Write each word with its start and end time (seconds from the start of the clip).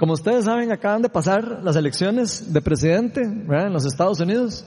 como 0.00 0.14
ustedes 0.14 0.46
saben, 0.46 0.72
acaban 0.72 1.02
de 1.02 1.10
pasar 1.10 1.60
las 1.62 1.76
elecciones 1.76 2.50
de 2.54 2.62
presidente, 2.62 3.20
¿verdad? 3.22 3.66
En 3.66 3.74
los 3.74 3.84
Estados 3.84 4.18
Unidos. 4.18 4.64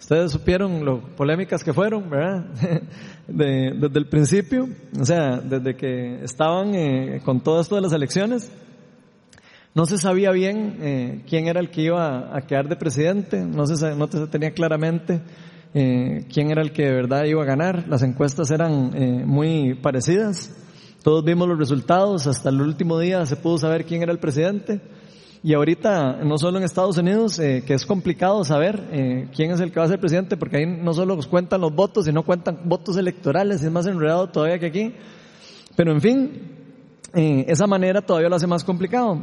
Ustedes 0.00 0.32
supieron 0.32 0.86
lo 0.86 1.02
polémicas 1.14 1.62
que 1.62 1.74
fueron, 1.74 2.08
¿verdad? 2.08 2.46
desde 3.28 3.98
el 3.98 4.08
principio, 4.08 4.66
o 4.98 5.04
sea, 5.04 5.36
desde 5.36 5.76
que 5.76 6.24
estaban 6.24 6.74
eh, 6.74 7.20
con 7.22 7.42
todo 7.42 7.60
esto 7.60 7.74
de 7.74 7.82
las 7.82 7.92
elecciones. 7.92 8.50
No 9.74 9.84
se 9.84 9.98
sabía 9.98 10.30
bien 10.30 10.78
eh, 10.80 11.24
quién 11.28 11.46
era 11.46 11.60
el 11.60 11.68
que 11.68 11.82
iba 11.82 12.34
a 12.34 12.40
quedar 12.46 12.66
de 12.66 12.76
presidente, 12.76 13.44
no 13.44 13.66
se, 13.66 13.94
no 13.94 14.06
se 14.06 14.26
tenía 14.28 14.52
claramente 14.52 15.20
eh, 15.74 16.24
quién 16.32 16.50
era 16.50 16.62
el 16.62 16.72
que 16.72 16.84
de 16.84 16.92
verdad 16.92 17.24
iba 17.24 17.42
a 17.42 17.46
ganar. 17.46 17.86
Las 17.86 18.02
encuestas 18.02 18.50
eran 18.50 18.92
eh, 18.94 19.24
muy 19.26 19.74
parecidas. 19.74 20.56
Todos 21.04 21.22
vimos 21.22 21.46
los 21.46 21.58
resultados, 21.58 22.26
hasta 22.26 22.48
el 22.48 22.62
último 22.62 22.98
día 22.98 23.26
se 23.26 23.36
pudo 23.36 23.58
saber 23.58 23.84
quién 23.84 24.02
era 24.02 24.10
el 24.10 24.18
presidente. 24.18 24.80
Y 25.42 25.52
ahorita, 25.52 26.20
no 26.24 26.38
solo 26.38 26.56
en 26.56 26.64
Estados 26.64 26.96
Unidos, 26.96 27.38
eh, 27.38 27.62
que 27.66 27.74
es 27.74 27.84
complicado 27.84 28.42
saber 28.42 28.88
eh, 28.90 29.28
quién 29.36 29.50
es 29.50 29.60
el 29.60 29.70
que 29.70 29.80
va 29.80 29.84
a 29.84 29.88
ser 29.90 30.00
presidente, 30.00 30.38
porque 30.38 30.56
ahí 30.56 30.66
no 30.66 30.94
solo 30.94 31.18
cuentan 31.28 31.60
los 31.60 31.74
votos, 31.74 32.06
sino 32.06 32.22
cuentan 32.22 32.60
votos 32.64 32.96
electorales, 32.96 33.62
es 33.62 33.70
más 33.70 33.84
enredado 33.86 34.30
todavía 34.30 34.58
que 34.58 34.64
aquí. 34.64 34.94
Pero 35.76 35.92
en 35.92 36.00
fin, 36.00 36.42
eh, 37.12 37.44
esa 37.48 37.66
manera 37.66 38.00
todavía 38.00 38.30
lo 38.30 38.36
hace 38.36 38.46
más 38.46 38.64
complicado. 38.64 39.22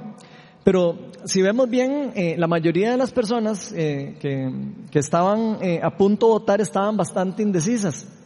Pero 0.63 0.99
si 1.25 1.41
vemos 1.41 1.67
bien, 1.67 2.13
la 2.37 2.45
mayoría 2.45 2.91
de 2.91 2.97
las 2.97 3.11
personas 3.11 3.73
que, 3.73 4.53
que, 4.91 4.99
estaban 4.99 5.57
a 5.81 5.97
punto 5.97 6.27
de 6.27 6.31
votar 6.33 6.61
estaban 6.61 6.95
bastante 6.95 7.41
indecisas. 7.41 8.20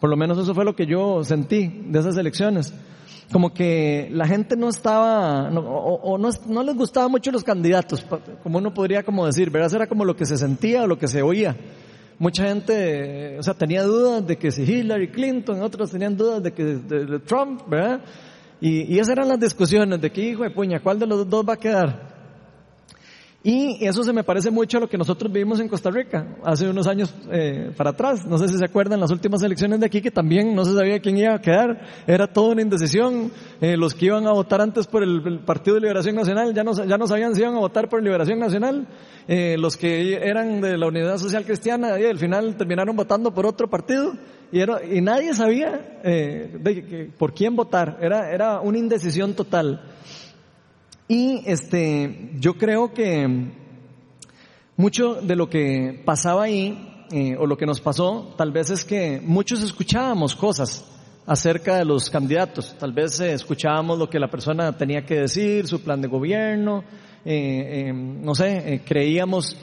Por 0.00 0.10
lo 0.10 0.16
menos 0.16 0.38
eso 0.38 0.54
fue 0.54 0.64
lo 0.64 0.76
que 0.76 0.86
yo 0.86 1.24
sentí 1.24 1.82
de 1.86 1.98
esas 1.98 2.16
elecciones. 2.16 2.72
Como 3.32 3.52
que 3.52 4.08
la 4.10 4.26
gente 4.26 4.56
no 4.56 4.68
estaba, 4.68 5.50
no, 5.50 5.60
o, 5.60 6.14
o 6.14 6.18
no, 6.18 6.30
no, 6.46 6.62
les 6.62 6.76
gustaba 6.76 7.08
mucho 7.08 7.30
los 7.30 7.44
candidatos, 7.44 8.06
como 8.42 8.58
uno 8.58 8.72
podría 8.72 9.02
como 9.02 9.26
decir, 9.26 9.50
¿verdad? 9.50 9.74
Era 9.74 9.86
como 9.86 10.04
lo 10.04 10.16
que 10.16 10.24
se 10.24 10.38
sentía 10.38 10.84
o 10.84 10.86
lo 10.86 10.98
que 10.98 11.08
se 11.08 11.20
oía. 11.20 11.54
Mucha 12.18 12.44
gente, 12.44 13.38
o 13.38 13.42
sea, 13.42 13.54
tenía 13.54 13.82
dudas 13.82 14.26
de 14.26 14.36
que 14.36 14.50
si 14.50 14.62
Hillary 14.62 15.08
Clinton, 15.08 15.60
otros 15.62 15.90
tenían 15.90 16.16
dudas 16.16 16.42
de 16.42 16.52
que 16.52 16.64
de, 16.64 17.06
de 17.06 17.18
Trump, 17.20 17.62
¿verdad? 17.68 18.00
Y, 18.60 18.94
y, 18.94 18.98
esas 18.98 19.10
eran 19.10 19.28
las 19.28 19.38
discusiones 19.38 20.00
de 20.00 20.10
que, 20.10 20.22
hijo 20.22 20.42
de 20.42 20.50
puña, 20.50 20.80
¿cuál 20.80 20.98
de 20.98 21.06
los 21.06 21.28
dos 21.28 21.46
va 21.48 21.52
a 21.52 21.58
quedar? 21.58 22.07
Y 23.50 23.78
eso 23.80 24.04
se 24.04 24.12
me 24.12 24.24
parece 24.24 24.50
mucho 24.50 24.76
a 24.76 24.80
lo 24.80 24.90
que 24.90 24.98
nosotros 24.98 25.32
vivimos 25.32 25.58
en 25.58 25.68
Costa 25.68 25.90
Rica 25.90 26.36
hace 26.44 26.68
unos 26.68 26.86
años 26.86 27.14
eh, 27.32 27.72
para 27.74 27.90
atrás. 27.90 28.26
No 28.26 28.36
sé 28.36 28.46
si 28.46 28.58
se 28.58 28.64
acuerdan 28.66 29.00
las 29.00 29.10
últimas 29.10 29.42
elecciones 29.42 29.80
de 29.80 29.86
aquí 29.86 30.02
que 30.02 30.10
también 30.10 30.54
no 30.54 30.66
se 30.66 30.74
sabía 30.74 31.00
quién 31.00 31.16
iba 31.16 31.32
a 31.34 31.40
quedar. 31.40 31.80
Era 32.06 32.26
toda 32.26 32.52
una 32.52 32.60
indecisión. 32.60 33.32
Eh, 33.62 33.78
los 33.78 33.94
que 33.94 34.04
iban 34.04 34.26
a 34.26 34.32
votar 34.32 34.60
antes 34.60 34.86
por 34.86 35.02
el, 35.02 35.38
Partido 35.46 35.76
de 35.76 35.80
Liberación 35.80 36.16
Nacional 36.16 36.52
ya 36.52 36.62
no, 36.62 36.74
ya 36.74 36.98
no 36.98 37.06
sabían 37.06 37.34
si 37.34 37.40
iban 37.40 37.54
a 37.54 37.60
votar 37.60 37.88
por 37.88 38.02
Liberación 38.02 38.38
Nacional. 38.38 38.86
Eh, 39.26 39.56
los 39.58 39.78
que 39.78 40.16
eran 40.16 40.60
de 40.60 40.76
la 40.76 40.86
Unidad 40.86 41.16
Social 41.16 41.46
Cristiana 41.46 41.98
y 41.98 42.04
al 42.04 42.18
final 42.18 42.54
terminaron 42.54 42.94
votando 42.96 43.32
por 43.32 43.46
otro 43.46 43.70
partido 43.70 44.12
y, 44.52 44.60
era, 44.60 44.84
y 44.84 45.00
nadie 45.00 45.32
sabía 45.32 46.00
eh, 46.04 46.54
de, 46.60 46.82
de, 46.82 47.10
por 47.16 47.32
quién 47.32 47.56
votar. 47.56 47.96
Era, 48.02 48.30
era 48.30 48.60
una 48.60 48.76
indecisión 48.76 49.32
total. 49.32 49.80
Y 51.08 51.42
este, 51.46 52.32
yo 52.38 52.58
creo 52.58 52.92
que 52.92 53.26
mucho 54.76 55.14
de 55.14 55.36
lo 55.36 55.48
que 55.48 56.02
pasaba 56.04 56.44
ahí, 56.44 57.06
eh, 57.10 57.34
o 57.38 57.46
lo 57.46 57.56
que 57.56 57.64
nos 57.64 57.80
pasó, 57.80 58.34
tal 58.36 58.52
vez 58.52 58.68
es 58.68 58.84
que 58.84 59.18
muchos 59.24 59.62
escuchábamos 59.62 60.36
cosas 60.36 60.84
acerca 61.24 61.76
de 61.78 61.86
los 61.86 62.10
candidatos. 62.10 62.76
Tal 62.78 62.92
vez 62.92 63.18
eh, 63.20 63.32
escuchábamos 63.32 63.98
lo 63.98 64.10
que 64.10 64.18
la 64.18 64.28
persona 64.28 64.76
tenía 64.76 65.06
que 65.06 65.20
decir, 65.20 65.66
su 65.66 65.82
plan 65.82 66.02
de 66.02 66.08
gobierno, 66.08 66.84
eh, 67.24 67.90
no 67.94 68.34
sé, 68.34 68.82
creíamos 68.86 69.56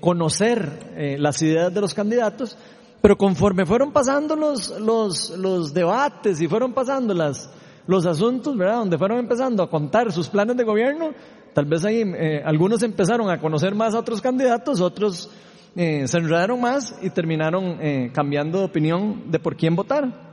conocer 0.00 1.18
las 1.18 1.42
ideas 1.42 1.74
de 1.74 1.80
los 1.80 1.92
candidatos, 1.92 2.56
pero 3.02 3.18
conforme 3.18 3.66
fueron 3.66 3.92
pasando 3.92 4.34
los, 4.34 4.70
los, 4.80 5.30
los 5.30 5.74
debates 5.74 6.40
y 6.40 6.48
fueron 6.48 6.72
pasando 6.72 7.12
las, 7.12 7.50
los 7.86 8.06
asuntos, 8.06 8.56
¿verdad? 8.56 8.78
Donde 8.78 8.98
fueron 8.98 9.18
empezando 9.18 9.62
a 9.62 9.70
contar 9.70 10.12
sus 10.12 10.28
planes 10.28 10.56
de 10.56 10.64
gobierno, 10.64 11.12
tal 11.52 11.66
vez 11.66 11.84
ahí 11.84 12.02
eh, 12.04 12.42
algunos 12.44 12.82
empezaron 12.82 13.30
a 13.30 13.40
conocer 13.40 13.74
más 13.74 13.94
a 13.94 14.00
otros 14.00 14.20
candidatos, 14.20 14.80
otros 14.80 15.30
eh, 15.76 16.06
se 16.06 16.18
enredaron 16.18 16.60
más 16.60 16.96
y 17.02 17.10
terminaron 17.10 17.78
eh, 17.80 18.10
cambiando 18.12 18.58
de 18.58 18.64
opinión 18.64 19.30
de 19.30 19.38
por 19.38 19.56
quién 19.56 19.76
votar. 19.76 20.26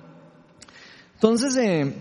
Entonces, 1.15 1.93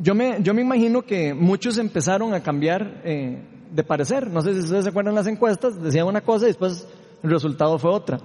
yo, 0.00 0.14
me, 0.14 0.42
yo 0.42 0.54
me 0.54 0.62
imagino 0.62 1.02
que 1.02 1.34
muchos 1.34 1.76
empezaron 1.76 2.32
a 2.32 2.42
cambiar 2.42 3.02
de 3.02 3.84
parecer. 3.86 4.30
No 4.30 4.40
sé 4.40 4.54
si 4.54 4.60
ustedes 4.60 4.84
se 4.84 4.90
acuerdan 4.90 5.14
las 5.14 5.26
encuestas, 5.26 5.82
decían 5.82 6.06
una 6.06 6.22
cosa 6.22 6.46
y 6.46 6.48
después 6.48 6.88
el 7.22 7.30
resultado 7.30 7.78
fue 7.78 7.90
otra. 7.90 8.20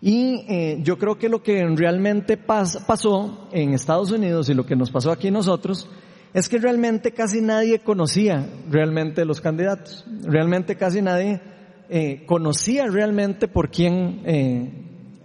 Y 0.00 0.44
eh, 0.48 0.78
yo 0.82 0.96
creo 0.96 1.18
que 1.18 1.28
lo 1.28 1.42
que 1.42 1.66
realmente 1.74 2.36
pas, 2.36 2.84
pasó 2.86 3.48
en 3.52 3.74
Estados 3.74 4.12
Unidos 4.12 4.48
y 4.48 4.54
lo 4.54 4.64
que 4.64 4.76
nos 4.76 4.90
pasó 4.90 5.10
aquí 5.10 5.30
nosotros 5.30 5.88
es 6.32 6.48
que 6.48 6.58
realmente 6.58 7.12
casi 7.12 7.40
nadie 7.40 7.80
conocía 7.80 8.48
realmente 8.70 9.24
los 9.24 9.40
candidatos. 9.40 10.04
Realmente 10.22 10.76
casi 10.76 11.02
nadie 11.02 11.40
eh, 11.88 12.24
conocía 12.26 12.86
realmente 12.86 13.48
por 13.48 13.70
quién, 13.70 14.22
eh, 14.24 14.72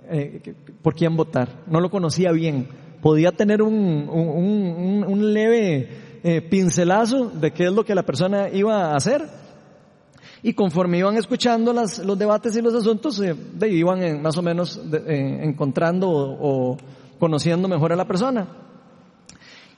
eh, 0.10 0.56
por 0.82 0.96
quién 0.96 1.16
votar. 1.16 1.64
No 1.68 1.80
lo 1.80 1.92
conocía 1.92 2.32
bien. 2.32 2.68
Podía 3.02 3.32
tener 3.32 3.62
un, 3.62 4.10
un, 4.10 5.04
un 5.08 5.34
leve 5.34 6.04
eh, 6.26 6.42
pincelazo 6.42 7.30
de 7.32 7.52
qué 7.52 7.66
es 7.66 7.74
lo 7.74 7.84
que 7.84 7.94
la 7.94 8.04
persona 8.04 8.48
iba 8.50 8.86
a 8.86 8.96
hacer, 8.96 9.28
y 10.44 10.54
conforme 10.54 10.98
iban 10.98 11.16
escuchando 11.16 11.72
las, 11.72 12.00
los 12.00 12.20
debates 12.20 12.56
y 12.58 12.62
los 12.62 12.76
asuntos, 12.76 13.20
eh, 13.22 13.34
iban 13.70 14.04
en, 14.04 14.22
más 14.22 14.38
o 14.38 14.42
menos 14.42 14.92
de, 14.92 14.98
eh, 14.98 15.44
encontrando 15.46 16.10
o, 16.10 16.74
o, 16.74 16.78
conociendo 17.18 17.70
mejor 17.70 17.94
a 17.94 17.96
la 17.96 18.06
persona. 18.06 18.46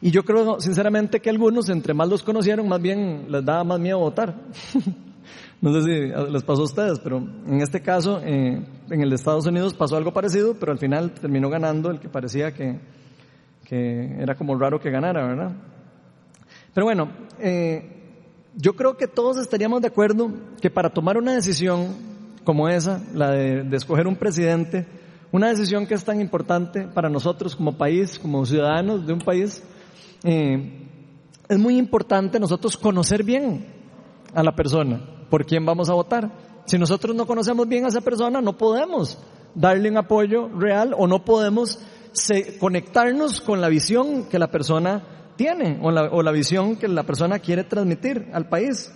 Y 0.01 0.09
yo 0.09 0.25
creo 0.25 0.59
sinceramente 0.59 1.19
que 1.19 1.29
algunos, 1.29 1.69
entre 1.69 1.93
más 1.93 2.09
los 2.09 2.23
conocieron, 2.23 2.67
más 2.67 2.81
bien 2.81 3.27
les 3.29 3.45
daba 3.45 3.63
más 3.63 3.79
miedo 3.79 3.99
votar. 3.99 4.35
no 5.61 5.73
sé 5.73 5.81
si 5.83 6.31
les 6.31 6.43
pasó 6.43 6.61
a 6.61 6.65
ustedes, 6.65 6.99
pero 6.99 7.17
en 7.17 7.61
este 7.61 7.81
caso, 7.81 8.19
eh, 8.23 8.59
en 8.89 9.01
el 9.01 9.09
de 9.09 9.15
Estados 9.15 9.45
Unidos 9.45 9.75
pasó 9.75 9.97
algo 9.97 10.13
parecido, 10.13 10.55
pero 10.59 10.71
al 10.71 10.79
final 10.79 11.11
terminó 11.11 11.47
ganando 11.47 11.91
el 11.91 11.99
que 11.99 12.09
parecía 12.09 12.51
que, 12.51 12.79
que 13.63 14.15
era 14.19 14.33
como 14.33 14.57
raro 14.57 14.79
que 14.79 14.89
ganara, 14.89 15.27
¿verdad? 15.27 15.51
Pero 16.73 16.85
bueno, 16.85 17.09
eh, 17.39 17.94
yo 18.55 18.75
creo 18.75 18.97
que 18.97 19.07
todos 19.07 19.37
estaríamos 19.37 19.81
de 19.81 19.87
acuerdo 19.87 20.31
que 20.61 20.69
para 20.69 20.89
tomar 20.89 21.17
una 21.17 21.33
decisión 21.33 21.95
como 22.43 22.69
esa, 22.69 23.01
la 23.13 23.31
de, 23.31 23.75
escoger 23.75 24.07
un 24.07 24.15
presidente, 24.15 24.87
una 25.31 25.49
decisión 25.49 25.85
que 25.85 25.95
es 25.95 26.05
tan 26.05 26.21
importante 26.21 26.87
para 26.87 27.09
nosotros 27.09 27.55
como 27.55 27.77
país, 27.77 28.17
como 28.19 28.45
ciudadanos 28.45 29.05
de 29.05 29.13
un 29.13 29.19
país, 29.19 29.63
eh, 30.23 30.87
es 31.49 31.59
muy 31.59 31.77
importante 31.77 32.39
nosotros 32.39 32.77
conocer 32.77 33.23
bien 33.23 33.65
a 34.33 34.43
la 34.43 34.55
persona, 34.55 35.01
por 35.29 35.45
quién 35.45 35.65
vamos 35.65 35.89
a 35.89 35.93
votar. 35.93 36.31
Si 36.65 36.77
nosotros 36.77 37.15
no 37.15 37.27
conocemos 37.27 37.67
bien 37.67 37.85
a 37.85 37.89
esa 37.89 38.01
persona, 38.01 38.41
no 38.41 38.57
podemos 38.57 39.17
darle 39.53 39.89
un 39.89 39.97
apoyo 39.97 40.47
real 40.49 40.95
o 40.97 41.07
no 41.07 41.25
podemos 41.25 41.79
conectarnos 42.59 43.41
con 43.41 43.59
la 43.59 43.69
visión 43.69 44.25
que 44.29 44.39
la 44.39 44.47
persona 44.47 45.03
tiene 45.35 45.79
o 45.81 45.91
la, 45.91 46.03
o 46.03 46.21
la 46.21 46.31
visión 46.31 46.75
que 46.75 46.87
la 46.87 47.03
persona 47.03 47.39
quiere 47.39 47.63
transmitir 47.63 48.29
al 48.33 48.47
país. 48.47 48.91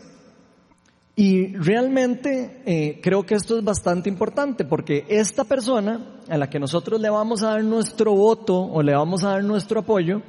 Y 1.15 1.53
realmente 1.57 2.61
eh, 2.65 3.01
creo 3.03 3.25
que 3.25 3.35
esto 3.35 3.57
es 3.57 3.63
bastante 3.63 4.07
importante 4.07 4.63
porque 4.63 5.05
esta 5.09 5.43
persona 5.43 6.21
a 6.29 6.37
la 6.37 6.49
que 6.49 6.59
nosotros 6.59 7.01
le 7.01 7.09
vamos 7.09 7.43
a 7.43 7.49
dar 7.49 7.63
nuestro 7.65 8.13
voto 8.13 8.57
o 8.57 8.81
le 8.81 8.93
vamos 8.93 9.25
a 9.25 9.31
dar 9.31 9.43
nuestro 9.43 9.81
apoyo 9.81 10.21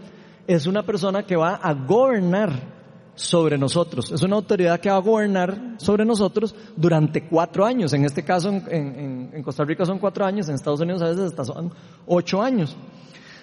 es 0.48 0.66
una 0.66 0.82
persona 0.84 1.24
que 1.24 1.36
va 1.36 1.54
a 1.54 1.74
gobernar 1.74 2.50
sobre 3.14 3.56
nosotros. 3.56 4.10
Es 4.10 4.22
una 4.24 4.34
autoridad 4.34 4.80
que 4.80 4.90
va 4.90 4.96
a 4.96 5.00
gobernar 5.00 5.74
sobre 5.76 6.04
nosotros 6.04 6.56
durante 6.76 7.28
cuatro 7.28 7.64
años. 7.64 7.92
En 7.92 8.04
este 8.04 8.24
caso 8.24 8.48
en, 8.48 8.64
en, 8.68 9.30
en 9.32 9.42
Costa 9.44 9.62
Rica 9.62 9.84
son 9.84 10.00
cuatro 10.00 10.24
años, 10.24 10.48
en 10.48 10.56
Estados 10.56 10.80
Unidos 10.80 11.02
a 11.02 11.10
veces 11.10 11.26
hasta 11.26 11.44
son 11.44 11.72
ocho 12.06 12.42
años. 12.42 12.76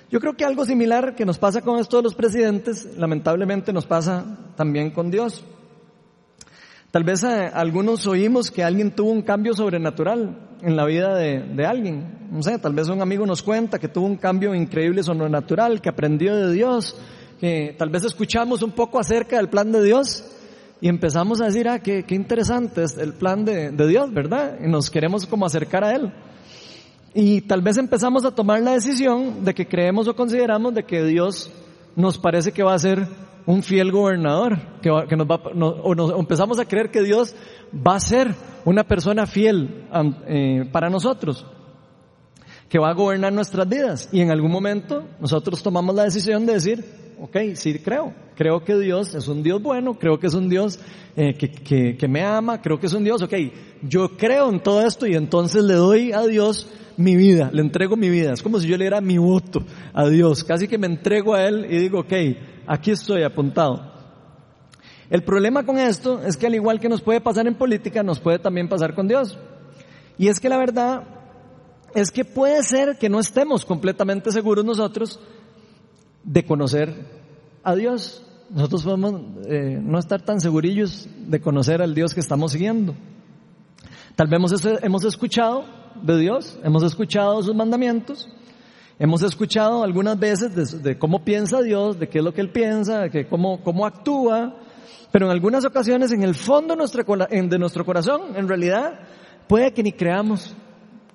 Yo 0.10 0.22
creo 0.22 0.38
que 0.38 0.46
algo 0.46 0.64
similar 0.64 1.16
que 1.16 1.26
nos 1.26 1.38
pasa 1.38 1.62
con 1.62 1.80
esto 1.80 1.98
de 1.98 2.04
los 2.04 2.16
presidentes, 2.16 2.98
lamentablemente 2.98 3.74
nos 3.74 3.86
pasa 3.86 4.24
también 4.56 4.92
con 4.92 5.12
Dios. 5.12 5.44
Tal 6.92 7.04
vez 7.04 7.24
eh, 7.24 7.52
algunos 7.54 8.08
oímos 8.08 8.50
que 8.50 8.64
alguien 8.64 8.92
tuvo 8.92 9.12
un 9.12 9.22
cambio 9.22 9.54
sobrenatural 9.54 10.38
en 10.62 10.78
la 10.78 10.86
vida 10.86 11.14
de, 11.16 11.42
de, 11.42 11.66
alguien. 11.66 12.30
No 12.32 12.42
sé, 12.42 12.58
tal 12.58 12.74
vez 12.74 12.88
un 12.88 13.02
amigo 13.02 13.26
nos 13.26 13.44
cuenta 13.44 13.80
que 13.80 13.90
tuvo 13.90 14.06
un 14.06 14.16
cambio 14.16 14.56
increíble 14.56 15.04
sobrenatural, 15.04 15.82
que 15.82 15.90
aprendió 15.90 16.36
de 16.36 16.54
Dios, 16.54 16.96
que 17.42 17.76
tal 17.78 17.90
vez 17.90 18.06
escuchamos 18.06 18.64
un 18.64 18.72
poco 18.72 19.00
acerca 19.00 19.36
del 19.36 19.50
plan 19.50 19.74
de 19.74 19.84
Dios 19.84 20.24
y 20.80 20.88
empezamos 20.88 21.42
a 21.42 21.46
decir, 21.46 21.68
ah, 21.68 21.80
qué, 21.80 22.04
qué 22.04 22.16
interesante 22.16 22.84
es 22.84 22.98
el 22.98 23.14
plan 23.14 23.44
de, 23.44 23.72
de 23.72 23.88
Dios, 23.88 24.14
¿verdad? 24.14 24.58
Y 24.64 24.70
nos 24.70 24.90
queremos 24.90 25.26
como 25.26 25.46
acercar 25.46 25.84
a 25.84 25.94
Él. 25.94 26.14
Y 27.20 27.42
tal 27.42 27.64
vez 27.64 27.80
empezamos 27.80 28.26
a 28.26 28.36
tomar 28.36 28.62
la 28.62 28.74
decisión 28.74 29.44
de 29.44 29.56
que 29.56 29.68
creemos 29.68 30.08
o 30.08 30.16
consideramos 30.16 30.76
de 30.76 30.84
que 30.84 31.04
Dios 31.04 31.52
nos 31.96 32.20
parece 32.20 32.52
que 32.52 32.62
va 32.62 32.76
a 32.76 32.78
ser 32.78 33.08
un 33.48 33.64
fiel 33.64 33.92
gobernador, 33.92 34.60
que, 34.84 34.92
que 35.10 35.16
nos 35.16 35.26
va, 35.26 35.38
o, 35.38 35.96
nos, 35.96 36.12
empezamos 36.12 36.60
a 36.60 36.66
creer 36.66 36.92
que 36.92 37.02
Dios 37.02 37.34
va 37.74 37.96
a 37.96 38.00
ser 38.00 38.36
una 38.66 38.84
persona 38.84 39.26
fiel 39.26 39.88
eh, 40.28 40.70
para 40.72 40.92
nosotros, 40.92 41.44
que 42.70 42.78
va 42.78 42.92
a 42.92 42.94
gobernar 42.94 43.34
nuestras 43.34 43.68
vidas. 43.68 44.10
Y 44.12 44.22
en 44.22 44.30
algún 44.30 44.52
momento 44.52 45.04
nosotros 45.20 45.64
tomamos 45.64 45.96
la 45.96 46.04
decisión 46.04 46.46
de 46.46 46.54
decir, 46.54 46.86
ok, 47.20 47.36
sí 47.56 47.80
creo, 47.80 48.14
creo 48.36 48.64
que 48.64 48.78
Dios 48.78 49.16
es 49.16 49.28
un 49.28 49.42
Dios 49.42 49.60
bueno, 49.60 49.96
creo 49.96 50.20
que 50.20 50.28
es 50.28 50.36
un 50.36 50.50
Dios 50.50 50.80
eh, 51.16 51.34
que, 51.34 51.50
que, 51.50 51.98
que 51.98 52.08
me 52.08 52.24
ama, 52.24 52.62
creo 52.62 52.80
que 52.80 52.86
es 52.86 52.94
un 52.94 53.04
Dios, 53.04 53.24
ok, 53.24 53.34
yo 53.82 54.10
creo 54.16 54.52
en 54.52 54.60
todo 54.60 54.86
esto 54.86 55.08
y 55.08 55.16
entonces 55.16 55.64
le 55.64 55.74
doy 55.74 56.12
a 56.12 56.22
Dios 56.22 56.68
mi 56.98 57.16
vida, 57.16 57.50
le 57.54 57.62
entrego 57.62 57.96
mi 57.96 58.10
vida. 58.10 58.34
Es 58.34 58.42
como 58.42 58.60
si 58.60 58.68
yo 58.68 58.78
le 58.78 58.86
diera 58.86 59.02
mi 59.02 59.18
voto 59.18 59.64
a 59.94 60.08
Dios. 60.08 60.44
Casi 60.44 60.68
que 60.68 60.78
me 60.78 60.88
entrego 60.88 61.34
a 61.34 61.44
Él 61.44 61.66
y 61.70 61.78
digo, 61.78 62.00
ok, 62.00 62.14
aquí 62.66 62.92
estoy 62.92 63.24
apuntado. 63.24 63.94
El 65.10 65.24
problema 65.24 65.66
con 65.66 65.78
esto 65.78 66.22
es 66.24 66.36
que 66.36 66.48
al 66.48 66.56
igual 66.56 66.80
que 66.80 66.90
nos 66.90 67.02
puede 67.02 67.22
pasar 67.22 67.48
en 67.48 67.56
política, 67.56 68.04
nos 68.04 68.20
puede 68.20 68.40
también 68.40 68.68
pasar 68.68 68.94
con 68.94 69.08
Dios. 69.08 69.38
Y 70.18 70.28
es 70.28 70.40
que 70.40 70.50
la 70.50 70.58
verdad 70.58 71.04
es 71.96 72.12
que 72.12 72.26
puede 72.26 72.62
ser 72.64 72.98
que 72.98 73.10
no 73.10 73.20
estemos 73.20 73.64
completamente 73.66 74.32
seguros 74.32 74.66
nosotros 74.66 75.20
de 76.24 76.46
conocer 76.46 76.94
a 77.64 77.76
Dios. 77.76 78.24
Nosotros 78.50 78.84
podemos 78.84 79.22
eh, 79.48 79.80
no 79.82 80.00
estar 80.00 80.22
tan 80.22 80.42
segurillos 80.42 81.08
de 81.28 81.40
conocer 81.40 81.82
al 81.82 81.94
Dios 81.94 82.14
que 82.14 82.20
estamos 82.20 82.52
siguiendo. 82.52 82.96
Tal 84.16 84.28
vez 84.28 84.64
hemos, 84.82 85.04
escuchado 85.06 85.64
de 86.02 86.18
Dios, 86.18 86.60
hemos 86.64 86.84
escuchado 86.84 87.42
sus 87.44 87.56
mandamientos, 87.56 88.30
hemos 89.00 89.24
escuchado 89.24 89.84
algunas 89.84 90.20
veces 90.20 90.84
de, 90.84 90.98
cómo 90.98 91.24
piensa 91.24 91.62
Dios, 91.62 92.00
de 92.00 92.10
qué 92.10 92.20
es 92.20 92.24
lo 92.24 92.34
que 92.34 92.42
Él 92.42 92.52
piensa, 92.52 93.02
de 93.02 93.28
cómo, 93.28 93.62
cómo 93.64 93.86
actúa, 93.86 94.56
pero 95.12 95.26
en 95.26 95.32
algunas 95.32 95.66
ocasiones 95.66 96.12
en 96.12 96.24
el 96.24 96.36
fondo 96.36 96.76
de 96.76 97.58
nuestro, 97.58 97.86
corazón, 97.86 98.36
en 98.36 98.48
realidad, 98.48 99.00
puede 99.48 99.74
que 99.74 99.84
ni 99.84 99.92
creamos 99.92 100.56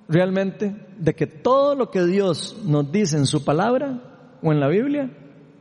realmente 0.07 0.75
de 0.97 1.13
que 1.13 1.27
todo 1.27 1.75
lo 1.75 1.89
que 1.89 2.03
Dios 2.03 2.57
nos 2.65 2.91
dice 2.91 3.17
en 3.17 3.25
su 3.25 3.43
palabra 3.43 4.01
o 4.41 4.51
en 4.51 4.59
la 4.59 4.67
Biblia 4.67 5.09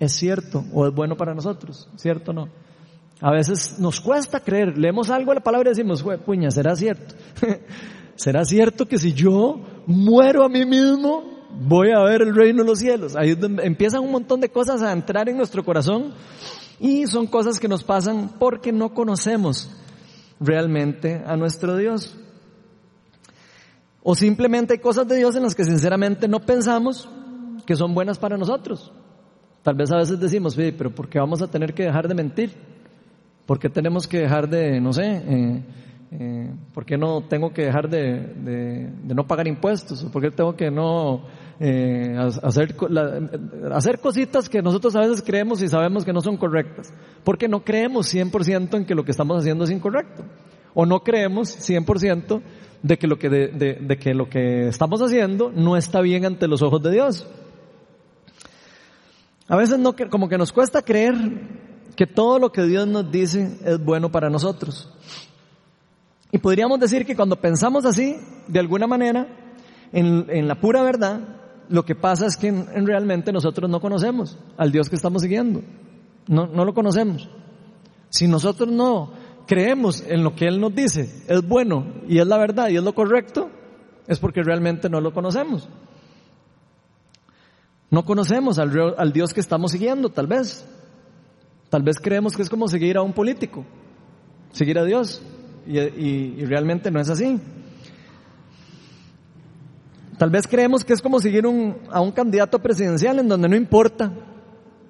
es 0.01 0.13
cierto 0.13 0.65
o 0.73 0.87
es 0.87 0.95
bueno 0.95 1.17
para 1.17 1.35
nosotros, 1.35 1.89
¿cierto 1.97 2.33
o 2.33 2.35
no? 2.35 2.49
A 3.21 3.31
veces 3.31 3.79
nos 3.79 4.01
cuesta 4.01 4.41
creer, 4.41 4.77
leemos 4.77 5.09
algo 5.11 5.31
de 5.31 5.37
la 5.37 5.45
palabra 5.45 5.71
y 5.71 5.75
decimos, 5.75 6.05
puña, 6.27 6.51
¿será 6.51 6.75
cierto? 6.75 7.15
¿Será 8.17 8.44
cierto 8.44 8.87
que 8.87 8.99
si 8.99 9.12
yo 9.12 9.61
muero 9.87 10.44
a 10.44 10.49
mí 10.49 10.64
mismo, 10.64 11.25
voy 11.50 11.91
a 11.91 12.03
ver 12.03 12.23
el 12.23 12.35
reino 12.35 12.62
de 12.62 12.69
los 12.69 12.79
cielos? 12.79 13.17
Ahí 13.17 13.37
empiezan 13.62 14.03
un 14.03 14.12
montón 14.12 14.41
de 14.41 14.50
cosas 14.50 14.82
a 14.82 14.93
entrar 14.93 15.29
en 15.29 15.37
nuestro 15.37 15.64
corazón 15.64 16.12
y 16.79 17.06
son 17.06 17.26
cosas 17.26 17.59
que 17.59 17.69
nos 17.69 17.85
pasan 17.85 18.32
porque 18.38 18.73
no 18.73 18.93
conocemos 18.93 19.70
realmente 20.41 21.23
a 21.26 21.37
nuestro 21.37 21.76
Dios. 21.76 22.17
O 24.03 24.15
simplemente 24.15 24.75
hay 24.75 24.81
cosas 24.81 25.06
de 25.06 25.17
Dios 25.17 25.37
en 25.37 25.44
las 25.44 25.55
que 25.55 25.65
sinceramente 25.65 26.26
no 26.26 26.41
pensamos 26.41 27.08
que 27.65 27.76
son 27.76 27.94
buenas 27.94 28.19
para 28.19 28.37
nosotros. 28.37 28.93
Tal 29.62 29.76
vez 29.76 29.93
a 29.93 29.99
veces 29.99 30.19
decimos, 30.19 30.56
pero 30.56 30.93
¿por 30.93 31.08
qué 31.08 31.20
vamos 31.20 31.41
a 31.41 31.47
tener 31.47 31.73
que 31.73 31.85
dejar 31.85 32.08
de 32.08 32.15
mentir? 32.15 32.53
¿Por 33.47 33.61
qué 33.61 33.69
tenemos 33.69 34.08
que 34.08 34.19
dejar 34.19 34.49
de, 34.49 34.81
no 34.81 34.93
sé, 34.93 35.05
eh, 35.05 35.62
eh, 36.14 36.53
¿Por 36.75 36.85
qué 36.85 36.99
no 36.99 37.23
tengo 37.23 37.55
que 37.55 37.62
dejar 37.62 37.88
de, 37.88 38.93
no 39.03 39.26
pagar 39.26 39.49
impuestos? 39.49 40.05
¿Por 40.12 40.20
qué 40.20 40.31
tengo 40.31 40.55
que 40.55 40.70
no 40.70 41.25
eh, 41.59 42.14
hacer, 42.43 42.76
hacer 43.73 43.99
cositas 43.99 44.50
que 44.50 44.61
nosotros 44.61 44.94
a 44.94 45.00
veces 45.00 45.23
creemos 45.23 45.62
y 45.62 45.69
sabemos 45.69 46.05
que 46.05 46.12
no 46.12 46.20
son 46.20 46.37
correctas? 46.37 46.93
Porque 47.25 47.49
no 47.49 47.64
creemos 47.64 48.14
100% 48.14 48.76
en 48.76 48.85
que 48.85 48.94
lo 48.94 49.06
que 49.06 49.11
estamos 49.11 49.38
haciendo 49.38 49.64
es 49.64 49.70
incorrecto. 49.70 50.23
O 50.75 50.85
no 50.85 51.00
creemos 51.00 51.49
100% 51.67 52.43
de 52.82 52.99
que, 52.99 53.06
lo 53.06 53.19
que, 53.19 53.31
de, 53.31 53.99
que 53.99 54.12
lo 54.12 54.29
que 54.29 54.69
estamos 54.69 55.00
haciendo 55.00 55.50
no 55.50 55.79
está 55.79 56.03
bien 56.03 56.26
ante 56.26 56.47
los 56.47 56.61
ojos 56.61 56.82
de 56.82 56.91
Dios. 56.91 57.26
A 59.49 59.56
veces 59.56 59.79
no, 59.79 59.94
como 60.11 60.29
que 60.29 60.37
nos 60.37 60.53
cuesta 60.53 60.82
creer 60.82 61.15
que 61.97 62.06
todo 62.06 62.38
lo 62.38 62.53
que 62.53 62.65
Dios 62.65 62.87
nos 62.87 63.11
dice 63.11 63.58
es 63.65 63.82
bueno 63.82 64.11
para 64.12 64.29
nosotros. 64.29 64.93
Y 66.34 66.38
podríamos 66.38 66.81
decir 66.81 67.05
que 67.05 67.14
cuando 67.14 67.37
pensamos 67.37 67.84
así, 67.84 68.17
de 68.49 68.58
alguna 68.58 68.87
manera, 68.87 69.29
en, 69.93 70.49
la 70.49 70.58
pura 70.58 70.82
verdad, 70.82 71.20
lo 71.69 71.84
que 71.84 71.94
pasa 71.94 72.26
es 72.26 72.38
que 72.38 72.49
en, 72.49 72.87
realmente 72.87 73.32
nosotros 73.32 73.70
no 73.70 73.81
conocemos 73.81 74.38
al 74.56 74.73
Dios 74.73 74.88
que 74.88 74.96
estamos 74.96 75.20
siguiendo. 75.20 75.62
No, 76.26 76.46
no 76.46 76.64
lo 76.64 76.73
conocemos. 76.73 77.29
Si 78.08 78.26
nosotros 78.26 78.73
no 78.73 79.12
creemos 79.46 80.02
en 80.06 80.25
lo 80.25 80.34
que 80.34 80.46
Él 80.46 80.58
nos 80.58 80.75
dice, 80.75 81.23
es 81.29 81.46
bueno 81.46 81.84
y 82.08 82.19
es 82.19 82.26
la 82.26 82.38
verdad 82.38 82.70
y 82.70 82.76
es 82.76 82.82
lo 82.82 82.94
correcto, 82.94 83.50
es 84.06 84.19
porque 84.19 84.43
realmente 84.43 84.88
no 84.88 85.02
lo 85.02 85.12
conocemos. 85.12 85.69
No 87.90 88.06
conocemos 88.06 88.58
al, 88.58 88.94
al 88.96 89.12
Dios 89.12 89.34
que 89.34 89.40
estamos 89.40 89.73
siguiendo, 89.73 90.08
tal 90.08 90.29
vez. 90.29 90.67
Tal 91.69 91.82
vez 91.82 91.99
creemos 92.00 92.34
que 92.34 92.43
es 92.43 92.49
como 92.49 92.69
seguir 92.69 92.96
a 92.96 93.02
un 93.02 93.12
político, 93.12 93.67
seguir 94.52 94.79
a 94.79 94.84
Dios 94.84 95.23
y, 95.67 96.44
realmente 96.44 96.91
no 96.91 97.00
es 97.00 97.09
así. 97.09 97.41
Tal 100.19 100.31
vez 100.31 100.47
creemos 100.47 100.85
que 100.85 100.93
es 100.93 101.03
como 101.03 101.20
seguir 101.20 101.44
a 101.91 102.00
un 102.00 102.12
candidato 102.12 102.61
presidencial 102.61 103.19
en 103.19 103.29
donde 103.29 103.49
no 103.49 103.56
importa 103.56 104.12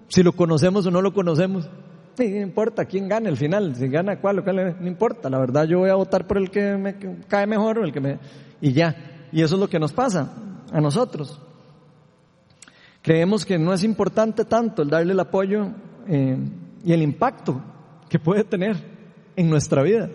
si 0.08 0.22
lo 0.22 0.32
conocemos 0.32 0.86
o 0.86 0.90
no 0.90 1.00
lo 1.00 1.14
conocemos. 1.14 1.68
Sí, 2.14 2.28
no 2.28 2.42
importa 2.42 2.84
quién 2.84 3.08
gane 3.08 3.30
al 3.30 3.38
final, 3.38 3.74
si 3.74 3.88
gana 3.88 4.20
cuál 4.20 4.40
o 4.40 4.44
cuál, 4.44 4.76
no 4.78 4.86
importa. 4.86 5.30
La 5.30 5.38
verdad 5.38 5.64
yo 5.64 5.78
voy 5.78 5.88
a 5.88 5.94
votar 5.94 6.26
por 6.26 6.36
el 6.36 6.50
que 6.50 6.76
me 6.76 6.96
cae 7.26 7.46
mejor 7.46 7.78
o 7.78 7.84
el 7.84 7.92
que 7.92 8.00
me... 8.00 8.18
Y 8.60 8.72
ya. 8.72 9.28
Y 9.32 9.40
eso 9.40 9.54
es 9.54 9.60
lo 9.60 9.68
que 9.68 9.78
nos 9.78 9.92
pasa 9.92 10.30
a 10.70 10.80
nosotros. 10.80 11.40
Creemos 13.00 13.46
que 13.46 13.58
no 13.58 13.72
es 13.72 13.82
importante 13.82 14.44
tanto 14.44 14.82
el 14.82 14.90
darle 14.90 15.12
el 15.12 15.20
apoyo 15.20 15.68
eh, 16.06 16.36
y 16.84 16.92
el 16.92 17.02
impacto 17.02 17.60
que 18.08 18.18
puede 18.18 18.44
tener 18.44 18.76
en 19.34 19.48
nuestra 19.48 19.82
vida. 19.82 20.10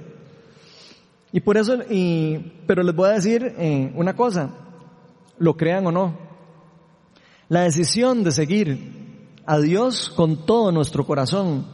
Y 1.31 1.41
por 1.41 1.57
eso, 1.57 1.77
y, 1.89 2.37
pero 2.65 2.83
les 2.83 2.95
voy 2.95 3.09
a 3.09 3.13
decir 3.13 3.53
eh, 3.57 3.91
una 3.95 4.15
cosa, 4.15 4.49
lo 5.37 5.57
crean 5.57 5.85
o 5.87 5.91
no, 5.91 6.17
la 7.49 7.61
decisión 7.61 8.23
de 8.23 8.31
seguir 8.31 9.27
a 9.45 9.59
Dios 9.59 10.09
con 10.09 10.45
todo 10.45 10.71
nuestro 10.71 11.05
corazón 11.05 11.65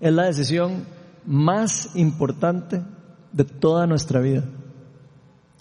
es 0.00 0.12
la 0.12 0.24
decisión 0.24 0.84
más 1.24 1.94
importante 1.94 2.82
de 3.32 3.44
toda 3.44 3.86
nuestra 3.86 4.20
vida. 4.20 4.44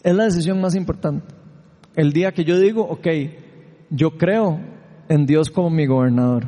Es 0.04 0.16
la 0.16 0.26
decisión 0.26 0.60
más 0.60 0.74
importante. 0.74 1.34
El 1.96 2.12
día 2.12 2.32
que 2.32 2.44
yo 2.44 2.58
digo, 2.58 2.82
ok, 2.82 3.08
yo 3.92 4.18
creo 4.18 4.60
en 5.10 5.26
Dios 5.26 5.52
como 5.52 5.70
mi 5.70 5.86
gobernador, 5.86 6.46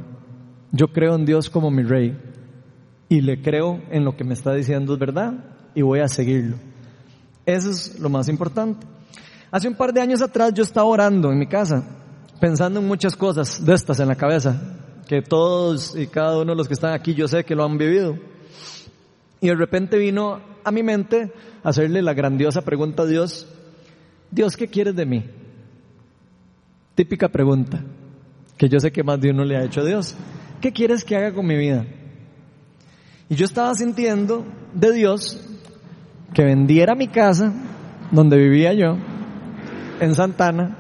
yo 0.72 0.88
creo 0.88 1.16
en 1.16 1.26
Dios 1.26 1.50
como 1.50 1.70
mi 1.70 1.84
rey, 1.84 2.18
y 3.10 3.22
le 3.22 3.42
creo 3.42 3.80
en 3.92 4.06
lo 4.06 4.18
que 4.18 4.24
me 4.24 4.34
está 4.34 4.54
diciendo 4.54 4.94
es 4.94 5.00
verdad, 5.00 5.34
y 5.76 5.84
voy 5.84 6.00
a 6.00 6.08
seguirlo. 6.08 6.56
Eso 7.46 7.70
es 7.70 8.00
lo 8.00 8.10
más 8.10 8.30
importante. 8.30 8.86
Hace 9.52 9.68
un 9.68 9.76
par 9.76 9.94
de 9.94 10.02
años 10.02 10.22
atrás 10.22 10.54
yo 10.54 10.64
estaba 10.64 10.88
orando 10.88 11.32
en 11.32 11.38
mi 11.38 11.48
casa, 11.48 11.84
pensando 12.40 12.80
en 12.80 12.88
muchas 12.88 13.16
cosas 13.16 13.64
de 13.64 13.74
estas 13.74 14.00
en 14.00 14.08
la 14.08 14.16
cabeza, 14.16 14.60
que 15.08 15.22
todos 15.22 15.96
y 15.96 16.08
cada 16.08 16.38
uno 16.38 16.54
de 16.54 16.58
los 16.58 16.68
que 16.68 16.74
están 16.74 16.94
aquí 16.94 17.14
yo 17.14 17.28
sé 17.28 17.44
que 17.44 17.56
lo 17.56 17.64
han 17.64 17.78
vivido. 17.78 18.18
Y 19.42 19.48
de 19.48 19.56
repente 19.56 19.98
vino 19.98 20.40
a 20.64 20.72
mi 20.72 20.84
mente 20.84 21.32
hacerle 21.64 22.02
la 22.02 22.14
grandiosa 22.14 22.62
pregunta 22.62 23.04
a 23.04 23.06
Dios, 23.06 23.48
Dios, 24.32 24.58
¿qué 24.58 24.68
quieres 24.68 24.96
de 24.96 25.06
mí? 25.06 25.24
Típica 26.96 27.28
pregunta, 27.28 27.84
que 28.58 28.70
yo 28.70 28.80
sé 28.80 28.92
que 28.92 29.04
más 29.04 29.20
de 29.20 29.32
uno 29.32 29.44
le 29.44 29.58
ha 29.58 29.64
hecho 29.64 29.82
a 29.82 29.86
Dios. 29.86 30.16
¿Qué 30.62 30.72
quieres 30.72 31.04
que 31.04 31.16
haga 31.16 31.34
con 31.34 31.46
mi 31.46 31.58
vida? 31.58 31.86
Y 33.30 33.36
yo 33.36 33.46
estaba 33.46 33.74
sintiendo 33.76 34.46
de 34.74 34.94
Dios 34.94 35.40
que 36.34 36.44
vendiera 36.44 36.96
mi 36.96 37.08
casa, 37.08 37.54
donde 38.12 38.38
vivía 38.38 38.74
yo, 38.74 38.98
en 40.00 40.16
Santana, 40.16 40.78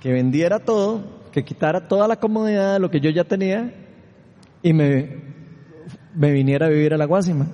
que 0.00 0.12
vendiera 0.12 0.58
todo, 0.58 1.02
que 1.30 1.44
quitara 1.44 1.86
toda 1.86 2.08
la 2.08 2.16
comodidad 2.16 2.74
de 2.74 2.80
lo 2.80 2.90
que 2.90 3.00
yo 3.00 3.10
ya 3.10 3.24
tenía 3.24 3.72
y 4.62 4.72
me, 4.72 5.22
me 6.14 6.32
viniera 6.32 6.66
a 6.66 6.70
vivir 6.70 6.94
a 6.94 6.98
la 6.98 7.06
Guásima. 7.06 7.46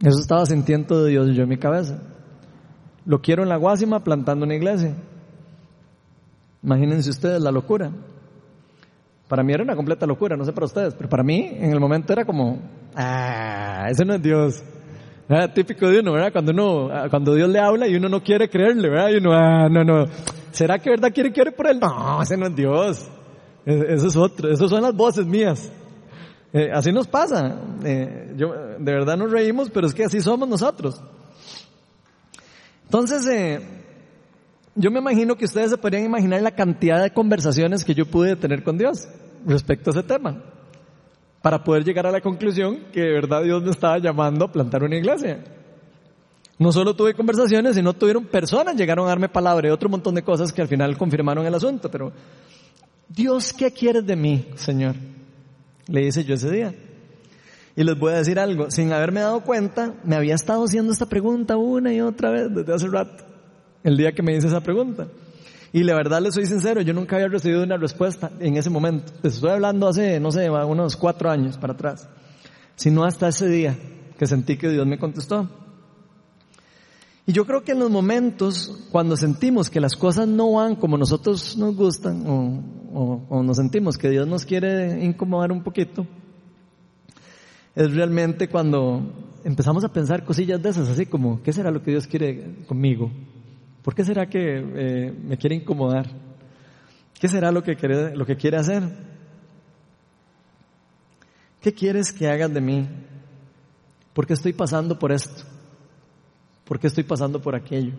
Eso 0.00 0.20
estaba 0.20 0.46
sintiendo 0.46 1.02
de 1.02 1.10
Dios 1.10 1.34
yo 1.34 1.42
en 1.42 1.48
mi 1.48 1.58
cabeza. 1.58 2.00
Lo 3.04 3.20
quiero 3.20 3.42
en 3.42 3.48
la 3.48 3.56
Guásima 3.56 4.04
plantando 4.04 4.44
una 4.44 4.54
iglesia. 4.54 4.94
Imagínense 6.62 7.10
ustedes 7.10 7.40
la 7.40 7.50
locura. 7.50 7.90
Para 9.28 9.42
mí 9.42 9.52
era 9.52 9.62
una 9.62 9.76
completa 9.76 10.06
locura, 10.06 10.36
no 10.36 10.44
sé 10.44 10.52
para 10.52 10.66
ustedes, 10.66 10.94
pero 10.94 11.08
para 11.08 11.22
mí 11.22 11.50
en 11.52 11.70
el 11.70 11.80
momento 11.80 12.12
era 12.12 12.24
como, 12.24 12.58
ah, 12.94 13.86
ese 13.90 14.04
no 14.04 14.14
es 14.14 14.22
Dios. 14.22 14.62
Típico 15.54 15.88
de 15.88 16.00
uno, 16.00 16.12
¿verdad? 16.12 16.32
Cuando 16.32 16.52
uno, 16.52 16.88
ah, 16.90 17.08
cuando 17.10 17.34
Dios 17.34 17.50
le 17.50 17.58
habla 17.58 17.86
y 17.86 17.94
uno 17.96 18.08
no 18.08 18.22
quiere 18.22 18.48
creerle, 18.48 18.88
¿verdad? 18.88 19.10
Y 19.10 19.16
uno, 19.16 19.34
ah, 19.34 19.68
no, 19.68 19.84
no. 19.84 20.06
¿Será 20.52 20.78
que 20.78 20.88
verdad 20.88 21.12
quiere 21.12 21.32
creer 21.32 21.54
por 21.54 21.66
él? 21.66 21.78
No, 21.78 22.22
ese 22.22 22.36
no 22.36 22.46
es 22.46 22.56
Dios. 22.56 23.10
E-, 23.66 23.94
eso 23.94 24.08
es 24.08 24.16
otro. 24.16 24.50
Esas 24.50 24.70
son 24.70 24.82
las 24.82 24.94
voces 24.94 25.26
mías. 25.26 25.70
Eh, 26.52 26.70
así 26.72 26.92
nos 26.92 27.06
pasa. 27.06 27.60
Eh, 27.84 28.32
yo, 28.36 28.54
de 28.78 28.92
verdad 28.92 29.18
nos 29.18 29.30
reímos, 29.30 29.68
pero 29.68 29.86
es 29.86 29.94
que 29.94 30.04
así 30.04 30.20
somos 30.20 30.48
nosotros. 30.48 31.00
Entonces, 32.84 33.26
eh, 33.26 33.60
yo 34.74 34.90
me 34.90 35.00
imagino 35.00 35.36
que 35.36 35.44
ustedes 35.44 35.70
se 35.70 35.76
podrían 35.76 36.04
imaginar 36.04 36.40
la 36.40 36.52
cantidad 36.52 37.02
de 37.02 37.12
conversaciones 37.12 37.84
que 37.84 37.94
yo 37.94 38.06
pude 38.06 38.34
tener 38.36 38.62
con 38.62 38.78
Dios 38.78 39.08
respecto 39.44 39.90
a 39.90 39.92
ese 39.92 40.02
tema, 40.02 40.42
para 41.42 41.62
poder 41.62 41.84
llegar 41.84 42.06
a 42.06 42.10
la 42.10 42.20
conclusión 42.20 42.78
que 42.92 43.00
de 43.00 43.12
verdad 43.12 43.42
Dios 43.42 43.62
me 43.62 43.70
estaba 43.70 43.98
llamando 43.98 44.46
a 44.46 44.52
plantar 44.52 44.82
una 44.82 44.96
iglesia. 44.96 45.44
No 46.58 46.72
solo 46.72 46.94
tuve 46.94 47.14
conversaciones, 47.14 47.76
sino 47.76 47.92
tuvieron 47.92 48.24
personas, 48.24 48.74
llegaron 48.74 49.06
a 49.06 49.10
darme 49.10 49.28
palabra 49.28 49.68
y 49.68 49.70
otro 49.70 49.88
montón 49.88 50.16
de 50.16 50.22
cosas 50.22 50.52
que 50.52 50.60
al 50.60 50.68
final 50.68 50.98
confirmaron 50.98 51.46
el 51.46 51.54
asunto, 51.54 51.88
pero 51.88 52.12
Dios, 53.08 53.52
¿qué 53.52 53.72
quieres 53.72 54.04
de 54.04 54.16
mí, 54.16 54.48
Señor? 54.56 54.96
Le 55.86 56.06
hice 56.06 56.24
yo 56.24 56.34
ese 56.34 56.50
día. 56.50 56.74
Y 57.76 57.84
les 57.84 57.96
voy 57.96 58.12
a 58.12 58.16
decir 58.16 58.40
algo, 58.40 58.72
sin 58.72 58.92
haberme 58.92 59.20
dado 59.20 59.42
cuenta, 59.42 59.94
me 60.02 60.16
había 60.16 60.34
estado 60.34 60.64
haciendo 60.64 60.92
esta 60.92 61.06
pregunta 61.06 61.56
una 61.56 61.94
y 61.94 62.00
otra 62.00 62.30
vez 62.30 62.52
desde 62.52 62.74
hace 62.74 62.88
rato, 62.88 63.22
el 63.84 63.96
día 63.96 64.10
que 64.10 64.22
me 64.22 64.34
hice 64.36 64.48
esa 64.48 64.60
pregunta. 64.60 65.06
Y 65.72 65.82
la 65.82 65.94
verdad 65.94 66.22
les 66.22 66.34
soy 66.34 66.46
sincero, 66.46 66.80
yo 66.80 66.94
nunca 66.94 67.16
había 67.16 67.28
recibido 67.28 67.62
una 67.62 67.76
respuesta 67.76 68.30
en 68.40 68.56
ese 68.56 68.70
momento. 68.70 69.12
Les 69.22 69.34
estoy 69.34 69.50
hablando 69.50 69.88
hace, 69.88 70.18
no 70.18 70.30
sé, 70.30 70.48
unos 70.48 70.96
cuatro 70.96 71.30
años 71.30 71.58
para 71.58 71.74
atrás. 71.74 72.08
Sino 72.74 73.04
hasta 73.04 73.28
ese 73.28 73.48
día 73.48 73.76
que 74.18 74.26
sentí 74.26 74.56
que 74.56 74.68
Dios 74.70 74.86
me 74.86 74.98
contestó. 74.98 75.48
Y 77.28 77.32
yo 77.32 77.44
creo 77.44 77.62
que 77.62 77.72
en 77.72 77.80
los 77.80 77.90
momentos 77.90 78.86
cuando 78.90 79.14
sentimos 79.14 79.68
que 79.68 79.80
las 79.80 79.94
cosas 79.96 80.26
no 80.26 80.52
van 80.52 80.76
como 80.76 80.96
nosotros 80.96 81.58
nos 81.58 81.76
gustan 81.76 82.24
o, 82.26 83.42
nos 83.42 83.56
sentimos 83.58 83.98
que 83.98 84.08
Dios 84.08 84.26
nos 84.26 84.46
quiere 84.46 85.04
incomodar 85.04 85.52
un 85.52 85.62
poquito, 85.62 86.06
es 87.74 87.94
realmente 87.94 88.48
cuando 88.48 89.12
empezamos 89.44 89.84
a 89.84 89.92
pensar 89.92 90.24
cosillas 90.24 90.62
de 90.62 90.70
esas, 90.70 90.88
así 90.88 91.04
como, 91.04 91.42
¿qué 91.42 91.52
será 91.52 91.70
lo 91.70 91.82
que 91.82 91.90
Dios 91.90 92.06
quiere 92.06 92.64
conmigo? 92.66 93.10
¿Por 93.88 93.94
qué 93.94 94.04
será 94.04 94.28
que 94.28 94.58
eh, 94.58 95.10
me 95.10 95.38
quiere 95.38 95.56
incomodar? 95.56 96.10
¿Qué 97.18 97.26
será 97.26 97.50
lo 97.50 97.62
que, 97.62 97.74
quiere, 97.74 98.14
lo 98.14 98.26
que 98.26 98.36
quiere 98.36 98.58
hacer? 98.58 98.82
¿Qué 101.58 101.72
quieres 101.72 102.12
que 102.12 102.28
hagas 102.28 102.52
de 102.52 102.60
mí? 102.60 102.86
¿Por 104.12 104.26
qué 104.26 104.34
estoy 104.34 104.52
pasando 104.52 104.98
por 104.98 105.10
esto? 105.10 105.42
¿Por 106.66 106.78
qué 106.78 106.88
estoy 106.88 107.04
pasando 107.04 107.40
por 107.40 107.54
aquello? 107.54 107.94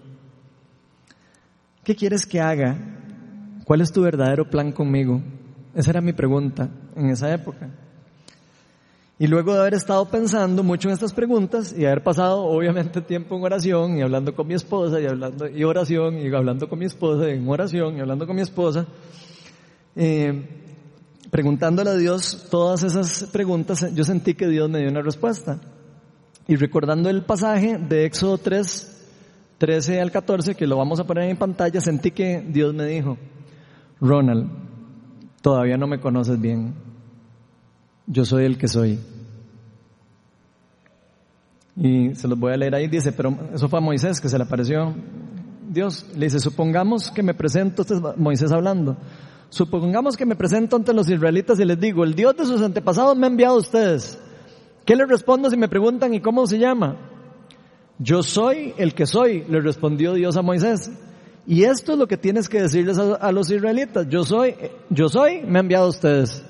¿Qué 1.84 1.96
quieres 1.96 2.24
que 2.24 2.40
haga? 2.40 2.78
¿Cuál 3.66 3.82
es 3.82 3.92
tu 3.92 4.04
verdadero 4.04 4.48
plan 4.48 4.72
conmigo? 4.72 5.20
Esa 5.74 5.90
era 5.90 6.02
mi 6.02 6.14
pregunta 6.14 6.70
en 6.96 7.10
esa 7.10 7.34
época. 7.34 7.68
Y 9.22 9.28
luego 9.28 9.54
de 9.54 9.60
haber 9.60 9.74
estado 9.74 10.06
pensando 10.06 10.64
mucho 10.64 10.88
en 10.88 10.94
estas 10.94 11.12
preguntas 11.12 11.76
y 11.78 11.86
haber 11.86 12.02
pasado 12.02 12.42
obviamente 12.46 13.02
tiempo 13.02 13.36
en 13.36 13.44
oración 13.44 13.98
y 13.98 14.02
hablando 14.02 14.34
con 14.34 14.48
mi 14.48 14.54
esposa 14.54 15.02
y 15.02 15.08
hablando 15.08 15.46
y 15.46 15.62
oración 15.66 16.20
y 16.20 16.34
hablando 16.34 16.70
con 16.70 16.80
mi 16.80 16.86
esposa 16.86 17.28
y 17.28 17.34
en 17.34 17.50
oración 17.50 17.98
y 17.98 18.00
hablando 18.00 18.26
con 18.26 18.38
mi 18.38 18.42
esposa, 18.42 18.88
eh, 19.98 20.48
preguntándole 21.30 21.90
a 21.90 21.96
Dios 21.96 22.48
todas 22.50 22.84
esas 22.84 23.26
preguntas, 23.26 23.94
yo 23.94 24.06
sentí 24.06 24.36
que 24.36 24.48
Dios 24.48 24.70
me 24.70 24.80
dio 24.80 24.90
una 24.90 25.02
respuesta. 25.02 25.60
Y 26.48 26.56
recordando 26.56 27.10
el 27.10 27.24
pasaje 27.24 27.78
de 27.78 28.06
Éxodo 28.06 28.38
3, 28.38 29.06
13 29.58 30.00
al 30.00 30.12
14, 30.12 30.56
que 30.56 30.66
lo 30.66 30.78
vamos 30.78 30.98
a 31.02 31.04
poner 31.04 31.30
en 31.30 31.36
pantalla, 31.36 31.82
sentí 31.82 32.12
que 32.12 32.42
Dios 32.48 32.74
me 32.74 32.86
dijo, 32.86 33.18
Ronald, 34.00 34.50
todavía 35.42 35.76
no 35.76 35.88
me 35.88 36.00
conoces 36.00 36.40
bien. 36.40 36.89
Yo 38.12 38.26
soy 38.26 38.46
el 38.46 38.58
que 38.58 38.68
soy. 38.68 39.00
Y 41.78 42.16
se 42.16 42.28
los 42.28 42.38
voy 42.38 42.52
a 42.52 42.58
leer 42.58 42.76
ahí, 42.76 42.88
dice, 42.88 43.14
pero 43.14 43.38
eso 43.54 43.70
fue 43.70 43.80
a 43.80 43.82
Moisés 43.82 44.20
que 44.20 44.28
se 44.28 44.38
le 44.38 44.44
apareció 44.44 44.96
Dios. 45.70 46.06
Le 46.18 46.26
dice, 46.26 46.40
supongamos 46.40 47.12
que 47.12 47.22
me 47.22 47.36
presento, 47.36 47.84
este 47.84 47.94
es 47.94 48.02
Moisés 48.18 48.52
hablando, 48.52 48.98
supongamos 49.50 50.18
que 50.18 50.26
me 50.26 50.36
presento 50.36 50.76
ante 50.76 50.92
los 50.92 51.08
israelitas 51.08 51.60
y 51.60 51.66
les 51.66 51.80
digo, 51.80 52.04
el 52.04 52.16
Dios 52.16 52.36
de 52.36 52.46
sus 52.46 52.62
antepasados 52.62 53.16
me 53.16 53.28
ha 53.28 53.30
enviado 53.30 53.56
a 53.56 53.60
ustedes. 53.60 54.20
¿Qué 54.86 54.96
les 54.96 55.08
respondo 55.08 55.52
si 55.52 55.56
me 55.56 55.70
preguntan 55.70 56.14
y 56.16 56.20
cómo 56.20 56.48
se 56.48 56.58
llama? 56.58 56.98
Yo 58.00 58.24
soy 58.24 58.74
el 58.78 58.96
que 58.96 59.06
soy, 59.06 59.46
le 59.48 59.62
respondió 59.62 60.16
Dios 60.16 60.36
a 60.36 60.42
Moisés. 60.42 60.92
Y 61.46 61.64
esto 61.64 61.94
es 61.94 62.00
lo 62.00 62.08
que 62.08 62.18
tienes 62.18 62.50
que 62.50 62.62
decirles 62.62 62.98
a, 62.98 63.32
los 63.32 63.52
israelitas. 63.52 64.08
Yo 64.10 64.24
soy, 64.24 64.56
yo 64.90 65.10
soy, 65.10 65.42
me 65.44 65.60
ha 65.60 65.62
enviado 65.62 65.86
a 65.86 65.90
ustedes. 65.90 66.44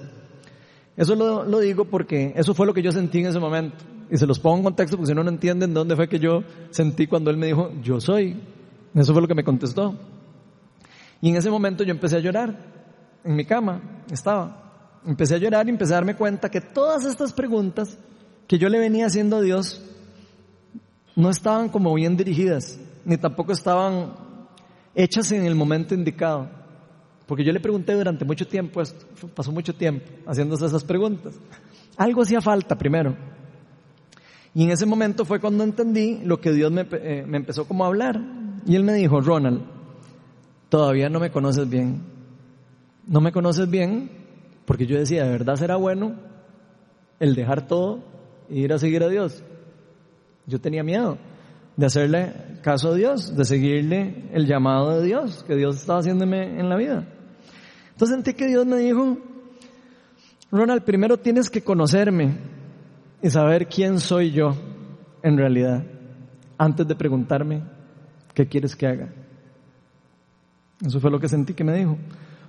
Eso 0.99 1.15
lo, 1.15 1.59
digo 1.61 1.85
porque 1.85 2.33
eso 2.35 2.53
fue 2.53 2.65
lo 2.65 2.73
que 2.73 2.81
yo 2.81 2.91
sentí 2.91 3.19
en 3.19 3.27
ese 3.27 3.39
momento. 3.39 3.77
Y 4.11 4.17
se 4.17 4.27
los 4.27 4.37
pongo 4.37 4.57
en 4.57 4.63
contexto 4.63 4.97
porque 4.97 5.07
si 5.07 5.15
no, 5.15 5.23
no 5.23 5.29
entienden 5.29 5.73
dónde 5.73 5.95
fue 5.95 6.09
que 6.09 6.19
yo 6.19 6.43
sentí 6.71 7.07
cuando 7.07 7.31
él 7.31 7.37
me 7.37 7.45
dijo, 7.45 7.71
yo 7.81 8.01
soy. 8.01 8.37
Eso 8.93 9.13
fue 9.13 9.21
lo 9.21 9.27
que 9.29 9.33
me 9.33 9.45
contestó. 9.45 9.95
Y 11.21 11.29
en 11.29 11.37
ese 11.37 11.49
momento 11.49 11.85
yo 11.85 11.91
empecé 11.91 12.17
a 12.17 12.19
llorar. 12.19 12.53
En 13.23 13.33
mi 13.33 13.45
cama 13.45 14.03
estaba. 14.11 14.99
Empecé 15.05 15.35
a 15.35 15.37
llorar 15.37 15.67
y 15.67 15.69
empecé 15.69 15.93
a 15.93 15.95
darme 15.95 16.17
cuenta 16.17 16.51
que 16.51 16.59
todas 16.59 17.05
estas 17.05 17.31
preguntas 17.31 17.97
que 18.45 18.57
yo 18.57 18.67
le 18.67 18.77
venía 18.77 19.05
haciendo 19.05 19.37
a 19.37 19.41
Dios 19.41 19.81
no 21.15 21.29
estaban 21.29 21.69
como 21.69 21.93
bien 21.93 22.17
dirigidas, 22.17 22.77
ni 23.05 23.15
tampoco 23.15 23.53
estaban 23.53 24.15
hechas 24.93 25.31
en 25.31 25.45
el 25.45 25.55
momento 25.55 25.95
indicado. 25.95 26.58
Porque 27.29 27.43
yo 27.43 27.53
le 27.53 27.59
pregunté 27.59 27.93
durante 27.93 28.25
mucho 28.25 28.47
tiempo 28.47 28.81
esto, 28.81 29.05
pasó 29.35 29.51
mucho 29.51 29.75
tiempo 29.75 30.05
haciéndose 30.25 30.65
esas 30.65 30.83
preguntas. 30.83 31.39
Algo 31.95 32.23
hacía 32.23 32.41
falta 32.41 32.75
primero. 32.75 33.15
Y 34.55 34.63
en 34.63 34.71
ese 34.71 34.87
momento 34.87 35.25
fue 35.25 35.39
cuando 35.39 35.63
entendí 35.63 36.21
lo 36.25 36.41
que 36.41 36.51
Dios 36.51 36.71
me, 36.71 36.87
eh, 36.91 37.23
me 37.27 37.37
empezó 37.37 37.67
como 37.67 37.83
a 37.83 37.87
hablar. 37.87 38.19
Y 38.65 38.75
él 38.75 38.83
me 38.83 38.93
dijo, 38.93 39.21
Ronald, 39.21 39.61
todavía 40.69 41.07
no 41.07 41.19
me 41.19 41.29
conoces 41.29 41.69
bien. 41.69 42.01
No 43.05 43.21
me 43.21 43.31
conoces 43.31 43.69
bien 43.69 44.09
porque 44.65 44.87
yo 44.87 44.97
decía, 44.97 45.23
¿de 45.23 45.29
verdad 45.29 45.55
será 45.55 45.75
bueno 45.75 46.15
el 47.19 47.35
dejar 47.35 47.67
todo 47.67 47.99
ir 48.49 48.73
a 48.73 48.79
seguir 48.79 49.03
a 49.03 49.07
Dios. 49.07 49.43
Yo 50.47 50.59
tenía 50.59 50.83
miedo 50.83 51.19
de 51.77 51.85
hacerle 51.85 52.33
caso 52.63 52.89
a 52.89 52.95
Dios, 52.95 53.35
de 53.35 53.45
seguirle 53.45 54.25
el 54.33 54.47
llamado 54.47 54.99
de 54.99 55.05
Dios 55.05 55.43
que 55.43 55.55
Dios 55.55 55.75
estaba 55.75 55.99
haciéndome 55.99 56.59
en 56.59 56.69
la 56.69 56.75
vida. 56.75 57.07
Entonces 57.99 58.15
sentí 58.15 58.33
que 58.33 58.47
Dios 58.47 58.65
me 58.65 58.77
dijo, 58.77 59.17
Ronald, 60.53 60.83
primero 60.83 61.17
tienes 61.17 61.49
que 61.49 61.61
conocerme 61.61 62.37
y 63.21 63.29
saber 63.29 63.67
quién 63.67 63.99
soy 63.99 64.31
yo 64.31 64.55
en 65.21 65.37
realidad, 65.37 65.83
antes 66.57 66.87
de 66.87 66.95
preguntarme 66.95 67.61
qué 68.33 68.47
quieres 68.47 68.73
que 68.73 68.87
haga. 68.87 69.09
Eso 70.81 71.01
fue 71.01 71.11
lo 71.11 71.19
que 71.19 71.27
sentí 71.27 71.53
que 71.53 71.65
me 71.65 71.75
dijo. 71.75 71.97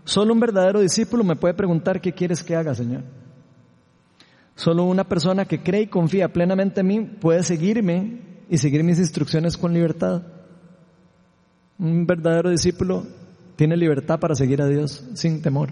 Solo 0.04 0.35
un 0.35 0.38
verdadero 0.38 0.78
discípulo 0.78 1.25
me 1.25 1.35
puede 1.35 1.54
preguntar 1.54 2.00
qué 2.00 2.12
quieres 2.12 2.45
que 2.45 2.54
haga, 2.54 2.73
Señor. 2.73 3.02
Solo 4.54 4.85
una 4.85 5.02
persona 5.02 5.47
que 5.47 5.64
cree 5.64 5.83
y 5.83 5.87
confía 5.88 6.33
plenamente 6.33 6.83
en 6.83 6.87
mí 6.87 7.00
puede 7.00 7.42
seguirme 7.42 8.21
y 8.49 8.57
seguir 8.57 8.85
mis 8.85 9.00
instrucciones 9.00 9.57
con 9.57 9.75
libertad. 9.75 10.23
Un 11.76 12.07
verdadero 12.07 12.50
discípulo 12.50 13.04
tiene 13.61 13.76
libertad 13.76 14.19
para 14.19 14.35
seguir 14.35 14.62
a 14.62 14.67
Dios 14.67 15.05
sin 15.12 15.43
temor. 15.43 15.69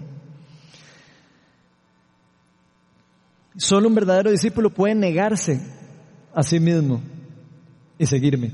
Solo 3.57 3.87
un 3.87 3.95
verdadero 3.95 4.29
discípulo 4.29 4.69
puede 4.69 4.93
negarse 4.93 5.59
a 6.31 6.43
sí 6.43 6.59
mismo 6.59 7.01
y 7.97 8.05
seguirme. 8.05 8.51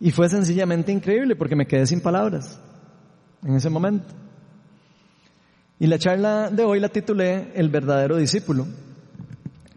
Y 0.00 0.10
fue 0.10 0.28
sencillamente 0.28 0.90
increíble 0.90 1.36
porque 1.36 1.54
me 1.54 1.68
quedé 1.68 1.86
sin 1.86 2.00
palabras 2.00 2.60
en 3.44 3.54
ese 3.54 3.70
momento. 3.70 4.12
Y 5.78 5.86
la 5.86 6.00
charla 6.00 6.50
de 6.50 6.64
hoy 6.64 6.80
la 6.80 6.88
titulé 6.88 7.52
El 7.54 7.68
verdadero 7.68 8.16
discípulo. 8.16 8.66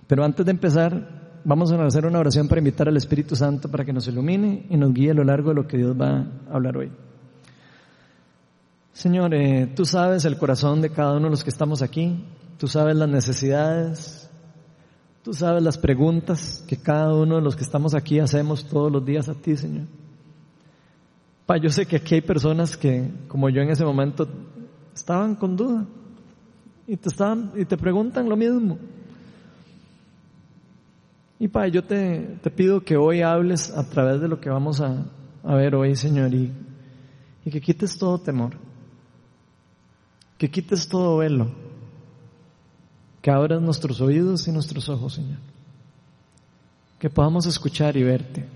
Pero 0.07 0.23
antes 0.23 0.43
de 0.43 0.51
empezar, 0.51 1.41
vamos 1.45 1.71
a 1.71 1.85
hacer 1.85 2.07
una 2.07 2.17
oración 2.17 2.47
para 2.47 2.57
invitar 2.57 2.87
al 2.87 2.97
Espíritu 2.97 3.35
Santo 3.35 3.69
para 3.69 3.85
que 3.85 3.93
nos 3.93 4.07
ilumine 4.07 4.65
y 4.67 4.77
nos 4.77 4.95
guíe 4.95 5.11
a 5.11 5.13
lo 5.13 5.23
largo 5.23 5.49
de 5.49 5.55
lo 5.57 5.67
que 5.67 5.77
Dios 5.77 5.95
va 5.95 6.25
a 6.49 6.55
hablar 6.55 6.75
hoy. 6.75 6.91
Señor, 8.99 9.33
eh, 9.33 9.65
tú 9.77 9.85
sabes 9.85 10.25
el 10.25 10.37
corazón 10.37 10.81
de 10.81 10.89
cada 10.89 11.13
uno 11.13 11.27
de 11.27 11.29
los 11.29 11.45
que 11.45 11.49
estamos 11.49 11.81
aquí, 11.81 12.21
tú 12.57 12.67
sabes 12.67 12.97
las 12.97 13.07
necesidades, 13.07 14.29
tú 15.23 15.33
sabes 15.33 15.63
las 15.63 15.77
preguntas 15.77 16.65
que 16.67 16.75
cada 16.75 17.13
uno 17.15 17.37
de 17.37 17.41
los 17.41 17.55
que 17.55 17.63
estamos 17.63 17.95
aquí 17.95 18.19
hacemos 18.19 18.67
todos 18.67 18.91
los 18.91 19.05
días 19.05 19.29
a 19.29 19.35
ti, 19.35 19.55
Señor. 19.55 19.85
Pa, 21.45 21.55
yo 21.55 21.69
sé 21.69 21.85
que 21.85 21.95
aquí 21.95 22.15
hay 22.15 22.21
personas 22.21 22.75
que, 22.75 23.09
como 23.29 23.49
yo 23.49 23.61
en 23.61 23.69
ese 23.69 23.85
momento, 23.85 24.27
estaban 24.93 25.35
con 25.35 25.55
duda 25.55 25.85
y 26.85 26.97
te, 26.97 27.07
estaban, 27.07 27.53
y 27.55 27.63
te 27.63 27.77
preguntan 27.77 28.27
lo 28.27 28.35
mismo. 28.35 28.77
Y 31.39 31.47
Padre, 31.47 31.71
yo 31.71 31.85
te, 31.85 32.37
te, 32.43 32.51
pido 32.51 32.81
que 32.81 32.97
hoy 32.97 33.21
hables 33.21 33.71
a 33.71 33.89
través 33.89 34.19
de 34.19 34.27
lo 34.27 34.41
que 34.41 34.49
vamos 34.49 34.81
a, 34.81 35.05
a 35.41 35.55
ver 35.55 35.73
hoy, 35.73 35.95
Señor, 35.95 36.33
y, 36.33 36.51
y, 37.45 37.49
que 37.49 37.61
quites 37.61 37.97
todo 37.97 38.19
temor, 38.19 38.67
que 40.39 40.49
quites 40.49 40.87
todo 40.87 41.17
velo, 41.17 41.51
que 43.21 43.29
abras 43.29 43.61
nuestros 43.61 43.99
oídos 43.99 44.47
y 44.47 44.53
nuestros 44.53 44.87
ojos, 44.87 45.15
Señor. 45.15 45.37
Que 46.97 47.09
podamos 47.09 47.45
escuchar 47.45 47.97
y 47.97 48.03
verte 48.03 48.47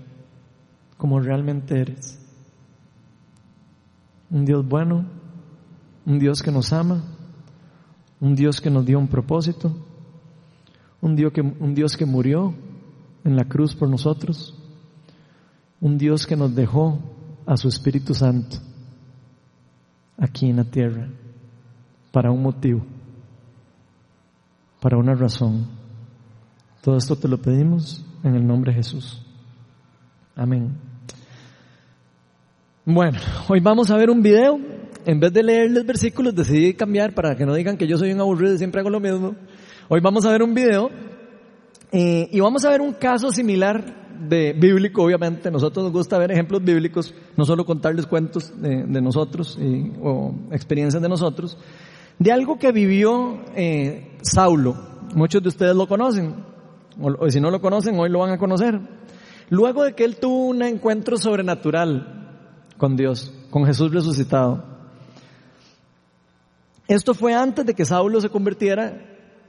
como 0.96 1.20
realmente 1.20 1.78
eres. 1.78 2.18
Un 4.30 4.46
Dios 4.46 4.66
bueno, 4.66 5.04
un 6.06 6.18
Dios 6.18 6.42
que 6.42 6.50
nos 6.50 6.72
ama, 6.72 7.04
un 8.18 8.34
Dios 8.34 8.62
que 8.62 8.70
nos 8.70 8.86
dio 8.86 8.98
un 8.98 9.08
propósito, 9.08 9.76
un 11.02 11.14
Dios 11.14 11.34
que, 11.34 11.42
un 11.42 11.74
Dios 11.74 11.98
que 11.98 12.06
murió 12.06 12.54
en 13.24 13.36
la 13.36 13.44
cruz 13.44 13.74
por 13.74 13.90
nosotros, 13.90 14.58
un 15.82 15.98
Dios 15.98 16.26
que 16.26 16.34
nos 16.34 16.54
dejó 16.54 16.98
a 17.44 17.58
su 17.58 17.68
Espíritu 17.68 18.14
Santo 18.14 18.56
aquí 20.16 20.48
en 20.48 20.56
la 20.56 20.64
tierra 20.64 21.10
para 22.14 22.30
un 22.30 22.40
motivo, 22.40 22.80
para 24.80 24.96
una 24.96 25.14
razón. 25.14 25.66
Todo 26.80 26.96
esto 26.96 27.16
te 27.16 27.26
lo 27.26 27.38
pedimos 27.38 28.06
en 28.22 28.36
el 28.36 28.46
nombre 28.46 28.70
de 28.70 28.76
Jesús. 28.76 29.20
Amén. 30.36 30.76
Bueno, 32.84 33.18
hoy 33.48 33.58
vamos 33.58 33.90
a 33.90 33.96
ver 33.96 34.10
un 34.10 34.22
video. 34.22 34.60
En 35.04 35.18
vez 35.18 35.32
de 35.32 35.42
leerles 35.42 35.84
versículos, 35.84 36.36
decidí 36.36 36.74
cambiar 36.74 37.14
para 37.14 37.34
que 37.34 37.44
no 37.44 37.52
digan 37.52 37.76
que 37.76 37.88
yo 37.88 37.98
soy 37.98 38.12
un 38.12 38.20
aburrido 38.20 38.54
y 38.54 38.58
siempre 38.58 38.80
hago 38.80 38.90
lo 38.90 39.00
mismo. 39.00 39.34
Hoy 39.88 40.00
vamos 40.00 40.24
a 40.24 40.30
ver 40.30 40.44
un 40.44 40.54
video 40.54 40.90
eh, 41.90 42.28
y 42.30 42.38
vamos 42.38 42.64
a 42.64 42.70
ver 42.70 42.80
un 42.80 42.92
caso 42.92 43.32
similar 43.32 43.84
de 44.28 44.52
bíblico, 44.52 45.02
obviamente. 45.02 45.50
Nosotros 45.50 45.82
nos 45.82 45.92
gusta 45.92 46.16
ver 46.16 46.30
ejemplos 46.30 46.62
bíblicos, 46.62 47.12
no 47.36 47.44
solo 47.44 47.66
contarles 47.66 48.06
cuentos 48.06 48.52
de, 48.56 48.84
nosotros 49.02 49.58
o 50.00 50.32
experiencias 50.52 51.02
de 51.02 51.08
nosotros, 51.08 51.58
de 52.18 52.32
algo 52.32 52.58
que 52.58 52.72
vivió 52.72 53.40
eh, 53.54 54.18
Saulo. 54.22 54.76
Muchos 55.14 55.42
de 55.42 55.48
ustedes 55.48 55.76
lo 55.76 55.86
conocen, 55.86 56.34
o 57.00 57.30
si 57.30 57.40
no 57.40 57.50
lo 57.50 57.60
conocen, 57.60 57.98
hoy 57.98 58.08
lo 58.08 58.20
van 58.20 58.30
a 58.30 58.38
conocer. 58.38 58.80
Luego 59.50 59.84
de 59.84 59.94
que 59.94 60.04
él 60.04 60.16
tuvo 60.16 60.46
un 60.46 60.62
encuentro 60.62 61.16
sobrenatural 61.16 62.24
con 62.78 62.96
Dios, 62.96 63.32
con 63.50 63.66
Jesús 63.66 63.92
resucitado. 63.92 64.64
Esto 66.88 67.14
fue 67.14 67.34
antes 67.34 67.64
de 67.64 67.74
que 67.74 67.84
Saulo 67.84 68.20
se 68.20 68.28
convirtiera 68.28 69.00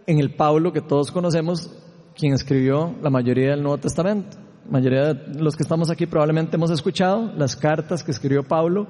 en 0.08 0.20
el 0.20 0.36
Pablo 0.36 0.72
que 0.72 0.82
todos 0.82 1.12
conocemos, 1.12 1.72
quien 2.16 2.34
escribió 2.34 2.96
la 3.02 3.10
mayoría 3.10 3.52
del 3.52 3.64
Nuevo 3.64 3.78
Testamento. 3.78 4.38
La 4.66 4.72
mayoría 4.72 5.14
de 5.14 5.42
los 5.42 5.56
que 5.56 5.64
estamos 5.64 5.90
aquí 5.90 6.06
probablemente 6.06 6.56
hemos 6.56 6.72
escuchado 6.72 7.32
las 7.36 7.56
cartas 7.56 8.04
que 8.04 8.12
escribió 8.12 8.44
Pablo 8.44 8.88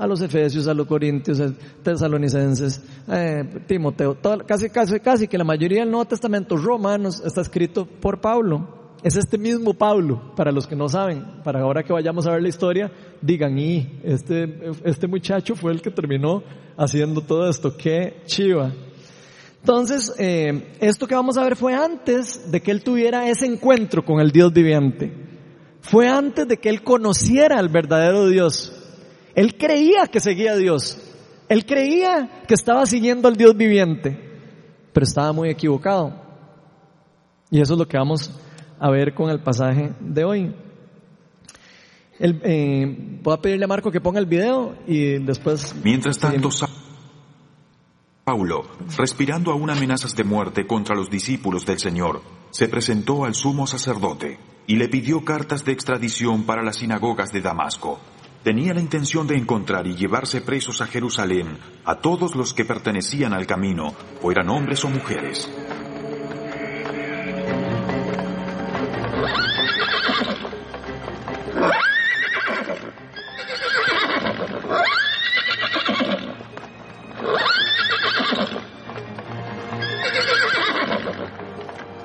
a 0.00 0.06
los 0.06 0.22
Efesios, 0.22 0.66
a 0.66 0.72
los 0.72 0.86
Corintios, 0.86 1.38
a 1.40 1.52
Tesalonicenses, 1.82 2.82
eh, 3.06 3.44
Timoteo, 3.66 4.16
casi, 4.46 4.70
casi, 4.70 4.98
casi 4.98 5.28
que 5.28 5.36
la 5.36 5.44
mayoría 5.44 5.80
del 5.80 5.90
Nuevo 5.90 6.06
Testamento, 6.06 6.56
Romanos, 6.56 7.22
está 7.22 7.42
escrito 7.42 7.84
por 7.84 8.18
Pablo. 8.18 8.96
Es 9.02 9.16
este 9.16 9.36
mismo 9.36 9.74
Pablo, 9.74 10.32
para 10.34 10.52
los 10.52 10.66
que 10.66 10.74
no 10.74 10.88
saben, 10.88 11.42
para 11.44 11.60
ahora 11.60 11.82
que 11.82 11.92
vayamos 11.92 12.26
a 12.26 12.32
ver 12.32 12.40
la 12.40 12.48
historia, 12.48 12.90
digan, 13.20 13.58
y 13.58 14.00
este, 14.02 14.70
este 14.84 15.06
muchacho 15.06 15.54
fue 15.54 15.70
el 15.72 15.82
que 15.82 15.90
terminó 15.90 16.42
haciendo 16.78 17.20
todo 17.20 17.48
esto, 17.50 17.76
qué 17.76 18.22
chiva. 18.24 18.72
Entonces, 19.60 20.14
eh, 20.18 20.76
esto 20.80 21.06
que 21.06 21.14
vamos 21.14 21.36
a 21.36 21.44
ver 21.44 21.56
fue 21.56 21.74
antes 21.74 22.50
de 22.50 22.62
que 22.62 22.70
él 22.70 22.82
tuviera 22.82 23.28
ese 23.28 23.44
encuentro 23.44 24.02
con 24.02 24.18
el 24.18 24.30
Dios 24.30 24.50
viviente. 24.50 25.12
Fue 25.82 26.08
antes 26.08 26.48
de 26.48 26.56
que 26.56 26.70
él 26.70 26.82
conociera 26.82 27.58
al 27.58 27.68
verdadero 27.68 28.28
Dios. 28.28 28.79
Él 29.34 29.56
creía 29.56 30.06
que 30.06 30.20
seguía 30.20 30.52
a 30.52 30.56
Dios. 30.56 30.98
Él 31.48 31.66
creía 31.66 32.42
que 32.46 32.54
estaba 32.54 32.86
siguiendo 32.86 33.28
al 33.28 33.36
Dios 33.36 33.56
viviente, 33.56 34.18
pero 34.92 35.04
estaba 35.04 35.32
muy 35.32 35.48
equivocado. 35.50 36.14
Y 37.50 37.60
eso 37.60 37.74
es 37.74 37.78
lo 37.78 37.88
que 37.88 37.98
vamos 37.98 38.30
a 38.78 38.90
ver 38.90 39.14
con 39.14 39.30
el 39.30 39.40
pasaje 39.40 39.92
de 40.00 40.24
hoy. 40.24 40.54
Eh, 42.20 43.18
voy 43.22 43.34
a 43.34 43.40
pedirle 43.40 43.64
a 43.64 43.68
Marco 43.68 43.90
que 43.90 44.00
ponga 44.00 44.20
el 44.20 44.26
video 44.26 44.76
y 44.86 45.18
después... 45.18 45.74
Mientras 45.82 46.18
tanto, 46.18 46.50
Paulo, 48.24 48.64
respirando 48.96 49.50
aún 49.50 49.70
amenazas 49.70 50.14
de 50.14 50.22
muerte 50.22 50.66
contra 50.66 50.94
los 50.94 51.10
discípulos 51.10 51.66
del 51.66 51.78
Señor, 51.78 52.22
se 52.50 52.68
presentó 52.68 53.24
al 53.24 53.34
sumo 53.34 53.66
sacerdote 53.66 54.38
y 54.66 54.76
le 54.76 54.88
pidió 54.88 55.24
cartas 55.24 55.64
de 55.64 55.72
extradición 55.72 56.44
para 56.44 56.62
las 56.62 56.76
sinagogas 56.76 57.32
de 57.32 57.40
Damasco. 57.40 57.98
Tenía 58.42 58.72
la 58.72 58.80
intención 58.80 59.26
de 59.26 59.36
encontrar 59.36 59.86
y 59.86 59.94
llevarse 59.96 60.40
presos 60.40 60.80
a 60.80 60.86
Jerusalén 60.86 61.58
a 61.84 61.96
todos 61.96 62.34
los 62.34 62.54
que 62.54 62.64
pertenecían 62.64 63.34
al 63.34 63.46
camino, 63.46 63.94
o 64.22 64.32
eran 64.32 64.48
hombres 64.48 64.82
o 64.84 64.88
mujeres. 64.88 65.46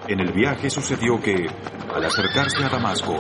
En 0.10 0.20
el 0.20 0.34
viaje 0.34 0.70
sucedió 0.70 1.22
que, 1.22 1.48
al 1.94 2.04
acercarse 2.04 2.64
a 2.64 2.70
Damasco, 2.70 3.18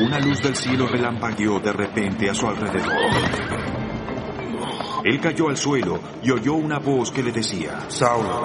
una 0.00 0.18
luz 0.18 0.40
del 0.40 0.56
cielo 0.56 0.86
relampagueó 0.86 1.60
de 1.60 1.72
repente 1.72 2.30
a 2.30 2.34
su 2.34 2.46
alrededor. 2.46 2.96
Él 5.04 5.20
cayó 5.20 5.48
al 5.48 5.56
suelo 5.56 6.00
y 6.22 6.30
oyó 6.30 6.54
una 6.54 6.78
voz 6.78 7.10
que 7.10 7.22
le 7.22 7.32
decía, 7.32 7.78
Saulo, 7.88 8.42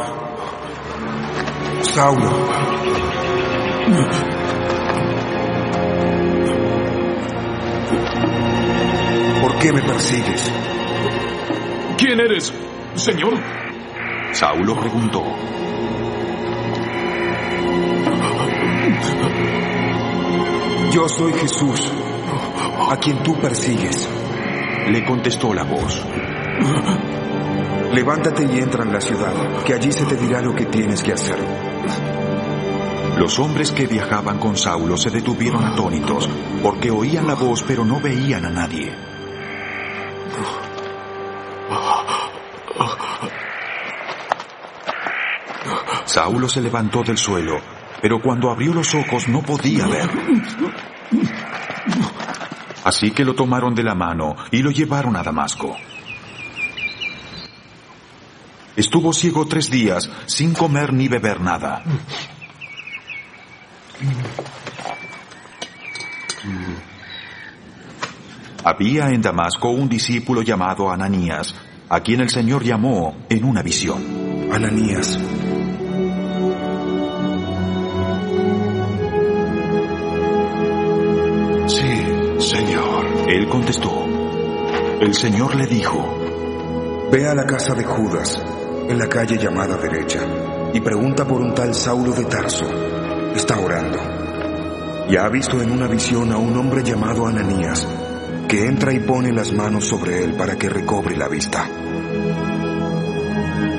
Saulo, 1.81 2.31
¿por 9.41 9.59
qué 9.59 9.73
me 9.73 9.81
persigues? 9.81 10.51
¿Quién 11.97 12.19
eres, 12.19 12.53
Señor? 12.95 13.33
Saulo 14.31 14.79
preguntó. 14.79 15.23
Yo 20.97 21.07
soy 21.07 21.31
Jesús, 21.31 21.91
a 22.89 22.97
quien 22.97 23.21
tú 23.21 23.39
persigues. 23.39 24.09
Le 24.89 25.05
contestó 25.05 25.53
la 25.53 25.63
voz. 25.63 26.03
Levántate 27.93 28.45
y 28.51 28.57
entra 28.57 28.81
en 28.83 28.91
la 28.91 28.99
ciudad, 28.99 29.31
que 29.63 29.75
allí 29.75 29.91
se 29.91 30.05
te 30.07 30.15
dirá 30.15 30.41
lo 30.41 30.55
que 30.55 30.65
tienes 30.65 31.03
que 31.03 31.13
hacer. 31.13 31.37
Los 33.19 33.37
hombres 33.37 33.71
que 33.73 33.85
viajaban 33.85 34.39
con 34.39 34.57
Saulo 34.57 34.97
se 34.97 35.11
detuvieron 35.11 35.63
atónitos, 35.65 36.27
porque 36.63 36.89
oían 36.89 37.27
la 37.27 37.35
voz 37.35 37.63
pero 37.67 37.85
no 37.85 38.01
veían 38.01 38.45
a 38.45 38.49
nadie. 38.49 38.91
Saulo 46.05 46.49
se 46.49 46.59
levantó 46.59 47.03
del 47.03 47.19
suelo, 47.19 47.59
pero 48.01 48.19
cuando 48.19 48.49
abrió 48.49 48.73
los 48.73 48.95
ojos 48.95 49.27
no 49.27 49.43
podía 49.43 49.85
ver. 49.85 50.09
Así 52.83 53.11
que 53.11 53.25
lo 53.25 53.33
tomaron 53.33 53.75
de 53.75 53.83
la 53.83 53.95
mano 53.95 54.35
y 54.51 54.61
lo 54.61 54.71
llevaron 54.71 55.15
a 55.15 55.23
Damasco. 55.23 55.75
Estuvo 58.75 59.11
ciego 59.11 59.45
tres 59.47 59.69
días 59.69 60.09
sin 60.27 60.53
comer 60.53 60.93
ni 60.93 61.07
beber 61.07 61.41
nada. 61.41 61.83
Había 68.63 69.09
en 69.09 69.21
Damasco 69.21 69.69
un 69.69 69.89
discípulo 69.89 70.41
llamado 70.41 70.91
Ananías, 70.91 71.55
a 71.89 72.01
quien 72.01 72.21
el 72.21 72.29
Señor 72.29 72.63
llamó 72.63 73.17
en 73.29 73.45
una 73.45 73.63
visión. 73.63 74.49
Ananías. 74.51 75.17
Contestó. 83.57 84.05
El 85.01 85.15
Señor 85.15 85.55
le 85.55 85.65
dijo, 85.65 86.15
Ve 87.11 87.27
a 87.27 87.33
la 87.33 87.43
casa 87.45 87.73
de 87.73 87.83
Judas, 87.83 88.39
en 88.87 88.99
la 88.99 89.07
calle 89.07 89.35
llamada 89.35 89.77
derecha, 89.77 90.19
y 90.73 90.79
pregunta 90.79 91.25
por 91.25 91.41
un 91.41 91.55
tal 91.55 91.73
Saulo 91.73 92.11
de 92.11 92.25
Tarso. 92.25 92.65
Está 93.35 93.59
orando. 93.59 93.97
Y 95.09 95.15
ha 95.15 95.27
visto 95.29 95.59
en 95.59 95.71
una 95.71 95.87
visión 95.87 96.31
a 96.31 96.37
un 96.37 96.55
hombre 96.55 96.83
llamado 96.83 97.25
Ananías, 97.25 97.87
que 98.47 98.63
entra 98.63 98.93
y 98.93 98.99
pone 98.99 99.31
las 99.31 99.51
manos 99.51 99.87
sobre 99.87 100.23
él 100.23 100.35
para 100.35 100.55
que 100.55 100.69
recobre 100.69 101.17
la 101.17 101.27
vista. 101.27 101.67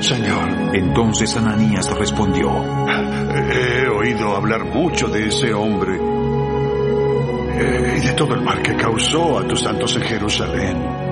Señor. 0.01 0.75
Entonces 0.75 1.37
Ananías 1.37 1.89
respondió, 1.97 2.49
He 2.49 3.87
oído 3.87 4.35
hablar 4.35 4.65
mucho 4.65 5.07
de 5.07 5.27
ese 5.27 5.53
hombre 5.53 6.08
y 7.69 7.99
de 7.99 8.13
todo 8.13 8.33
el 8.33 8.41
mal 8.41 8.61
que 8.61 8.75
causó 8.75 9.39
a 9.39 9.47
tus 9.47 9.61
santos 9.61 9.95
en 9.95 10.01
Jerusalén. 10.03 11.09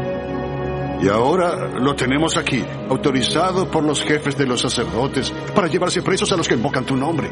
Y 1.01 1.07
ahora 1.09 1.67
lo 1.79 1.95
tenemos 1.95 2.37
aquí, 2.37 2.65
autorizado 2.89 3.69
por 3.69 3.83
los 3.83 4.01
jefes 4.01 4.35
de 4.37 4.47
los 4.47 4.61
sacerdotes 4.61 5.31
para 5.53 5.67
llevarse 5.67 6.01
presos 6.01 6.31
a 6.31 6.37
los 6.37 6.47
que 6.47 6.55
invocan 6.55 6.85
tu 6.85 6.97
nombre. 6.97 7.29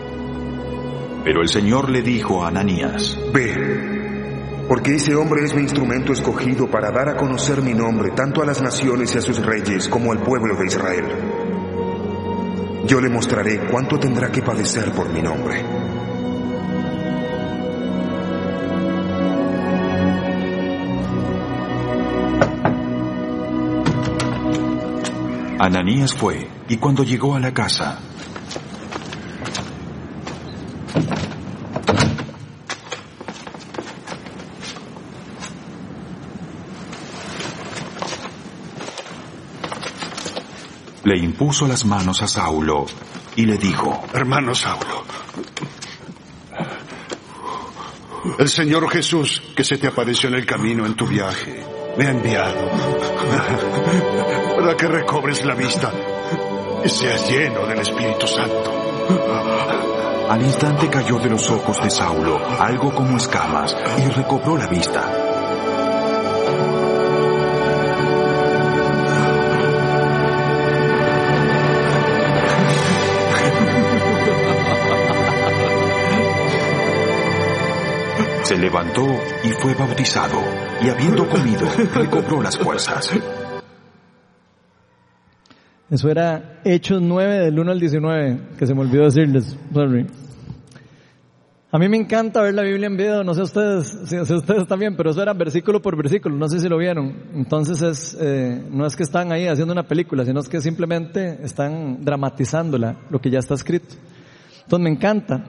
Pero 1.23 1.41
el 1.41 1.49
Señor 1.49 1.89
le 1.89 2.03
dijo 2.03 2.43
a 2.43 2.49
Ananías, 2.49 3.17
Ve, 3.33 4.65
porque 4.67 4.95
ese 4.95 5.15
hombre 5.15 5.43
es 5.43 5.55
mi 5.55 5.63
instrumento 5.63 6.13
escogido 6.13 6.67
para 6.69 6.91
dar 6.91 7.09
a 7.09 7.17
conocer 7.17 7.63
mi 7.63 7.73
nombre 7.73 8.11
tanto 8.11 8.43
a 8.43 8.45
las 8.45 8.61
naciones 8.61 9.15
y 9.15 9.17
a 9.17 9.21
sus 9.21 9.43
reyes 9.43 9.87
como 9.87 10.11
al 10.11 10.19
pueblo 10.19 10.55
de 10.55 10.65
Israel. 10.67 11.05
Yo 12.85 13.01
le 13.01 13.09
mostraré 13.09 13.61
cuánto 13.71 13.97
tendrá 13.97 14.31
que 14.31 14.43
padecer 14.43 14.91
por 14.91 15.09
mi 15.09 15.23
nombre. 15.23 15.63
Ananías 25.57 26.13
fue, 26.13 26.49
y 26.67 26.77
cuando 26.77 27.03
llegó 27.03 27.35
a 27.35 27.39
la 27.39 27.53
casa, 27.53 27.99
le 41.05 41.17
impuso 41.17 41.67
las 41.67 41.85
manos 41.85 42.21
a 42.21 42.27
Saulo 42.27 42.85
y 43.37 43.45
le 43.45 43.57
dijo, 43.57 44.03
Hermano 44.13 44.53
Saulo, 44.53 45.05
el 48.37 48.49
Señor 48.49 48.89
Jesús 48.89 49.41
que 49.55 49.63
se 49.63 49.77
te 49.77 49.87
apareció 49.87 50.27
en 50.27 50.35
el 50.35 50.45
camino 50.45 50.85
en 50.85 50.95
tu 50.95 51.07
viaje, 51.07 51.63
me 51.97 52.07
ha 52.07 52.11
enviado 52.11 54.44
para 54.65 54.77
que 54.77 54.87
recobres 54.87 55.45
la 55.45 55.53
vista 55.53 55.91
y 56.83 56.89
seas 56.89 57.29
lleno 57.29 57.67
del 57.67 57.77
Espíritu 57.81 58.25
Santo. 58.25 58.73
al 60.27 60.41
instante 60.41 60.89
cayó 60.89 61.19
de 61.19 61.29
los 61.29 61.47
ojos 61.51 61.83
de 61.83 61.89
Saulo 61.91 62.39
algo 62.59 62.91
como 62.95 63.15
escamas 63.15 63.77
y 63.99 64.09
recobró 64.09 64.57
la 64.57 64.65
vista. 64.65 65.03
Se 78.41 78.57
levantó 78.57 79.05
y 79.43 79.49
fue 79.49 79.75
bautizado, 79.75 80.41
y 80.81 80.89
habiendo 80.89 81.29
comido, 81.29 81.67
recobró 81.93 82.41
las 82.41 82.57
fuerzas. 82.57 83.11
Eso 85.95 86.09
era 86.09 86.59
Hechos 86.65 87.01
9 87.01 87.39
del 87.45 87.57
1 87.57 87.71
al 87.71 87.79
19, 87.79 88.39
que 88.57 88.67
se 88.67 88.73
me 88.73 88.81
olvidó 88.81 89.05
decirles. 89.05 89.57
Sorry. 89.73 90.05
A 91.71 91.79
mí 91.79 91.87
me 91.87 91.95
encanta 91.95 92.41
ver 92.41 92.53
la 92.53 92.63
Biblia 92.63 92.87
en 92.87 92.97
video, 92.97 93.23
no 93.23 93.33
sé 93.33 93.43
ustedes, 93.43 93.97
si, 94.03 94.25
si 94.25 94.33
ustedes 94.33 94.67
también, 94.67 94.97
pero 94.97 95.11
eso 95.11 95.21
era 95.21 95.31
versículo 95.31 95.81
por 95.81 95.95
versículo, 95.95 96.35
no 96.35 96.49
sé 96.49 96.59
si 96.59 96.67
lo 96.67 96.77
vieron. 96.77 97.15
Entonces 97.33 97.81
es, 97.81 98.17
eh, 98.19 98.61
no 98.69 98.85
es 98.85 98.97
que 98.97 99.03
están 99.03 99.31
ahí 99.31 99.47
haciendo 99.47 99.71
una 99.71 99.87
película, 99.87 100.25
sino 100.25 100.41
es 100.41 100.49
que 100.49 100.59
simplemente 100.59 101.39
están 101.41 102.03
dramatizándola, 102.03 102.97
lo 103.09 103.21
que 103.21 103.29
ya 103.29 103.39
está 103.39 103.53
escrito. 103.53 103.95
Entonces 104.63 104.83
me 104.83 104.89
encanta. 104.89 105.45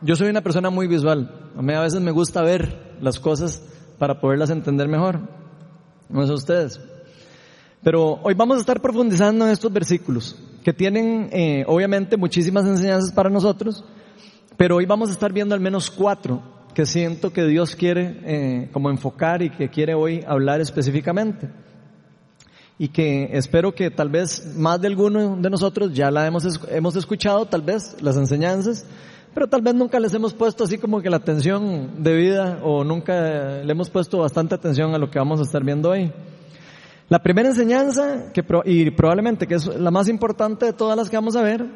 Yo 0.00 0.16
soy 0.16 0.30
una 0.30 0.40
persona 0.40 0.70
muy 0.70 0.86
visual. 0.86 1.50
A 1.58 1.60
mí 1.60 1.74
a 1.74 1.82
veces 1.82 2.00
me 2.00 2.10
gusta 2.10 2.40
ver 2.40 2.96
las 3.02 3.20
cosas 3.20 3.62
para 3.98 4.18
poderlas 4.18 4.48
entender 4.48 4.88
mejor. 4.88 5.20
No 6.08 6.26
sé 6.26 6.32
ustedes. 6.32 6.80
Pero 7.84 8.18
hoy 8.22 8.32
vamos 8.32 8.56
a 8.56 8.60
estar 8.60 8.80
profundizando 8.80 9.44
en 9.44 9.52
estos 9.52 9.70
versículos 9.70 10.34
que 10.64 10.72
tienen 10.72 11.28
eh, 11.30 11.64
obviamente 11.68 12.16
muchísimas 12.16 12.64
enseñanzas 12.64 13.12
para 13.12 13.28
nosotros, 13.28 13.84
pero 14.56 14.76
hoy 14.76 14.86
vamos 14.86 15.10
a 15.10 15.12
estar 15.12 15.30
viendo 15.30 15.54
al 15.54 15.60
menos 15.60 15.90
cuatro 15.90 16.42
que 16.72 16.86
siento 16.86 17.30
que 17.30 17.44
Dios 17.44 17.76
quiere 17.76 18.20
eh, 18.24 18.70
como 18.72 18.88
enfocar 18.88 19.42
y 19.42 19.50
que 19.50 19.68
quiere 19.68 19.92
hoy 19.94 20.24
hablar 20.26 20.62
específicamente. 20.62 21.50
Y 22.78 22.88
que 22.88 23.28
espero 23.32 23.74
que 23.74 23.90
tal 23.90 24.08
vez 24.08 24.56
más 24.56 24.80
de 24.80 24.88
alguno 24.88 25.36
de 25.36 25.50
nosotros 25.50 25.92
ya 25.94 26.10
la 26.10 26.26
hemos, 26.26 26.58
hemos 26.70 26.96
escuchado, 26.96 27.44
tal 27.44 27.60
vez 27.60 28.00
las 28.00 28.16
enseñanzas, 28.16 28.86
pero 29.34 29.46
tal 29.46 29.60
vez 29.60 29.74
nunca 29.74 30.00
les 30.00 30.14
hemos 30.14 30.32
puesto 30.32 30.64
así 30.64 30.78
como 30.78 31.02
que 31.02 31.10
la 31.10 31.18
atención 31.18 32.02
debida 32.02 32.60
o 32.64 32.82
nunca 32.82 33.62
le 33.62 33.70
hemos 33.70 33.90
puesto 33.90 34.18
bastante 34.18 34.54
atención 34.54 34.94
a 34.94 34.98
lo 34.98 35.10
que 35.10 35.18
vamos 35.18 35.38
a 35.38 35.42
estar 35.42 35.62
viendo 35.62 35.90
hoy. 35.90 36.10
La 37.08 37.22
primera 37.22 37.48
enseñanza, 37.48 38.32
que, 38.32 38.42
y 38.64 38.90
probablemente 38.90 39.46
que 39.46 39.56
es 39.56 39.66
la 39.66 39.90
más 39.90 40.08
importante 40.08 40.66
de 40.66 40.72
todas 40.72 40.96
las 40.96 41.10
que 41.10 41.16
vamos 41.16 41.36
a 41.36 41.42
ver, 41.42 41.66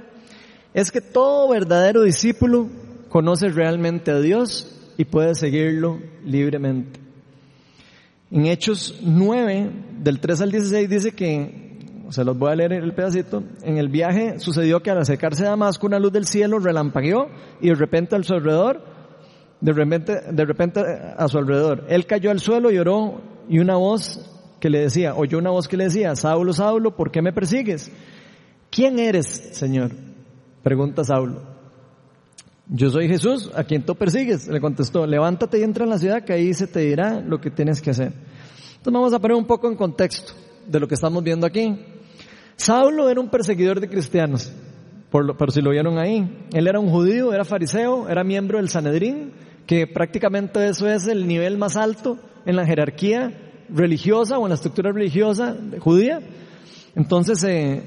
es 0.72 0.90
que 0.90 1.00
todo 1.00 1.50
verdadero 1.50 2.02
discípulo 2.02 2.68
conoce 3.08 3.48
realmente 3.50 4.10
a 4.10 4.20
Dios 4.20 4.74
y 4.96 5.04
puede 5.04 5.34
seguirlo 5.34 6.00
libremente. 6.24 7.00
En 8.30 8.46
Hechos 8.46 9.00
9, 9.02 9.70
del 10.00 10.20
3 10.20 10.40
al 10.42 10.50
16, 10.50 10.88
dice 10.88 11.12
que 11.12 11.68
se 12.10 12.24
los 12.24 12.38
voy 12.38 12.52
a 12.52 12.56
leer 12.56 12.72
el 12.72 12.94
pedacito. 12.94 13.42
En 13.62 13.76
el 13.76 13.88
viaje 13.88 14.38
sucedió 14.38 14.82
que 14.82 14.90
al 14.90 14.98
acercarse 14.98 15.44
a 15.46 15.50
Damasco 15.50 15.86
una 15.86 15.98
luz 15.98 16.12
del 16.12 16.26
cielo 16.26 16.58
relampagueó 16.58 17.28
y 17.60 17.68
de 17.68 17.74
repente 17.74 18.16
a 18.16 18.22
su 18.22 18.34
alrededor, 18.34 18.82
de 19.60 19.72
repente, 19.72 20.20
de 20.30 20.44
repente 20.44 20.80
a 20.80 21.28
su 21.28 21.38
alrededor, 21.38 21.84
él 21.88 22.06
cayó 22.06 22.30
al 22.30 22.40
suelo 22.40 22.70
y 22.70 22.76
y 23.50 23.58
una 23.58 23.76
voz 23.76 24.37
que 24.60 24.70
le 24.70 24.80
decía, 24.80 25.14
oyó 25.14 25.38
una 25.38 25.50
voz 25.50 25.68
que 25.68 25.76
le 25.76 25.84
decía, 25.84 26.14
Saulo, 26.16 26.52
Saulo, 26.52 26.96
¿por 26.96 27.10
qué 27.10 27.22
me 27.22 27.32
persigues? 27.32 27.90
¿Quién 28.70 28.98
eres, 28.98 29.26
Señor? 29.52 29.92
Pregunta 30.62 31.04
Saulo. 31.04 31.42
Yo 32.70 32.90
soy 32.90 33.08
Jesús, 33.08 33.50
a 33.54 33.64
quien 33.64 33.84
tú 33.84 33.94
persigues. 33.94 34.46
Le 34.48 34.60
contestó, 34.60 35.06
levántate 35.06 35.58
y 35.58 35.62
entra 35.62 35.84
en 35.84 35.90
la 35.90 35.98
ciudad 35.98 36.22
que 36.22 36.34
ahí 36.34 36.52
se 36.52 36.66
te 36.66 36.80
dirá 36.80 37.20
lo 37.20 37.40
que 37.40 37.50
tienes 37.50 37.80
que 37.80 37.90
hacer. 37.90 38.12
Entonces 38.76 38.92
vamos 38.92 39.14
a 39.14 39.18
poner 39.18 39.36
un 39.36 39.46
poco 39.46 39.68
en 39.68 39.76
contexto 39.76 40.34
de 40.66 40.78
lo 40.78 40.86
que 40.86 40.94
estamos 40.94 41.22
viendo 41.22 41.46
aquí. 41.46 41.74
Saulo 42.56 43.08
era 43.08 43.20
un 43.20 43.30
perseguidor 43.30 43.80
de 43.80 43.88
cristianos, 43.88 44.52
por, 45.10 45.36
por 45.36 45.52
si 45.52 45.62
lo 45.62 45.70
vieron 45.70 45.98
ahí. 45.98 46.46
Él 46.52 46.66
era 46.66 46.78
un 46.78 46.90
judío, 46.90 47.32
era 47.32 47.44
fariseo, 47.44 48.08
era 48.08 48.22
miembro 48.22 48.58
del 48.58 48.68
Sanedrín, 48.68 49.32
que 49.66 49.86
prácticamente 49.86 50.68
eso 50.68 50.88
es 50.88 51.06
el 51.06 51.26
nivel 51.26 51.56
más 51.56 51.76
alto 51.76 52.18
en 52.44 52.56
la 52.56 52.66
jerarquía 52.66 53.47
religiosa 53.68 54.38
o 54.38 54.44
en 54.44 54.50
la 54.50 54.54
estructura 54.54 54.92
religiosa 54.92 55.56
judía. 55.80 56.20
Entonces, 56.94 57.42
eh, 57.44 57.82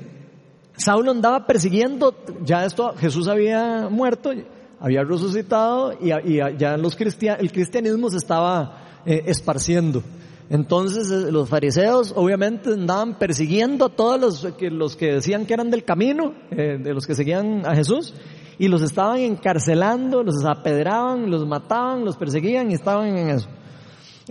Saulo 0.77 1.11
andaba 1.11 1.45
persiguiendo, 1.45 2.15
ya 2.43 2.65
esto, 2.65 2.93
Jesús 2.97 3.27
había 3.27 3.87
muerto, 3.89 4.31
había 4.79 5.03
resucitado 5.03 5.93
y, 6.01 6.37
ya 6.57 6.77
los 6.77 6.95
cristian, 6.95 7.37
el 7.39 7.51
cristianismo 7.51 8.09
se 8.09 8.17
estaba 8.17 9.01
eh, 9.05 9.23
esparciendo. 9.27 10.03
Entonces 10.49 11.09
eh, 11.11 11.31
los 11.31 11.47
fariseos 11.47 12.13
obviamente 12.15 12.73
andaban 12.73 13.17
persiguiendo 13.17 13.85
a 13.85 13.89
todos 13.89 14.19
los 14.19 14.53
que, 14.55 14.69
los 14.69 14.97
que 14.97 15.13
decían 15.13 15.45
que 15.45 15.53
eran 15.53 15.69
del 15.69 15.85
camino, 15.85 16.33
eh, 16.51 16.77
de 16.77 16.93
los 16.93 17.07
que 17.07 17.15
seguían 17.15 17.65
a 17.65 17.73
Jesús, 17.73 18.13
y 18.59 18.67
los 18.67 18.81
estaban 18.81 19.19
encarcelando, 19.19 20.23
los 20.23 20.43
apedraban, 20.43 21.31
los 21.31 21.47
mataban, 21.47 22.03
los 22.03 22.17
perseguían 22.17 22.69
y 22.69 22.73
estaban 22.73 23.17
en 23.17 23.29
eso. 23.29 23.47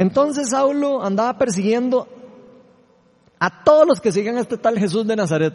Entonces 0.01 0.49
Saulo 0.49 1.05
andaba 1.05 1.37
persiguiendo 1.37 2.09
a 3.39 3.63
todos 3.63 3.87
los 3.87 4.01
que 4.01 4.11
siguen 4.11 4.39
a 4.39 4.41
este 4.41 4.57
tal 4.57 4.79
Jesús 4.79 5.07
de 5.07 5.15
Nazaret, 5.15 5.53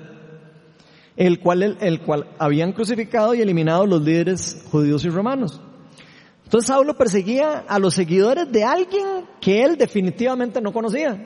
el 1.17 1.39
cual, 1.39 1.63
el, 1.63 1.77
el 1.81 2.01
cual 2.01 2.27
habían 2.37 2.71
crucificado 2.71 3.33
y 3.33 3.41
eliminado 3.41 3.87
los 3.87 4.03
líderes 4.03 4.63
judíos 4.69 5.03
y 5.03 5.09
romanos. 5.09 5.59
Entonces 6.43 6.67
Saulo 6.67 6.95
perseguía 6.95 7.65
a 7.67 7.79
los 7.79 7.95
seguidores 7.95 8.51
de 8.51 8.63
alguien 8.63 9.25
que 9.41 9.63
él 9.63 9.77
definitivamente 9.77 10.61
no 10.61 10.71
conocía. 10.71 11.17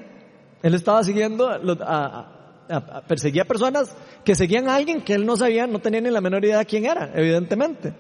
Él 0.64 0.74
estaba 0.74 1.04
siguiendo, 1.04 1.50
a, 1.50 2.66
a, 2.70 3.02
perseguía 3.02 3.44
personas 3.44 3.94
que 4.24 4.34
seguían 4.34 4.70
a 4.70 4.76
alguien 4.76 5.02
que 5.02 5.16
él 5.16 5.26
no 5.26 5.36
sabía, 5.36 5.68
no 5.68 5.80
tenía 5.80 6.00
ni 6.00 6.10
la 6.10 6.22
menor 6.22 6.46
idea 6.46 6.60
de 6.60 6.66
quién 6.66 6.86
era, 6.86 7.12
evidentemente. 7.14 7.96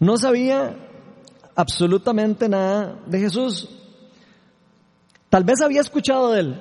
No 0.00 0.16
sabía 0.16 0.87
absolutamente 1.58 2.48
nada 2.48 3.00
de 3.04 3.18
Jesús. 3.18 3.68
Tal 5.28 5.42
vez 5.42 5.60
había 5.60 5.80
escuchado 5.80 6.30
de 6.30 6.40
él. 6.40 6.60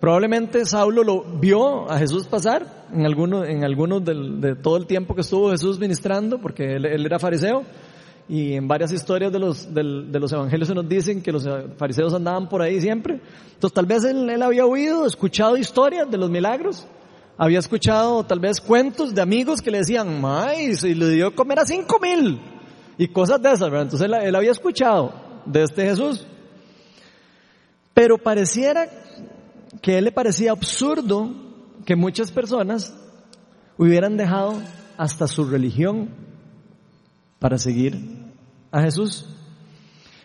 Probablemente 0.00 0.64
Saulo 0.64 1.04
lo 1.04 1.22
vio 1.22 1.90
a 1.90 1.98
Jesús 1.98 2.26
pasar 2.26 2.86
en 2.92 3.04
algunos 3.04 3.46
en 3.46 3.62
algunos 3.62 4.02
de 4.04 4.54
todo 4.56 4.78
el 4.78 4.86
tiempo 4.86 5.14
que 5.14 5.20
estuvo 5.20 5.50
Jesús 5.50 5.78
ministrando, 5.78 6.40
porque 6.40 6.76
él, 6.76 6.86
era 6.86 7.18
fariseo. 7.18 7.64
Y 8.26 8.54
en 8.54 8.66
varias 8.66 8.90
historias 8.90 9.30
de 9.30 9.38
los, 9.38 9.72
del, 9.72 10.10
de 10.10 10.18
los 10.18 10.32
evangelios 10.32 10.68
se 10.68 10.74
nos 10.74 10.88
dicen 10.88 11.20
que 11.20 11.30
los 11.30 11.46
fariseos 11.76 12.14
andaban 12.14 12.48
por 12.48 12.62
ahí 12.62 12.80
siempre. 12.80 13.20
Entonces 13.52 13.74
tal 13.74 13.84
vez 13.84 14.02
él, 14.04 14.30
él 14.30 14.42
había 14.42 14.64
oído, 14.64 15.04
escuchado 15.04 15.58
historias 15.58 16.10
de 16.10 16.16
los 16.16 16.30
milagros. 16.30 16.86
Había 17.36 17.58
escuchado 17.58 18.24
tal 18.24 18.40
vez 18.40 18.62
cuentos 18.62 19.14
de 19.14 19.20
amigos 19.20 19.60
que 19.60 19.70
le 19.70 19.78
decían, 19.78 20.22
ay, 20.24 20.72
y 20.82 20.94
le 20.94 21.10
dio 21.10 21.34
comer 21.34 21.58
a 21.58 21.66
cinco 21.66 21.98
mil. 22.00 22.55
Y 22.98 23.08
cosas 23.08 23.42
de 23.42 23.52
esas, 23.52 23.70
¿verdad? 23.70 23.82
Entonces 23.82 24.06
él, 24.06 24.34
había 24.34 24.50
escuchado 24.50 25.12
de 25.44 25.62
este 25.62 25.84
Jesús. 25.84 26.26
Pero 27.92 28.18
pareciera 28.18 28.88
que 29.82 29.94
a 29.94 29.98
él 29.98 30.04
le 30.04 30.12
parecía 30.12 30.52
absurdo 30.52 31.30
que 31.84 31.96
muchas 31.96 32.30
personas 32.30 32.94
hubieran 33.76 34.16
dejado 34.16 34.60
hasta 34.96 35.26
su 35.26 35.44
religión 35.44 36.10
para 37.38 37.58
seguir 37.58 37.96
a 38.70 38.82
Jesús. 38.82 39.26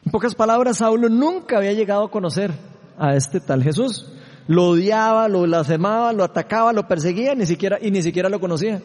En 0.05 0.11
pocas 0.11 0.33
palabras, 0.33 0.77
Saulo 0.77 1.09
nunca 1.09 1.57
había 1.57 1.73
llegado 1.73 2.05
a 2.05 2.11
conocer 2.11 2.51
a 2.97 3.15
este 3.15 3.39
tal 3.39 3.63
Jesús. 3.63 4.07
Lo 4.47 4.69
odiaba, 4.69 5.27
lo 5.27 5.43
blasfemaba, 5.43 6.13
lo 6.13 6.23
atacaba, 6.23 6.73
lo 6.73 6.87
perseguía, 6.87 7.35
ni 7.35 7.45
siquiera, 7.45 7.77
y 7.81 7.91
ni 7.91 8.01
siquiera 8.01 8.29
lo 8.29 8.39
conocía. 8.39 8.81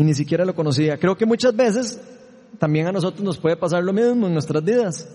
Y 0.00 0.02
ni 0.02 0.14
siquiera 0.14 0.46
lo 0.46 0.54
conocía. 0.54 0.96
Creo 0.96 1.14
que 1.14 1.26
muchas 1.26 1.54
veces 1.54 2.00
también 2.58 2.86
a 2.86 2.90
nosotros 2.90 3.22
nos 3.22 3.36
puede 3.36 3.54
pasar 3.54 3.84
lo 3.84 3.92
mismo 3.92 4.28
en 4.28 4.32
nuestras 4.32 4.64
vidas. 4.64 5.06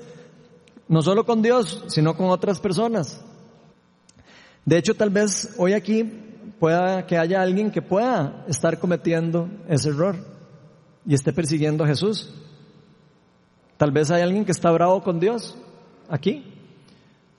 No 0.87 1.01
solo 1.01 1.25
con 1.25 1.41
Dios, 1.41 1.83
sino 1.87 2.15
con 2.15 2.27
otras 2.27 2.59
personas. 2.59 3.19
De 4.63 4.77
hecho, 4.77 4.93
tal 4.93 5.09
vez 5.09 5.55
hoy 5.57 5.73
aquí 5.73 6.03
pueda 6.59 7.07
que 7.07 7.17
haya 7.17 7.41
alguien 7.41 7.71
que 7.71 7.81
pueda 7.81 8.45
estar 8.47 8.77
cometiendo 8.77 9.49
ese 9.67 9.89
error 9.89 10.17
y 11.03 11.15
esté 11.15 11.33
persiguiendo 11.33 11.83
a 11.83 11.87
Jesús. 11.87 12.31
Tal 13.77 13.89
vez 13.89 14.11
hay 14.11 14.21
alguien 14.21 14.45
que 14.45 14.51
está 14.51 14.69
bravo 14.69 15.01
con 15.01 15.19
Dios 15.19 15.57
aquí. 16.09 16.45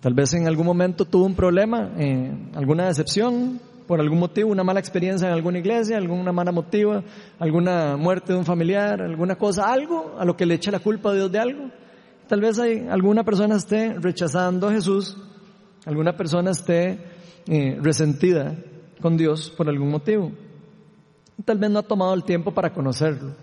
Tal 0.01 0.15
vez 0.15 0.35
en 0.35 0.49
algún 0.49 0.67
momento 0.67 1.05
tuvo 1.05 1.25
un 1.27 1.37
problema, 1.37 1.93
eh, 1.97 2.51
alguna 2.57 2.89
decepción, 2.89 3.61
por 3.87 4.01
algún 4.01 4.19
motivo, 4.19 4.51
una 4.51 4.65
mala 4.65 4.81
experiencia 4.81 5.29
en 5.29 5.35
alguna 5.35 5.59
iglesia, 5.59 5.97
alguna 5.97 6.33
mala 6.33 6.53
motiva, 6.53 7.03
alguna 7.39 7.97
muerte 7.97 8.33
de 8.33 8.39
un 8.39 8.45
familiar, 8.45 9.01
alguna 9.01 9.37
cosa, 9.37 9.73
algo 9.73 10.17
a 10.19 10.25
lo 10.25 10.37
que 10.37 10.47
le 10.47 10.55
echa 10.55 10.71
la 10.71 10.81
culpa 10.81 11.11
a 11.11 11.15
Dios 11.15 11.31
de 11.31 11.39
algo. 11.39 11.71
Tal 12.29 12.41
vez 12.41 12.59
hay, 12.59 12.87
alguna 12.89 13.23
persona 13.23 13.57
esté 13.57 13.95
rechazando 13.95 14.69
a 14.69 14.73
Jesús, 14.73 15.17
alguna 15.85 16.17
persona 16.17 16.51
esté 16.51 16.99
eh, 17.47 17.79
resentida 17.81 18.57
con 19.01 19.17
Dios 19.17 19.51
por 19.57 19.69
algún 19.69 19.91
motivo. 19.91 20.33
Tal 21.45 21.59
vez 21.59 21.71
no 21.71 21.79
ha 21.79 21.83
tomado 21.83 22.15
el 22.15 22.25
tiempo 22.25 22.53
para 22.53 22.73
conocerlo, 22.73 23.35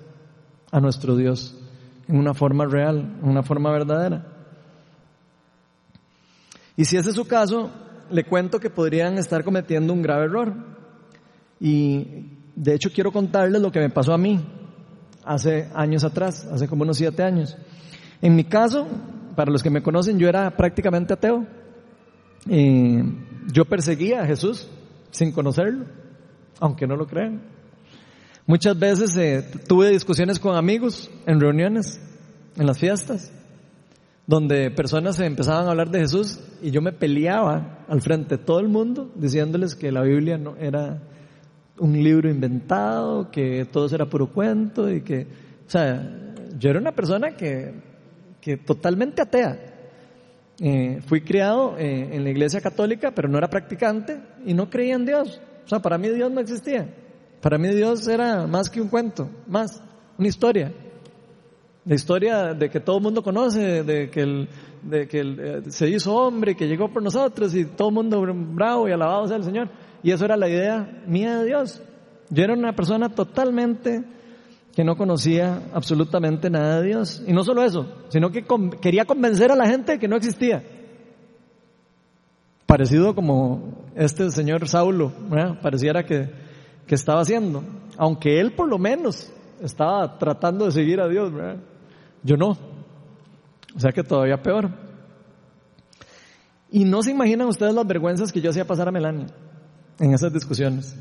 a 0.71 0.79
nuestro 0.79 1.15
Dios, 1.15 1.55
en 2.07 2.17
una 2.17 2.33
forma 2.33 2.65
real, 2.65 3.17
en 3.21 3.29
una 3.29 3.43
forma 3.43 3.71
verdadera. 3.71 4.27
Y 6.75 6.85
si 6.85 6.97
ese 6.97 7.11
es 7.11 7.15
su 7.15 7.25
caso, 7.25 7.69
le 8.09 8.23
cuento 8.23 8.59
que 8.59 8.69
podrían 8.69 9.17
estar 9.17 9.43
cometiendo 9.43 9.93
un 9.93 10.01
grave 10.01 10.25
error. 10.25 10.53
Y 11.59 12.39
de 12.55 12.75
hecho 12.75 12.89
quiero 12.93 13.11
contarles 13.11 13.61
lo 13.61 13.71
que 13.71 13.79
me 13.79 13.89
pasó 13.89 14.13
a 14.13 14.17
mí 14.17 14.39
hace 15.25 15.69
años 15.73 16.03
atrás, 16.03 16.45
hace 16.51 16.67
como 16.67 16.83
unos 16.83 16.97
siete 16.97 17.23
años. 17.23 17.57
En 18.21 18.35
mi 18.35 18.43
caso, 18.43 18.87
para 19.35 19.51
los 19.51 19.63
que 19.63 19.69
me 19.69 19.81
conocen, 19.81 20.19
yo 20.19 20.27
era 20.27 20.55
prácticamente 20.55 21.13
ateo. 21.13 21.45
Eh, 22.49 23.03
yo 23.51 23.65
perseguía 23.65 24.21
a 24.21 24.25
Jesús 24.25 24.69
sin 25.11 25.31
conocerlo, 25.31 25.85
aunque 26.59 26.87
no 26.87 26.95
lo 26.95 27.07
crean. 27.07 27.41
Muchas 28.45 28.77
veces 28.77 29.15
eh, 29.17 29.45
tuve 29.67 29.89
discusiones 29.89 30.39
con 30.39 30.55
amigos 30.55 31.09
en 31.25 31.39
reuniones, 31.39 32.01
en 32.57 32.67
las 32.67 32.77
fiestas 32.77 33.31
donde 34.25 34.71
personas 34.71 35.19
empezaban 35.19 35.67
a 35.67 35.71
hablar 35.71 35.89
de 35.89 35.99
Jesús 35.99 36.39
y 36.61 36.71
yo 36.71 36.81
me 36.81 36.93
peleaba 36.93 37.85
al 37.87 38.01
frente 38.01 38.37
de 38.37 38.43
todo 38.43 38.59
el 38.59 38.69
mundo 38.69 39.11
diciéndoles 39.15 39.75
que 39.75 39.91
la 39.91 40.01
Biblia 40.01 40.37
no 40.37 40.55
era 40.55 41.01
un 41.79 41.93
libro 41.93 42.29
inventado, 42.29 43.29
que 43.31 43.65
todo 43.65 43.93
era 43.93 44.05
puro 44.05 44.31
cuento 44.31 44.89
y 44.89 45.01
que, 45.01 45.27
o 45.67 45.69
sea, 45.69 46.37
yo 46.57 46.69
era 46.69 46.79
una 46.79 46.93
persona 46.93 47.31
que, 47.31 47.73
que 48.39 48.57
totalmente 48.57 49.21
atea. 49.21 49.73
Eh, 50.59 51.01
fui 51.05 51.21
criado 51.21 51.75
eh, 51.77 52.09
en 52.11 52.23
la 52.23 52.29
iglesia 52.29 52.61
católica, 52.61 53.11
pero 53.11 53.27
no 53.27 53.37
era 53.37 53.49
practicante 53.49 54.21
y 54.45 54.53
no 54.53 54.69
creía 54.69 54.95
en 54.95 55.05
Dios. 55.05 55.41
O 55.65 55.67
sea, 55.67 55.79
para 55.79 55.97
mí 55.97 56.09
Dios 56.09 56.31
no 56.31 56.39
existía. 56.39 56.87
Para 57.41 57.57
mí 57.57 57.69
Dios 57.69 58.07
era 58.07 58.47
más 58.47 58.69
que 58.69 58.79
un 58.79 58.87
cuento, 58.87 59.29
más, 59.47 59.81
una 60.17 60.27
historia. 60.27 60.71
La 61.85 61.95
historia 61.95 62.53
de 62.53 62.69
que 62.69 62.79
todo 62.79 62.97
el 62.97 63.03
mundo 63.03 63.21
conoce, 63.21 63.83
de 63.83 64.09
que, 64.09 64.21
el, 64.21 64.47
de 64.83 65.07
que 65.07 65.19
eh, 65.21 65.61
se 65.67 65.89
hizo 65.89 66.15
hombre, 66.15 66.55
que 66.55 66.67
llegó 66.67 66.87
por 66.87 67.03
nosotros 67.03 67.53
y 67.55 67.65
todo 67.65 67.89
el 67.89 67.95
mundo 67.95 68.25
bravo 68.25 68.87
y 68.87 68.93
alabado 68.93 69.27
sea 69.27 69.35
el 69.35 69.43
Señor. 69.43 69.69
Y 70.01 70.11
eso 70.11 70.23
era 70.23 70.37
la 70.37 70.47
idea 70.47 71.03
mía 71.05 71.39
de 71.39 71.45
Dios. 71.45 71.81
Yo 72.29 72.43
era 72.43 72.53
una 72.53 72.73
persona 72.73 73.09
totalmente 73.09 74.01
que 74.73 74.83
no 74.85 74.95
conocía 74.95 75.61
absolutamente 75.73 76.49
nada 76.49 76.81
de 76.81 76.87
Dios. 76.87 77.21
Y 77.27 77.33
no 77.33 77.43
solo 77.43 77.63
eso, 77.63 77.85
sino 78.07 78.31
que 78.31 78.45
quería 78.81 79.03
convencer 79.03 79.51
a 79.51 79.55
la 79.55 79.67
gente 79.67 79.93
de 79.93 79.99
que 79.99 80.07
no 80.07 80.15
existía. 80.15 80.63
Parecido 82.65 83.13
como 83.13 83.83
este 83.93 84.31
señor 84.31 84.69
Saulo, 84.69 85.11
pareciera 85.61 86.05
que, 86.05 86.29
que 86.87 86.95
estaba 86.95 87.21
haciendo. 87.21 87.61
Aunque 87.97 88.39
él 88.39 88.53
por 88.53 88.69
lo 88.69 88.79
menos 88.79 89.31
estaba 89.61 90.17
tratando 90.17 90.65
de 90.65 90.71
seguir 90.71 91.01
a 91.01 91.09
Dios, 91.09 91.31
¿verdad? 91.31 91.57
Yo 92.23 92.37
no. 92.37 92.57
O 93.75 93.79
sea 93.79 93.91
que 93.91 94.03
todavía 94.03 94.41
peor. 94.41 94.69
Y 96.71 96.85
no 96.85 97.03
se 97.03 97.11
imaginan 97.11 97.47
ustedes 97.47 97.73
las 97.73 97.85
vergüenzas 97.85 98.31
que 98.31 98.41
yo 98.41 98.49
hacía 98.49 98.65
pasar 98.65 98.87
a 98.87 98.91
Melania 98.91 99.27
en 99.99 100.13
esas 100.13 100.33
discusiones. 100.33 100.95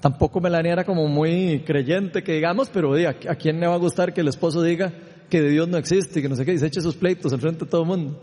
Tampoco 0.00 0.40
Melania 0.40 0.72
era 0.72 0.84
como 0.84 1.08
muy 1.08 1.62
creyente, 1.66 2.22
que 2.22 2.32
digamos, 2.32 2.68
pero 2.68 2.94
¿a, 2.94 3.10
¿a 3.10 3.34
quién 3.34 3.60
le 3.60 3.66
va 3.66 3.74
a 3.74 3.78
gustar 3.78 4.14
que 4.14 4.20
el 4.20 4.28
esposo 4.28 4.62
diga 4.62 4.92
que 5.28 5.42
Dios 5.42 5.68
no 5.68 5.76
existe, 5.76 6.22
que 6.22 6.28
no 6.28 6.36
sé 6.36 6.44
qué, 6.44 6.54
y 6.54 6.58
se 6.58 6.66
eche 6.66 6.80
sus 6.80 6.96
pleitos 6.96 7.32
al 7.32 7.40
frente 7.40 7.64
de 7.64 7.70
todo 7.70 7.82
el 7.82 7.88
mundo? 7.88 8.20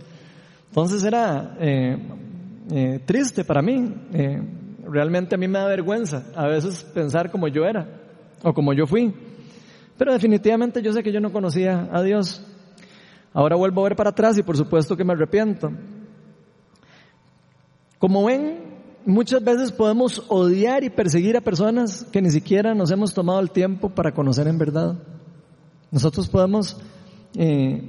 Entonces 0.69 1.03
era 1.03 1.55
eh, 1.59 1.97
eh, 2.71 2.99
triste 3.05 3.43
para 3.43 3.61
mí. 3.61 3.93
Eh, 4.13 4.41
realmente 4.89 5.35
a 5.35 5.37
mí 5.37 5.47
me 5.47 5.59
da 5.59 5.67
vergüenza 5.67 6.25
a 6.35 6.47
veces 6.47 6.83
pensar 6.93 7.29
como 7.31 7.47
yo 7.47 7.65
era 7.65 7.87
o 8.43 8.53
como 8.53 8.73
yo 8.73 8.87
fui. 8.87 9.13
Pero 9.97 10.13
definitivamente 10.13 10.81
yo 10.81 10.93
sé 10.93 11.03
que 11.03 11.11
yo 11.11 11.19
no 11.19 11.31
conocía 11.31 11.89
a 11.91 12.01
Dios. 12.03 12.45
Ahora 13.33 13.55
vuelvo 13.55 13.81
a 13.81 13.89
ver 13.89 13.95
para 13.95 14.11
atrás 14.11 14.37
y 14.37 14.43
por 14.43 14.57
supuesto 14.57 14.95
que 14.95 15.03
me 15.03 15.13
arrepiento. 15.13 15.71
Como 17.99 18.25
ven, 18.25 18.59
muchas 19.05 19.43
veces 19.43 19.71
podemos 19.71 20.23
odiar 20.27 20.83
y 20.83 20.89
perseguir 20.89 21.35
a 21.35 21.41
personas 21.41 22.05
que 22.11 22.21
ni 22.21 22.29
siquiera 22.29 22.75
nos 22.75 22.91
hemos 22.91 23.13
tomado 23.13 23.39
el 23.39 23.51
tiempo 23.51 23.89
para 23.89 24.13
conocer 24.13 24.47
en 24.47 24.57
verdad. 24.57 24.95
Nosotros 25.91 26.27
podemos 26.27 26.77
eh, 27.35 27.81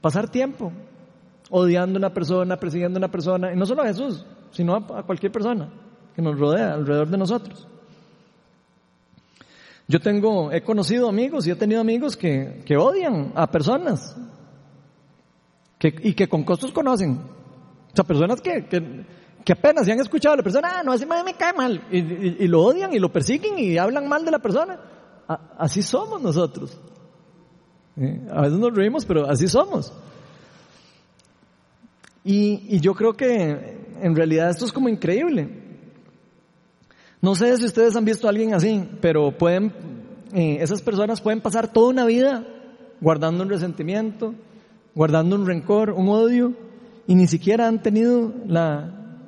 pasar 0.00 0.30
tiempo 0.30 0.72
odiando 1.50 1.96
a 1.96 2.00
una 2.00 2.14
persona, 2.14 2.56
persiguiendo 2.58 2.98
a 2.98 3.00
una 3.00 3.10
persona, 3.10 3.52
y 3.52 3.56
no 3.56 3.66
solo 3.66 3.82
a 3.82 3.86
Jesús, 3.86 4.24
sino 4.50 4.76
a 4.76 5.02
cualquier 5.02 5.32
persona 5.32 5.68
que 6.14 6.22
nos 6.22 6.38
rodea 6.38 6.74
alrededor 6.74 7.08
de 7.08 7.18
nosotros. 7.18 7.66
Yo 9.88 10.00
tengo, 10.00 10.52
he 10.52 10.62
conocido 10.62 11.08
amigos 11.08 11.46
y 11.46 11.50
he 11.50 11.56
tenido 11.56 11.80
amigos 11.80 12.14
que, 12.14 12.62
que 12.66 12.76
odian 12.76 13.32
a 13.34 13.50
personas 13.50 14.14
que, 15.78 15.94
y 16.02 16.12
que 16.12 16.28
con 16.28 16.44
costos 16.44 16.72
conocen. 16.72 17.12
O 17.12 17.96
sea, 17.96 18.04
personas 18.04 18.42
que, 18.42 18.66
que, 18.66 19.52
apenas 19.52 19.86
se 19.86 19.92
han 19.92 20.00
escuchado 20.00 20.34
a 20.34 20.36
la 20.36 20.42
persona, 20.42 20.68
ah, 20.76 20.82
no, 20.84 20.92
ese 20.92 21.06
me 21.06 21.34
cae 21.34 21.54
mal. 21.54 21.82
Y, 21.90 22.46
lo 22.46 22.62
odian 22.62 22.92
y 22.92 22.98
lo 22.98 23.10
persiguen 23.10 23.58
y 23.58 23.78
hablan 23.78 24.06
mal 24.08 24.26
de 24.26 24.30
la 24.30 24.40
persona. 24.40 24.78
así 25.56 25.82
somos 25.82 26.20
nosotros. 26.20 26.78
A 28.30 28.42
veces 28.42 28.58
nos 28.58 28.74
reímos, 28.74 29.06
pero 29.06 29.26
así 29.26 29.48
somos. 29.48 29.90
Y, 32.24 32.76
y 32.76 32.80
yo 32.80 32.94
creo 32.94 33.14
que 33.14 33.78
en 34.02 34.14
realidad 34.14 34.50
esto 34.50 34.66
es 34.66 34.72
como 34.72 34.90
increíble. 34.90 35.67
No 37.20 37.34
sé 37.34 37.56
si 37.56 37.64
ustedes 37.64 37.96
han 37.96 38.04
visto 38.04 38.26
a 38.26 38.30
alguien 38.30 38.54
así, 38.54 38.88
pero 39.00 39.36
pueden, 39.36 39.72
eh, 40.32 40.58
esas 40.60 40.82
personas 40.82 41.20
pueden 41.20 41.40
pasar 41.40 41.72
toda 41.72 41.88
una 41.88 42.06
vida 42.06 42.46
guardando 43.00 43.42
un 43.42 43.50
resentimiento, 43.50 44.34
guardando 44.94 45.36
un 45.36 45.46
rencor, 45.46 45.90
un 45.90 46.08
odio, 46.08 46.52
y 47.06 47.14
ni 47.14 47.26
siquiera 47.26 47.66
han 47.66 47.82
tenido 47.82 48.32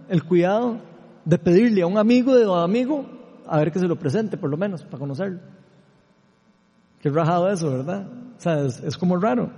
el 0.09 0.25
cuidado 0.25 0.79
de 1.25 1.39
pedirle 1.39 1.83
a 1.83 1.87
un 1.87 1.99
amigo 1.99 2.37
de 2.37 2.47
un 2.47 2.59
amigo 2.59 3.07
a 3.47 3.59
ver 3.59 3.73
que 3.73 3.81
se 3.81 3.89
lo 3.89 3.97
presente, 3.97 4.37
por 4.37 4.51
lo 4.51 4.57
menos, 4.57 4.85
para 4.85 4.99
conocerlo. 4.99 5.41
Qué 7.01 7.09
rajado 7.09 7.51
eso, 7.51 7.71
¿verdad? 7.71 8.07
O 8.39 8.41
sea, 8.41 8.65
es, 8.65 8.97
como 8.97 9.17
raro. 9.17 9.51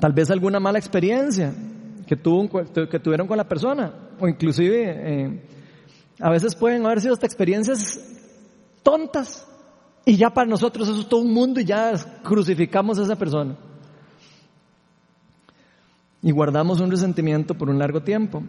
Tal 0.00 0.12
vez 0.12 0.30
alguna 0.30 0.58
mala 0.58 0.78
experiencia 0.78 1.52
que, 2.06 2.16
tuvo, 2.16 2.48
que 2.72 2.98
tuvieron 2.98 3.28
con 3.28 3.36
la 3.36 3.46
persona, 3.46 3.92
o 4.18 4.26
inclusive 4.26 4.94
eh, 4.96 5.42
a 6.20 6.30
veces 6.30 6.54
pueden 6.54 6.84
haber 6.84 7.00
sido 7.00 7.14
hasta 7.14 7.26
experiencias 7.26 8.00
tontas 8.82 9.46
y 10.04 10.16
ya 10.16 10.30
para 10.30 10.48
nosotros 10.48 10.88
eso 10.88 11.00
es 11.00 11.08
todo 11.08 11.20
un 11.20 11.32
mundo 11.32 11.60
y 11.60 11.64
ya 11.64 11.92
crucificamos 12.22 12.98
a 12.98 13.02
esa 13.02 13.16
persona. 13.16 13.56
Y 16.22 16.32
guardamos 16.32 16.80
un 16.80 16.90
resentimiento 16.90 17.54
por 17.54 17.68
un 17.68 17.78
largo 17.78 18.02
tiempo. 18.02 18.42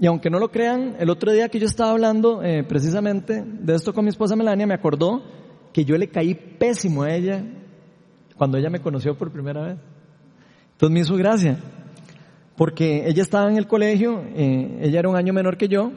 Y 0.00 0.06
aunque 0.06 0.30
no 0.30 0.38
lo 0.38 0.50
crean, 0.50 0.94
el 0.98 1.10
otro 1.10 1.32
día 1.32 1.48
que 1.48 1.58
yo 1.58 1.66
estaba 1.66 1.90
hablando 1.90 2.42
eh, 2.42 2.62
precisamente 2.62 3.42
de 3.44 3.74
esto 3.74 3.92
con 3.92 4.04
mi 4.04 4.10
esposa 4.10 4.36
Melania, 4.36 4.66
me 4.66 4.74
acordó 4.74 5.22
que 5.72 5.84
yo 5.84 5.98
le 5.98 6.08
caí 6.08 6.34
pésimo 6.34 7.02
a 7.02 7.12
ella 7.12 7.42
cuando 8.36 8.56
ella 8.56 8.70
me 8.70 8.80
conoció 8.80 9.16
por 9.18 9.32
primera 9.32 9.62
vez. 9.62 9.78
Entonces 10.72 10.94
me 10.94 11.00
hizo 11.00 11.16
gracia. 11.16 11.58
porque 12.56 13.06
ella 13.08 13.22
estaba 13.22 13.50
en 13.50 13.56
el 13.56 13.66
colegio, 13.66 14.22
eh, 14.34 14.78
ella 14.82 15.00
era 15.00 15.08
un 15.08 15.16
año 15.16 15.32
menor 15.32 15.56
que 15.56 15.68
yo, 15.68 15.92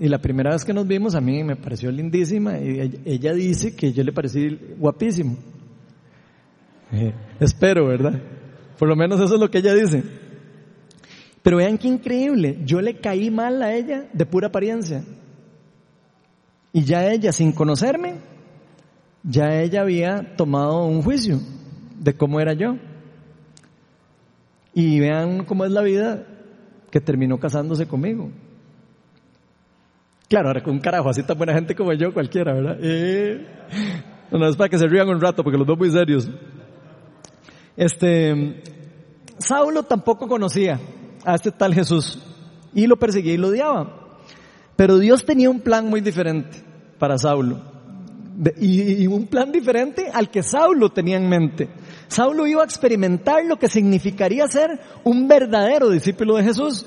y 0.00 0.08
la 0.08 0.18
primera 0.18 0.52
vez 0.52 0.64
que 0.64 0.72
nos 0.72 0.86
vimos 0.86 1.14
a 1.14 1.20
mí 1.20 1.44
me 1.44 1.56
pareció 1.56 1.92
lindísima, 1.92 2.58
y 2.58 3.02
ella, 3.04 3.34
dice 3.34 3.76
que 3.76 3.92
yo 3.92 4.02
le 4.02 4.12
parecí 4.12 4.58
guapísimo. 4.78 5.36
Eh, 6.90 7.12
espero, 7.38 7.86
¿verdad? 7.86 8.18
Por 8.78 8.88
lo 8.88 8.96
menos 8.96 9.20
eso 9.20 9.34
es 9.34 9.40
lo 9.40 9.50
que 9.50 9.58
ella 9.58 9.74
dice. 9.74 10.02
Pero 11.42 11.58
vean 11.58 11.76
qué 11.76 11.88
increíble, 11.88 12.60
yo 12.64 12.80
le 12.80 12.98
caí 12.98 13.30
mal 13.30 13.62
a 13.62 13.74
ella 13.74 14.08
de 14.10 14.24
pura 14.24 14.46
apariencia. 14.46 15.04
Y 16.72 16.82
ya 16.84 17.06
ella, 17.12 17.30
sin 17.30 17.52
conocerme, 17.52 18.14
ya 19.22 19.60
ella 19.60 19.82
había 19.82 20.34
tomado 20.34 20.86
un 20.86 21.02
juicio 21.02 21.40
de 21.98 22.14
cómo 22.14 22.40
era 22.40 22.54
yo. 22.54 22.78
Y 24.72 24.98
vean 24.98 25.44
cómo 25.44 25.66
es 25.66 25.72
la 25.72 25.82
vida 25.82 26.26
que 26.90 27.02
terminó 27.02 27.38
casándose 27.38 27.86
conmigo. 27.86 28.30
Claro, 30.30 30.46
ahora 30.46 30.62
con 30.62 30.74
un 30.74 30.80
carajo, 30.80 31.08
así 31.08 31.24
tan 31.24 31.36
buena 31.36 31.52
gente 31.54 31.74
como 31.74 31.92
yo, 31.92 32.14
cualquiera, 32.14 32.52
¿verdad? 32.52 32.78
Eh, 32.80 33.44
no, 34.30 34.48
es 34.48 34.54
para 34.54 34.70
que 34.70 34.78
se 34.78 34.86
rían 34.86 35.08
un 35.08 35.20
rato 35.20 35.42
porque 35.42 35.58
los 35.58 35.66
veo 35.66 35.74
muy 35.74 35.90
serios. 35.90 36.30
Este, 37.76 38.62
Saulo 39.38 39.82
tampoco 39.82 40.28
conocía 40.28 40.78
a 41.24 41.34
este 41.34 41.50
tal 41.50 41.74
Jesús 41.74 42.22
y 42.72 42.86
lo 42.86 42.96
perseguía 42.96 43.34
y 43.34 43.38
lo 43.38 43.48
odiaba. 43.48 44.20
Pero 44.76 44.98
Dios 44.98 45.24
tenía 45.24 45.50
un 45.50 45.62
plan 45.62 45.90
muy 45.90 46.00
diferente 46.00 46.58
para 47.00 47.18
Saulo. 47.18 47.60
Y, 48.60 49.08
un 49.08 49.26
plan 49.26 49.50
diferente 49.50 50.10
al 50.14 50.30
que 50.30 50.44
Saulo 50.44 50.90
tenía 50.90 51.16
en 51.16 51.28
mente. 51.28 51.68
Saulo 52.06 52.46
iba 52.46 52.62
a 52.62 52.66
experimentar 52.66 53.44
lo 53.46 53.56
que 53.56 53.68
significaría 53.68 54.46
ser 54.46 54.78
un 55.02 55.26
verdadero 55.26 55.90
discípulo 55.90 56.36
de 56.36 56.44
Jesús. 56.44 56.86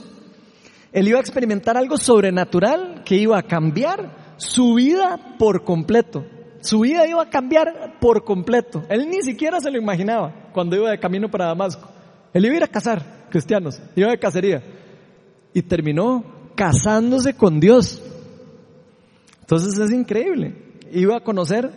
Él 0.93 1.07
iba 1.07 1.17
a 1.17 1.21
experimentar 1.21 1.75
algo 1.75 1.97
sobrenatural 1.97 3.03
que 3.03 3.15
iba 3.15 3.37
a 3.37 3.43
cambiar 3.43 4.35
su 4.37 4.75
vida 4.75 5.35
por 5.39 5.63
completo. 5.63 6.23
Su 6.61 6.81
vida 6.81 7.07
iba 7.07 7.23
a 7.23 7.29
cambiar 7.29 7.97
por 7.99 8.23
completo. 8.23 8.83
Él 8.89 9.09
ni 9.09 9.21
siquiera 9.23 9.59
se 9.59 9.71
lo 9.71 9.77
imaginaba 9.77 10.49
cuando 10.53 10.75
iba 10.75 10.91
de 10.91 10.99
camino 10.99 11.29
para 11.29 11.47
Damasco. 11.47 11.89
Él 12.31 12.45
iba 12.45 12.53
a 12.53 12.57
ir 12.57 12.63
a 12.63 12.67
cazar 12.67 13.27
cristianos, 13.29 13.81
iba 13.95 14.11
de 14.11 14.19
cacería. 14.19 14.63
Y 15.53 15.63
terminó 15.63 16.23
casándose 16.55 17.33
con 17.33 17.59
Dios. 17.59 18.01
Entonces 19.41 19.77
es 19.77 19.91
increíble. 19.91 20.55
Iba 20.91 21.17
a 21.17 21.23
conocer 21.23 21.71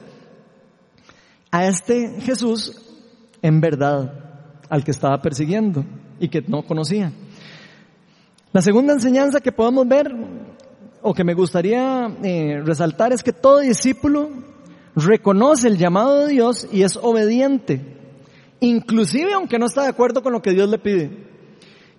a 1.51 1.67
este 1.67 2.21
Jesús 2.21 2.83
en 3.43 3.61
verdad, 3.61 4.13
al 4.69 4.85
que 4.85 4.91
estaba 4.91 5.21
persiguiendo 5.23 5.85
y 6.21 6.29
que 6.29 6.43
no 6.43 6.63
conocía. 6.63 7.13
La 8.53 8.63
segunda 8.63 8.93
enseñanza 8.93 9.41
que 9.41 9.53
podemos 9.53 9.87
ver 9.87 10.15
o 11.03 11.15
que 11.15 11.25
me 11.25 11.35
gustaría 11.35 12.11
eh, 12.23 12.61
resaltar 12.65 13.13
es 13.13 13.23
que 13.23 13.33
todo 13.33 13.61
discípulo 13.61 14.31
reconoce 14.95 15.69
el 15.69 15.77
llamado 15.77 16.25
de 16.25 16.33
Dios 16.33 16.67
y 16.73 16.83
es 16.83 16.97
obediente, 16.97 17.81
inclusive 18.61 19.35
aunque 19.35 19.59
no 19.59 19.67
está 19.67 19.83
de 19.83 19.89
acuerdo 19.89 20.23
con 20.23 20.33
lo 20.33 20.43
que 20.43 20.53
Dios 20.53 20.69
le 20.69 20.79
pide. 20.79 21.11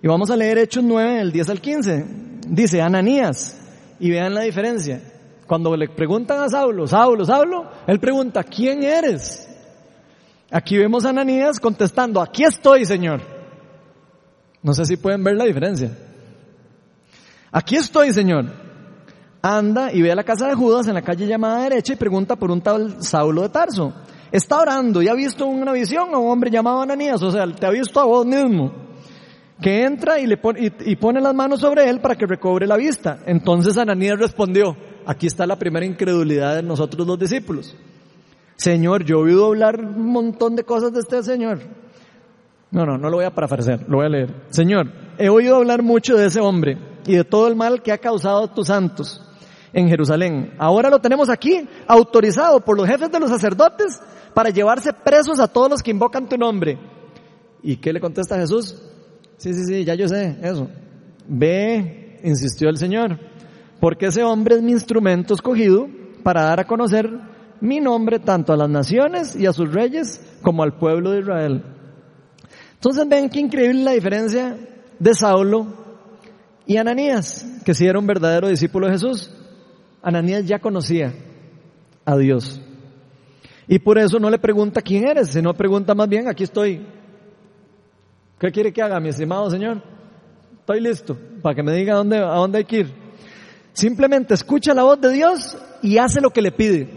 Y 0.02 0.08
vamos 0.08 0.30
a 0.30 0.36
leer 0.36 0.58
Hechos 0.58 0.84
9, 0.84 1.18
del 1.20 1.32
10 1.32 1.50
al 1.50 1.62
15. 1.62 2.06
Dice, 2.50 2.82
Ananías, 2.82 3.60
y 4.00 4.10
vean 4.10 4.34
la 4.34 4.42
diferencia. 4.42 5.02
Cuando 5.48 5.76
le 5.76 5.90
preguntan 5.90 6.42
a 6.42 6.50
Saulo, 6.50 6.86
Saulo, 6.88 7.26
Saulo, 7.26 7.72
él 7.88 8.00
pregunta, 8.00 8.44
¿quién 8.44 8.84
eres? 8.84 9.48
Aquí 10.52 10.78
vemos 10.78 11.06
a 11.06 11.10
Ananías 11.10 11.60
contestando, 11.60 12.22
aquí 12.22 12.44
estoy, 12.44 12.86
Señor. 12.86 13.22
No 14.62 14.74
sé 14.74 14.86
si 14.86 14.98
pueden 14.98 15.24
ver 15.24 15.36
la 15.36 15.46
diferencia. 15.46 15.92
Aquí 17.58 17.76
estoy, 17.76 18.14
Señor. 18.14 18.46
Anda 19.42 19.92
y 19.92 20.04
ve 20.04 20.12
a 20.12 20.16
la 20.16 20.24
casa 20.24 20.48
de 20.48 20.54
Judas 20.54 20.88
en 20.88 20.94
la 20.94 21.02
calle 21.02 21.26
llamada 21.26 21.64
derecha 21.64 21.94
y 21.94 21.96
pregunta 21.96 22.36
por 22.36 22.52
un 22.52 22.62
tal 22.62 23.02
Saulo 23.02 23.42
de 23.42 23.50
Tarso. 23.50 23.96
Está 24.32 24.62
orando 24.62 25.02
y 25.02 25.08
ha 25.08 25.16
visto 25.16 25.48
una 25.48 25.72
visión 25.72 26.14
a 26.14 26.20
un 26.20 26.30
hombre 26.30 26.52
llamado 26.52 26.84
Ananías, 26.84 27.20
o 27.24 27.32
sea, 27.32 27.52
te 27.52 27.66
ha 27.66 27.72
visto 27.72 28.00
a 28.00 28.06
vos 28.06 28.28
mismo, 28.28 28.72
que 29.60 29.86
entra 29.86 30.20
y, 30.20 30.28
le 30.28 30.38
pone, 30.38 30.72
y 30.86 30.96
pone 30.98 31.20
las 31.20 31.34
manos 31.34 31.62
sobre 31.62 31.90
él 31.90 32.00
para 32.00 32.14
que 32.14 32.28
recobre 32.28 32.68
la 32.68 32.78
vista. 32.78 33.22
Entonces 33.26 33.76
Ananías 33.76 34.20
respondió, 34.20 34.78
aquí 35.08 35.26
está 35.26 35.48
la 35.48 35.58
primera 35.58 35.84
incredulidad 35.84 36.58
de 36.58 36.62
nosotros 36.62 37.08
los 37.08 37.18
discípulos. 37.18 37.76
Señor, 38.56 39.04
yo 39.04 39.18
he 39.18 39.24
oído 39.24 39.48
hablar 39.48 39.80
un 39.80 40.12
montón 40.12 40.56
de 40.56 40.64
cosas 40.64 40.94
de 40.94 41.00
este 41.00 41.24
Señor. 41.24 41.58
No, 42.70 42.86
no, 42.86 43.00
no 43.00 43.10
lo 43.10 43.18
voy 43.18 43.26
a 43.26 43.34
parafrasear, 43.34 43.90
lo 43.90 43.98
voy 43.98 44.06
a 44.06 44.10
leer. 44.10 44.44
Señor, 44.52 44.92
he 45.18 45.30
oído 45.30 45.56
hablar 45.56 45.82
mucho 45.82 46.16
de 46.16 46.28
ese 46.28 46.40
hombre 46.40 46.78
y 47.08 47.16
de 47.16 47.24
todo 47.24 47.48
el 47.48 47.56
mal 47.56 47.82
que 47.82 47.92
ha 47.92 47.98
causado 47.98 48.48
tus 48.50 48.68
santos 48.68 49.22
en 49.74 49.88
Jerusalén. 49.88 50.54
Ahora 50.58 50.90
lo 50.90 51.00
tenemos 51.00 51.30
aquí, 51.30 51.68
autorizado 51.88 52.60
por 52.60 52.78
los 52.78 52.88
jefes 52.88 53.12
de 53.12 53.20
los 53.20 53.30
sacerdotes 53.30 54.00
para 54.34 54.50
llevarse 54.50 54.94
presos 54.94 55.40
a 55.40 55.48
todos 55.48 55.70
los 55.70 55.82
que 55.82 55.92
invocan 55.92 56.28
tu 56.28 56.38
nombre. 56.38 56.78
¿Y 57.64 57.78
qué 57.78 57.92
le 57.92 58.00
contesta 58.00 58.38
Jesús? 58.38 58.76
Sí, 59.38 59.54
sí, 59.54 59.64
sí, 59.66 59.86
ya 59.86 59.96
yo 59.96 60.08
sé 60.08 60.38
eso. 60.42 60.68
Ve, 61.28 62.20
insistió 62.24 62.70
el 62.70 62.78
Señor, 62.78 63.20
porque 63.80 64.08
ese 64.08 64.24
hombre 64.24 64.56
es 64.56 64.62
mi 64.62 64.72
instrumento 64.72 65.34
escogido 65.34 65.88
para 66.24 66.44
dar 66.44 66.60
a 66.60 66.68
conocer 66.68 67.10
mi 67.62 67.80
nombre 67.80 68.20
tanto 68.20 68.54
a 68.54 68.58
las 68.58 68.70
naciones 68.70 69.36
y 69.36 69.46
a 69.46 69.54
sus 69.54 69.72
reyes 69.74 70.22
como 70.42 70.64
al 70.64 70.78
pueblo 70.78 71.12
de 71.12 71.20
Israel. 71.20 71.64
Entonces 72.74 73.08
ven 73.08 73.30
qué 73.30 73.40
increíble 73.40 73.84
la 73.84 73.92
diferencia 73.92 74.58
de 75.00 75.14
Saulo 75.14 75.87
y 76.68 76.76
Ananías, 76.76 77.48
que 77.64 77.74
si 77.74 77.88
era 77.88 77.98
un 77.98 78.06
verdadero 78.06 78.50
discípulo 78.50 78.88
de 78.88 78.94
Jesús. 78.94 79.32
Ananías 80.02 80.46
ya 80.46 80.60
conocía 80.60 81.14
a 82.04 82.18
Dios. 82.18 82.62
Y 83.70 83.80
por 83.80 83.98
eso 83.98 84.20
no 84.20 84.30
le 84.30 84.38
pregunta 84.38 84.82
quién 84.82 85.08
eres, 85.08 85.30
sino 85.30 85.54
pregunta 85.54 85.96
más 85.96 86.10
bien, 86.10 86.28
aquí 86.28 86.44
estoy. 86.44 86.86
¿Qué 88.38 88.52
quiere 88.52 88.74
que 88.74 88.82
haga, 88.82 89.00
mi 89.00 89.10
estimado 89.10 89.50
Señor? 89.50 89.82
Estoy 90.60 90.82
listo 90.82 91.18
para 91.42 91.56
que 91.56 91.64
me 91.64 91.72
diga 91.72 91.94
a 91.94 91.98
dónde, 91.98 92.18
a 92.18 92.36
dónde 92.36 92.58
hay 92.60 92.66
que 92.66 92.80
ir. 92.80 92.94
Simplemente 93.72 94.34
escucha 94.34 94.74
la 94.74 94.84
voz 94.84 95.00
de 95.00 95.12
Dios 95.14 95.58
y 95.82 95.98
hace 95.98 96.20
lo 96.20 96.32
que 96.32 96.42
le 96.42 96.52
pide. 96.52 96.90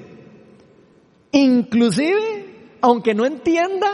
Inclusive, 1.31 2.77
aunque 2.81 3.15
no 3.15 3.25
entienda 3.25 3.87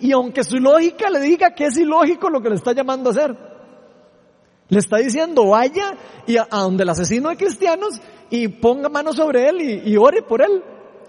y 0.00 0.10
aunque 0.10 0.42
su 0.42 0.56
lógica 0.56 1.08
le 1.08 1.20
diga 1.20 1.54
que 1.54 1.66
es 1.66 1.78
ilógico 1.78 2.30
lo 2.30 2.40
que 2.40 2.48
le 2.48 2.56
está 2.56 2.72
llamando 2.72 3.10
a 3.10 3.12
hacer. 3.12 3.53
Le 4.68 4.78
está 4.78 4.96
diciendo, 4.98 5.48
vaya 5.48 5.96
y 6.26 6.36
a, 6.36 6.46
donde 6.50 6.84
el 6.84 6.88
asesino 6.88 7.28
de 7.28 7.36
cristianos 7.36 8.00
y 8.30 8.48
ponga 8.48 8.88
mano 8.88 9.12
sobre 9.12 9.48
él 9.48 9.60
y, 9.86 9.96
ore 9.96 10.22
por 10.22 10.42
él. 10.42 10.62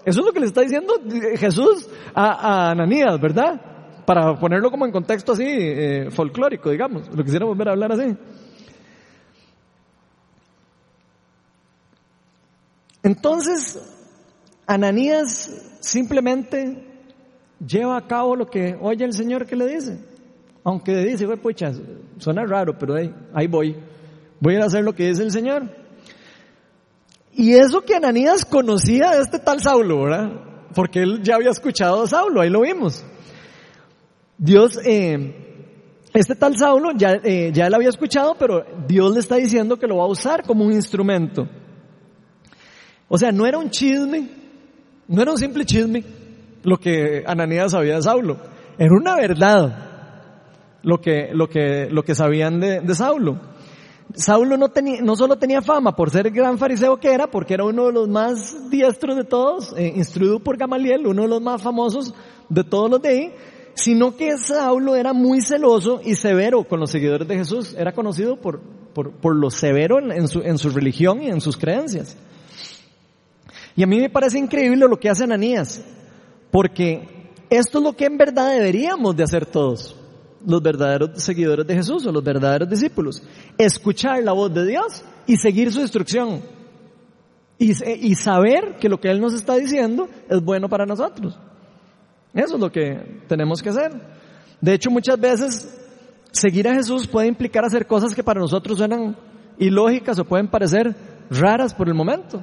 Eso 0.04 0.20
es 0.20 0.26
lo 0.26 0.32
que 0.32 0.40
le 0.40 0.46
está 0.46 0.60
diciendo 0.60 0.94
Jesús 1.36 1.88
a, 2.14 2.70
Ananías, 2.70 3.20
¿verdad? 3.20 3.60
Para 4.06 4.38
ponerlo 4.38 4.70
como 4.70 4.86
en 4.86 4.92
contexto 4.92 5.32
así, 5.32 5.44
eh, 5.46 6.10
folclórico, 6.10 6.70
digamos. 6.70 7.08
Lo 7.14 7.24
quisiera 7.24 7.44
volver 7.44 7.68
a 7.68 7.72
hablar 7.72 7.92
así. 7.92 8.16
Entonces, 13.02 13.80
Ananías 14.66 15.78
simplemente 15.80 16.84
lleva 17.64 17.96
a 17.96 18.06
cabo 18.06 18.36
lo 18.36 18.46
que 18.46 18.76
oye 18.80 19.04
el 19.04 19.12
Señor 19.12 19.46
que 19.46 19.56
le 19.56 19.66
dice. 19.66 20.15
Aunque 20.66 20.96
dice, 20.96 21.28
pucha, 21.36 21.70
suena 22.18 22.44
raro, 22.44 22.76
pero 22.76 22.96
ahí, 22.96 23.14
ahí 23.32 23.46
voy. 23.46 23.76
Voy 24.40 24.56
a 24.56 24.64
hacer 24.64 24.82
lo 24.82 24.92
que 24.92 25.06
dice 25.06 25.22
el 25.22 25.30
Señor. 25.30 25.70
Y 27.32 27.52
eso 27.52 27.82
que 27.82 27.94
Ananías 27.94 28.44
conocía 28.44 29.12
de 29.12 29.20
este 29.22 29.38
tal 29.38 29.60
Saulo, 29.60 30.02
¿verdad? 30.02 30.28
Porque 30.74 31.02
él 31.02 31.22
ya 31.22 31.36
había 31.36 31.50
escuchado 31.50 32.02
a 32.02 32.08
Saulo, 32.08 32.40
ahí 32.40 32.50
lo 32.50 32.62
vimos. 32.62 33.04
Dios, 34.38 34.76
eh, 34.84 35.70
este 36.12 36.34
tal 36.34 36.56
Saulo 36.58 36.90
ya, 36.96 37.12
eh, 37.22 37.52
ya 37.54 37.68
él 37.68 37.74
había 37.74 37.90
escuchado, 37.90 38.34
pero 38.36 38.64
Dios 38.88 39.14
le 39.14 39.20
está 39.20 39.36
diciendo 39.36 39.78
que 39.78 39.86
lo 39.86 39.98
va 39.98 40.02
a 40.02 40.08
usar 40.08 40.42
como 40.42 40.64
un 40.64 40.72
instrumento. 40.72 41.46
O 43.06 43.16
sea, 43.16 43.30
no 43.30 43.46
era 43.46 43.58
un 43.58 43.70
chisme, 43.70 44.30
no 45.06 45.22
era 45.22 45.30
un 45.30 45.38
simple 45.38 45.64
chisme 45.64 46.02
lo 46.64 46.76
que 46.76 47.22
Ananías 47.24 47.70
sabía 47.70 47.94
de 47.94 48.02
Saulo, 48.02 48.36
era 48.76 48.92
una 48.92 49.14
verdad 49.14 49.85
lo 50.82 51.00
que, 51.00 51.30
lo 51.32 51.48
que, 51.48 51.88
lo 51.90 52.02
que 52.02 52.14
sabían 52.14 52.60
de, 52.60 52.80
de 52.80 52.94
Saulo. 52.94 53.40
Saulo 54.14 54.56
no, 54.56 54.68
tenía, 54.68 55.00
no 55.02 55.16
solo 55.16 55.36
tenía 55.36 55.60
fama 55.60 55.96
por 55.96 56.10
ser 56.10 56.28
el 56.28 56.32
gran 56.32 56.58
fariseo 56.58 56.98
que 56.98 57.12
era, 57.12 57.26
porque 57.26 57.54
era 57.54 57.64
uno 57.64 57.86
de 57.86 57.92
los 57.92 58.08
más 58.08 58.70
diestros 58.70 59.16
de 59.16 59.24
todos, 59.24 59.74
eh, 59.76 59.92
instruido 59.96 60.38
por 60.38 60.56
Gamaliel, 60.56 61.06
uno 61.06 61.22
de 61.22 61.28
los 61.28 61.42
más 61.42 61.62
famosos 61.62 62.14
de 62.48 62.64
todos 62.64 62.90
los 62.90 63.02
de 63.02 63.08
ahí, 63.08 63.34
sino 63.74 64.16
que 64.16 64.38
Saulo 64.38 64.94
era 64.94 65.12
muy 65.12 65.42
celoso 65.42 66.00
y 66.02 66.14
severo 66.14 66.64
con 66.64 66.80
los 66.80 66.90
seguidores 66.90 67.26
de 67.26 67.36
Jesús. 67.36 67.74
Era 67.76 67.92
conocido 67.92 68.36
por, 68.36 68.60
por, 68.94 69.12
por 69.12 69.36
lo 69.36 69.50
severo 69.50 69.98
en, 69.98 70.28
su, 70.28 70.40
en 70.40 70.56
su 70.56 70.70
religión 70.70 71.22
y 71.22 71.28
en 71.28 71.40
sus 71.40 71.56
creencias. 71.56 72.16
Y 73.74 73.82
a 73.82 73.86
mí 73.86 74.00
me 74.00 74.08
parece 74.08 74.38
increíble 74.38 74.86
lo 74.88 74.98
que 74.98 75.10
hace 75.10 75.24
Ananías, 75.24 75.84
porque 76.50 77.28
esto 77.50 77.78
es 77.78 77.84
lo 77.84 77.92
que 77.92 78.06
en 78.06 78.16
verdad 78.16 78.52
deberíamos 78.52 79.14
de 79.14 79.24
hacer 79.24 79.44
todos. 79.44 79.94
Los 80.46 80.62
verdaderos 80.62 81.10
seguidores 81.22 81.66
de 81.66 81.74
Jesús 81.74 82.06
o 82.06 82.12
los 82.12 82.22
verdaderos 82.22 82.68
discípulos. 82.68 83.22
Escuchar 83.58 84.22
la 84.22 84.32
voz 84.32 84.54
de 84.54 84.64
Dios 84.64 85.04
y 85.26 85.36
seguir 85.36 85.72
su 85.72 85.80
instrucción. 85.80 86.40
Y, 87.58 88.14
saber 88.14 88.76
que 88.78 88.88
lo 88.88 89.00
que 89.00 89.10
Él 89.10 89.18
nos 89.18 89.32
está 89.32 89.56
diciendo 89.56 90.08
es 90.28 90.42
bueno 90.42 90.68
para 90.68 90.84
nosotros. 90.84 91.38
Eso 92.34 92.54
es 92.54 92.60
lo 92.60 92.70
que 92.70 93.22
tenemos 93.26 93.62
que 93.62 93.70
hacer. 93.70 93.92
De 94.60 94.74
hecho, 94.74 94.90
muchas 94.90 95.18
veces 95.18 95.74
seguir 96.30 96.68
a 96.68 96.74
Jesús 96.74 97.06
puede 97.06 97.28
implicar 97.28 97.64
hacer 97.64 97.86
cosas 97.86 98.14
que 98.14 98.22
para 98.22 98.40
nosotros 98.40 98.76
suenan 98.76 99.16
ilógicas 99.58 100.18
o 100.18 100.24
pueden 100.24 100.48
parecer 100.48 100.94
raras 101.30 101.74
por 101.74 101.88
el 101.88 101.94
momento. 101.94 102.42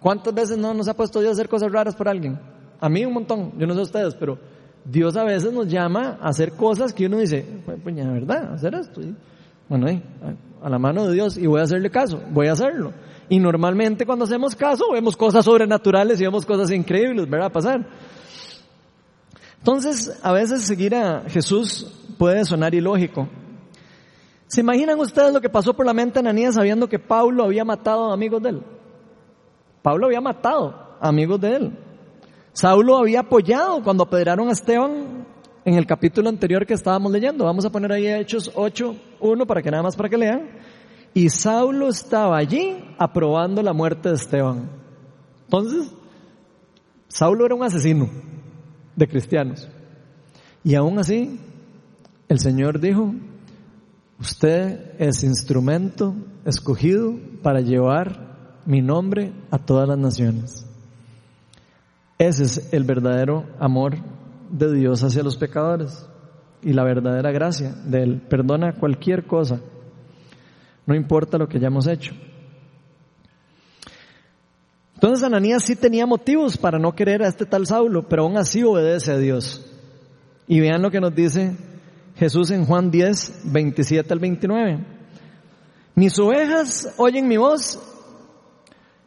¿Cuántas 0.00 0.34
veces 0.34 0.56
no 0.56 0.72
nos 0.72 0.88
ha 0.88 0.96
puesto 0.96 1.20
Dios 1.20 1.30
a 1.30 1.34
hacer 1.34 1.48
cosas 1.48 1.70
raras 1.70 1.94
por 1.94 2.08
alguien? 2.08 2.40
A 2.80 2.88
mí 2.88 3.04
un 3.04 3.12
montón, 3.12 3.52
yo 3.58 3.66
no 3.66 3.74
sé 3.74 3.82
ustedes, 3.82 4.14
pero 4.14 4.38
Dios 4.84 5.16
a 5.16 5.24
veces 5.24 5.52
nos 5.52 5.68
llama 5.68 6.18
a 6.20 6.28
hacer 6.28 6.52
cosas 6.52 6.92
que 6.92 7.06
uno 7.06 7.18
dice, 7.18 7.46
pues, 7.64 7.78
pues 7.82 7.94
ya, 7.94 8.10
¿verdad? 8.10 8.54
Hacer 8.54 8.74
esto. 8.74 9.00
bueno, 9.68 9.86
a 10.62 10.68
la 10.68 10.78
mano 10.78 11.06
de 11.06 11.14
Dios 11.14 11.36
y 11.36 11.46
voy 11.46 11.60
a 11.60 11.64
hacerle 11.64 11.90
caso, 11.90 12.20
voy 12.30 12.48
a 12.48 12.52
hacerlo. 12.52 12.92
Y 13.28 13.38
normalmente 13.38 14.04
cuando 14.04 14.24
hacemos 14.24 14.54
caso 14.54 14.92
vemos 14.92 15.16
cosas 15.16 15.44
sobrenaturales 15.44 16.20
y 16.20 16.24
vemos 16.24 16.44
cosas 16.44 16.70
increíbles, 16.70 17.28
¿verdad? 17.28 17.50
Pasar. 17.52 17.86
Entonces, 19.58 20.18
a 20.22 20.32
veces 20.32 20.62
seguir 20.62 20.94
a 20.94 21.22
Jesús 21.28 21.86
puede 22.18 22.44
sonar 22.44 22.74
ilógico. 22.74 23.28
¿Se 24.48 24.60
imaginan 24.60 24.98
ustedes 24.98 25.32
lo 25.32 25.40
que 25.40 25.48
pasó 25.48 25.72
por 25.72 25.86
la 25.86 25.94
mente 25.94 26.14
de 26.14 26.28
Ananías 26.28 26.56
sabiendo 26.56 26.88
que 26.88 26.98
Pablo 26.98 27.44
había 27.44 27.64
matado 27.64 28.10
a 28.10 28.14
amigos 28.14 28.42
de 28.42 28.50
él? 28.50 28.62
Pablo 29.82 30.06
había 30.06 30.20
matado 30.20 30.96
a 31.00 31.08
amigos 31.08 31.40
de 31.40 31.56
él. 31.56 31.78
Saulo 32.52 32.98
había 32.98 33.20
apoyado 33.20 33.82
cuando 33.82 34.04
apedrearon 34.04 34.48
a 34.48 34.52
Esteban 34.52 35.26
en 35.64 35.74
el 35.74 35.86
capítulo 35.86 36.28
anterior 36.28 36.66
que 36.66 36.74
estábamos 36.74 37.10
leyendo. 37.10 37.44
Vamos 37.44 37.64
a 37.64 37.70
poner 37.70 37.92
ahí 37.92 38.06
Hechos 38.06 38.50
8, 38.54 38.96
1 39.20 39.46
para 39.46 39.62
que 39.62 39.70
nada 39.70 39.82
más 39.82 39.96
para 39.96 40.08
que 40.08 40.18
lean. 40.18 40.50
Y 41.14 41.30
Saulo 41.30 41.88
estaba 41.88 42.36
allí 42.36 42.76
aprobando 42.98 43.62
la 43.62 43.72
muerte 43.72 44.10
de 44.10 44.16
Esteban. 44.16 44.70
Entonces, 45.44 45.92
Saulo 47.08 47.46
era 47.46 47.54
un 47.54 47.62
asesino 47.62 48.08
de 48.96 49.08
cristianos. 49.08 49.68
Y 50.64 50.74
aún 50.74 50.98
así, 50.98 51.40
el 52.28 52.38
Señor 52.38 52.80
dijo, 52.80 53.14
usted 54.18 54.94
es 54.98 55.24
instrumento 55.24 56.14
escogido 56.44 57.14
para 57.42 57.60
llevar 57.60 58.62
mi 58.66 58.80
nombre 58.80 59.32
a 59.50 59.58
todas 59.58 59.88
las 59.88 59.98
naciones. 59.98 60.66
Ese 62.22 62.44
es 62.44 62.72
el 62.72 62.84
verdadero 62.84 63.48
amor 63.58 63.96
de 64.48 64.72
Dios 64.72 65.02
hacia 65.02 65.24
los 65.24 65.36
pecadores 65.36 66.06
y 66.62 66.72
la 66.72 66.84
verdadera 66.84 67.32
gracia 67.32 67.74
de 67.84 68.00
Él. 68.00 68.20
Perdona 68.20 68.74
cualquier 68.74 69.26
cosa, 69.26 69.60
no 70.86 70.94
importa 70.94 71.36
lo 71.36 71.48
que 71.48 71.56
hayamos 71.56 71.88
hecho. 71.88 72.14
Entonces 74.94 75.24
Ananías 75.24 75.64
sí 75.64 75.74
tenía 75.74 76.06
motivos 76.06 76.56
para 76.56 76.78
no 76.78 76.94
querer 76.94 77.24
a 77.24 77.26
este 77.26 77.44
tal 77.44 77.66
Saulo, 77.66 78.08
pero 78.08 78.22
aún 78.22 78.36
así 78.36 78.62
obedece 78.62 79.10
a 79.10 79.18
Dios. 79.18 79.68
Y 80.46 80.60
vean 80.60 80.80
lo 80.80 80.92
que 80.92 81.00
nos 81.00 81.12
dice 81.12 81.56
Jesús 82.14 82.52
en 82.52 82.66
Juan 82.66 82.92
10, 82.92 83.40
27 83.46 84.12
al 84.12 84.20
29. 84.20 84.86
Mis 85.96 86.16
ovejas 86.20 86.94
oyen 86.98 87.26
mi 87.26 87.36
voz, 87.36 87.80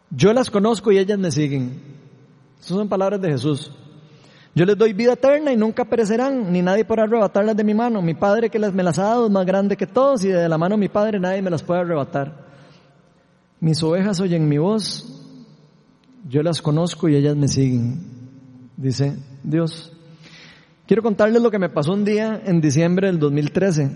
yo 0.09 0.34
las 0.34 0.51
conozco 0.51 0.91
y 0.91 0.97
ellas 0.97 1.18
me 1.18 1.32
siguen. 1.32 1.94
Esas 2.59 2.77
son 2.77 2.89
palabras 2.89 3.21
de 3.21 3.29
Jesús. 3.29 3.71
Yo 4.55 4.65
les 4.65 4.77
doy 4.77 4.93
vida 4.93 5.13
eterna 5.13 5.51
y 5.51 5.57
nunca 5.57 5.83
perecerán, 5.83 6.51
ni 6.53 6.61
nadie 6.61 6.85
podrá 6.85 7.03
arrebatarlas 7.03 7.57
de 7.57 7.63
mi 7.65 7.73
mano. 7.73 8.01
Mi 8.01 8.13
Padre 8.13 8.49
que 8.49 8.57
me 8.57 8.83
las 8.83 8.97
ha 8.97 9.03
dado 9.03 9.25
es 9.25 9.31
más 9.31 9.45
grande 9.45 9.75
que 9.75 9.85
todos 9.85 10.23
y 10.23 10.29
de 10.29 10.47
la 10.47 10.57
mano 10.57 10.75
de 10.75 10.79
mi 10.79 10.87
Padre 10.87 11.19
nadie 11.19 11.41
me 11.41 11.49
las 11.49 11.61
puede 11.61 11.81
arrebatar. 11.81 12.45
Mis 13.59 13.83
ovejas 13.83 14.21
oyen 14.21 14.47
mi 14.47 14.57
voz, 14.57 15.21
yo 16.29 16.41
las 16.41 16.61
conozco 16.61 17.09
y 17.09 17.17
ellas 17.17 17.35
me 17.35 17.49
siguen, 17.49 17.99
dice 18.77 19.17
Dios. 19.43 19.91
Quiero 20.87 21.03
contarles 21.03 21.41
lo 21.41 21.51
que 21.51 21.59
me 21.59 21.67
pasó 21.67 21.91
un 21.91 22.05
día 22.05 22.41
en 22.45 22.61
diciembre 22.61 23.07
del 23.07 23.19
2013. 23.19 23.91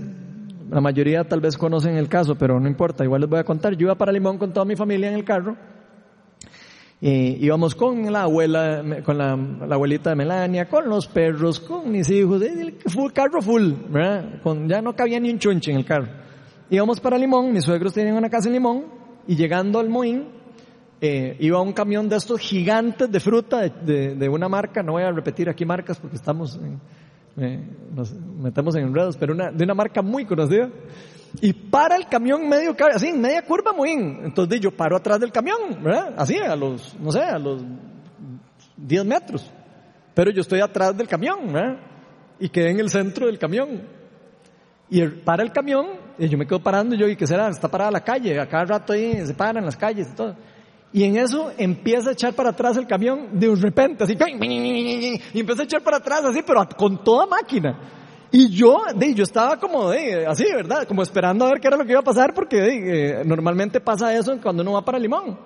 La 0.72 0.82
mayoría 0.82 1.24
tal 1.24 1.40
vez 1.40 1.58
conocen 1.58 1.96
el 1.96 2.10
caso, 2.10 2.36
pero 2.36 2.60
no 2.60 2.68
importa, 2.68 3.06
igual 3.06 3.22
les 3.22 3.30
voy 3.30 3.40
a 3.40 3.46
contar. 3.46 3.78
Yo 3.78 3.88
iba 3.88 3.96
para 3.96 4.12
Limón 4.12 4.38
con 4.38 4.52
toda 4.52 4.66
mi 4.66 4.76
familia 4.76 5.08
en 5.08 5.16
el 5.16 5.24
carro 5.24 5.56
y 7.02 7.46
íbamos 7.46 7.76
con 7.76 8.12
la 8.12 8.24
abuela, 8.24 8.84
con 9.06 9.18
la, 9.18 9.32
abuelita 9.32 10.10
de 10.10 10.16
Melania, 10.18 10.68
con 10.68 10.90
los 10.90 11.08
perros, 11.08 11.62
con 11.62 11.90
mis 11.92 12.10
hijos, 12.10 12.42
el 12.42 12.76
carro 13.14 13.42
full, 13.42 13.72
¿verdad? 13.90 14.42
Con, 14.44 14.68
ya 14.68 14.82
no 14.82 14.94
cabía 14.94 15.20
ni 15.20 15.30
un 15.30 15.40
chunche 15.40 15.72
en 15.72 15.78
el 15.78 15.86
carro. 15.86 16.08
Íbamos 16.70 17.00
para 17.00 17.18
Limón, 17.18 17.54
mis 17.54 17.64
suegros 17.64 17.94
tenían 17.94 18.18
una 18.18 18.30
casa 18.30 18.50
en 18.50 18.54
Limón, 18.54 18.86
y 19.28 19.36
llegando 19.36 19.80
al 19.80 19.90
Moín, 19.90 20.28
eh, 21.00 21.38
iba 21.40 21.62
un 21.62 21.72
camión 21.72 22.10
de 22.10 22.18
estos 22.18 22.42
gigantes 22.42 23.10
de 23.10 23.20
fruta 23.22 23.62
de, 23.62 24.16
de, 24.16 24.30
una 24.30 24.50
marca, 24.50 24.84
no 24.84 24.94
voy 24.94 25.04
a 25.04 25.12
repetir 25.12 25.48
aquí 25.48 25.64
marcas 25.64 25.98
porque 25.98 26.18
estamos, 26.18 26.60
eh, 27.38 27.64
nos 27.96 28.14
metemos 28.14 28.76
en 28.76 28.88
enredos, 28.88 29.16
pero 29.16 29.34
una, 29.34 29.52
de 29.52 29.64
una 29.64 29.74
marca 29.74 30.02
muy 30.02 30.26
conocida. 30.26 30.70
Y 31.42 31.54
para 31.54 31.96
el 31.96 32.08
camión 32.08 32.48
medio, 32.48 32.76
así, 32.94 33.14
media 33.14 33.44
curva 33.44 33.72
muy. 33.72 33.92
Entonces 33.92 34.60
yo 34.60 34.72
paro 34.72 34.98
atrás 34.98 35.20
del 35.20 35.32
camión, 35.32 35.82
¿verdad? 35.82 36.14
Así, 36.18 36.38
a 36.38 36.56
los, 36.56 36.96
no 37.00 37.12
sé, 37.12 37.22
a 37.22 37.38
los 37.38 37.64
10 38.78 39.06
metros. 39.06 39.52
Pero 40.14 40.32
yo 40.32 40.42
estoy 40.42 40.62
atrás 40.62 40.98
del 40.98 41.08
camión, 41.08 41.54
¿verdad? 41.54 41.80
Y 42.40 42.50
quedé 42.50 42.72
en 42.72 42.80
el 42.80 42.90
centro 42.90 43.28
del 43.28 43.38
camión. 43.38 43.82
Y 44.90 45.06
para 45.08 45.44
el 45.44 45.52
camión, 45.52 45.86
y 46.18 46.28
yo 46.28 46.38
me 46.38 46.48
quedo 46.48 46.62
parando, 46.62 46.96
y 46.96 46.98
yo, 46.98 47.08
¿y 47.08 47.16
qué 47.16 47.28
será? 47.28 47.48
Está 47.50 47.68
parada 47.68 47.92
la 47.92 48.04
calle, 48.04 48.40
a 48.40 48.48
cada 48.48 48.66
rato 48.66 48.94
ahí 48.94 49.26
se 49.26 49.34
paran 49.36 49.64
las 49.66 49.78
calles 49.78 50.10
y 50.12 50.16
todo. 50.16 50.36
Y 50.92 51.04
en 51.04 51.18
eso 51.18 51.52
empieza 51.56 52.10
a 52.10 52.14
echar 52.14 52.34
para 52.34 52.50
atrás 52.50 52.76
el 52.76 52.88
camión 52.88 53.40
de 53.40 53.56
repente, 53.56 54.04
así, 54.04 54.14
y 54.14 55.40
empieza 55.40 55.62
a 55.62 55.66
echar 55.66 55.84
para 55.84 55.98
atrás 55.98 56.26
así, 56.26 56.42
pero 56.42 56.68
con 56.76 57.04
toda 57.04 57.28
máquina. 57.28 57.99
Y 58.32 58.50
yo, 58.50 58.84
de, 58.96 59.14
yo 59.16 59.24
estaba 59.24 59.58
como 59.58 59.90
de, 59.90 60.26
así, 60.28 60.46
¿verdad? 60.54 60.88
Como 60.88 61.02
esperando 61.02 61.46
a 61.46 61.50
ver 61.50 61.60
qué 61.60 61.68
era 61.68 61.78
lo 61.78 61.86
que 61.86 61.92
iba 61.92 62.02
a 62.02 62.04
pasar 62.04 62.34
porque 62.34 62.58
de, 62.58 63.24
normalmente 63.26 63.82
pasa 63.82 64.14
eso 64.14 64.38
cuando 64.42 64.62
uno 64.62 64.74
va 64.74 64.86
para 64.86 65.00
Limón. 65.00 65.40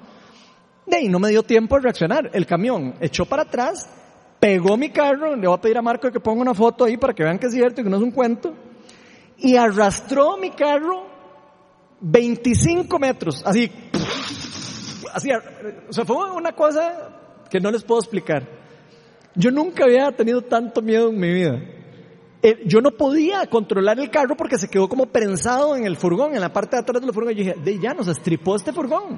De 0.86 1.08
no 1.08 1.20
me 1.20 1.30
dio 1.30 1.44
tiempo 1.44 1.76
de 1.76 1.84
reaccionar. 1.84 2.30
El 2.34 2.46
camión 2.46 2.96
echó 3.00 3.26
para 3.26 3.44
atrás, 3.44 3.90
pegó 4.40 4.76
mi 4.76 4.90
carro, 4.90 5.36
le 5.36 5.48
voy 5.48 5.58
a 5.58 5.62
pedir 5.62 5.78
a 5.78 5.82
Marco 5.82 6.12
que 6.12 6.20
ponga 6.20 6.42
una 6.42 6.54
foto 6.54 6.84
ahí 6.84 6.98
para 6.98 7.14
que 7.14 7.24
vean 7.24 7.40
que 7.40 7.48
es 7.48 7.54
cierto 7.54 7.80
y 7.80 7.84
que 7.86 7.90
no 7.90 7.96
es 7.96 8.04
un 8.04 8.12
cuento, 8.12 8.54
y 9.38 9.56
arrastró 9.56 10.38
mi 10.38 10.52
carro 10.52 11.06
25 12.02 13.00
metros, 13.00 13.42
así, 13.46 13.72
así, 15.14 15.30
o 15.88 15.94
sea, 15.94 16.04
fue 16.04 16.32
una 16.32 16.52
cosa 16.52 17.46
que 17.50 17.62
no 17.62 17.72
les 17.72 17.84
puedo 17.84 18.02
explicar. 18.02 18.46
Yo 19.36 19.52
nunca 19.52 19.86
había 19.86 20.12
tenido 20.12 20.42
tanto 20.42 20.82
miedo 20.82 21.10
en 21.10 21.20
mi 21.20 21.34
vida. 21.34 21.62
Eh, 22.46 22.62
yo 22.66 22.82
no 22.82 22.92
podía 22.92 23.48
controlar 23.48 23.98
el 24.02 24.10
carro 24.10 24.36
porque 24.36 24.58
se 24.58 24.68
quedó 24.68 24.90
como 24.90 25.06
prensado 25.06 25.78
en 25.78 25.86
el 25.86 25.96
furgón, 25.96 26.36
en 26.36 26.42
la 26.42 26.52
parte 26.52 26.76
de 26.76 26.82
atrás 26.82 27.02
del 27.02 27.14
furgón. 27.14 27.32
Y 27.32 27.36
yo 27.38 27.44
dije, 27.46 27.56
de 27.64 27.80
ya 27.80 27.94
nos 27.94 28.10
estripó 28.10 28.58
este 28.58 28.74
furgón. 28.74 29.18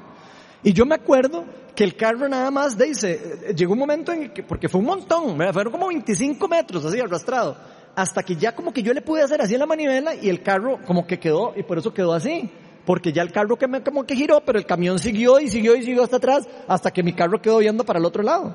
Y 0.62 0.72
yo 0.72 0.86
me 0.86 0.94
acuerdo 0.94 1.44
que 1.74 1.82
el 1.82 1.96
carro 1.96 2.28
nada 2.28 2.52
más, 2.52 2.78
dice, 2.78 3.52
llegó 3.56 3.72
un 3.72 3.80
momento 3.80 4.12
en 4.12 4.32
que, 4.32 4.44
porque 4.44 4.68
fue 4.68 4.80
un 4.80 4.86
montón, 4.86 5.36
fueron 5.52 5.72
como 5.72 5.88
25 5.88 6.46
metros 6.46 6.84
así 6.84 7.00
arrastrado, 7.00 7.56
hasta 7.96 8.22
que 8.22 8.36
ya 8.36 8.54
como 8.54 8.72
que 8.72 8.82
yo 8.82 8.94
le 8.94 9.02
pude 9.02 9.22
hacer 9.22 9.42
así 9.42 9.56
la 9.58 9.66
manivela 9.66 10.14
y 10.14 10.28
el 10.28 10.42
carro 10.44 10.78
como 10.86 11.04
que 11.04 11.18
quedó, 11.18 11.52
y 11.56 11.64
por 11.64 11.78
eso 11.78 11.92
quedó 11.92 12.12
así. 12.12 12.48
Porque 12.84 13.12
ya 13.12 13.22
el 13.22 13.32
carro 13.32 13.56
que 13.58 13.66
como 13.82 14.04
que 14.04 14.14
giró, 14.14 14.40
pero 14.46 14.60
el 14.60 14.66
camión 14.66 15.00
siguió 15.00 15.40
y 15.40 15.48
siguió 15.48 15.74
y 15.74 15.82
siguió 15.82 16.04
hasta 16.04 16.18
atrás, 16.18 16.48
hasta 16.68 16.92
que 16.92 17.02
mi 17.02 17.12
carro 17.12 17.42
quedó 17.42 17.58
viendo 17.58 17.82
para 17.82 17.98
el 17.98 18.04
otro 18.04 18.22
lado. 18.22 18.54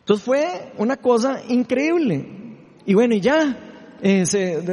Entonces 0.00 0.24
fue 0.24 0.72
una 0.78 0.96
cosa 0.96 1.40
increíble. 1.48 2.41
Y 2.84 2.94
bueno, 2.94 3.14
y 3.14 3.20
ya, 3.20 3.56
eh, 4.00 4.24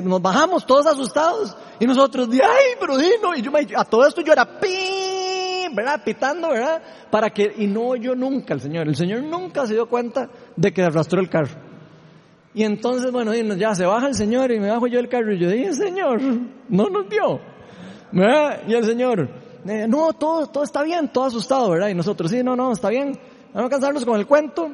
nos 0.04 0.22
bajamos 0.22 0.66
todos 0.66 0.88
asustados. 0.88 1.56
Y 1.80 1.86
nosotros, 1.86 2.30
ay, 2.32 2.76
pero 2.80 2.94
no. 3.22 3.36
Y 3.36 3.42
yo 3.42 3.52
a 3.76 3.86
todo 3.86 4.08
esto 4.08 4.22
yo 4.22 4.34
era 4.34 4.60
pi, 4.60 5.74
¿verdad? 5.74 6.04
Pitando, 6.04 6.50
¿verdad? 6.50 6.82
Para 7.12 7.30
que, 7.30 7.54
y 7.58 7.68
no 7.68 7.96
yo 7.96 8.16
nunca 8.16 8.54
el 8.54 8.62
Señor. 8.62 8.88
El 8.88 8.96
Señor 8.96 9.24
nunca 9.24 9.68
se 9.68 9.74
dio 9.74 9.88
cuenta 9.88 10.30
de 10.56 10.74
que 10.74 10.84
arrastró 10.84 11.22
el 11.22 11.30
carro. 11.30 11.70
Y 12.54 12.64
entonces, 12.64 13.12
bueno, 13.12 13.34
ya 13.56 13.76
se 13.76 13.86
baja 13.86 14.08
el 14.08 14.16
Señor 14.16 14.52
y 14.52 14.60
me 14.60 14.70
bajo 14.70 14.88
yo 14.88 15.00
el 15.00 15.08
carro. 15.08 15.34
Y 15.34 15.40
yo 15.40 15.50
dije, 15.50 15.74
Señor, 15.74 16.20
no 16.70 16.90
nos 16.90 17.08
vio. 17.08 17.40
¿verdad? 18.12 18.62
Y 18.68 18.74
el 18.74 18.84
Señor, 18.84 19.30
eh, 19.68 19.86
no, 19.88 20.14
todo, 20.14 20.48
todo 20.48 20.64
está 20.64 20.84
bien, 20.84 21.10
todo 21.10 21.26
asustado, 21.26 21.70
¿verdad? 21.70 21.90
Y 21.90 21.94
nosotros, 21.94 22.32
sí, 22.32 22.44
no, 22.44 22.56
no, 22.56 22.72
está 22.72 22.90
bien. 22.90 23.20
Vamos 23.54 23.68
a 23.68 23.72
cansarnos 23.72 24.06
con 24.06 24.20
el 24.20 24.26
cuento 24.26 24.70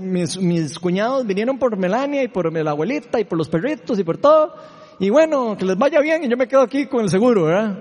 mis, 0.00 0.78
cuñados 0.78 1.26
vinieron 1.26 1.58
por 1.58 1.76
Melania 1.76 2.22
y 2.22 2.28
por 2.28 2.52
la 2.52 2.70
abuelita 2.70 3.20
y 3.20 3.24
por 3.24 3.38
los 3.38 3.48
perritos 3.48 3.98
y 3.98 4.04
por 4.04 4.18
todo. 4.18 4.54
Y 4.98 5.10
bueno, 5.10 5.56
que 5.56 5.64
les 5.64 5.76
vaya 5.76 6.00
bien 6.00 6.24
y 6.24 6.28
yo 6.28 6.36
me 6.36 6.46
quedo 6.46 6.62
aquí 6.62 6.86
con 6.86 7.02
el 7.02 7.10
seguro, 7.10 7.44
¿verdad? 7.44 7.78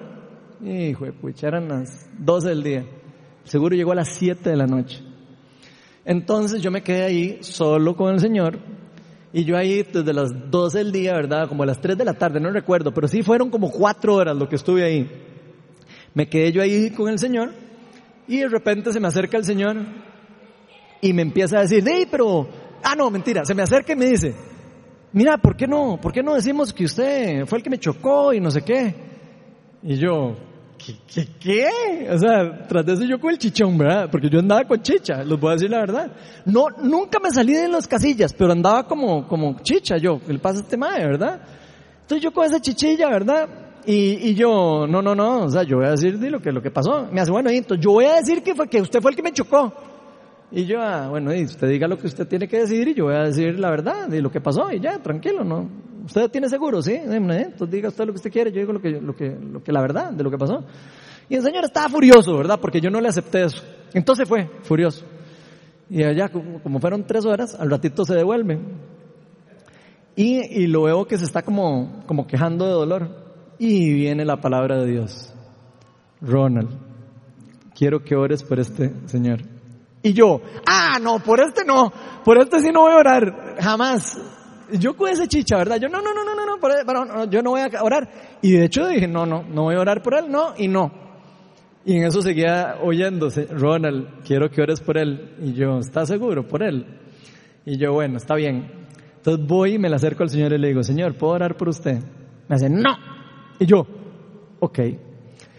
Hijo 0.63 1.05
de 1.05 1.11
pucha, 1.11 1.47
eran 1.47 1.67
las 1.67 2.09
12 2.17 2.49
del 2.49 2.63
día. 2.63 2.79
El 2.79 3.49
seguro 3.49 3.75
llegó 3.75 3.91
a 3.91 3.95
las 3.95 4.09
7 4.09 4.49
de 4.49 4.55
la 4.55 4.65
noche. 4.65 5.03
Entonces 6.05 6.61
yo 6.61 6.71
me 6.71 6.81
quedé 6.84 7.03
ahí 7.03 7.38
solo 7.41 7.95
con 7.95 8.13
el 8.13 8.19
Señor 8.19 8.59
Y 9.31 9.45
yo 9.45 9.55
ahí 9.55 9.84
desde 9.84 10.11
las 10.13 10.31
12 10.51 10.77
del 10.79 10.91
día, 10.91 11.13
¿verdad? 11.13 11.47
Como 11.47 11.63
a 11.63 11.65
las 11.65 11.79
3 11.79 11.97
de 11.97 12.05
la 12.05 12.13
tarde, 12.13 12.39
no 12.39 12.51
recuerdo, 12.51 12.93
pero 12.93 13.07
sí 13.07 13.23
fueron 13.23 13.49
como 13.49 13.71
cuatro 13.71 14.15
horas 14.15 14.36
lo 14.36 14.47
que 14.47 14.55
estuve 14.55 14.84
ahí. 14.84 15.09
Me 16.13 16.29
quedé 16.29 16.51
yo 16.51 16.61
ahí 16.61 16.91
con 16.91 17.09
el 17.09 17.19
Señor 17.19 17.51
y 18.27 18.38
de 18.38 18.47
repente 18.47 18.93
se 18.93 18.99
me 18.99 19.07
acerca 19.07 19.38
el 19.38 19.43
Señor 19.43 19.77
y 21.04 21.12
me 21.12 21.22
empieza 21.22 21.58
a 21.58 21.62
decir, 21.62 21.88
¡Ey, 21.88 22.08
pero! 22.10 22.47
Ah, 22.82 22.95
no, 22.95 23.10
mentira, 23.12 23.43
se 23.45 23.54
me 23.54 23.62
acerca 23.62 23.91
y 23.93 23.95
me 23.97 24.06
dice, 24.06 24.34
mira, 25.12 25.38
¿por 25.38 25.56
qué 25.56 25.68
no? 25.68 25.99
¿Por 26.01 26.14
qué 26.14 26.24
no 26.24 26.34
decimos 26.34 26.74
que 26.74 26.86
usted 26.86 27.45
fue 27.45 27.58
el 27.60 27.64
que 27.64 27.70
me 27.70 27.78
chocó 27.78 28.34
y 28.34 28.39
no 28.39 28.49
sé 28.49 28.62
qué? 28.62 28.95
Y 29.84 29.97
yo, 29.97 30.36
¿qué? 30.78 30.95
¿Qué? 31.06 31.28
qué? 31.39 32.10
O 32.10 32.18
sea, 32.18 32.68
tras 32.68 32.86
de 32.86 32.93
eso 32.93 33.04
yo 33.04 33.20
con 33.20 33.32
el 33.32 33.38
chichón, 33.38 33.78
¿verdad? 33.78 34.10
Porque 34.10 34.30
yo 34.30 34.39
andaba 34.39 34.64
con 34.64 34.82
chicha, 34.82 35.24
les 35.24 35.38
voy 35.38 35.49
a 35.49 35.54
decir 35.54 35.70
la 35.70 35.80
verdad. 35.80 36.12
No, 36.45 36.68
nunca 36.82 37.20
me 37.20 37.32
salí 37.32 37.54
de 37.54 37.68
las 37.68 37.86
casillas, 37.86 38.34
pero 38.34 38.54
andaba 38.54 38.88
como, 38.88 39.28
como 39.28 39.60
chicha 39.62 39.97
yo, 39.97 40.22
el 40.28 40.39
pasa 40.39 40.62
este 40.62 40.78
mae, 40.78 41.06
¿verdad? 41.06 41.41
Entonces 42.01 42.24
yo 42.24 42.32
con 42.32 42.45
esa 42.45 42.62
chichilla, 42.62 43.10
¿verdad? 43.10 43.49
Y, 43.86 44.30
y 44.30 44.36
yo, 44.36 44.88
no, 44.88 45.01
no, 45.01 45.14
no, 45.16 45.43
o 45.43 45.49
sea, 45.49 45.64
yo 45.64 45.78
voy 45.78 45.88
a 45.88 45.91
decir 45.91 46.18
lo 46.18 46.39
que, 46.39 46.51
lo 46.54 46.62
que 46.62 46.72
pasó. 46.72 47.08
Me 47.12 47.20
hace, 47.20 47.32
bueno, 47.32 47.49
entonces 47.49 47.84
yo 47.84 47.91
voy 47.91 48.06
a 48.06 48.16
decir 48.16 48.41
que 48.41 48.56
fue 48.56 48.70
que 48.70 48.82
usted 48.82 49.01
fue 49.01 49.12
el 49.12 49.18
que 49.18 49.24
me 49.24 49.34
chocó. 49.34 49.74
Y 50.56 50.66
yo, 50.66 50.80
ah, 50.82 51.10
bueno, 51.10 51.34
y 51.34 51.45
usted 51.45 51.68
diga 51.68 51.88
lo 51.88 51.97
que 51.97 52.06
usted 52.06 52.28
tiene 52.28 52.47
que 52.47 52.60
decir 52.60 52.88
y 52.88 52.93
yo 52.93 53.06
voy 53.06 53.16
a 53.16 53.24
decir 53.24 53.58
la 53.58 53.72
verdad 53.72 54.12
y 54.14 54.22
lo 54.22 54.30
que 54.30 54.39
pasó 54.39 54.72
y 54.72 54.80
ya, 54.80 54.99
tranquilo, 54.99 55.43
¿no? 55.43 55.68
¿Usted 56.06 56.30
tiene 56.30 56.47
seguro? 56.47 56.80
Sí, 56.80 56.93
entonces 56.93 57.72
diga 57.72 57.89
usted 57.89 58.06
lo 58.06 58.14
que 58.14 58.18
usted 58.18 58.32
quiere, 58.32 58.51
yo 58.51 58.60
digo 58.60 58.72
lo 58.72 58.80
que, 58.80 59.01
lo 59.01 59.16
que, 59.16 59.32
lo 59.32 59.64
que 59.64 59.72
la 59.72 59.82
verdad 59.82 60.12
de 60.12 60.24
lo 60.24 60.30
que 60.30 60.38
pasó. 60.38 60.64
Y 61.28 61.36
el 61.36 61.41
señor 61.41 61.64
estaba 61.66 61.89
furioso, 61.89 62.38
¿verdad? 62.38 62.60
Porque 62.62 62.80
yo 62.80 62.91
no 62.91 63.01
le 63.01 63.08
acepté 63.08 63.45
eso. 63.45 63.64
Entonces 63.95 64.30
fue, 64.30 64.47
furioso. 64.62 65.04
Y 65.89 66.04
allá, 66.04 66.30
como 66.30 66.80
fueron 66.80 67.08
tres 67.08 67.26
horas, 67.26 67.56
al 67.56 67.72
ratito 67.72 68.06
se 68.06 68.14
devuelve. 68.14 68.60
Y, 70.16 70.62
y 70.62 70.68
lo 70.68 70.84
veo 70.84 71.06
que 71.06 71.18
se 71.18 71.26
está 71.26 71.41
como, 71.41 72.04
como 72.06 72.28
quejando 72.28 72.68
de 72.68 72.74
dolor. 72.74 73.10
Y 73.58 73.91
viene 73.91 74.24
la 74.24 74.39
palabra 74.39 74.78
de 74.78 74.91
Dios. 74.91 75.34
Ronald, 76.22 76.70
quiero 77.74 78.04
que 78.04 78.16
ores 78.16 78.43
por 78.43 78.60
este 78.60 78.93
señor. 79.08 79.53
Y 80.04 80.14
yo, 80.14 80.41
ah, 80.68 80.99
no, 81.01 81.20
por 81.20 81.39
este 81.39 81.64
no, 81.66 81.91
por 82.24 82.38
este 82.38 82.60
sí 82.60 82.72
no 82.72 82.82
voy 82.82 82.91
a 82.91 82.97
orar, 82.97 83.56
jamás. 83.60 84.20
Yo 84.72 84.95
con 84.95 85.10
ese 85.10 85.28
chicha, 85.28 85.58
¿verdad? 85.58 85.78
Yo, 85.80 85.88
no, 85.88 86.01
no, 86.01 86.14
no, 86.14 86.26
no, 86.26 86.36
no, 86.36 86.45
no, 86.45 86.58
por, 86.60 86.72
pero, 86.86 87.06
no, 87.06 87.26
yo 87.26 87.41
no 87.41 87.51
voy 87.51 87.62
a 87.62 87.82
orar. 87.82 88.38
Y 88.41 88.51
de 88.51 88.66
hecho 88.66 88.86
dije, 88.88 89.08
no, 89.08 89.26
no, 89.26 89.43
no 89.43 89.64
voy 89.64 89.76
a 89.76 89.80
orar 89.80 90.04
por 90.04 90.16
él, 90.16 90.30
no, 90.30 90.54
y 90.58 90.68
no. 90.68 90.91
Y 91.86 91.97
en 91.97 92.06
eso 92.06 92.22
seguía 92.22 92.78
oyéndose, 92.82 93.45
Ronald, 93.45 94.24
quiero 94.26 94.49
que 94.49 94.62
ores 94.62 94.82
por 94.82 94.97
él. 94.97 95.36
Y 95.41 95.54
yo, 95.54 95.80
¿estás 95.80 96.10
seguro 96.10 96.47
por 96.47 96.64
él? 96.64 96.86
Y 97.66 97.78
yo, 97.78 97.93
bueno, 97.93 98.18
está 98.18 98.36
bien. 98.36 98.88
Entonces 99.18 99.45
voy 99.45 99.76
y 99.76 99.80
me 99.80 99.89
le 99.89 99.95
acerco 99.95 100.24
al 100.24 100.30
Señor 100.30 100.54
y 100.54 100.58
le 100.58 100.68
digo, 100.68 100.84
Señor, 100.84 101.18
¿puedo 101.18 101.34
orar 101.34 101.56
por 101.56 101.70
usted? 101.70 101.99
Me 102.47 102.56
dice, 102.56 102.70
no. 102.70 102.95
Y 103.60 103.66
yo, 103.66 103.86
ok. 104.60 104.80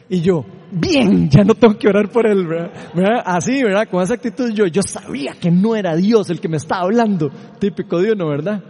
Y 0.08 0.20
yo, 0.20 0.44
bien, 0.74 1.28
ya 1.28 1.44
no 1.44 1.54
tengo 1.54 1.76
que 1.78 1.88
orar 1.88 2.08
por 2.10 2.26
él, 2.26 2.46
¿verdad? 2.46 2.70
¿verdad? 2.94 3.22
Así, 3.24 3.62
¿verdad? 3.62 3.88
Con 3.90 4.02
esa 4.02 4.14
actitud 4.14 4.50
yo, 4.52 4.66
yo 4.66 4.82
sabía 4.82 5.34
que 5.40 5.50
no 5.50 5.76
era 5.76 5.94
Dios 5.96 6.30
el 6.30 6.40
que 6.40 6.48
me 6.48 6.56
estaba 6.56 6.82
hablando. 6.82 7.30
Típico 7.58 8.00
Dios, 8.00 8.16
¿no? 8.16 8.28
¿Verdad? 8.28 8.62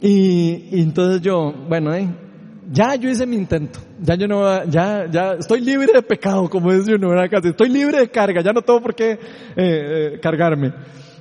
Y, 0.00 0.68
y 0.72 0.82
entonces 0.82 1.22
yo, 1.22 1.52
bueno, 1.68 1.94
eh, 1.94 2.08
ya 2.70 2.94
yo 2.96 3.08
hice 3.08 3.26
mi 3.26 3.36
intento. 3.36 3.80
Ya 4.00 4.14
yo 4.14 4.26
no, 4.26 4.64
ya, 4.64 5.06
ya 5.10 5.32
estoy 5.34 5.60
libre 5.60 5.92
de 5.94 6.02
pecado, 6.02 6.48
como 6.48 6.72
dice 6.72 6.94
uno, 6.94 7.10
¿verdad? 7.10 7.30
Casi 7.30 7.48
estoy 7.48 7.68
libre 7.68 8.00
de 8.00 8.08
carga, 8.08 8.42
ya 8.42 8.52
no 8.52 8.62
tengo 8.62 8.80
por 8.80 8.94
qué 8.94 9.12
eh, 9.12 9.18
eh, 9.56 10.20
cargarme. 10.20 10.72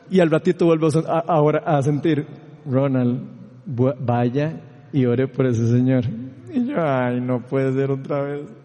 Y 0.09 0.19
al 0.19 0.29
ratito 0.29 0.65
vuelvo 0.65 0.87
a, 1.07 1.19
ahora 1.27 1.63
a 1.65 1.81
sentir, 1.81 2.25
Ronald, 2.65 3.21
vaya 3.65 4.61
y 4.91 5.05
ore 5.05 5.27
por 5.27 5.45
ese 5.45 5.67
señor. 5.67 6.03
Y 6.53 6.67
yo, 6.67 6.75
ay, 6.77 7.21
no 7.21 7.41
puede 7.41 7.73
ser 7.73 7.91
otra 7.91 8.21
vez. 8.21 8.64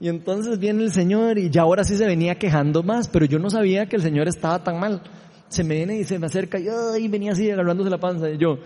Y 0.00 0.08
entonces 0.08 0.58
viene 0.58 0.84
el 0.84 0.92
Señor 0.92 1.38
y 1.38 1.50
ya 1.50 1.62
ahora 1.62 1.82
sí 1.82 1.96
se 1.96 2.06
venía 2.06 2.36
quejando 2.36 2.82
más, 2.82 3.08
pero 3.08 3.26
yo 3.26 3.38
no 3.38 3.50
sabía 3.50 3.86
que 3.86 3.96
el 3.96 4.02
Señor 4.02 4.28
estaba 4.28 4.62
tan 4.62 4.78
mal. 4.78 5.02
Se 5.48 5.64
me 5.64 5.76
viene 5.76 5.98
y 5.98 6.04
se 6.04 6.18
me 6.18 6.26
acerca 6.26 6.58
y 6.58 7.08
venía 7.08 7.32
así 7.32 7.50
agarrándose 7.50 7.90
la 7.90 7.98
panza. 7.98 8.30
Y 8.30 8.38
yo, 8.38 8.58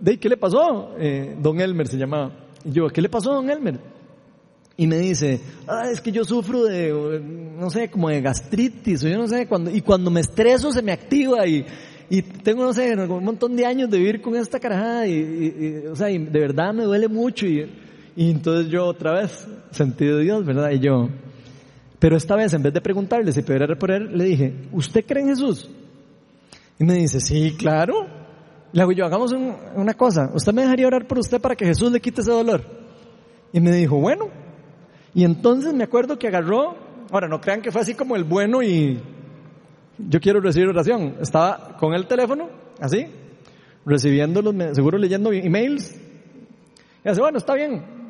¿de 0.00 0.18
qué 0.18 0.28
le 0.28 0.38
pasó? 0.38 0.94
Eh, 0.98 1.36
don 1.40 1.60
Elmer 1.60 1.88
se 1.88 1.98
llamaba. 1.98 2.32
Y 2.64 2.72
yo, 2.72 2.88
¿qué 2.88 3.02
le 3.02 3.08
pasó 3.10 3.34
don 3.34 3.50
Elmer? 3.50 3.78
Y 4.78 4.86
me 4.86 4.98
dice, 4.98 5.40
ah, 5.66 5.90
es 5.90 6.00
que 6.00 6.12
yo 6.12 6.24
sufro 6.24 6.64
de, 6.64 7.20
no 7.58 7.68
sé, 7.68 7.90
como 7.90 8.08
de 8.08 8.20
gastritis, 8.22 9.02
o 9.04 9.08
yo 9.08 9.18
no 9.18 9.26
sé, 9.26 9.46
cuando, 9.46 9.70
y 9.70 9.82
cuando 9.82 10.10
me 10.10 10.20
estreso 10.20 10.72
se 10.72 10.82
me 10.82 10.92
activa 10.92 11.44
y, 11.48 11.66
y 12.08 12.22
tengo, 12.22 12.62
no 12.62 12.72
sé, 12.72 12.94
un 12.94 13.24
montón 13.24 13.56
de 13.56 13.66
años 13.66 13.90
de 13.90 13.98
vivir 13.98 14.22
con 14.22 14.36
esta 14.36 14.60
carajada 14.60 15.08
y, 15.08 15.14
y, 15.14 15.86
o 15.88 15.96
sea, 15.96 16.10
y 16.10 16.18
de 16.18 16.38
verdad 16.38 16.72
me 16.72 16.84
duele 16.84 17.08
mucho 17.08 17.44
y, 17.44 17.68
y 18.18 18.32
entonces 18.32 18.68
yo 18.68 18.84
otra 18.84 19.12
vez 19.12 19.46
sentí 19.70 20.04
de 20.04 20.20
Dios, 20.20 20.44
¿verdad? 20.44 20.72
Y 20.72 20.80
yo, 20.80 21.08
pero 22.00 22.16
esta 22.16 22.34
vez 22.34 22.52
en 22.52 22.64
vez 22.64 22.74
de 22.74 22.80
preguntarle 22.80 23.30
si 23.30 23.42
por 23.42 23.92
él, 23.92 24.10
le 24.18 24.24
dije, 24.24 24.54
¿usted 24.72 25.04
cree 25.06 25.22
en 25.22 25.28
Jesús? 25.28 25.70
Y 26.80 26.84
me 26.84 26.94
dice, 26.94 27.20
sí, 27.20 27.54
claro. 27.56 28.08
Le 28.72 28.82
hago 28.82 28.90
yo, 28.90 29.06
hagamos 29.06 29.30
un, 29.30 29.54
una 29.76 29.94
cosa, 29.94 30.32
¿usted 30.34 30.52
me 30.52 30.62
dejaría 30.62 30.88
orar 30.88 31.06
por 31.06 31.20
usted 31.20 31.40
para 31.40 31.54
que 31.54 31.64
Jesús 31.64 31.92
le 31.92 32.00
quite 32.00 32.22
ese 32.22 32.32
dolor? 32.32 32.64
Y 33.52 33.60
me 33.60 33.70
dijo, 33.70 34.00
bueno. 34.00 34.30
Y 35.14 35.22
entonces 35.22 35.72
me 35.72 35.84
acuerdo 35.84 36.18
que 36.18 36.26
agarró, 36.26 36.74
ahora 37.12 37.28
no 37.28 37.40
crean 37.40 37.62
que 37.62 37.70
fue 37.70 37.82
así 37.82 37.94
como 37.94 38.16
el 38.16 38.24
bueno 38.24 38.64
y 38.64 39.00
yo 39.96 40.18
quiero 40.18 40.40
recibir 40.40 40.66
oración. 40.66 41.18
Estaba 41.20 41.76
con 41.78 41.94
el 41.94 42.08
teléfono, 42.08 42.48
así, 42.80 43.06
recibiéndolos, 43.86 44.74
seguro 44.74 44.98
leyendo 44.98 45.32
emails. 45.32 45.94
Y 47.04 47.08
hace, 47.08 47.20
bueno, 47.20 47.38
está 47.38 47.54
bien. 47.54 48.07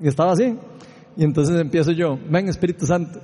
Y 0.00 0.08
estaba 0.08 0.32
así. 0.32 0.56
Y 1.16 1.24
entonces 1.24 1.60
empiezo 1.60 1.92
yo, 1.92 2.18
ven 2.28 2.48
Espíritu 2.48 2.86
Santo. 2.86 3.20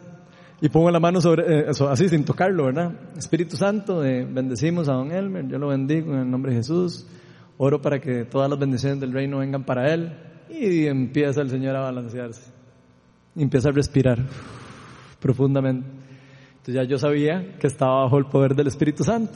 Y 0.60 0.68
pongo 0.68 0.90
la 0.90 1.00
mano 1.00 1.20
sobre, 1.20 1.70
eso, 1.70 1.88
así 1.88 2.08
sin 2.08 2.24
tocarlo, 2.24 2.64
¿verdad? 2.66 2.92
Espíritu 3.16 3.56
Santo, 3.56 4.04
eh, 4.04 4.26
bendecimos 4.28 4.88
a 4.88 4.92
don 4.92 5.12
Elmer, 5.12 5.46
yo 5.48 5.58
lo 5.58 5.68
bendigo 5.68 6.12
en 6.14 6.20
el 6.20 6.30
nombre 6.30 6.52
de 6.52 6.58
Jesús. 6.58 7.06
Oro 7.58 7.80
para 7.80 8.00
que 8.00 8.24
todas 8.24 8.50
las 8.50 8.58
bendiciones 8.58 9.00
del 9.00 9.12
reino 9.12 9.38
vengan 9.38 9.64
para 9.64 9.92
él. 9.92 10.16
Y 10.48 10.86
empieza 10.86 11.42
el 11.42 11.50
Señor 11.50 11.76
a 11.76 11.80
balancearse. 11.80 12.50
Y 13.34 13.42
empieza 13.42 13.68
a 13.68 13.72
respirar 13.72 14.18
profundamente. 15.20 15.86
Entonces 16.50 16.74
ya 16.74 16.84
yo 16.84 16.98
sabía 16.98 17.56
que 17.58 17.66
estaba 17.66 18.04
bajo 18.04 18.18
el 18.18 18.26
poder 18.26 18.54
del 18.54 18.66
Espíritu 18.66 19.04
Santo. 19.04 19.34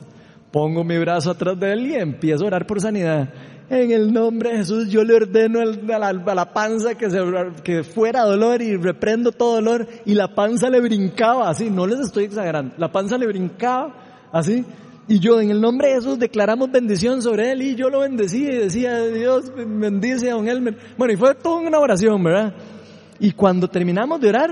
Pongo 0.51 0.83
mi 0.85 0.99
brazo 0.99 1.31
atrás 1.31 1.59
de 1.61 1.73
él 1.73 1.87
y 1.87 1.95
empiezo 1.95 2.45
a 2.45 2.49
orar 2.49 2.67
por 2.67 2.81
sanidad. 2.81 3.33
En 3.71 3.93
el 3.93 4.13
nombre 4.13 4.51
de 4.51 4.57
Jesús 4.59 4.89
yo 4.89 5.05
le 5.05 5.15
ordeno 5.15 5.61
a 5.61 6.35
la, 6.35 6.53
panza 6.53 6.97
que, 6.97 7.09
se, 7.09 7.85
fuera 7.85 8.25
dolor 8.25 8.61
y 8.63 8.77
reprendo 8.77 9.31
todo 9.31 9.55
dolor 9.55 9.87
y 10.05 10.15
la 10.15 10.35
panza 10.35 10.69
le 10.69 10.81
brincaba 10.81 11.49
así, 11.49 11.71
no 11.71 11.87
les 11.87 12.01
estoy 12.01 12.25
exagerando, 12.25 12.75
la 12.79 12.91
panza 12.91 13.17
le 13.17 13.29
brincaba 13.29 13.95
así 14.33 14.65
y 15.07 15.21
yo 15.21 15.41
en 15.41 15.53
el 15.53 15.61
nombre 15.61 15.87
de 15.87 15.95
Jesús 15.95 16.19
declaramos 16.19 16.73
bendición 16.73 17.23
sobre 17.23 17.53
él 17.53 17.63
y 17.63 17.77
yo 17.77 17.91
lo 17.91 18.01
bendecía 18.01 18.51
y 18.51 18.57
decía 18.57 19.05
Dios 19.07 19.53
bendice 19.55 20.33
a 20.33 20.35
don 20.35 20.49
Elmer. 20.49 20.77
Bueno 20.99 21.15
y 21.15 21.17
fue 21.17 21.37
toda 21.37 21.61
una 21.61 21.79
oración, 21.79 22.25
¿verdad? 22.25 22.53
Y 23.21 23.31
cuando 23.31 23.69
terminamos 23.69 24.21
de 24.21 24.29
orar, 24.31 24.51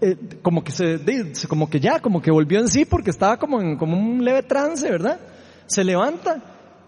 eh, 0.00 0.16
como 0.42 0.64
que 0.64 0.72
se, 0.72 0.98
como 1.48 1.70
que 1.70 1.78
ya, 1.78 2.00
como 2.00 2.20
que 2.20 2.32
volvió 2.32 2.58
en 2.58 2.66
sí 2.66 2.84
porque 2.86 3.10
estaba 3.10 3.36
como 3.36 3.60
en 3.60 3.76
como 3.76 3.96
un 3.96 4.24
leve 4.24 4.42
trance, 4.42 4.90
¿verdad? 4.90 5.20
Se 5.66 5.84
levanta 5.84 6.42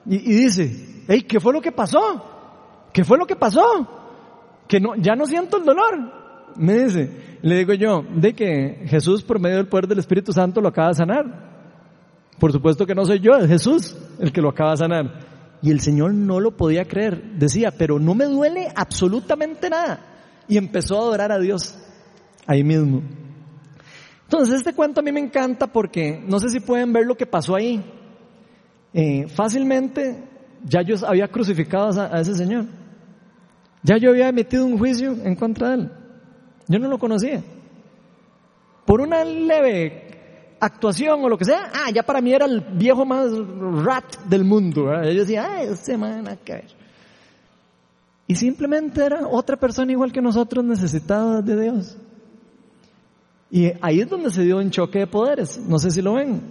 y 0.05 0.19
dice, 0.19 0.96
hey, 1.09 1.23
¿qué 1.23 1.41
fue 1.41 1.53
lo 1.53 1.61
que 1.61 1.73
pasó? 1.73 2.25
¿Qué 2.93 3.05
fue 3.05 3.19
lo 3.19 3.27
que 3.27 3.37
pasó? 3.37 3.63
Que 4.67 4.81
no, 4.81 4.97
ya 4.97 5.15
no 5.15 5.27
siento 5.27 5.59
el 5.59 5.65
dolor. 5.65 6.55
Me 6.57 6.85
dice, 6.85 7.39
le 7.43 7.57
digo 7.57 7.75
yo, 7.75 8.05
de 8.15 8.35
que 8.35 8.87
Jesús 8.87 9.23
por 9.23 9.39
medio 9.39 9.57
del 9.57 9.69
poder 9.69 9.87
del 9.87 9.99
Espíritu 9.99 10.33
Santo 10.33 10.61
lo 10.61 10.69
acaba 10.69 10.89
de 10.89 10.95
sanar. 10.95 11.47
Por 12.39 12.53
supuesto 12.53 12.87
que 12.87 12.95
no 12.95 13.05
soy 13.05 13.21
yo, 13.21 13.37
es 13.37 13.49
Jesús 13.49 13.97
el 14.19 14.33
que 14.33 14.41
lo 14.41 14.51
acaba 14.51 14.73
de 14.73 14.77
sanar. 14.79 15.27
Y 15.63 15.71
el 15.71 15.81
Señor 15.81 16.15
no 16.15 16.41
lo 16.41 16.57
podía 16.57 16.85
creer. 16.85 17.33
Decía, 17.39 17.71
pero 17.77 17.99
no 17.99 18.15
me 18.15 18.27
duele 18.27 18.69
absolutamente 18.75 19.71
nada. 19.71 20.01
Y 20.49 20.57
empezó 20.59 20.97
a 20.97 21.01
adorar 21.01 21.33
a 21.33 21.39
Dios 21.39 21.75
ahí 22.47 22.63
mismo. 22.63 23.03
Entonces 24.25 24.57
este 24.57 24.75
cuento 24.75 25.01
a 25.01 25.03
mí 25.03 25.13
me 25.13 25.21
encanta 25.21 25.67
porque 25.67 26.23
no 26.27 26.41
sé 26.41 26.49
si 26.49 26.61
pueden 26.61 26.93
ver 26.93 27.07
lo 27.07 27.17
que 27.17 27.27
pasó 27.27 27.55
ahí. 27.55 27.83
Eh, 28.93 29.29
fácilmente 29.29 30.36
ya 30.69 30.83
yo 30.83 30.97
había 31.07 31.29
crucificado 31.29 32.01
a, 32.01 32.21
ese 32.21 32.35
señor. 32.35 32.67
Ya 33.83 33.97
yo 33.99 34.11
había 34.11 34.29
emitido 34.29 34.67
un 34.67 34.79
juicio 34.79 35.13
en 35.13 35.37
contra 35.37 35.69
de 35.69 35.75
él. 35.77 35.91
Yo 36.67 36.79
no 36.81 36.89
lo 36.89 36.99
conocía. 36.99 37.43
Por 38.85 39.01
una 39.01 39.25
leve 39.25 40.57
actuación 40.59 41.23
o 41.23 41.29
lo 41.29 41.39
que 41.39 41.45
sea, 41.45 41.71
ah, 41.73 41.91
ya 41.95 42.03
para 42.03 42.21
mí 42.21 42.33
era 42.33 42.47
el 42.47 42.61
viejo 42.61 43.05
más 43.05 43.31
rat 43.85 44.17
del 44.29 44.45
mundo. 44.45 44.87
¿verdad? 44.87 45.11
Yo 45.11 45.21
decía, 45.21 45.47
ah, 45.49 45.63
este 45.63 45.97
man, 45.97 46.27
a 46.27 46.37
ver. 46.45 46.65
Y 48.27 48.35
simplemente 48.35 49.05
era 49.05 49.29
otra 49.29 49.57
persona 49.57 49.93
igual 49.93 50.11
que 50.11 50.21
nosotros 50.21 50.65
necesitada 50.65 51.43
de 51.43 51.63
Dios. 51.63 51.97
Y 53.53 53.71
ahí 53.81 54.01
es 54.01 54.09
donde 54.09 54.31
se 54.31 54.43
dio 54.43 54.59
un 54.59 54.71
choque 54.71 54.99
de 54.99 55.07
poderes. 55.07 55.59
No 55.59 55.79
sé 55.79 55.93
si 55.93 56.03
lo 56.03 56.15
ven. 56.15 56.43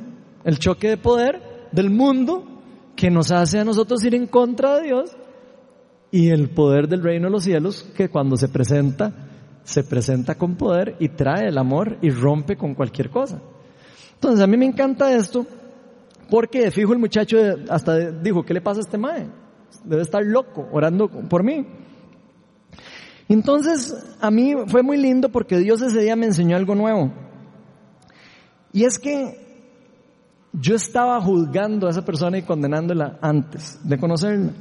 El 0.46 0.58
choque 0.58 0.88
de 0.88 0.98
poder 0.98 1.68
del 1.74 1.90
mundo 1.90 2.55
que 2.96 3.10
nos 3.10 3.32
hace 3.32 3.60
a 3.60 3.66
nosotros 3.66 4.04
ir 4.06 4.16
en 4.16 4.28
contra 4.28 4.78
de 4.78 4.84
Dios 4.84 5.18
y 6.12 6.30
el 6.30 6.50
poder 6.50 6.88
del 6.88 7.04
reino 7.04 7.26
de 7.26 7.32
los 7.32 7.44
cielos 7.44 7.84
que 7.96 8.10
cuando 8.10 8.38
se 8.38 8.48
presenta, 8.48 9.14
se 9.64 9.84
presenta 9.84 10.36
con 10.36 10.56
poder 10.56 10.96
y 11.00 11.10
trae 11.10 11.50
el 11.50 11.58
amor 11.58 11.98
y 12.02 12.10
rompe 12.10 12.56
con 12.56 12.74
cualquier 12.74 13.10
cosa. 13.10 13.42
Entonces 14.14 14.42
a 14.42 14.48
mí 14.48 14.56
me 14.58 14.66
encanta 14.66 15.14
esto 15.14 15.46
porque 16.30 16.62
de 16.62 16.72
fijo 16.72 16.94
el 16.94 17.00
muchacho 17.00 17.38
hasta 17.70 18.12
dijo, 18.12 18.44
¿qué 18.44 18.54
le 18.54 18.62
pasa 18.62 18.80
a 18.80 18.84
este 18.84 18.98
mae? 18.98 19.28
Debe 19.84 20.02
estar 20.02 20.24
loco 20.24 20.68
orando 20.72 21.10
por 21.10 21.44
mí. 21.44 21.68
Entonces 23.28 24.16
a 24.22 24.32
mí 24.32 24.54
fue 24.68 24.84
muy 24.84 24.98
lindo 24.98 25.30
porque 25.30 25.58
Dios 25.58 25.82
ese 25.82 26.02
día 26.02 26.16
me 26.16 26.28
enseñó 26.28 26.56
algo 26.56 26.76
nuevo. 26.76 27.12
Y 28.72 28.86
es 28.86 29.00
que 29.00 29.45
yo 30.60 30.76
estaba 30.76 31.20
juzgando 31.22 31.88
a 31.88 31.92
esa 31.92 32.06
persona 32.06 32.38
y 32.38 32.44
condenándola 32.44 33.18
antes 33.22 33.80
de 33.84 33.98
conocerla. 33.98 34.52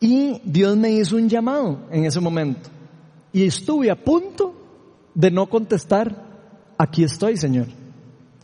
Y 0.00 0.40
Dios 0.44 0.76
me 0.76 0.90
hizo 0.92 1.16
un 1.16 1.28
llamado 1.28 1.86
en 1.90 2.04
ese 2.04 2.20
momento. 2.20 2.68
Y 3.32 3.44
estuve 3.44 3.90
a 3.90 3.96
punto 3.96 4.54
de 5.14 5.30
no 5.30 5.46
contestar, 5.46 6.14
aquí 6.76 7.04
estoy, 7.04 7.36
Señor. 7.36 7.66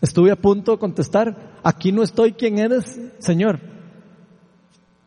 Estuve 0.01 0.31
a 0.31 0.37
punto 0.37 0.73
de 0.73 0.79
contestar, 0.79 1.59
aquí 1.63 1.93
no 1.93 2.03
estoy, 2.03 2.33
¿quién 2.33 2.59
eres, 2.59 2.99
Señor? 3.19 3.61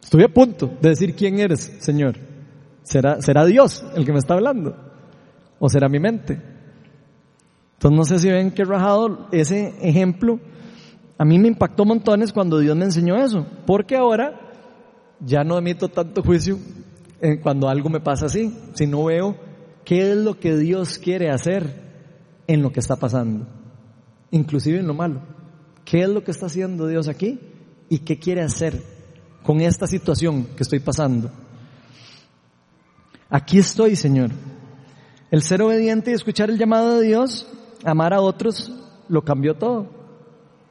Estuve 0.02 0.26
a 0.26 0.34
punto 0.34 0.72
de 0.80 0.90
decir, 0.90 1.16
¿quién 1.16 1.40
eres, 1.40 1.78
Señor? 1.80 2.18
¿Será, 2.84 3.22
será 3.22 3.46
Dios 3.46 3.84
el 3.96 4.06
que 4.06 4.12
me 4.12 4.20
está 4.20 4.36
hablando? 4.36 4.76
¿O 5.60 5.70
será 5.70 5.90
mi 5.90 6.00
mente? 6.00 6.53
Entonces 7.84 7.98
no 7.98 8.06
sé 8.06 8.20
si 8.20 8.32
ven 8.32 8.52
que 8.52 8.64
rajado 8.64 9.28
ese 9.34 9.76
ejemplo. 9.82 10.40
A 11.18 11.26
mí 11.26 11.38
me 11.38 11.50
impactó 11.50 11.84
montones 11.84 12.32
cuando 12.32 12.60
Dios 12.60 12.78
me 12.78 12.86
enseñó 12.86 13.18
eso. 13.18 13.46
Porque 13.66 13.98
ahora 13.98 14.40
ya 15.20 15.44
no 15.44 15.58
emito 15.58 15.90
tanto 15.90 16.24
juicio 16.24 16.58
cuando 17.42 17.68
algo 17.68 17.90
me 17.90 18.00
pasa 18.00 18.28
así, 18.28 18.58
sino 18.74 19.04
veo 19.04 19.36
qué 19.84 20.12
es 20.12 20.18
lo 20.18 20.40
que 20.40 20.56
Dios 20.56 20.98
quiere 20.98 21.30
hacer 21.30 21.82
en 22.48 22.62
lo 22.62 22.72
que 22.72 22.80
está 22.80 22.96
pasando, 22.96 23.48
inclusive 24.32 24.80
en 24.80 24.88
lo 24.88 24.94
malo. 24.94 25.22
¿Qué 25.84 26.04
es 26.04 26.10
lo 26.10 26.24
que 26.24 26.32
está 26.32 26.46
haciendo 26.46 26.88
Dios 26.88 27.10
aquí 27.10 27.38
y 27.90 28.00
qué 28.00 28.18
quiere 28.18 28.44
hacer 28.44 28.82
con 29.44 29.60
esta 29.60 29.88
situación 29.88 30.48
que 30.56 30.64
estoy 30.64 30.80
pasando? 30.80 31.30
Aquí 33.30 33.58
estoy, 33.58 33.98
Señor. 33.98 34.30
El 35.32 35.42
ser 35.42 35.62
obediente 35.62 36.12
y 36.12 36.14
escuchar 36.14 36.50
el 36.50 36.58
llamado 36.58 37.00
de 37.00 37.08
Dios, 37.08 37.46
amar 37.86 38.14
a 38.14 38.22
otros, 38.22 38.72
lo 39.10 39.24
cambió 39.24 39.56
todo. 39.56 39.88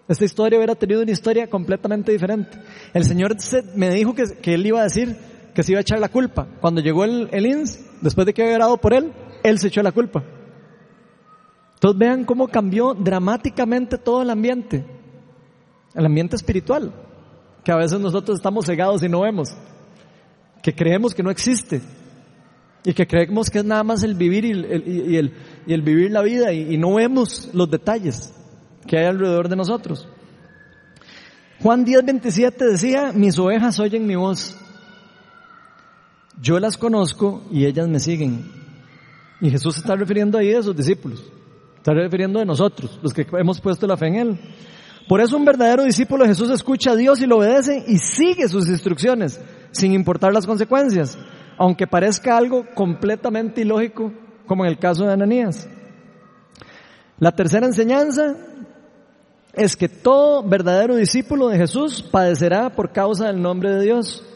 Esta 0.08 0.24
historia 0.24 0.58
hubiera 0.58 0.74
tenido 0.74 1.02
una 1.02 1.10
historia 1.10 1.48
completamente 1.48 2.12
diferente. 2.12 2.58
El 2.92 3.04
Señor 3.04 3.36
me 3.74 3.90
dijo 3.90 4.14
que, 4.14 4.54
Él 4.54 4.66
iba 4.66 4.80
a 4.80 4.84
decir 4.84 5.16
que 5.54 5.62
se 5.62 5.72
iba 5.72 5.78
a 5.78 5.82
echar 5.82 6.00
la 6.00 6.08
culpa. 6.08 6.46
Cuando 6.60 6.80
llegó 6.80 7.04
el, 7.04 7.28
el 7.32 7.46
INS, 7.46 7.78
después 8.00 8.26
de 8.26 8.34
que 8.34 8.42
había 8.42 8.56
orado 8.56 8.76
por 8.78 8.92
Él, 8.94 9.12
Él 9.42 9.58
se 9.58 9.68
echó 9.68 9.82
la 9.82 9.92
culpa. 9.92 10.22
Entonces 11.74 11.98
vean 11.98 12.24
cómo 12.24 12.48
cambió 12.48 12.94
dramáticamente 12.94 13.98
todo 13.98 14.22
el 14.22 14.30
ambiente. 14.30 14.84
El 15.94 16.06
ambiente 16.06 16.36
espiritual. 16.36 16.92
Que 17.64 17.72
a 17.72 17.76
veces 17.76 18.00
nosotros 18.00 18.38
estamos 18.38 18.66
cegados 18.66 19.02
y 19.02 19.08
no 19.08 19.20
vemos. 19.20 19.56
Que 20.62 20.74
creemos 20.74 21.14
que 21.14 21.22
no 21.22 21.30
existe. 21.30 21.80
Y 22.84 22.94
que 22.94 23.06
creemos 23.06 23.48
que 23.48 23.58
es 23.58 23.64
nada 23.64 23.84
más 23.84 24.02
el 24.02 24.14
vivir 24.14 24.44
y 24.44 24.50
el, 24.50 25.32
y 25.66 25.72
el, 25.72 25.82
vivir 25.82 26.10
la 26.10 26.22
vida 26.22 26.52
y, 26.52 26.76
no 26.78 26.94
vemos 26.94 27.48
los 27.52 27.70
detalles 27.70 28.34
que 28.86 28.98
hay 28.98 29.04
alrededor 29.04 29.48
de 29.48 29.56
nosotros. 29.56 30.08
Juan 31.60 31.84
10, 31.84 32.04
27 32.04 32.64
decía, 32.64 33.12
mis 33.14 33.38
ovejas 33.38 33.78
oyen 33.78 34.04
mi 34.04 34.16
voz. 34.16 34.56
Yo 36.40 36.58
las 36.58 36.76
conozco 36.76 37.44
y 37.52 37.66
ellas 37.66 37.86
me 37.86 38.00
siguen. 38.00 38.50
Y 39.40 39.50
Jesús 39.50 39.76
está 39.76 39.94
refiriendo 39.94 40.38
ahí 40.38 40.52
a 40.52 40.62
sus 40.62 40.74
discípulos. 40.74 41.22
Está 41.76 41.94
refiriendo 41.94 42.40
a 42.40 42.44
nosotros, 42.44 42.98
los 43.00 43.12
que 43.12 43.26
hemos 43.38 43.60
puesto 43.60 43.86
la 43.86 43.96
fe 43.96 44.08
en 44.08 44.16
Él. 44.16 44.40
Por 45.08 45.20
eso 45.20 45.36
un 45.36 45.44
verdadero 45.44 45.84
discípulo 45.84 46.24
de 46.24 46.30
Jesús 46.30 46.50
escucha 46.50 46.92
a 46.92 46.96
Dios 46.96 47.20
y 47.20 47.26
lo 47.26 47.38
obedece 47.38 47.84
y 47.86 47.98
sigue 47.98 48.48
sus 48.48 48.68
instrucciones, 48.68 49.40
sin 49.70 49.92
importar 49.92 50.32
las 50.32 50.46
consecuencias 50.46 51.16
aunque 51.58 51.86
parezca 51.86 52.36
algo 52.36 52.66
completamente 52.74 53.62
ilógico, 53.62 54.12
como 54.46 54.64
en 54.64 54.70
el 54.70 54.78
caso 54.78 55.04
de 55.04 55.12
Ananías. 55.12 55.68
La 57.18 57.32
tercera 57.32 57.66
enseñanza 57.66 58.34
es 59.52 59.76
que 59.76 59.88
todo 59.88 60.42
verdadero 60.42 60.96
discípulo 60.96 61.48
de 61.48 61.58
Jesús 61.58 62.02
padecerá 62.02 62.70
por 62.70 62.92
causa 62.92 63.26
del 63.26 63.40
nombre 63.40 63.70
de 63.70 63.82
Dios. 63.82 64.26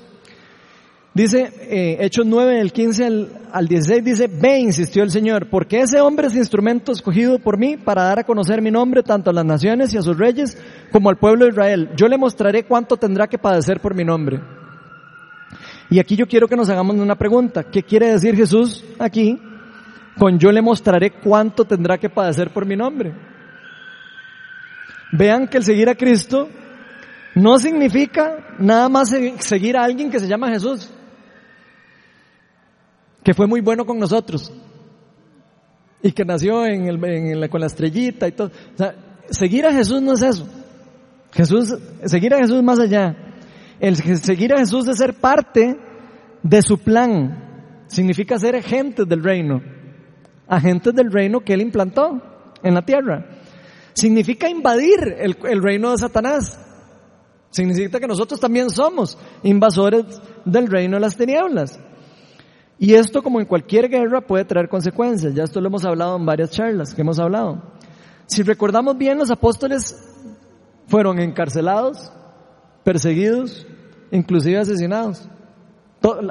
Dice, 1.14 1.51
eh, 1.62 1.97
Hechos 2.01 2.27
9, 2.27 2.59
del 2.59 2.73
15 2.73 3.05
al, 3.07 3.49
al 3.51 3.67
16, 3.67 4.05
dice, 4.05 4.27
ve, 4.29 4.59
insistió 4.59 5.03
el 5.03 5.11
Señor, 5.11 5.49
porque 5.49 5.81
ese 5.81 5.99
hombre 6.03 6.27
es 6.27 6.37
instrumento 6.37 6.93
escogido 6.93 7.39
por 7.39 7.59
mí 7.59 7.79
para 7.79 8.03
dar 8.03 8.19
a 8.19 8.25
conocer 8.25 8.61
mi 8.61 8.71
nombre 8.71 9.03
tanto 9.03 9.31
a 9.31 9.33
las 9.33 9.47
naciones 9.47 9.95
y 9.95 9.97
a 9.97 10.03
sus 10.03 10.19
reyes 10.19 10.59
como 10.93 11.09
al 11.09 11.17
pueblo 11.17 11.47
de 11.47 11.53
Israel. 11.53 11.91
Yo 11.97 12.07
le 12.07 12.19
mostraré 12.19 12.64
cuánto 12.64 12.99
tendrá 12.99 13.27
que 13.29 13.39
padecer 13.39 13.81
por 13.81 13.95
mi 13.95 14.05
nombre. 14.05 14.41
Y 15.91 15.99
aquí 15.99 16.16
yo 16.16 16.26
quiero 16.26 16.49
que 16.49 16.57
nos 16.57 16.68
hagamos 16.68 16.97
una 16.97 17.16
pregunta. 17.16 17.64
¿Qué 17.64 17.82
quiere 17.82 18.12
decir 18.12 18.34
Jesús 18.34 18.84
aquí 18.99 19.41
con 20.18 20.39
yo 20.39 20.51
le 20.51 20.62
mostraré 20.62 21.12
cuánto 21.12 21.64
tendrá 21.64 21.99
que 21.99 22.09
padecer 22.09 22.53
por 22.53 22.66
mi 22.66 22.76
nombre? 22.76 23.14
Vean 25.12 25.47
que 25.47 25.59
el 25.59 25.64
seguir 25.64 25.89
a 25.89 25.95
Cristo 25.95 26.49
no 27.37 27.59
significa 27.59 28.57
nada 28.59 28.89
más 28.89 29.14
seguir 29.39 29.76
a 29.76 29.84
alguien 29.84 30.11
que 30.11 30.18
se 30.18 30.26
llama 30.26 30.51
Jesús, 30.51 30.91
que 33.22 33.34
fue 33.34 33.47
muy 33.47 33.61
bueno 33.61 33.84
con 33.84 33.99
nosotros 33.99 34.53
y 36.03 36.12
que 36.12 36.24
nació 36.24 36.66
en 36.66 36.87
el, 36.87 37.51
con 37.51 37.61
la 37.61 37.66
estrellita 37.66 38.26
y 38.26 38.32
todo. 38.32 38.49
O 38.74 38.76
sea, 38.76 38.95
seguir 39.30 39.66
a 39.66 39.72
Jesús 39.72 40.03
no 40.03 40.14
es 40.14 40.22
eso. 40.22 40.49
Jesús, 41.32 41.76
seguir 42.05 42.34
a 42.34 42.39
Jesús 42.39 42.62
más 42.62 42.78
allá. 42.78 43.26
El 43.81 43.97
seguir 43.97 44.55
a 44.55 44.59
Jesús 44.59 44.89
es 44.89 44.99
ser 44.99 45.14
parte 45.14 45.79
de 46.43 46.62
su 46.62 46.79
plan. 46.79 47.85
Significa 47.87 48.39
ser 48.39 48.57
agentes 48.57 49.07
del 49.09 49.22
reino. 49.22 49.62
Agentes 50.49 50.95
del 50.95 51.11
reino 51.11 51.41
que 51.41 51.55
Él 51.55 51.61
implantó 51.61 52.20
en 52.62 52.74
la 52.74 52.83
tierra. 52.83 53.27
Significa 53.93 54.49
invadir 54.49 55.16
el, 55.18 55.37
el 55.49 55.62
reino 55.62 55.91
de 55.91 55.99
Satanás. 55.99 56.59
Significa 57.51 58.01
que 58.01 58.07
nosotros 58.07 58.39
también 58.41 58.70
somos 58.70 59.18
invasores 59.43 60.05
del 60.45 60.66
reino 60.66 60.97
de 60.97 61.01
las 61.01 61.16
tinieblas. 61.16 61.79
Y 62.79 62.95
esto, 62.95 63.22
como 63.22 63.41
en 63.41 63.47
cualquier 63.47 63.89
guerra, 63.89 64.20
puede 64.20 64.45
traer 64.45 64.68
consecuencias. 64.68 65.35
Ya 65.35 65.45
esto 65.45 65.61
lo 65.61 65.68
hemos 65.68 65.85
hablado 65.85 66.16
en 66.16 66.27
varias 66.27 66.51
charlas 66.51 66.95
que 66.95 67.01
hemos 67.01 67.18
hablado. 67.18 67.62
Si 68.27 68.43
recordamos 68.43 68.99
bien, 68.99 69.18
los 69.18 69.31
apóstoles 69.31 69.97
fueron 70.87 71.18
encarcelados, 71.18 72.12
perseguidos, 72.87 73.66
inclusive 74.12 74.59
asesinados. 74.59 75.28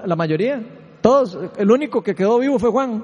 La 0.06 0.16
mayoría, 0.16 0.66
todos, 1.02 1.38
el 1.58 1.70
único 1.70 2.02
que 2.02 2.16
quedó 2.16 2.40
vivo 2.40 2.58
fue 2.58 2.70
Juan. 2.70 3.04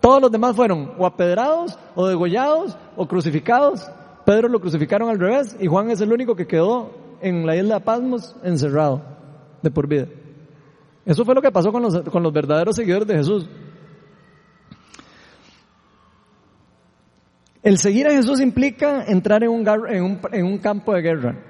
Todos 0.00 0.20
los 0.20 0.32
demás 0.32 0.56
fueron 0.56 0.94
o 0.98 1.06
apedrados, 1.06 1.78
o 1.94 2.08
degollados, 2.08 2.76
o 2.96 3.06
crucificados. 3.06 3.88
Pedro 4.26 4.48
lo 4.48 4.60
crucificaron 4.60 5.08
al 5.08 5.20
revés 5.20 5.56
y 5.60 5.68
Juan 5.68 5.88
es 5.92 6.00
el 6.00 6.12
único 6.12 6.34
que 6.34 6.48
quedó 6.48 6.90
en 7.20 7.46
la 7.46 7.54
isla 7.54 7.76
de 7.76 7.80
Pasmos 7.84 8.34
encerrado 8.42 9.02
de 9.62 9.70
por 9.70 9.86
vida. 9.86 10.08
Eso 11.06 11.24
fue 11.24 11.36
lo 11.36 11.42
que 11.42 11.52
pasó 11.52 11.70
con 11.70 11.82
los, 11.82 11.96
con 12.10 12.24
los 12.24 12.32
verdaderos 12.32 12.74
seguidores 12.74 13.06
de 13.06 13.14
Jesús. 13.14 13.48
El 17.62 17.78
seguir 17.78 18.08
a 18.08 18.10
Jesús 18.10 18.40
implica 18.40 19.04
entrar 19.04 19.44
en 19.44 19.50
un, 19.50 19.68
en 19.68 20.02
un, 20.02 20.20
en 20.32 20.44
un 20.44 20.58
campo 20.58 20.92
de 20.92 21.02
guerra. 21.02 21.49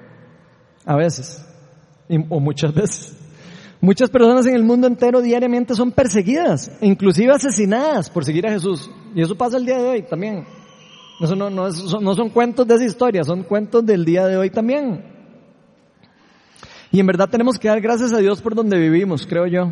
A 0.85 0.95
veces. 0.95 1.45
O 2.29 2.39
muchas 2.39 2.73
veces. 2.73 3.17
Muchas 3.79 4.09
personas 4.09 4.45
en 4.45 4.55
el 4.55 4.63
mundo 4.63 4.85
entero 4.85 5.21
diariamente 5.21 5.73
son 5.73 5.91
perseguidas, 5.91 6.71
inclusive 6.81 7.33
asesinadas 7.33 8.11
por 8.11 8.23
seguir 8.23 8.45
a 8.45 8.51
Jesús. 8.51 8.91
Y 9.15 9.21
eso 9.23 9.35
pasa 9.35 9.57
el 9.57 9.65
día 9.65 9.81
de 9.81 9.89
hoy 9.89 10.01
también. 10.03 10.45
Eso 11.19 11.35
no, 11.35 11.49
no, 11.49 11.67
no 11.69 12.15
son 12.15 12.29
cuentos 12.29 12.67
de 12.67 12.75
esa 12.75 12.85
historia, 12.85 13.23
son 13.23 13.43
cuentos 13.43 13.85
del 13.85 14.05
día 14.05 14.27
de 14.27 14.37
hoy 14.37 14.49
también. 14.51 15.03
Y 16.91 16.99
en 16.99 17.07
verdad 17.07 17.29
tenemos 17.29 17.57
que 17.57 17.69
dar 17.69 17.79
gracias 17.79 18.11
a 18.13 18.17
Dios 18.17 18.41
por 18.41 18.53
donde 18.53 18.77
vivimos, 18.77 19.25
creo 19.25 19.47
yo. 19.47 19.71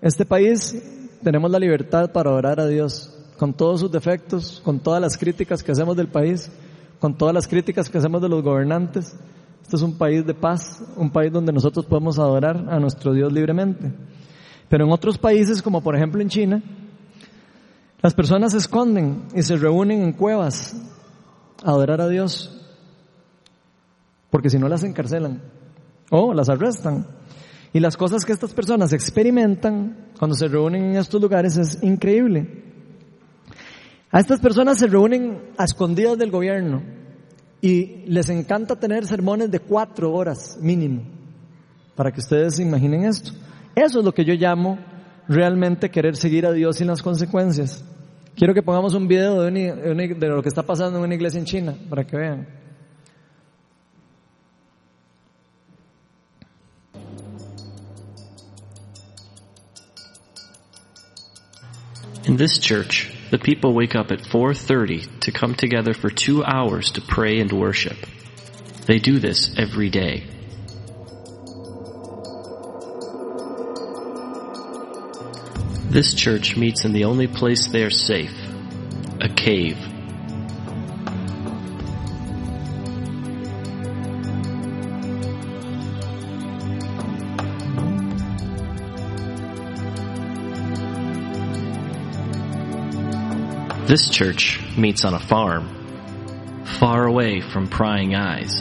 Este 0.00 0.24
país 0.24 0.74
tenemos 1.22 1.50
la 1.50 1.58
libertad 1.58 2.10
para 2.10 2.32
orar 2.32 2.58
a 2.58 2.66
Dios, 2.66 3.16
con 3.38 3.54
todos 3.54 3.80
sus 3.80 3.92
defectos, 3.92 4.60
con 4.64 4.80
todas 4.80 5.00
las 5.00 5.16
críticas 5.16 5.62
que 5.62 5.72
hacemos 5.72 5.96
del 5.96 6.08
país, 6.08 6.50
con 6.98 7.16
todas 7.16 7.34
las 7.34 7.46
críticas 7.46 7.88
que 7.88 7.98
hacemos 7.98 8.22
de 8.22 8.28
los 8.28 8.42
gobernantes. 8.42 9.16
Este 9.62 9.76
es 9.76 9.82
un 9.82 9.96
país 9.96 10.26
de 10.26 10.34
paz, 10.34 10.82
un 10.96 11.10
país 11.10 11.32
donde 11.32 11.52
nosotros 11.52 11.86
podemos 11.86 12.18
adorar 12.18 12.56
a 12.68 12.78
nuestro 12.78 13.12
Dios 13.12 13.32
libremente. 13.32 13.92
Pero 14.68 14.84
en 14.84 14.92
otros 14.92 15.18
países, 15.18 15.62
como 15.62 15.82
por 15.82 15.96
ejemplo 15.96 16.20
en 16.20 16.28
China, 16.28 16.62
las 18.02 18.14
personas 18.14 18.52
se 18.52 18.58
esconden 18.58 19.28
y 19.34 19.42
se 19.42 19.56
reúnen 19.56 20.02
en 20.02 20.12
cuevas 20.12 20.76
a 21.64 21.70
adorar 21.70 22.00
a 22.00 22.08
Dios. 22.08 22.58
porque 24.30 24.48
si 24.48 24.58
no 24.58 24.66
las 24.66 24.82
encarcelan 24.82 25.42
o 26.10 26.32
las 26.32 26.48
arrestan. 26.48 27.06
Y 27.74 27.80
las 27.80 27.98
cosas 27.98 28.24
que 28.24 28.32
estas 28.32 28.54
personas 28.54 28.94
experimentan 28.94 30.12
cuando 30.18 30.34
se 30.34 30.48
reúnen 30.48 30.84
en 30.84 30.96
estos 30.96 31.20
lugares 31.20 31.58
es 31.58 31.82
increíble. 31.82 32.64
A 34.10 34.20
estas 34.20 34.40
personas 34.40 34.78
se 34.78 34.86
reúnen 34.86 35.52
a 35.58 35.64
escondidas 35.64 36.16
del 36.16 36.30
gobierno 36.30 36.82
y 37.62 38.02
les 38.08 38.28
encanta 38.28 38.74
tener 38.74 39.06
sermones 39.06 39.48
de 39.48 39.60
cuatro 39.60 40.12
horas 40.12 40.58
mínimo, 40.60 41.02
para 41.94 42.10
que 42.10 42.18
ustedes 42.18 42.56
se 42.56 42.62
imaginen 42.64 43.04
esto. 43.04 43.30
Eso 43.76 44.00
es 44.00 44.04
lo 44.04 44.12
que 44.12 44.24
yo 44.24 44.34
llamo 44.34 44.78
realmente 45.28 45.88
querer 45.88 46.16
seguir 46.16 46.44
a 46.44 46.52
Dios 46.52 46.76
sin 46.76 46.88
las 46.88 47.00
consecuencias. 47.00 47.84
Quiero 48.34 48.52
que 48.52 48.62
pongamos 48.62 48.94
un 48.94 49.06
video 49.06 49.42
de, 49.42 50.16
lo 50.18 50.42
que 50.42 50.48
está 50.48 50.64
pasando 50.64 50.98
en 50.98 51.04
una 51.04 51.14
iglesia 51.14 51.38
en 51.38 51.44
China, 51.44 51.76
para 51.88 52.04
que 52.04 52.16
vean. 52.16 52.48
In 62.24 62.36
this 62.36 62.58
church, 62.60 63.11
the 63.32 63.38
people 63.38 63.72
wake 63.72 63.94
up 63.94 64.12
at 64.12 64.18
4.30 64.18 65.20
to 65.20 65.32
come 65.32 65.54
together 65.54 65.94
for 65.94 66.10
two 66.10 66.44
hours 66.44 66.90
to 66.90 67.00
pray 67.00 67.40
and 67.40 67.50
worship. 67.50 67.96
They 68.84 68.98
do 68.98 69.18
this 69.18 69.54
every 69.56 69.88
day. 69.88 70.26
This 75.88 76.12
church 76.12 76.58
meets 76.58 76.84
in 76.84 76.92
the 76.92 77.04
only 77.04 77.26
place 77.26 77.68
they 77.68 77.84
are 77.84 77.90
safe, 77.90 78.36
a 79.18 79.30
cave. 79.30 79.78
This 93.92 94.08
church 94.08 94.58
meets 94.74 95.04
on 95.04 95.12
a 95.12 95.18
farm, 95.18 96.64
far 96.64 97.04
away 97.04 97.42
from 97.42 97.68
prying 97.68 98.14
eyes. 98.14 98.58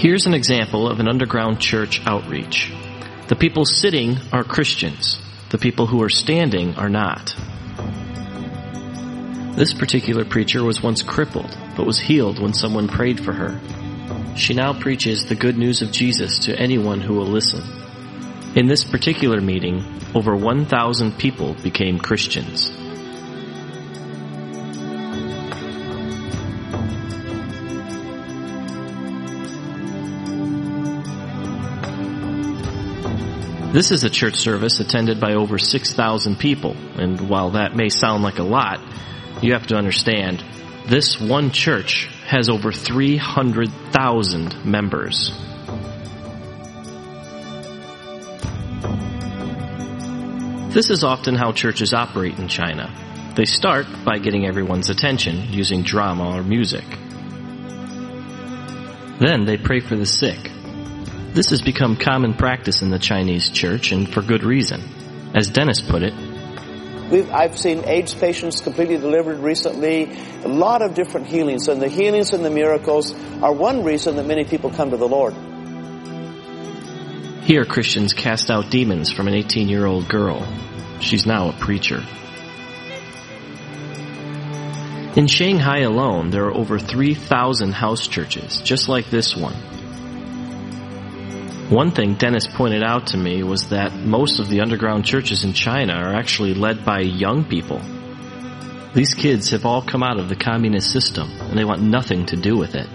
Here's 0.00 0.24
an 0.24 0.32
example 0.32 0.88
of 0.88 0.98
an 0.98 1.08
underground 1.08 1.60
church 1.60 2.00
outreach. 2.06 2.72
The 3.28 3.36
people 3.36 3.66
sitting 3.66 4.16
are 4.32 4.44
Christians. 4.44 5.20
The 5.50 5.58
people 5.58 5.86
who 5.86 6.02
are 6.02 6.08
standing 6.08 6.76
are 6.76 6.88
not. 6.88 7.36
This 9.56 9.74
particular 9.74 10.24
preacher 10.24 10.64
was 10.64 10.82
once 10.82 11.02
crippled, 11.02 11.54
but 11.76 11.84
was 11.84 11.98
healed 11.98 12.38
when 12.38 12.54
someone 12.54 12.88
prayed 12.88 13.22
for 13.22 13.34
her. 13.34 13.60
She 14.36 14.52
now 14.52 14.72
preaches 14.72 15.26
the 15.26 15.34
good 15.34 15.56
news 15.56 15.80
of 15.80 15.92
Jesus 15.92 16.40
to 16.40 16.58
anyone 16.58 17.00
who 17.00 17.14
will 17.14 17.26
listen. 17.26 17.62
In 18.56 18.66
this 18.66 18.84
particular 18.84 19.40
meeting, 19.40 19.84
over 20.14 20.36
1,000 20.36 21.18
people 21.18 21.54
became 21.54 21.98
Christians. 21.98 22.70
This 33.72 33.90
is 33.90 34.04
a 34.04 34.10
church 34.10 34.36
service 34.36 34.78
attended 34.78 35.18
by 35.18 35.34
over 35.34 35.58
6,000 35.58 36.38
people, 36.38 36.76
and 36.96 37.28
while 37.28 37.50
that 37.52 37.74
may 37.74 37.88
sound 37.88 38.22
like 38.22 38.38
a 38.38 38.44
lot, 38.44 38.80
you 39.42 39.52
have 39.54 39.66
to 39.68 39.76
understand, 39.76 40.44
this 40.86 41.20
one 41.20 41.50
church 41.50 42.08
has 42.26 42.48
over 42.48 42.72
300,000 42.72 44.64
members. 44.64 45.32
This 50.74 50.90
is 50.90 51.04
often 51.04 51.36
how 51.36 51.52
churches 51.52 51.94
operate 51.94 52.38
in 52.38 52.48
China. 52.48 52.92
They 53.36 53.44
start 53.44 53.86
by 54.04 54.18
getting 54.18 54.46
everyone's 54.46 54.90
attention 54.90 55.52
using 55.52 55.82
drama 55.82 56.36
or 56.36 56.42
music. 56.42 56.84
Then 59.18 59.44
they 59.44 59.56
pray 59.56 59.80
for 59.80 59.96
the 59.96 60.06
sick, 60.06 60.50
this 61.34 61.50
has 61.50 61.62
become 61.62 61.96
common 61.96 62.34
practice 62.34 62.80
in 62.80 62.90
the 62.90 62.98
Chinese 63.00 63.50
church 63.50 63.90
and 63.90 64.08
for 64.08 64.22
good 64.22 64.44
reason. 64.44 64.80
As 65.34 65.50
Dennis 65.50 65.80
put 65.80 66.04
it, 66.04 66.14
We've, 67.10 67.30
I've 67.30 67.58
seen 67.58 67.84
AIDS 67.84 68.14
patients 68.14 68.60
completely 68.60 68.96
delivered 68.96 69.38
recently, 69.38 70.10
a 70.42 70.48
lot 70.48 70.82
of 70.82 70.94
different 70.94 71.26
healings, 71.26 71.68
and 71.68 71.80
the 71.80 71.88
healings 71.88 72.32
and 72.32 72.44
the 72.44 72.50
miracles 72.50 73.14
are 73.42 73.52
one 73.52 73.84
reason 73.84 74.16
that 74.16 74.26
many 74.26 74.44
people 74.44 74.70
come 74.70 74.90
to 74.90 74.96
the 74.96 75.08
Lord. 75.08 75.34
Here 77.44 77.66
Christians 77.66 78.14
cast 78.14 78.50
out 78.50 78.70
demons 78.70 79.12
from 79.12 79.28
an 79.28 79.34
18 79.34 79.68
year 79.68 79.84
old 79.84 80.08
girl. 80.08 80.46
She's 81.00 81.26
now 81.26 81.50
a 81.50 81.52
preacher. 81.52 82.02
In 85.14 85.26
Shanghai 85.26 85.80
alone, 85.80 86.30
there 86.30 86.46
are 86.46 86.54
over 86.54 86.78
3,000 86.78 87.72
house 87.72 88.08
churches, 88.08 88.60
just 88.62 88.88
like 88.88 89.10
this 89.10 89.36
one. 89.36 89.54
One 91.70 91.92
thing 91.92 92.14
Dennis 92.14 92.46
pointed 92.46 92.82
out 92.82 93.06
to 93.08 93.16
me 93.16 93.42
was 93.42 93.70
that 93.70 93.94
most 93.94 94.38
of 94.38 94.50
the 94.50 94.60
underground 94.60 95.06
churches 95.06 95.44
in 95.44 95.54
China 95.54 95.94
are 95.94 96.14
actually 96.14 96.52
led 96.52 96.84
by 96.84 97.00
young 97.00 97.44
people. 97.44 97.80
These 98.92 99.14
kids 99.14 99.50
have 99.52 99.64
all 99.64 99.80
come 99.80 100.02
out 100.02 100.20
of 100.20 100.28
the 100.28 100.36
communist 100.36 100.92
system 100.92 101.30
and 101.40 101.58
they 101.58 101.64
want 101.64 101.80
nothing 101.80 102.26
to 102.26 102.36
do 102.36 102.58
with 102.58 102.74
it. 102.74 102.86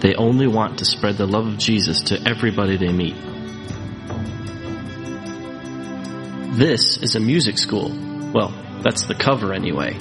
They 0.00 0.16
only 0.16 0.48
want 0.48 0.80
to 0.80 0.84
spread 0.84 1.16
the 1.16 1.28
love 1.28 1.46
of 1.46 1.58
Jesus 1.58 2.02
to 2.06 2.20
everybody 2.28 2.76
they 2.76 2.92
meet. 2.92 3.14
This 6.58 6.98
is 6.98 7.14
a 7.14 7.20
music 7.20 7.56
school. 7.56 7.88
Well, 8.34 8.52
that's 8.82 9.04
the 9.04 9.14
cover 9.14 9.52
anyway. 9.52 9.96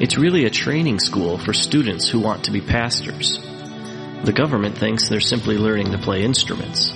It's 0.00 0.18
really 0.18 0.46
a 0.46 0.50
training 0.50 0.98
school 0.98 1.38
for 1.38 1.52
students 1.52 2.08
who 2.08 2.18
want 2.18 2.44
to 2.46 2.50
be 2.50 2.60
pastors. 2.60 3.38
The 4.24 4.34
government 4.34 4.76
thinks 4.76 5.08
they're 5.08 5.20
simply 5.20 5.58
learning 5.58 5.92
to 5.92 5.98
play 5.98 6.24
instruments. 6.24 6.92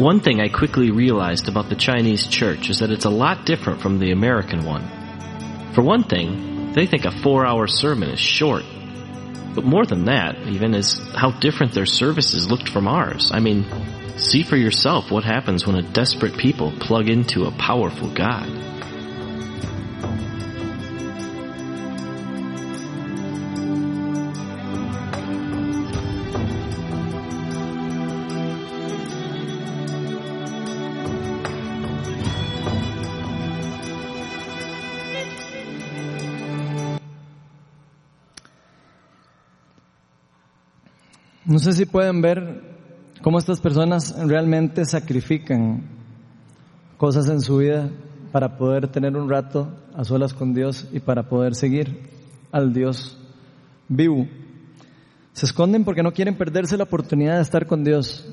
One 0.00 0.20
thing 0.20 0.40
I 0.40 0.48
quickly 0.48 0.90
realized 0.90 1.46
about 1.46 1.68
the 1.68 1.76
Chinese 1.76 2.26
church 2.26 2.70
is 2.70 2.78
that 2.78 2.90
it's 2.90 3.04
a 3.04 3.10
lot 3.10 3.44
different 3.44 3.82
from 3.82 3.98
the 3.98 4.12
American 4.12 4.64
one. 4.64 4.88
For 5.74 5.82
one 5.82 6.04
thing, 6.04 6.72
they 6.72 6.86
think 6.86 7.04
a 7.04 7.10
four 7.10 7.44
hour 7.44 7.66
sermon 7.66 8.08
is 8.08 8.18
short. 8.18 8.64
But 9.54 9.66
more 9.66 9.84
than 9.84 10.06
that, 10.06 10.38
even, 10.46 10.72
is 10.72 10.98
how 11.14 11.32
different 11.32 11.74
their 11.74 11.84
services 11.84 12.50
looked 12.50 12.70
from 12.70 12.88
ours. 12.88 13.30
I 13.30 13.40
mean, 13.40 13.66
see 14.16 14.42
for 14.42 14.56
yourself 14.56 15.10
what 15.10 15.24
happens 15.24 15.66
when 15.66 15.76
a 15.76 15.82
desperate 15.82 16.38
people 16.38 16.72
plug 16.80 17.10
into 17.10 17.44
a 17.44 17.50
powerful 17.50 18.08
God. 18.08 18.48
No 41.50 41.58
sé 41.58 41.72
si 41.72 41.84
pueden 41.84 42.22
ver 42.22 42.62
cómo 43.22 43.36
estas 43.36 43.60
personas 43.60 44.14
realmente 44.24 44.84
sacrifican 44.84 45.82
cosas 46.96 47.28
en 47.28 47.40
su 47.40 47.56
vida 47.56 47.90
para 48.30 48.56
poder 48.56 48.86
tener 48.86 49.16
un 49.16 49.28
rato 49.28 49.68
a 49.96 50.04
solas 50.04 50.32
con 50.32 50.54
Dios 50.54 50.86
y 50.92 51.00
para 51.00 51.28
poder 51.28 51.56
seguir 51.56 52.08
al 52.52 52.72
Dios 52.72 53.18
vivo. 53.88 54.28
Se 55.32 55.46
esconden 55.46 55.82
porque 55.82 56.04
no 56.04 56.12
quieren 56.12 56.38
perderse 56.38 56.76
la 56.76 56.84
oportunidad 56.84 57.34
de 57.34 57.42
estar 57.42 57.66
con 57.66 57.82
Dios. 57.82 58.32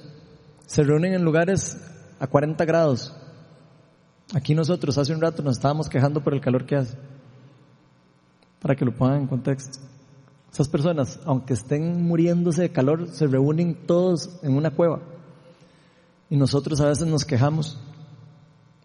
Se 0.67 0.83
reúnen 0.83 1.15
en 1.15 1.23
lugares 1.23 1.75
a 2.19 2.27
40 2.27 2.65
grados. 2.65 3.17
Aquí 4.35 4.53
nosotros 4.53 4.95
hace 4.99 5.15
un 5.15 5.21
rato 5.21 5.41
nos 5.41 5.57
estábamos 5.57 5.89
quejando 5.89 6.23
por 6.23 6.35
el 6.35 6.41
calor 6.41 6.67
que 6.67 6.75
hace. 6.75 6.95
Para 8.61 8.75
que 8.75 8.85
lo 8.85 8.95
pongan 8.95 9.21
en 9.21 9.27
contexto. 9.27 9.79
Esas 10.57 10.69
personas, 10.69 11.19
aunque 11.25 11.53
estén 11.53 12.01
muriéndose 12.01 12.63
de 12.63 12.71
calor, 12.71 13.09
se 13.09 13.27
reúnen 13.27 13.75
todos 13.85 14.39
en 14.41 14.57
una 14.57 14.71
cueva. 14.71 15.01
Y 16.31 16.35
nosotros 16.35 16.81
a 16.81 16.87
veces 16.87 17.05
nos 17.05 17.25
quejamos 17.25 17.79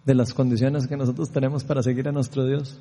de 0.04 0.14
las 0.14 0.34
condiciones 0.34 0.86
que 0.86 0.98
nosotros 0.98 1.30
tenemos 1.30 1.64
para 1.64 1.82
seguir 1.82 2.06
a 2.06 2.12
nuestro 2.12 2.44
Dios. 2.44 2.78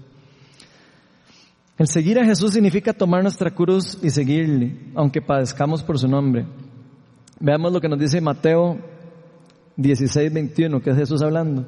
El 1.78 1.88
seguir 1.88 2.20
a 2.20 2.26
Jesús 2.26 2.52
significa 2.52 2.92
tomar 2.92 3.24
nuestra 3.24 3.52
cruz 3.52 3.98
y 4.04 4.10
seguirle, 4.10 4.92
aunque 4.94 5.22
padezcamos 5.22 5.82
por 5.84 5.98
su 5.98 6.10
nombre. 6.10 6.46
Veamos 7.40 7.72
lo 7.72 7.80
que 7.80 7.88
nos 7.88 7.98
dice 7.98 8.20
Mateo 8.20 8.78
16, 9.78 10.34
21, 10.34 10.82
que 10.82 10.90
es 10.90 10.98
Jesús 10.98 11.22
hablando. 11.22 11.66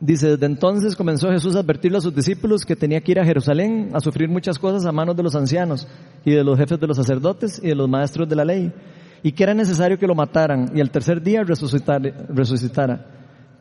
Dice, 0.00 0.28
desde 0.28 0.46
entonces 0.46 0.94
comenzó 0.94 1.28
Jesús 1.30 1.56
a 1.56 1.60
advertirle 1.60 1.98
a 1.98 2.00
sus 2.00 2.14
discípulos 2.14 2.64
que 2.64 2.76
tenía 2.76 3.00
que 3.00 3.12
ir 3.12 3.18
a 3.18 3.24
Jerusalén 3.24 3.90
a 3.92 4.00
sufrir 4.00 4.28
muchas 4.28 4.56
cosas 4.58 4.86
a 4.86 4.92
manos 4.92 5.16
de 5.16 5.24
los 5.24 5.34
ancianos 5.34 5.88
y 6.24 6.30
de 6.30 6.44
los 6.44 6.56
jefes 6.56 6.78
de 6.78 6.86
los 6.86 6.96
sacerdotes 6.96 7.60
y 7.62 7.68
de 7.68 7.74
los 7.74 7.88
maestros 7.88 8.28
de 8.28 8.36
la 8.36 8.44
ley, 8.44 8.72
y 9.24 9.32
que 9.32 9.42
era 9.42 9.54
necesario 9.54 9.98
que 9.98 10.06
lo 10.06 10.14
mataran 10.14 10.70
y 10.72 10.80
al 10.80 10.90
tercer 10.92 11.20
día 11.20 11.42
resucitara. 11.42 13.06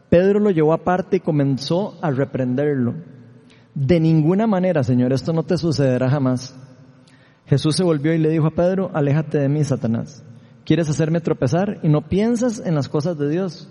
Pedro 0.10 0.40
lo 0.40 0.52
llevó 0.52 0.74
aparte 0.74 1.18
y 1.18 1.22
comenzó 1.22 1.98
a 2.02 2.12
reprenderlo. 2.12 2.94
De 3.74 4.00
ninguna 4.00 4.46
manera, 4.46 4.84
Señor, 4.84 5.14
esto 5.14 5.34
no 5.34 5.44
te 5.44 5.58
sucederá 5.58 6.10
jamás. 6.10 6.56
Jesús 7.48 7.76
se 7.76 7.84
volvió 7.84 8.14
y 8.14 8.20
le 8.20 8.30
dijo 8.30 8.46
a 8.46 8.52
Pedro, 8.52 8.92
aléjate 8.94 9.40
de 9.40 9.50
mí, 9.50 9.64
Satanás. 9.64 10.24
Quieres 10.66 10.90
hacerme 10.90 11.22
tropezar 11.22 11.80
y 11.82 11.90
no 11.90 12.08
piensas 12.08 12.62
en 12.64 12.76
las 12.76 12.90
cosas 12.90 13.18
de 13.18 13.30
Dios, 13.30 13.70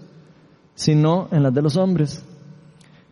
sino 0.75 1.29
en 1.31 1.43
las 1.43 1.55
de 1.55 1.63
los 1.63 1.77
hombres. 1.77 2.25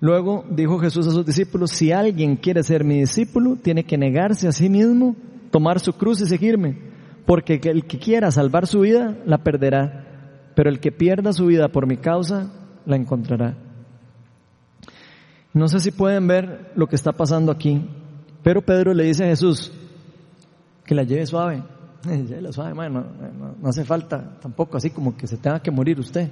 Luego 0.04 0.44
dijo 0.50 0.78
Jesús 0.80 1.06
a 1.06 1.12
sus 1.12 1.24
discípulos, 1.24 1.70
si 1.70 1.90
alguien 1.90 2.36
quiere 2.36 2.62
ser 2.62 2.84
mi 2.84 3.00
discípulo, 3.00 3.56
tiene 3.56 3.84
que 3.84 3.96
negarse 3.96 4.46
a 4.46 4.52
sí 4.52 4.68
mismo, 4.68 5.16
tomar 5.50 5.80
su 5.80 5.94
cruz 5.94 6.20
y 6.20 6.26
seguirme, 6.26 6.76
porque 7.24 7.58
el 7.64 7.86
que 7.86 7.98
quiera 7.98 8.30
salvar 8.30 8.66
su 8.66 8.80
vida, 8.80 9.16
la 9.24 9.38
perderá, 9.38 10.52
pero 10.54 10.68
el 10.68 10.78
que 10.78 10.92
pierda 10.92 11.32
su 11.32 11.46
vida 11.46 11.68
por 11.68 11.86
mi 11.86 11.96
causa, 11.96 12.52
la 12.84 12.96
encontrará. 12.96 13.56
No 15.54 15.68
sé 15.68 15.80
si 15.80 15.90
pueden 15.90 16.26
ver 16.26 16.72
lo 16.76 16.86
que 16.86 16.96
está 16.96 17.12
pasando 17.12 17.50
aquí, 17.50 17.88
pero 18.42 18.60
Pedro 18.60 18.92
le 18.92 19.04
dice 19.04 19.24
a 19.24 19.28
Jesús 19.28 19.72
que 20.84 20.94
la 20.94 21.04
lleve 21.04 21.24
suave, 21.24 21.62
llévela 22.04 22.52
suave, 22.52 22.74
no, 22.90 23.06
no 23.58 23.68
hace 23.70 23.86
falta 23.86 24.38
tampoco 24.38 24.76
así 24.76 24.90
como 24.90 25.16
que 25.16 25.26
se 25.26 25.38
tenga 25.38 25.60
que 25.60 25.70
morir 25.70 25.98
usted. 25.98 26.28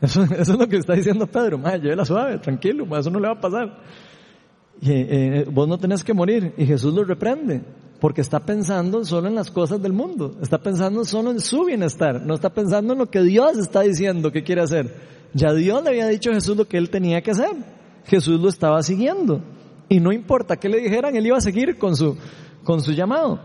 Eso, 0.02 0.22
es 0.22 0.48
lo 0.48 0.66
que 0.66 0.78
está 0.78 0.94
diciendo 0.94 1.26
Pedro. 1.26 1.58
llévela 1.58 2.04
suave, 2.04 2.38
tranquilo, 2.38 2.86
eso 2.96 3.10
no 3.10 3.20
le 3.20 3.28
va 3.28 3.34
a 3.34 3.40
pasar. 3.40 3.82
Y, 4.80 4.92
eh, 4.92 5.44
vos 5.50 5.68
no 5.68 5.78
tenés 5.78 6.02
que 6.02 6.14
morir. 6.14 6.54
Y 6.56 6.64
Jesús 6.64 6.94
lo 6.94 7.04
reprende, 7.04 7.62
porque 8.00 8.22
está 8.22 8.40
pensando 8.40 9.04
solo 9.04 9.28
en 9.28 9.34
las 9.34 9.50
cosas 9.50 9.82
del 9.82 9.92
mundo. 9.92 10.36
Está 10.40 10.58
pensando 10.58 11.04
solo 11.04 11.30
en 11.30 11.40
su 11.40 11.66
bienestar. 11.66 12.22
No 12.24 12.34
está 12.34 12.48
pensando 12.48 12.94
en 12.94 12.98
lo 12.98 13.10
que 13.10 13.22
Dios 13.22 13.58
está 13.58 13.82
diciendo 13.82 14.32
que 14.32 14.42
quiere 14.42 14.62
hacer. 14.62 14.94
Ya 15.34 15.52
Dios 15.52 15.82
le 15.84 15.90
había 15.90 16.08
dicho 16.08 16.30
a 16.30 16.34
Jesús 16.34 16.56
lo 16.56 16.66
que 16.66 16.78
él 16.78 16.88
tenía 16.88 17.20
que 17.20 17.32
hacer. 17.32 17.50
Jesús 18.06 18.40
lo 18.40 18.48
estaba 18.48 18.82
siguiendo. 18.82 19.42
Y 19.88 20.00
no 20.00 20.12
importa 20.12 20.56
qué 20.56 20.68
le 20.68 20.80
dijeran, 20.80 21.14
él 21.14 21.26
iba 21.26 21.36
a 21.36 21.42
seguir 21.42 21.76
con 21.76 21.94
su, 21.94 22.16
con 22.64 22.80
su 22.80 22.92
llamado. 22.92 23.38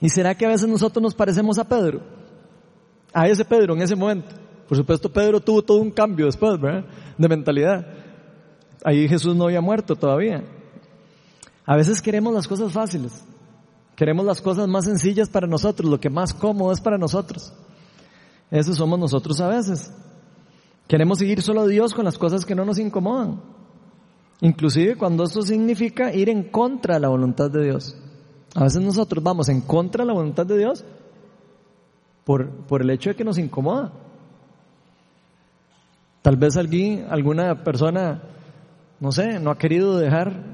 ¿Y 0.00 0.08
será 0.08 0.34
que 0.34 0.46
a 0.46 0.48
veces 0.48 0.68
nosotros 0.68 1.02
nos 1.02 1.14
parecemos 1.14 1.58
a 1.58 1.68
Pedro? 1.68 2.00
A 3.12 3.28
ese 3.28 3.44
Pedro 3.44 3.74
en 3.74 3.82
ese 3.82 3.94
momento. 3.94 4.34
Por 4.70 4.76
supuesto, 4.76 5.12
Pedro 5.12 5.40
tuvo 5.40 5.62
todo 5.62 5.78
un 5.78 5.90
cambio 5.90 6.26
después, 6.26 6.60
¿verdad? 6.60 6.84
De 7.18 7.28
mentalidad. 7.28 7.84
Ahí 8.84 9.08
Jesús 9.08 9.34
no 9.34 9.46
había 9.46 9.60
muerto 9.60 9.96
todavía. 9.96 10.44
A 11.66 11.74
veces 11.74 12.00
queremos 12.00 12.32
las 12.32 12.46
cosas 12.46 12.72
fáciles. 12.72 13.24
Queremos 13.96 14.24
las 14.24 14.40
cosas 14.40 14.68
más 14.68 14.84
sencillas 14.84 15.28
para 15.28 15.48
nosotros, 15.48 15.90
lo 15.90 15.98
que 15.98 16.08
más 16.08 16.32
cómodo 16.32 16.70
es 16.70 16.80
para 16.80 16.98
nosotros. 16.98 17.52
Eso 18.48 18.72
somos 18.72 18.96
nosotros 18.96 19.40
a 19.40 19.48
veces. 19.48 19.92
Queremos 20.86 21.18
seguir 21.18 21.42
solo 21.42 21.62
a 21.62 21.66
Dios 21.66 21.92
con 21.92 22.04
las 22.04 22.16
cosas 22.16 22.44
que 22.44 22.54
no 22.54 22.64
nos 22.64 22.78
incomodan. 22.78 23.40
Inclusive 24.40 24.96
cuando 24.96 25.24
eso 25.24 25.42
significa 25.42 26.14
ir 26.14 26.28
en 26.28 26.44
contra 26.44 26.94
de 26.94 27.00
la 27.00 27.08
voluntad 27.08 27.50
de 27.50 27.64
Dios. 27.64 27.96
A 28.54 28.62
veces 28.62 28.80
nosotros 28.80 29.20
vamos 29.24 29.48
en 29.48 29.62
contra 29.62 30.04
de 30.04 30.06
la 30.06 30.14
voluntad 30.14 30.46
de 30.46 30.58
Dios 30.58 30.84
por, 32.22 32.48
por 32.48 32.82
el 32.82 32.90
hecho 32.90 33.10
de 33.10 33.16
que 33.16 33.24
nos 33.24 33.36
incomoda. 33.36 33.90
Tal 36.22 36.36
vez 36.36 36.56
alguien, 36.56 37.06
alguna 37.08 37.64
persona, 37.64 38.22
no 39.00 39.10
sé, 39.10 39.40
no 39.40 39.50
ha 39.50 39.58
querido 39.58 39.98
dejar 39.98 40.44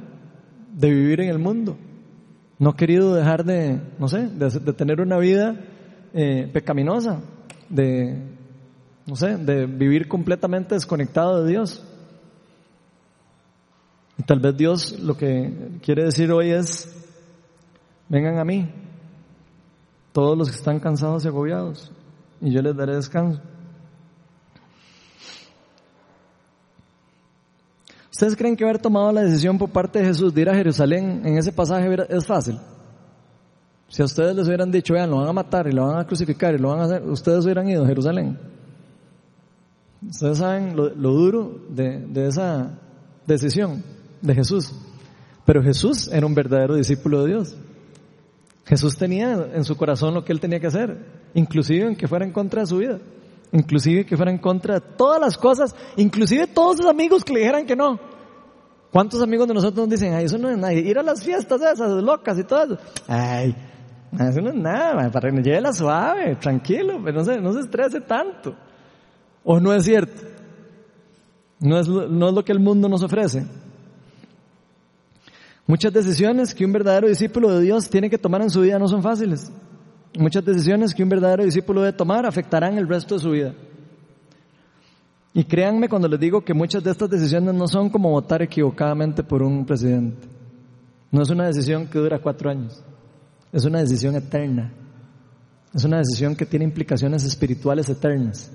de 0.72 0.90
vivir 0.90 1.20
en 1.20 1.30
el 1.30 1.38
mundo. 1.38 1.76
No 2.58 2.70
ha 2.70 2.76
querido 2.76 3.14
dejar 3.14 3.44
de, 3.44 3.80
no 3.98 4.08
sé, 4.08 4.28
de, 4.28 4.72
tener 4.72 5.00
una 5.00 5.18
vida 5.18 5.56
eh, 6.14 6.48
pecaminosa, 6.52 7.20
de, 7.68 8.22
no 9.06 9.16
sé, 9.16 9.36
de 9.36 9.66
vivir 9.66 10.08
completamente 10.08 10.74
desconectado 10.74 11.42
de 11.42 11.50
Dios. 11.50 11.84
Y 14.18 14.22
tal 14.22 14.40
vez 14.40 14.56
Dios 14.56 14.98
lo 15.00 15.16
que 15.16 15.78
quiere 15.82 16.04
decir 16.04 16.30
hoy 16.30 16.50
es, 16.50 16.94
vengan 18.08 18.38
a 18.38 18.44
mí, 18.44 18.70
todos 20.12 20.38
los 20.38 20.48
que 20.48 20.56
están 20.56 20.78
cansados 20.78 21.24
y 21.24 21.28
agobiados, 21.28 21.92
y 22.40 22.52
yo 22.52 22.62
les 22.62 22.76
daré 22.76 22.94
descanso. 22.94 23.42
¿Ustedes 28.16 28.34
creen 28.34 28.56
que 28.56 28.64
haber 28.64 28.78
tomado 28.78 29.12
la 29.12 29.24
decisión 29.24 29.58
por 29.58 29.68
parte 29.68 29.98
de 29.98 30.06
Jesús 30.06 30.32
de 30.32 30.40
ir 30.40 30.48
a 30.48 30.54
Jerusalén 30.54 31.20
en 31.22 31.36
ese 31.36 31.52
pasaje 31.52 31.86
es 32.08 32.24
fácil? 32.24 32.58
Si 33.88 34.00
a 34.00 34.06
ustedes 34.06 34.34
les 34.34 34.46
hubieran 34.46 34.70
dicho, 34.70 34.94
vean, 34.94 35.10
lo 35.10 35.18
van 35.18 35.28
a 35.28 35.34
matar 35.34 35.66
y 35.68 35.72
lo 35.72 35.86
van 35.86 35.98
a 35.98 36.06
crucificar 36.06 36.54
y 36.54 36.58
lo 36.58 36.70
van 36.70 36.80
a 36.80 36.84
hacer, 36.84 37.02
ustedes 37.02 37.44
hubieran 37.44 37.68
ido 37.68 37.84
a 37.84 37.86
Jerusalén. 37.86 38.38
Ustedes 40.08 40.38
saben 40.38 40.74
lo, 40.74 40.88
duro 40.88 41.60
de, 41.68 42.06
de 42.06 42.28
esa 42.28 42.78
decisión 43.26 43.84
de 44.22 44.34
Jesús. 44.34 44.72
Pero 45.44 45.62
Jesús 45.62 46.08
era 46.10 46.24
un 46.24 46.34
verdadero 46.34 46.74
discípulo 46.74 47.22
de 47.22 47.32
Dios. 47.32 47.54
Jesús 48.64 48.96
tenía 48.96 49.46
en 49.52 49.62
su 49.62 49.76
corazón 49.76 50.14
lo 50.14 50.24
que 50.24 50.32
él 50.32 50.40
tenía 50.40 50.58
que 50.58 50.68
hacer, 50.68 51.04
inclusive 51.34 51.86
en 51.88 51.96
que 51.96 52.08
fuera 52.08 52.24
en 52.24 52.32
contra 52.32 52.62
de 52.62 52.66
su 52.66 52.78
vida 52.78 52.98
inclusive 53.52 54.04
que 54.04 54.16
fuera 54.16 54.30
en 54.30 54.38
contra 54.38 54.74
de 54.74 54.80
todas 54.80 55.20
las 55.20 55.36
cosas, 55.36 55.74
inclusive 55.96 56.46
todos 56.46 56.78
sus 56.78 56.86
amigos 56.86 57.24
que 57.24 57.32
le 57.32 57.40
dijeran 57.40 57.66
que 57.66 57.76
no. 57.76 57.98
¿Cuántos 58.90 59.20
amigos 59.22 59.46
de 59.48 59.54
nosotros 59.54 59.86
nos 59.86 59.90
dicen, 59.90 60.14
ay, 60.14 60.24
eso 60.24 60.38
no 60.38 60.48
es 60.48 60.56
nada, 60.56 60.72
ir 60.72 60.98
a 60.98 61.02
las 61.02 61.22
fiestas 61.22 61.60
esas 61.60 62.02
locas 62.02 62.38
y 62.38 62.44
todo 62.44 62.64
eso? 62.64 62.78
Ay, 63.08 63.54
eso 64.12 64.40
no 64.40 64.50
es 64.50 64.54
nada, 64.54 65.10
para 65.10 65.30
que 65.30 65.42
lleve 65.42 65.60
la 65.60 65.72
suave, 65.72 66.36
tranquilo, 66.36 67.00
pero 67.04 67.18
no 67.18 67.24
se, 67.24 67.40
no 67.40 67.52
se 67.52 67.60
estrese 67.60 68.00
tanto. 68.00 68.54
¿O 69.44 69.60
no 69.60 69.72
es 69.72 69.84
cierto? 69.84 70.22
No 71.60 71.78
es, 71.78 71.88
no 71.88 72.28
es 72.28 72.34
lo 72.34 72.44
que 72.44 72.52
el 72.52 72.60
mundo 72.60 72.88
nos 72.88 73.02
ofrece. 73.02 73.46
Muchas 75.66 75.92
decisiones 75.92 76.54
que 76.54 76.64
un 76.64 76.72
verdadero 76.72 77.08
discípulo 77.08 77.50
de 77.50 77.62
Dios 77.62 77.90
tiene 77.90 78.08
que 78.08 78.18
tomar 78.18 78.40
en 78.42 78.50
su 78.50 78.60
vida 78.60 78.78
no 78.78 78.88
son 78.88 79.02
fáciles. 79.02 79.50
Muchas 80.18 80.44
decisiones 80.44 80.94
que 80.94 81.02
un 81.02 81.08
verdadero 81.10 81.44
discípulo 81.44 81.82
debe 81.82 81.96
tomar 81.96 82.24
afectarán 82.24 82.78
el 82.78 82.88
resto 82.88 83.16
de 83.16 83.20
su 83.20 83.30
vida. 83.30 83.54
Y 85.34 85.44
créanme 85.44 85.88
cuando 85.88 86.08
les 86.08 86.18
digo 86.18 86.42
que 86.42 86.54
muchas 86.54 86.82
de 86.82 86.90
estas 86.90 87.10
decisiones 87.10 87.54
no 87.54 87.68
son 87.68 87.90
como 87.90 88.10
votar 88.10 88.40
equivocadamente 88.40 89.22
por 89.22 89.42
un 89.42 89.66
presidente. 89.66 90.26
No 91.10 91.22
es 91.22 91.28
una 91.28 91.46
decisión 91.46 91.86
que 91.86 91.98
dura 91.98 92.18
cuatro 92.18 92.48
años. 92.48 92.82
Es 93.52 93.66
una 93.66 93.80
decisión 93.80 94.16
eterna. 94.16 94.72
Es 95.74 95.84
una 95.84 95.98
decisión 95.98 96.34
que 96.34 96.46
tiene 96.46 96.64
implicaciones 96.64 97.22
espirituales 97.24 97.88
eternas. 97.90 98.50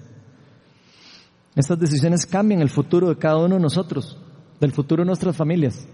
Estas 1.55 1.77
decisiones 1.77 2.25
cambian 2.25 2.61
el 2.61 2.69
futuro 2.69 3.09
de 3.09 3.17
cada 3.17 3.37
uno 3.37 3.55
de 3.55 3.61
nosotros, 3.61 4.17
del 4.59 4.71
futuro 4.71 5.03
de 5.03 5.07
nuestras 5.07 5.35
familias, 5.35 5.85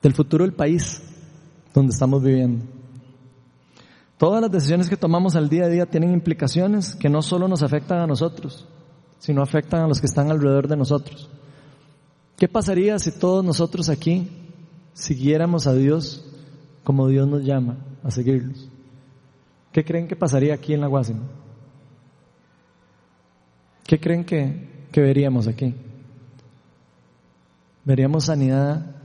del 0.00 0.14
futuro 0.14 0.44
del 0.44 0.54
país 0.54 1.02
donde 1.74 1.90
estamos 1.90 2.22
viviendo. 2.22 2.75
Todas 4.18 4.40
las 4.40 4.50
decisiones 4.50 4.88
que 4.88 4.96
tomamos 4.96 5.36
al 5.36 5.48
día 5.48 5.64
a 5.64 5.68
día 5.68 5.86
tienen 5.86 6.12
implicaciones 6.12 6.94
que 6.94 7.10
no 7.10 7.20
solo 7.20 7.48
nos 7.48 7.62
afectan 7.62 7.98
a 7.98 8.06
nosotros, 8.06 8.66
sino 9.18 9.42
afectan 9.42 9.82
a 9.82 9.88
los 9.88 10.00
que 10.00 10.06
están 10.06 10.30
alrededor 10.30 10.68
de 10.68 10.76
nosotros. 10.76 11.28
¿Qué 12.38 12.48
pasaría 12.48 12.98
si 12.98 13.12
todos 13.12 13.44
nosotros 13.44 13.88
aquí 13.88 14.30
siguiéramos 14.94 15.66
a 15.66 15.74
Dios 15.74 16.24
como 16.84 17.08
Dios 17.08 17.28
nos 17.28 17.44
llama 17.44 17.76
a 18.02 18.10
seguirlos? 18.10 18.70
¿Qué 19.72 19.84
creen 19.84 20.08
que 20.08 20.16
pasaría 20.16 20.54
aquí 20.54 20.72
en 20.72 20.80
la 20.80 20.86
Guasima? 20.86 21.24
¿Qué 23.84 24.00
creen 24.00 24.24
que, 24.24 24.86
que 24.90 25.00
veríamos 25.02 25.46
aquí? 25.46 25.74
¿Veríamos 27.84 28.24
sanidad? 28.24 28.96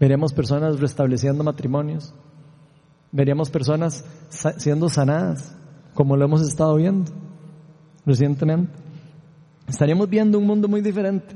¿Veríamos 0.00 0.32
personas 0.32 0.80
restableciendo 0.80 1.44
matrimonios? 1.44 2.14
Veríamos 3.12 3.50
personas 3.50 4.04
siendo 4.58 4.88
sanadas, 4.88 5.54
como 5.94 6.16
lo 6.16 6.24
hemos 6.24 6.42
estado 6.42 6.76
viendo 6.76 7.10
recientemente. 8.06 8.72
Estaríamos 9.68 10.08
viendo 10.08 10.38
un 10.38 10.46
mundo 10.46 10.68
muy 10.68 10.80
diferente. 10.80 11.34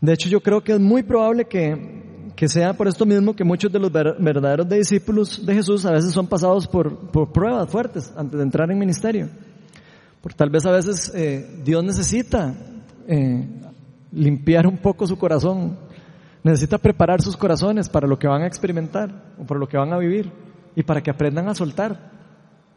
De 0.00 0.12
hecho, 0.12 0.28
yo 0.28 0.40
creo 0.40 0.62
que 0.62 0.72
es 0.72 0.80
muy 0.80 1.02
probable 1.02 1.44
que, 1.46 2.32
que 2.36 2.48
sea 2.48 2.72
por 2.72 2.86
esto 2.86 3.04
mismo 3.04 3.34
que 3.34 3.44
muchos 3.44 3.72
de 3.72 3.78
los 3.78 3.90
verdaderos 3.90 4.68
discípulos 4.68 5.44
de 5.44 5.54
Jesús 5.54 5.84
a 5.84 5.92
veces 5.92 6.12
son 6.12 6.26
pasados 6.26 6.66
por, 6.68 7.10
por 7.10 7.32
pruebas 7.32 7.68
fuertes 7.68 8.12
antes 8.16 8.38
de 8.38 8.44
entrar 8.44 8.70
en 8.70 8.78
ministerio. 8.78 9.28
Porque 10.20 10.36
tal 10.36 10.50
vez 10.50 10.64
a 10.66 10.70
veces 10.70 11.12
eh, 11.14 11.60
Dios 11.64 11.82
necesita 11.84 12.54
eh, 13.06 13.46
limpiar 14.12 14.66
un 14.66 14.78
poco 14.78 15.06
su 15.06 15.18
corazón 15.18 15.78
Necesita 16.48 16.78
preparar 16.78 17.20
sus 17.20 17.36
corazones 17.36 17.90
para 17.90 18.08
lo 18.08 18.18
que 18.18 18.26
van 18.26 18.40
a 18.40 18.46
experimentar 18.46 19.34
o 19.38 19.44
para 19.44 19.60
lo 19.60 19.68
que 19.68 19.76
van 19.76 19.92
a 19.92 19.98
vivir 19.98 20.32
y 20.74 20.82
para 20.82 21.02
que 21.02 21.10
aprendan 21.10 21.46
a 21.46 21.54
soltar 21.54 22.10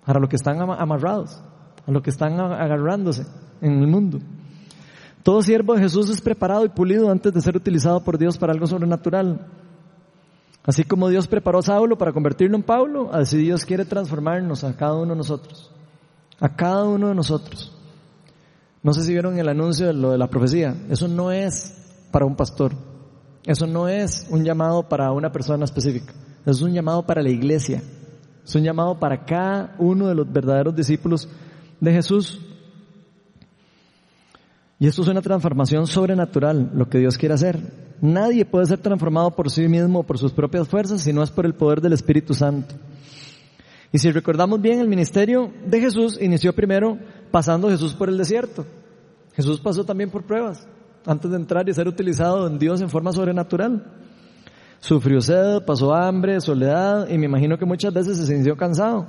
para 0.05 0.19
lo 0.19 0.27
que 0.27 0.35
están 0.35 0.59
amarrados, 0.59 1.41
a 1.87 1.89
lo 1.89 2.03
que 2.03 2.09
están 2.09 2.37
agarrándose 2.37 3.25
en 3.61 3.79
el 3.79 3.87
mundo. 3.87 4.19
Todo 5.23 5.41
siervo 5.41 5.73
de 5.73 5.83
Jesús 5.83 6.09
es 6.09 6.19
preparado 6.19 6.65
y 6.65 6.69
pulido 6.69 7.09
antes 7.09 7.33
de 7.33 7.39
ser 7.39 7.55
utilizado 7.55 8.03
por 8.03 8.17
Dios 8.17 8.37
para 8.37 8.51
algo 8.51 8.67
sobrenatural. 8.67 9.47
Así 10.65 10.83
como 10.83 11.07
Dios 11.07 11.29
preparó 11.29 11.59
a 11.59 11.63
Saulo 11.63 11.97
para 11.97 12.11
convertirlo 12.11 12.57
en 12.57 12.63
Pablo, 12.63 13.09
así 13.13 13.37
Dios 13.37 13.63
quiere 13.63 13.85
transformarnos 13.85 14.65
a 14.65 14.75
cada 14.75 14.95
uno 14.95 15.11
de 15.11 15.17
nosotros. 15.17 15.71
A 16.41 16.49
cada 16.57 16.83
uno 16.83 17.07
de 17.07 17.15
nosotros. 17.15 17.73
No 18.83 18.91
sé 18.93 19.03
si 19.03 19.13
vieron 19.13 19.39
el 19.39 19.47
anuncio 19.47 19.87
de 19.87 19.93
lo 19.93 20.11
de 20.11 20.17
la 20.17 20.27
profecía. 20.27 20.75
Eso 20.89 21.07
no 21.07 21.31
es 21.31 21.73
para 22.11 22.25
un 22.25 22.35
pastor. 22.35 22.90
Eso 23.45 23.65
no 23.65 23.87
es 23.87 24.27
un 24.29 24.43
llamado 24.43 24.87
para 24.87 25.11
una 25.11 25.31
persona 25.31 25.65
específica. 25.65 26.13
Es 26.45 26.61
un 26.61 26.73
llamado 26.73 27.05
para 27.05 27.21
la 27.21 27.29
iglesia. 27.29 27.81
Es 28.45 28.55
un 28.55 28.63
llamado 28.63 28.99
para 28.99 29.25
cada 29.25 29.75
uno 29.79 30.07
de 30.07 30.15
los 30.15 30.31
verdaderos 30.31 30.75
discípulos 30.75 31.27
de 31.79 31.91
Jesús. 31.91 32.39
Y 34.79 34.87
esto 34.87 35.01
es 35.03 35.07
una 35.07 35.21
transformación 35.21 35.87
sobrenatural, 35.87 36.71
lo 36.73 36.89
que 36.89 36.99
Dios 36.99 37.17
quiere 37.17 37.35
hacer. 37.35 37.59
Nadie 38.01 38.45
puede 38.45 38.65
ser 38.65 38.79
transformado 38.79 39.31
por 39.31 39.49
sí 39.51 39.67
mismo 39.67 39.99
o 39.99 40.03
por 40.03 40.17
sus 40.17 40.31
propias 40.31 40.67
fuerzas, 40.67 41.01
si 41.01 41.13
no 41.13 41.21
es 41.21 41.29
por 41.29 41.45
el 41.45 41.53
poder 41.53 41.81
del 41.81 41.93
Espíritu 41.93 42.33
Santo. 42.33 42.75
Y 43.91 43.99
si 43.99 44.11
recordamos 44.11 44.61
bien, 44.61 44.79
el 44.79 44.87
ministerio 44.87 45.51
de 45.67 45.79
Jesús 45.79 46.17
inició 46.19 46.53
primero 46.53 46.97
pasando 47.29 47.69
Jesús 47.69 47.93
por 47.93 48.09
el 48.09 48.17
desierto. 48.17 48.65
Jesús 49.33 49.59
pasó 49.59 49.83
también 49.83 50.09
por 50.09 50.23
pruebas 50.23 50.67
antes 51.05 51.31
de 51.31 51.37
entrar 51.37 51.67
y 51.67 51.73
ser 51.73 51.87
utilizado 51.87 52.47
en 52.47 52.59
Dios 52.59 52.81
en 52.81 52.89
forma 52.89 53.11
sobrenatural. 53.11 53.83
Sufrió 54.79 55.21
sed, 55.21 55.63
pasó 55.65 55.93
hambre, 55.93 56.41
soledad 56.41 57.07
y 57.09 57.17
me 57.17 57.25
imagino 57.25 57.57
que 57.57 57.65
muchas 57.65 57.93
veces 57.93 58.17
se 58.17 58.25
sintió 58.25 58.57
cansado. 58.57 59.07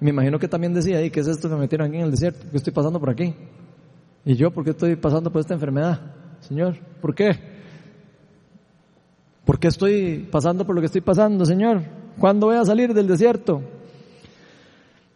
Me 0.00 0.10
imagino 0.10 0.38
que 0.38 0.48
también 0.48 0.74
decía, 0.74 1.02
¿y 1.02 1.10
qué 1.10 1.20
es 1.20 1.26
esto 1.26 1.48
que 1.48 1.54
me 1.54 1.62
metieron 1.62 1.88
aquí 1.88 1.96
en 1.96 2.04
el 2.04 2.10
desierto? 2.10 2.46
¿Qué 2.50 2.56
estoy 2.56 2.72
pasando 2.72 3.00
por 3.00 3.10
aquí? 3.10 3.34
¿Y 4.24 4.34
yo 4.36 4.50
por 4.50 4.64
qué 4.64 4.70
estoy 4.70 4.96
pasando 4.96 5.32
por 5.32 5.40
esta 5.40 5.54
enfermedad? 5.54 6.00
Señor, 6.40 6.76
¿por 7.00 7.14
qué? 7.14 7.30
¿Por 9.44 9.58
qué 9.58 9.68
estoy 9.68 10.28
pasando 10.30 10.66
por 10.66 10.74
lo 10.74 10.82
que 10.82 10.86
estoy 10.86 11.00
pasando, 11.00 11.44
Señor? 11.46 11.82
¿Cuándo 12.18 12.48
voy 12.48 12.56
a 12.56 12.64
salir 12.64 12.92
del 12.92 13.08
desierto? 13.08 13.62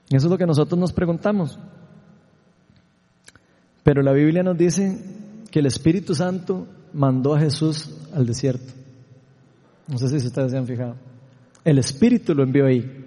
Eso 0.08 0.26
es 0.26 0.30
lo 0.30 0.38
que 0.38 0.46
nosotros 0.46 0.78
nos 0.78 0.92
preguntamos. 0.92 1.58
Pero 3.82 4.02
la 4.02 4.12
Biblia 4.12 4.42
nos 4.42 4.56
dice 4.56 4.98
que 5.52 5.58
el 5.58 5.66
Espíritu 5.66 6.14
Santo 6.14 6.66
mandó 6.94 7.34
a 7.34 7.38
Jesús 7.38 7.90
al 8.14 8.26
desierto. 8.26 8.72
No 9.86 9.98
sé 9.98 10.08
si 10.08 10.26
ustedes 10.26 10.50
se 10.50 10.56
han 10.56 10.66
fijado. 10.66 10.96
El 11.62 11.78
Espíritu 11.78 12.34
lo 12.34 12.42
envió 12.42 12.66
ahí. 12.66 13.06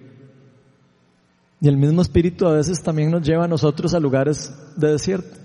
Y 1.60 1.68
el 1.68 1.76
mismo 1.76 2.04
Espíritu 2.04 2.46
a 2.46 2.54
veces 2.54 2.84
también 2.84 3.10
nos 3.10 3.28
lleva 3.28 3.46
a 3.46 3.48
nosotros 3.48 3.96
a 3.96 4.00
lugares 4.00 4.54
de 4.78 4.92
desierto 4.92 5.36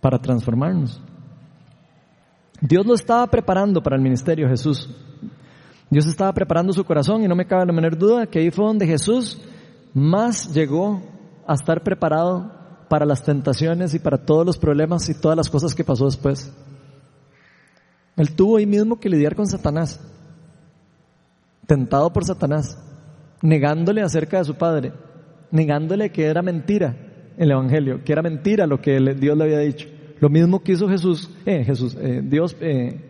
para 0.00 0.18
transformarnos. 0.18 0.98
Dios 2.62 2.86
lo 2.86 2.94
estaba 2.94 3.26
preparando 3.26 3.82
para 3.82 3.96
el 3.96 4.02
ministerio 4.02 4.48
Jesús. 4.48 4.88
Dios 5.90 6.06
estaba 6.06 6.32
preparando 6.32 6.72
su 6.72 6.84
corazón 6.84 7.22
y 7.22 7.28
no 7.28 7.36
me 7.36 7.46
cabe 7.46 7.66
la 7.66 7.72
menor 7.74 7.98
duda 7.98 8.26
que 8.26 8.38
ahí 8.38 8.50
fue 8.50 8.64
donde 8.64 8.86
Jesús 8.86 9.42
más 9.92 10.54
llegó 10.54 11.02
a 11.46 11.52
estar 11.52 11.82
preparado 11.82 12.61
para 12.92 13.06
las 13.06 13.24
tentaciones 13.24 13.94
y 13.94 14.00
para 14.00 14.18
todos 14.18 14.44
los 14.44 14.58
problemas 14.58 15.08
y 15.08 15.14
todas 15.14 15.34
las 15.34 15.48
cosas 15.48 15.74
que 15.74 15.82
pasó 15.82 16.04
después. 16.04 16.52
Él 18.18 18.32
tuvo 18.32 18.58
ahí 18.58 18.66
mismo 18.66 19.00
que 19.00 19.08
lidiar 19.08 19.34
con 19.34 19.46
Satanás, 19.46 19.98
tentado 21.66 22.12
por 22.12 22.26
Satanás, 22.26 22.76
negándole 23.40 24.02
acerca 24.02 24.36
de 24.36 24.44
su 24.44 24.56
padre, 24.56 24.92
negándole 25.50 26.12
que 26.12 26.26
era 26.26 26.42
mentira, 26.42 26.94
el 27.38 27.52
Evangelio, 27.52 28.04
que 28.04 28.12
era 28.12 28.20
mentira 28.20 28.66
lo 28.66 28.82
que 28.82 28.98
Dios 29.18 29.38
le 29.38 29.44
había 29.44 29.60
dicho. 29.60 29.88
Lo 30.20 30.28
mismo 30.28 30.62
que 30.62 30.72
hizo 30.72 30.86
Jesús, 30.86 31.30
eh, 31.46 31.64
Jesús, 31.64 31.96
eh, 31.98 32.20
Dios, 32.22 32.54
eh, 32.60 33.00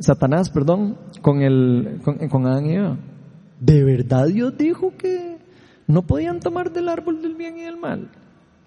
Satanás, 0.00 0.48
perdón, 0.48 0.96
con 1.20 1.42
el, 1.42 2.00
con, 2.02 2.26
con 2.30 2.46
Adán 2.46 2.64
y 2.64 2.76
Eva. 2.76 2.96
¿De 3.60 3.84
verdad 3.84 4.28
Dios 4.28 4.56
dijo 4.56 4.94
que 4.96 5.36
no 5.86 6.06
podían 6.06 6.40
tomar 6.40 6.72
del 6.72 6.88
árbol 6.88 7.20
del 7.20 7.34
bien 7.34 7.58
y 7.58 7.64
del 7.64 7.76
mal? 7.76 8.08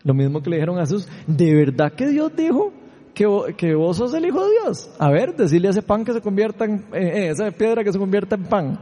Lo 0.03 0.13
mismo 0.13 0.41
que 0.41 0.49
le 0.49 0.55
dijeron 0.57 0.77
a 0.77 0.81
Jesús, 0.81 1.07
¿de 1.27 1.53
verdad 1.53 1.93
que 1.93 2.07
Dios 2.07 2.31
dijo 2.35 2.73
que, 3.13 3.25
que 3.57 3.75
vos 3.75 3.97
sos 3.97 4.13
el 4.13 4.25
Hijo 4.25 4.43
de 4.43 4.51
Dios? 4.63 4.89
A 4.97 5.09
ver, 5.09 5.35
decirle 5.35 5.67
a 5.67 5.71
ese 5.71 5.81
pan 5.81 6.03
que 6.03 6.13
se 6.13 6.21
convierta 6.21 6.65
en, 6.65 6.85
eh, 6.93 7.29
esa 7.29 7.51
piedra 7.51 7.83
que 7.83 7.91
se 7.91 7.99
convierta 7.99 8.35
en 8.35 8.43
pan. 8.43 8.79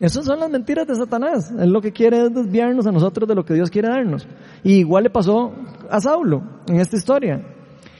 Esas 0.00 0.24
son 0.24 0.40
las 0.40 0.50
mentiras 0.50 0.86
de 0.86 0.94
Satanás. 0.94 1.52
Él 1.58 1.70
lo 1.70 1.80
que 1.80 1.92
quiere 1.92 2.26
es 2.26 2.34
desviarnos 2.34 2.86
a 2.86 2.92
nosotros 2.92 3.28
de 3.28 3.34
lo 3.34 3.44
que 3.44 3.54
Dios 3.54 3.70
quiere 3.70 3.88
darnos. 3.88 4.26
Y 4.62 4.74
igual 4.74 5.04
le 5.04 5.10
pasó 5.10 5.52
a 5.88 6.00
Saulo 6.00 6.42
en 6.66 6.80
esta 6.80 6.96
historia. 6.96 7.42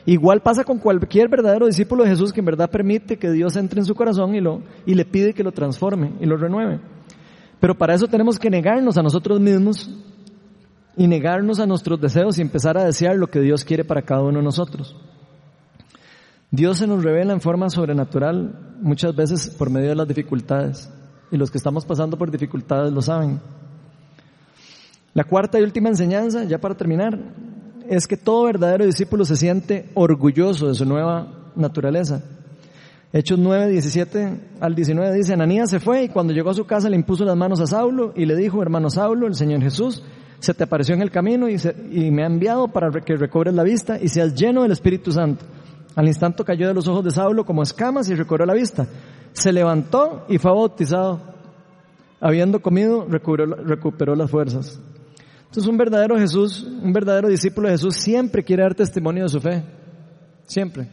Igual 0.07 0.43
pasa 0.43 0.65
con 0.65 0.79
cualquier 0.79 1.29
verdadero 1.29 1.67
discípulo 1.67 2.05
de 2.05 2.11
Jesús 2.11 2.33
que 2.33 2.41
en 2.41 2.47
verdad 2.47 2.71
permite 2.71 3.17
que 3.17 3.31
Dios 3.31 3.57
entre 3.57 3.81
en 3.81 3.87
su 3.87 3.95
corazón 3.95 4.35
y, 4.35 4.41
lo, 4.41 4.61
y 4.85 4.95
le 4.95 5.07
pide 5.07 5.33
que 5.33 5.43
lo 5.43 5.53
transforme 5.53 6.13
y 6.21 6.27
lo 6.27 6.37
renueve. 6.37 6.81
Pero 7.59 7.75
para 7.75 7.95
eso 7.95 8.07
tenemos 8.07 8.39
que 8.39 8.51
negarnos 8.51 8.99
a 8.99 9.03
nosotros 9.03 9.41
mismos 9.41 9.91
y 10.97 11.07
negarnos 11.07 11.59
a 11.61 11.67
nuestros 11.67 12.01
deseos 12.01 12.39
y 12.39 12.43
empezar 12.43 12.79
a 12.79 12.85
desear 12.85 13.17
lo 13.17 13.29
que 13.29 13.41
Dios 13.41 13.65
quiere 13.65 13.85
para 13.85 14.03
cada 14.03 14.23
uno 14.23 14.39
de 14.39 14.45
nosotros. 14.45 14.97
Dios 16.51 16.79
se 16.79 16.87
nos 16.87 17.03
revela 17.03 17.33
en 17.33 17.41
forma 17.41 17.69
sobrenatural 17.69 18.77
muchas 18.81 19.15
veces 19.17 19.51
por 19.51 19.71
medio 19.71 19.89
de 19.89 19.97
las 19.97 20.07
dificultades 20.07 20.89
y 21.33 21.37
los 21.37 21.51
que 21.51 21.59
estamos 21.59 21.85
pasando 21.85 22.17
por 22.17 22.31
dificultades 22.31 22.93
lo 22.93 23.03
saben. 23.03 23.41
La 25.15 25.25
cuarta 25.25 25.59
y 25.59 25.63
última 25.63 25.89
enseñanza, 25.89 26.45
ya 26.45 26.59
para 26.59 26.77
terminar, 26.77 27.19
es 27.89 28.07
que 28.07 28.17
todo 28.17 28.45
verdadero 28.45 28.85
discípulo 28.87 29.25
se 29.25 29.37
siente 29.37 29.91
orgulloso 29.95 30.69
de 30.69 30.75
su 30.75 30.85
nueva 30.85 31.51
naturaleza. 31.57 32.23
Hechos 33.13 33.39
9, 33.39 33.69
17 33.69 34.41
al 34.61 34.75
19 34.75 35.15
dice, 35.15 35.35
Ananías 35.35 35.71
se 35.71 35.79
fue 35.79 36.05
y 36.05 36.09
cuando 36.09 36.33
llegó 36.33 36.51
a 36.51 36.55
su 36.55 36.67
casa 36.67 36.89
le 36.89 36.97
impuso 36.97 37.25
las 37.25 37.37
manos 37.37 37.61
a 37.61 37.67
Saulo 37.67 38.13
y 38.17 38.27
le 38.27 38.35
dijo, 38.35 38.61
hermano 38.61 38.91
Saulo, 38.91 39.27
el 39.27 39.35
Señor 39.35 39.61
Jesús 39.63 40.03
se 40.39 40.55
te 40.55 40.65
apareció 40.65 40.95
en 40.95 41.03
el 41.03 41.11
camino 41.11 41.49
y, 41.49 42.11
me 42.11 42.23
ha 42.23 42.27
enviado 42.27 42.69
para 42.69 42.91
que 43.01 43.17
recobres 43.17 43.55
la 43.55 43.63
vista 43.63 43.99
y 44.01 44.09
seas 44.09 44.35
lleno 44.35 44.63
del 44.63 44.73
Espíritu 44.73 45.13
Santo. 45.13 45.45
Al 45.97 46.07
instante 46.07 46.45
cayó 46.45 46.69
de 46.69 46.75
los 46.75 46.89
ojos 46.89 47.05
de 47.05 47.11
Saulo 47.11 47.45
como 47.45 47.63
escamas 47.63 48.09
y 48.09 48.15
recobró 48.15 48.45
la 48.45 48.55
vista 48.55 48.87
se 49.35 49.53
levantó 49.53 50.25
y 50.29 50.39
fue 50.39 50.51
bautizado. 50.51 51.21
Habiendo 52.21 52.63
comido, 52.63 53.07
recuperó, 53.07 54.15
las 54.15 54.31
fuerzas. 54.31 54.81
Entonces 55.41 55.67
un 55.67 55.77
verdadero 55.77 56.17
Jesús, 56.17 56.63
un 56.63 56.93
verdadero 56.93 57.29
discípulo 57.29 57.69
de 57.69 57.75
Jesús 57.75 57.97
siempre 57.97 58.43
quiere 58.43 58.63
dar 58.63 58.75
testimonio 58.75 59.25
de 59.25 59.29
su 59.29 59.41
fe. 59.41 59.63
Siempre. 60.47 60.89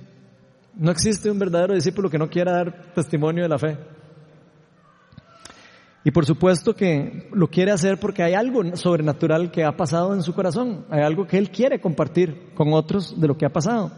No 0.75 0.91
existe 0.91 1.31
un 1.31 1.39
verdadero 1.39 1.73
discípulo 1.73 2.09
que 2.09 2.17
no 2.17 2.29
quiera 2.29 2.51
dar 2.51 2.93
testimonio 2.93 3.43
de 3.43 3.49
la 3.49 3.57
fe. 3.57 3.77
Y 6.03 6.11
por 6.11 6.25
supuesto 6.25 6.75
que 6.75 7.29
lo 7.31 7.47
quiere 7.47 7.71
hacer 7.71 7.99
porque 7.99 8.23
hay 8.23 8.33
algo 8.33 8.75
sobrenatural 8.75 9.51
que 9.51 9.63
ha 9.63 9.77
pasado 9.77 10.13
en 10.15 10.23
su 10.23 10.33
corazón. 10.33 10.85
Hay 10.89 11.01
algo 11.01 11.27
que 11.27 11.37
él 11.37 11.51
quiere 11.51 11.79
compartir 11.79 12.53
con 12.55 12.73
otros 12.73 13.19
de 13.19 13.27
lo 13.27 13.37
que 13.37 13.45
ha 13.45 13.53
pasado. 13.53 13.91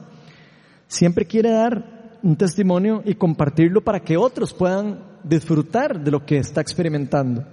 Siempre 0.88 1.26
quiere 1.26 1.52
dar 1.52 2.20
un 2.22 2.36
testimonio 2.36 3.02
y 3.06 3.16
compartirlo 3.16 3.82
para 3.82 4.02
que 4.02 4.18
otros 4.18 4.54
puedan 4.54 5.00
disfrutar 5.24 6.00
de 6.00 6.12
lo 6.12 6.26
que 6.26 6.38
está 6.38 6.60
experimentando. 6.60 7.44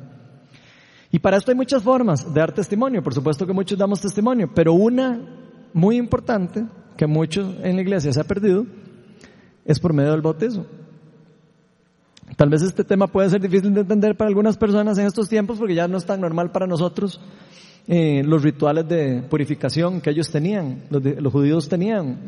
Y 1.12 1.18
para 1.18 1.36
esto 1.36 1.50
hay 1.50 1.56
muchas 1.56 1.82
formas 1.82 2.32
de 2.32 2.38
dar 2.40 2.52
testimonio, 2.52 3.02
por 3.02 3.14
supuesto 3.14 3.46
que 3.46 3.52
muchos 3.52 3.78
damos 3.78 4.00
testimonio, 4.00 4.50
pero 4.54 4.72
una 4.72 5.20
muy 5.72 5.96
importante 5.96 6.64
que 6.96 7.06
muchos 7.06 7.56
en 7.62 7.76
la 7.76 7.82
iglesia 7.82 8.12
se 8.12 8.20
ha 8.20 8.24
perdido 8.24 8.66
es 9.64 9.78
por 9.80 9.92
medio 9.92 10.12
del 10.12 10.22
bautismo. 10.22 10.66
Tal 12.36 12.48
vez 12.48 12.62
este 12.62 12.84
tema 12.84 13.06
puede 13.06 13.28
ser 13.30 13.40
difícil 13.40 13.74
de 13.74 13.80
entender 13.80 14.16
para 14.16 14.28
algunas 14.28 14.56
personas 14.56 14.98
en 14.98 15.06
estos 15.06 15.28
tiempos 15.28 15.58
porque 15.58 15.74
ya 15.74 15.88
no 15.88 15.98
es 15.98 16.06
tan 16.06 16.20
normal 16.20 16.52
para 16.52 16.66
nosotros 16.66 17.20
eh, 17.86 18.22
los 18.24 18.42
rituales 18.42 18.86
de 18.88 19.22
purificación 19.22 20.00
que 20.00 20.10
ellos 20.10 20.30
tenían, 20.30 20.84
los, 20.90 21.32
judíos 21.32 21.68
tenían 21.68 22.20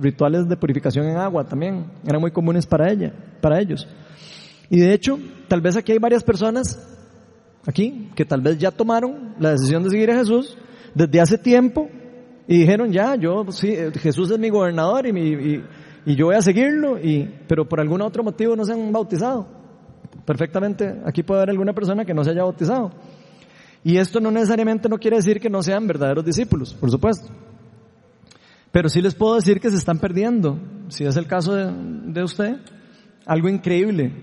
rituales 0.00 0.48
de 0.48 0.56
purificación 0.56 1.06
en 1.06 1.16
agua 1.16 1.44
también, 1.44 1.86
eran 2.06 2.20
muy 2.20 2.30
comunes 2.30 2.66
para 2.66 2.92
ella, 2.92 3.12
para 3.40 3.60
ellos. 3.60 3.88
Y 4.70 4.78
de 4.78 4.92
hecho, 4.92 5.18
tal 5.48 5.60
vez 5.60 5.76
aquí 5.76 5.92
hay 5.92 5.98
varias 5.98 6.22
personas, 6.22 6.78
aquí, 7.66 8.10
que 8.14 8.24
tal 8.24 8.42
vez 8.42 8.58
ya 8.58 8.70
tomaron 8.70 9.34
la 9.40 9.52
decisión 9.52 9.82
de 9.82 9.90
seguir 9.90 10.10
a 10.10 10.18
Jesús 10.18 10.56
desde 10.94 11.20
hace 11.20 11.38
tiempo 11.38 11.88
y 12.46 12.58
dijeron 12.58 12.92
ya, 12.92 13.16
yo, 13.16 13.44
sí, 13.50 13.74
Jesús 13.94 14.30
es 14.30 14.38
mi 14.38 14.50
gobernador 14.50 15.06
y, 15.06 15.10
y, 15.10 15.64
y 16.08 16.16
yo 16.16 16.24
voy 16.24 16.36
a 16.36 16.40
seguirlo, 16.40 16.98
y, 16.98 17.30
pero 17.46 17.68
por 17.68 17.80
algún 17.80 18.00
otro 18.00 18.24
motivo 18.24 18.56
no 18.56 18.64
se 18.64 18.72
han 18.72 18.90
bautizado. 18.90 19.46
Perfectamente, 20.24 21.02
aquí 21.04 21.22
puede 21.22 21.40
haber 21.40 21.50
alguna 21.50 21.74
persona 21.74 22.06
que 22.06 22.14
no 22.14 22.24
se 22.24 22.30
haya 22.30 22.44
bautizado. 22.44 22.90
Y 23.84 23.98
esto 23.98 24.18
no 24.18 24.30
necesariamente 24.30 24.88
no 24.88 24.96
quiere 24.96 25.18
decir 25.18 25.38
que 25.38 25.50
no 25.50 25.62
sean 25.62 25.86
verdaderos 25.86 26.24
discípulos, 26.24 26.72
por 26.72 26.90
supuesto. 26.90 27.30
Pero 28.72 28.88
sí 28.88 29.02
les 29.02 29.14
puedo 29.14 29.34
decir 29.34 29.60
que 29.60 29.68
se 29.68 29.76
están 29.76 29.98
perdiendo, 29.98 30.58
si 30.88 31.04
es 31.04 31.14
el 31.18 31.26
caso 31.26 31.52
de, 31.54 32.22
usted, 32.22 32.56
algo 33.26 33.50
increíble 33.50 34.22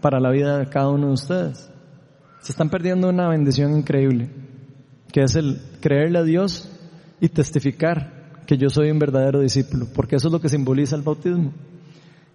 para 0.00 0.20
la 0.20 0.30
vida 0.30 0.56
de 0.56 0.70
cada 0.70 0.88
uno 0.88 1.08
de 1.08 1.12
ustedes. 1.12 1.70
Se 2.40 2.52
están 2.52 2.70
perdiendo 2.70 3.10
una 3.10 3.28
bendición 3.28 3.76
increíble 3.76 4.30
que 5.12 5.22
es 5.22 5.36
el 5.36 5.60
creerle 5.82 6.18
a 6.18 6.22
Dios 6.22 6.66
y 7.20 7.28
testificar 7.28 8.15
que 8.46 8.56
yo 8.56 8.70
soy 8.70 8.90
un 8.90 8.98
verdadero 8.98 9.40
discípulo, 9.40 9.86
porque 9.94 10.16
eso 10.16 10.28
es 10.28 10.32
lo 10.32 10.40
que 10.40 10.48
simboliza 10.48 10.96
el 10.96 11.02
bautismo. 11.02 11.52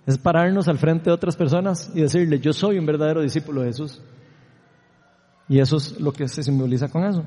Es 0.05 0.17
pararnos 0.17 0.67
al 0.67 0.77
frente 0.77 1.05
de 1.05 1.11
otras 1.11 1.35
personas 1.35 1.91
y 1.93 2.01
decirle, 2.01 2.39
yo 2.39 2.53
soy 2.53 2.77
un 2.77 2.85
verdadero 2.85 3.21
discípulo 3.21 3.61
de 3.61 3.67
Jesús. 3.67 4.01
Y 5.47 5.59
eso 5.59 5.77
es 5.77 5.99
lo 5.99 6.11
que 6.11 6.27
se 6.27 6.43
simboliza 6.43 6.87
con 6.89 7.03
eso. 7.05 7.23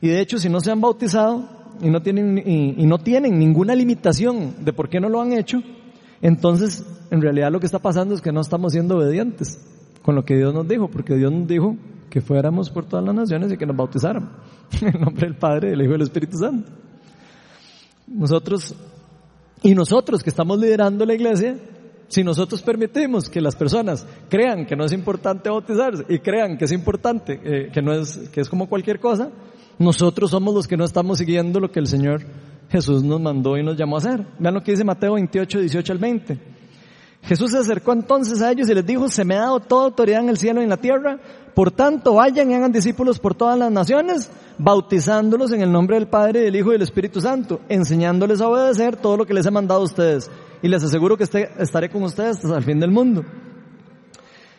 Y 0.00 0.08
de 0.08 0.20
hecho, 0.20 0.38
si 0.38 0.48
no 0.48 0.60
se 0.60 0.70
han 0.70 0.80
bautizado 0.80 1.48
y 1.80 1.90
no 1.90 2.00
tienen, 2.00 2.38
y, 2.38 2.86
no 2.86 2.98
tienen 2.98 3.38
ninguna 3.38 3.74
limitación 3.74 4.64
de 4.64 4.72
por 4.72 4.88
qué 4.88 5.00
no 5.00 5.08
lo 5.08 5.20
han 5.20 5.32
hecho, 5.32 5.62
entonces 6.22 6.84
en 7.10 7.20
realidad 7.20 7.50
lo 7.50 7.60
que 7.60 7.66
está 7.66 7.78
pasando 7.78 8.14
es 8.14 8.20
que 8.20 8.32
no 8.32 8.40
estamos 8.40 8.72
siendo 8.72 8.96
obedientes 8.96 9.58
con 10.02 10.14
lo 10.14 10.24
que 10.24 10.36
Dios 10.36 10.54
nos 10.54 10.66
dijo, 10.68 10.88
porque 10.88 11.16
Dios 11.16 11.32
nos 11.32 11.46
dijo 11.46 11.76
que 12.08 12.20
fuéramos 12.20 12.70
por 12.70 12.84
todas 12.86 13.04
las 13.04 13.14
naciones 13.14 13.52
y 13.52 13.56
que 13.56 13.66
nos 13.66 13.76
bautizaran 13.76 14.30
en 14.80 15.00
nombre 15.00 15.26
del 15.26 15.36
Padre, 15.36 15.70
del 15.70 15.82
Hijo 15.82 15.90
y 15.90 15.92
del 15.92 16.02
Espíritu 16.02 16.38
Santo. 16.38 16.70
Nosotros, 18.10 18.74
y 19.62 19.74
nosotros 19.74 20.22
que 20.22 20.30
estamos 20.30 20.58
liderando 20.58 21.06
la 21.06 21.14
iglesia, 21.14 21.56
si 22.08 22.24
nosotros 22.24 22.60
permitimos 22.60 23.30
que 23.30 23.40
las 23.40 23.54
personas 23.54 24.04
crean 24.28 24.66
que 24.66 24.74
no 24.74 24.84
es 24.84 24.92
importante 24.92 25.48
bautizarse 25.48 26.04
y 26.08 26.18
crean 26.18 26.58
que 26.58 26.64
es 26.64 26.72
importante, 26.72 27.40
eh, 27.44 27.70
que 27.72 27.80
no 27.80 27.92
es, 27.92 28.28
que 28.32 28.40
es 28.40 28.48
como 28.48 28.68
cualquier 28.68 28.98
cosa, 28.98 29.30
nosotros 29.78 30.32
somos 30.32 30.52
los 30.52 30.66
que 30.66 30.76
no 30.76 30.84
estamos 30.84 31.18
siguiendo 31.18 31.60
lo 31.60 31.70
que 31.70 31.78
el 31.78 31.86
Señor 31.86 32.22
Jesús 32.68 33.04
nos 33.04 33.20
mandó 33.20 33.56
y 33.56 33.62
nos 33.62 33.76
llamó 33.76 33.96
a 33.96 33.98
hacer. 34.00 34.26
Vean 34.38 34.54
lo 34.54 34.62
que 34.62 34.72
dice 34.72 34.84
Mateo 34.84 35.14
28, 35.14 35.60
18 35.60 35.92
al 35.92 35.98
20. 35.98 36.38
Jesús 37.22 37.52
se 37.52 37.58
acercó 37.58 37.92
entonces 37.92 38.40
a 38.42 38.50
ellos 38.50 38.68
y 38.68 38.74
les 38.74 38.86
dijo, 38.86 39.08
se 39.08 39.24
me 39.24 39.36
ha 39.36 39.40
dado 39.40 39.60
toda 39.60 39.84
autoridad 39.84 40.20
en 40.20 40.30
el 40.30 40.38
cielo 40.38 40.60
y 40.60 40.64
en 40.64 40.70
la 40.70 40.78
tierra, 40.78 41.18
por 41.54 41.70
tanto 41.70 42.14
vayan 42.14 42.50
y 42.50 42.54
hagan 42.54 42.72
discípulos 42.72 43.18
por 43.18 43.34
todas 43.34 43.58
las 43.58 43.70
naciones, 43.70 44.30
bautizándolos 44.58 45.52
en 45.52 45.60
el 45.60 45.70
nombre 45.70 45.96
del 45.96 46.08
Padre, 46.08 46.40
del 46.40 46.56
Hijo 46.56 46.70
y 46.70 46.72
del 46.72 46.82
Espíritu 46.82 47.20
Santo, 47.20 47.60
enseñándoles 47.68 48.40
a 48.40 48.48
obedecer 48.48 48.96
todo 48.96 49.16
lo 49.16 49.26
que 49.26 49.34
les 49.34 49.46
he 49.46 49.50
mandado 49.50 49.80
a 49.80 49.84
ustedes. 49.84 50.30
Y 50.62 50.68
les 50.68 50.82
aseguro 50.82 51.16
que 51.16 51.24
estaré 51.24 51.90
con 51.90 52.02
ustedes 52.02 52.44
hasta 52.44 52.56
el 52.56 52.64
fin 52.64 52.80
del 52.80 52.90
mundo. 52.90 53.24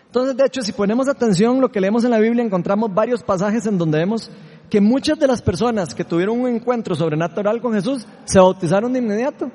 Entonces, 0.08 0.36
de 0.36 0.46
hecho, 0.46 0.62
si 0.62 0.74
ponemos 0.74 1.08
atención 1.08 1.62
lo 1.62 1.72
que 1.72 1.80
leemos 1.80 2.04
en 2.04 2.12
la 2.12 2.20
Biblia, 2.20 2.44
encontramos 2.44 2.94
varios 2.94 3.24
pasajes 3.24 3.66
en 3.66 3.78
donde 3.78 4.00
vemos 4.00 4.30
que 4.70 4.82
muchas 4.82 5.18
de 5.18 5.28
las 5.28 5.42
personas 5.42 5.96
que 5.96 6.04
tuvieron 6.04 6.40
un 6.40 6.48
encuentro 6.50 6.96
sobrenatural 6.96 7.62
con 7.62 7.74
Jesús 7.74 8.06
se 8.26 8.40
bautizaron 8.40 8.92
de 8.92 9.00
inmediato. 9.00 9.50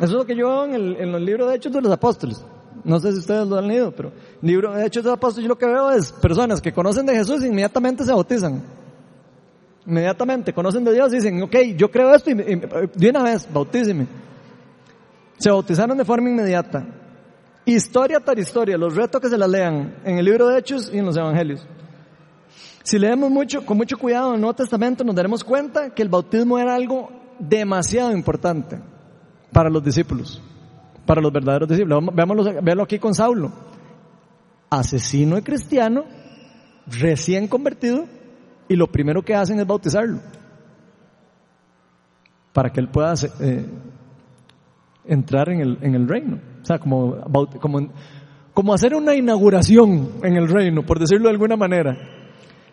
Eso 0.00 0.12
es 0.12 0.18
lo 0.18 0.24
que 0.24 0.34
yo 0.34 0.48
veo 0.48 0.64
en, 0.64 0.74
el, 0.74 0.96
en 0.96 1.12
los 1.12 1.20
libros 1.20 1.50
de 1.50 1.56
Hechos 1.56 1.72
de 1.72 1.82
los 1.82 1.92
Apóstoles. 1.92 2.42
No 2.84 2.98
sé 2.98 3.12
si 3.12 3.18
ustedes 3.18 3.46
lo 3.46 3.58
han 3.58 3.68
leído, 3.68 3.92
pero 3.92 4.10
libro 4.40 4.72
de 4.72 4.86
Hechos 4.86 5.04
de 5.04 5.10
los 5.10 5.18
Apóstoles 5.18 5.44
yo 5.44 5.48
lo 5.50 5.58
que 5.58 5.66
veo 5.66 5.90
es 5.90 6.10
personas 6.10 6.62
que 6.62 6.72
conocen 6.72 7.04
de 7.04 7.14
Jesús 7.14 7.42
e 7.42 7.48
inmediatamente 7.48 8.02
se 8.04 8.10
bautizan. 8.10 8.62
Inmediatamente 9.86 10.54
conocen 10.54 10.84
de 10.84 10.94
Dios 10.94 11.12
y 11.12 11.16
dicen, 11.16 11.42
ok, 11.42 11.54
yo 11.76 11.90
creo 11.90 12.14
esto 12.14 12.30
y, 12.30 12.32
y 12.32 12.56
de 12.94 13.10
una 13.10 13.22
vez, 13.24 13.46
bautíceme. 13.52 14.06
Se 15.36 15.50
bautizaron 15.50 15.98
de 15.98 16.04
forma 16.06 16.30
inmediata. 16.30 16.82
Historia 17.66 18.20
tras 18.20 18.38
historia, 18.38 18.78
los 18.78 18.96
retos 18.96 19.20
que 19.20 19.28
se 19.28 19.36
la 19.36 19.46
lean 19.46 19.96
en 20.02 20.16
el 20.16 20.24
libro 20.24 20.48
de 20.48 20.60
Hechos 20.60 20.90
y 20.90 20.96
en 20.98 21.04
los 21.04 21.16
Evangelios. 21.18 21.66
Si 22.82 22.98
leemos 22.98 23.30
mucho, 23.30 23.66
con 23.66 23.76
mucho 23.76 23.98
cuidado 23.98 24.28
en 24.30 24.36
el 24.36 24.40
Nuevo 24.40 24.54
Testamento, 24.54 25.04
nos 25.04 25.14
daremos 25.14 25.44
cuenta 25.44 25.90
que 25.90 26.00
el 26.00 26.08
bautismo 26.08 26.58
era 26.58 26.74
algo 26.74 27.10
demasiado 27.38 28.12
importante 28.12 28.78
para 29.52 29.70
los 29.70 29.82
discípulos, 29.82 30.42
para 31.06 31.20
los 31.20 31.32
verdaderos 31.32 31.68
discípulos. 31.68 32.04
Veámoslo, 32.14 32.62
véanlo 32.62 32.84
aquí 32.84 32.98
con 32.98 33.14
Saulo. 33.14 33.52
Asesino 34.70 35.36
y 35.36 35.42
cristiano, 35.42 36.04
recién 36.86 37.48
convertido, 37.48 38.06
y 38.68 38.76
lo 38.76 38.86
primero 38.86 39.22
que 39.22 39.34
hacen 39.34 39.58
es 39.58 39.66
bautizarlo. 39.66 40.20
Para 42.52 42.70
que 42.70 42.80
él 42.80 42.88
pueda 42.88 43.14
eh, 43.40 43.66
entrar 45.04 45.48
en 45.50 45.60
el, 45.60 45.78
en 45.82 45.94
el 45.94 46.08
reino. 46.08 46.38
O 46.62 46.64
sea, 46.64 46.78
como, 46.78 47.20
como, 47.60 47.90
como 48.54 48.74
hacer 48.74 48.94
una 48.94 49.14
inauguración 49.14 50.10
en 50.22 50.36
el 50.36 50.48
reino, 50.48 50.84
por 50.84 50.98
decirlo 50.98 51.24
de 51.24 51.32
alguna 51.32 51.56
manera. 51.56 51.96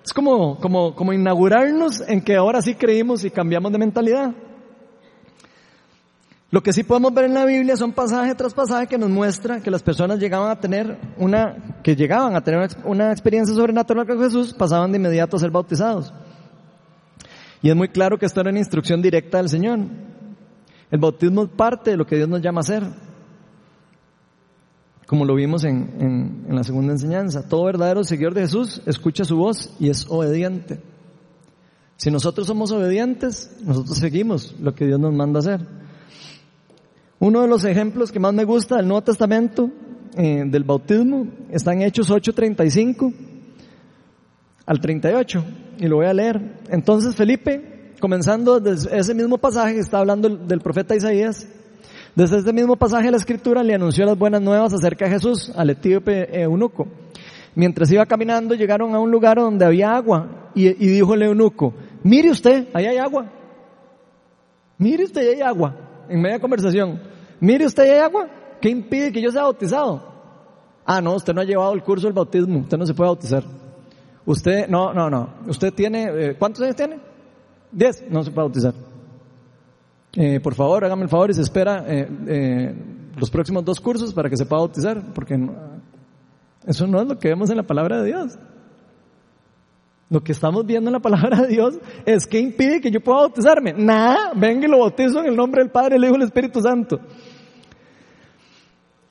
Es 0.03 0.13
como, 0.13 0.57
como, 0.59 0.95
como 0.95 1.13
inaugurarnos 1.13 2.01
en 2.07 2.21
que 2.21 2.35
ahora 2.35 2.61
sí 2.61 2.75
creímos 2.75 3.25
y 3.25 3.31
cambiamos 3.31 3.71
de 3.71 3.77
mentalidad. 3.77 4.33
Lo 6.49 6.63
que 6.63 6.71
sí 6.71 6.83
podemos 6.83 7.13
ver 7.13 7.25
en 7.25 7.33
la 7.33 7.45
Biblia 7.45 7.75
son 7.75 7.91
pasaje 7.91 8.33
tras 8.33 8.53
pasaje 8.53 8.87
que 8.87 8.97
nos 8.97 9.09
muestra 9.09 9.59
que 9.59 9.69
las 9.69 9.83
personas 9.83 10.17
llegaban 10.17 10.49
a 10.49 10.59
tener 10.59 10.97
una, 11.17 11.81
que 11.83 11.95
llegaban 11.95 12.37
a 12.37 12.41
tener 12.41 12.69
una 12.85 13.11
experiencia 13.11 13.53
sobrenatural 13.53 14.07
con 14.07 14.19
Jesús, 14.19 14.53
pasaban 14.53 14.91
de 14.91 14.97
inmediato 14.97 15.35
a 15.35 15.39
ser 15.39 15.51
bautizados. 15.51 16.13
Y 17.61 17.69
es 17.69 17.75
muy 17.75 17.89
claro 17.89 18.17
que 18.17 18.25
esto 18.25 18.39
era 18.39 18.49
una 18.49 18.59
instrucción 18.59 19.01
directa 19.01 19.39
del 19.39 19.49
Señor. 19.49 19.79
El 20.89 20.99
bautismo 20.99 21.43
es 21.43 21.49
parte 21.49 21.91
de 21.91 21.97
lo 21.97 22.05
que 22.05 22.15
Dios 22.15 22.29
nos 22.29 22.41
llama 22.41 22.59
a 22.59 22.61
hacer. 22.61 22.83
Como 25.05 25.25
lo 25.25 25.35
vimos 25.35 25.65
en, 25.65 25.95
en, 25.99 26.45
en 26.47 26.55
la 26.55 26.63
segunda 26.63 26.93
enseñanza. 26.93 27.45
Todo 27.47 27.65
verdadero 27.65 28.05
seguidor 28.05 28.33
de 28.33 28.41
Jesús 28.41 28.81
escucha 28.85 29.25
su 29.25 29.35
voz 29.35 29.73
y 29.79 29.89
es 29.89 30.05
obediente. 30.09 30.79
Si 31.97 32.09
nosotros 32.09 32.47
somos 32.47 32.71
obedientes, 32.71 33.53
nosotros 33.65 33.97
seguimos 33.97 34.55
lo 34.61 34.73
que 34.73 34.85
Dios 34.85 34.99
nos 34.99 35.13
manda 35.13 35.39
hacer. 35.39 35.86
Uno 37.19 37.41
de 37.41 37.47
los 37.47 37.65
ejemplos 37.65 38.11
que 38.11 38.19
más 38.19 38.33
me 38.33 38.43
gusta 38.43 38.75
del 38.75 38.87
Nuevo 38.87 39.01
Testamento, 39.01 39.71
eh, 40.15 40.43
del 40.45 40.63
bautismo, 40.63 41.27
está 41.49 41.73
en 41.73 41.81
Hechos 41.81 42.11
8:35 42.11 43.11
al 44.67 44.79
38, 44.79 45.43
y 45.79 45.87
lo 45.87 45.95
voy 45.95 46.05
a 46.05 46.13
leer. 46.13 46.39
Entonces 46.69 47.15
Felipe, 47.15 47.93
comenzando 47.99 48.59
desde 48.59 48.95
ese 48.95 49.15
mismo 49.15 49.39
pasaje 49.39 49.73
que 49.73 49.79
está 49.79 49.97
hablando 49.97 50.29
del 50.29 50.59
profeta 50.61 50.95
Isaías, 50.95 51.47
desde 52.15 52.37
ese 52.37 52.53
mismo 52.53 52.75
pasaje 52.75 53.05
de 53.05 53.11
la 53.11 53.17
escritura 53.17 53.63
le 53.63 53.73
anunció 53.73 54.05
las 54.05 54.17
buenas 54.17 54.41
nuevas 54.41 54.73
acerca 54.73 55.05
de 55.05 55.11
Jesús 55.11 55.51
al 55.55 55.71
etíope 55.71 56.39
eunuco. 56.39 56.87
Mientras 57.55 57.91
iba 57.91 58.05
caminando 58.05 58.53
llegaron 58.53 58.93
a 58.93 58.99
un 58.99 59.09
lugar 59.09 59.37
donde 59.37 59.65
había 59.65 59.95
agua 59.95 60.51
y, 60.53 60.67
y 60.67 60.87
dijo 60.87 61.15
el 61.15 61.23
eunuco, 61.23 61.73
mire 62.03 62.29
usted, 62.29 62.67
ahí 62.75 62.85
hay 62.85 62.97
agua. 62.97 63.31
Mire 64.77 65.05
usted, 65.05 65.21
ahí 65.21 65.35
hay 65.35 65.41
agua 65.41 65.87
en 66.09 66.21
media 66.21 66.39
conversación, 66.39 66.99
mire 67.39 67.65
usted, 67.65 67.83
¿hay 67.83 67.99
agua? 67.99 68.27
¿Qué 68.61 68.69
impide 68.69 69.11
que 69.11 69.21
yo 69.21 69.31
sea 69.31 69.43
bautizado? 69.43 70.01
Ah, 70.85 71.01
no, 71.01 71.15
usted 71.15 71.33
no 71.33 71.41
ha 71.41 71.45
llevado 71.45 71.73
el 71.73 71.83
curso 71.83 72.07
del 72.07 72.13
bautismo, 72.13 72.59
usted 72.59 72.77
no 72.77 72.85
se 72.85 72.93
puede 72.93 73.09
bautizar. 73.09 73.43
Usted, 74.25 74.67
no, 74.67 74.93
no, 74.93 75.09
no, 75.09 75.29
usted 75.47 75.73
tiene, 75.73 76.05
eh, 76.05 76.35
¿cuántos 76.37 76.61
años 76.63 76.75
tiene? 76.75 76.99
Diez, 77.71 78.03
no 78.09 78.23
se 78.23 78.31
puede 78.31 78.47
bautizar. 78.47 78.73
Eh, 80.13 80.39
por 80.39 80.55
favor, 80.55 80.83
hágame 80.83 81.03
el 81.03 81.09
favor 81.09 81.29
y 81.29 81.33
se 81.33 81.41
espera 81.41 81.83
eh, 81.87 82.73
los 83.15 83.29
próximos 83.29 83.63
dos 83.63 83.79
cursos 83.79 84.13
para 84.13 84.29
que 84.29 84.37
se 84.37 84.45
pueda 84.45 84.61
bautizar, 84.61 85.13
porque 85.13 85.37
no, 85.37 85.53
eso 86.65 86.85
no 86.85 87.01
es 87.01 87.07
lo 87.07 87.17
que 87.17 87.29
vemos 87.29 87.49
en 87.49 87.57
la 87.57 87.63
palabra 87.63 88.01
de 88.01 88.07
Dios. 88.07 88.37
Lo 90.09 90.21
que 90.21 90.31
estamos 90.31 90.65
viendo 90.65 90.89
en 90.89 90.93
la 90.93 90.99
palabra 90.99 91.41
de 91.41 91.47
Dios 91.47 91.79
es 92.05 92.27
que 92.27 92.39
impide 92.39 92.79
que 92.79 92.91
yo 92.91 93.01
pueda 93.01 93.19
bautizarme. 93.19 93.73
Nada, 93.73 94.31
venga 94.35 94.67
y 94.67 94.71
lo 94.71 94.79
bautizo 94.79 95.19
en 95.19 95.27
el 95.27 95.35
nombre 95.35 95.61
del 95.61 95.71
Padre, 95.71 95.97
el 95.97 96.03
Hijo 96.03 96.13
y 96.13 96.17
el 96.17 96.23
Espíritu 96.23 96.61
Santo. 96.61 96.99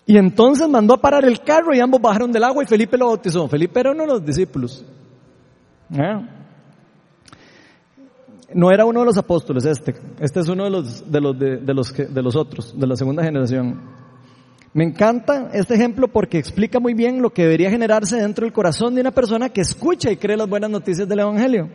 Y 0.07 0.17
entonces 0.17 0.69
mandó 0.69 0.95
a 0.95 1.01
parar 1.01 1.25
el 1.25 1.41
carro 1.41 1.75
y 1.75 1.81
ambos 1.81 2.01
bajaron 2.01 2.31
del 2.31 2.45
agua 2.45 2.63
y 2.63 2.67
Felipe 2.67 2.97
lo 2.97 3.09
bautizó. 3.09 3.49
Felipe 3.49 3.81
era 3.81 3.91
uno 3.91 4.03
de 4.03 4.07
los 4.07 4.25
discípulos. 4.25 4.85
No 8.55 8.71
era 8.71 8.85
uno 8.85 9.01
de 9.01 9.07
los 9.07 9.19
apóstoles 9.19 9.65
este. 9.65 9.97
Este 10.21 10.41
es 10.41 10.49
uno 10.49 10.63
de 10.65 10.71
los, 10.71 11.11
de 11.11 11.21
los, 11.21 11.37
de, 11.37 11.57
de 11.57 11.75
los, 11.75 11.93
de 11.93 12.23
los 12.23 12.37
otros, 12.37 12.79
de 12.79 12.87
la 12.87 12.95
segunda 12.95 13.25
generación. 13.25 13.81
Me 14.73 14.85
encanta 14.85 15.51
este 15.53 15.75
ejemplo 15.75 16.07
porque 16.07 16.39
explica 16.39 16.79
muy 16.79 16.95
bien 16.95 17.21
lo 17.21 17.31
que 17.31 17.43
debería 17.43 17.71
generarse 17.71 18.17
dentro 18.17 18.45
del 18.45 18.53
corazón 18.53 18.95
de 18.95 19.01
una 19.01 19.11
persona 19.11 19.49
que 19.49 19.63
escucha 19.63 20.13
y 20.13 20.19
cree 20.19 20.37
las 20.37 20.49
buenas 20.49 20.71
noticias 20.71 21.09
del 21.09 21.19
Evangelio. 21.19 21.69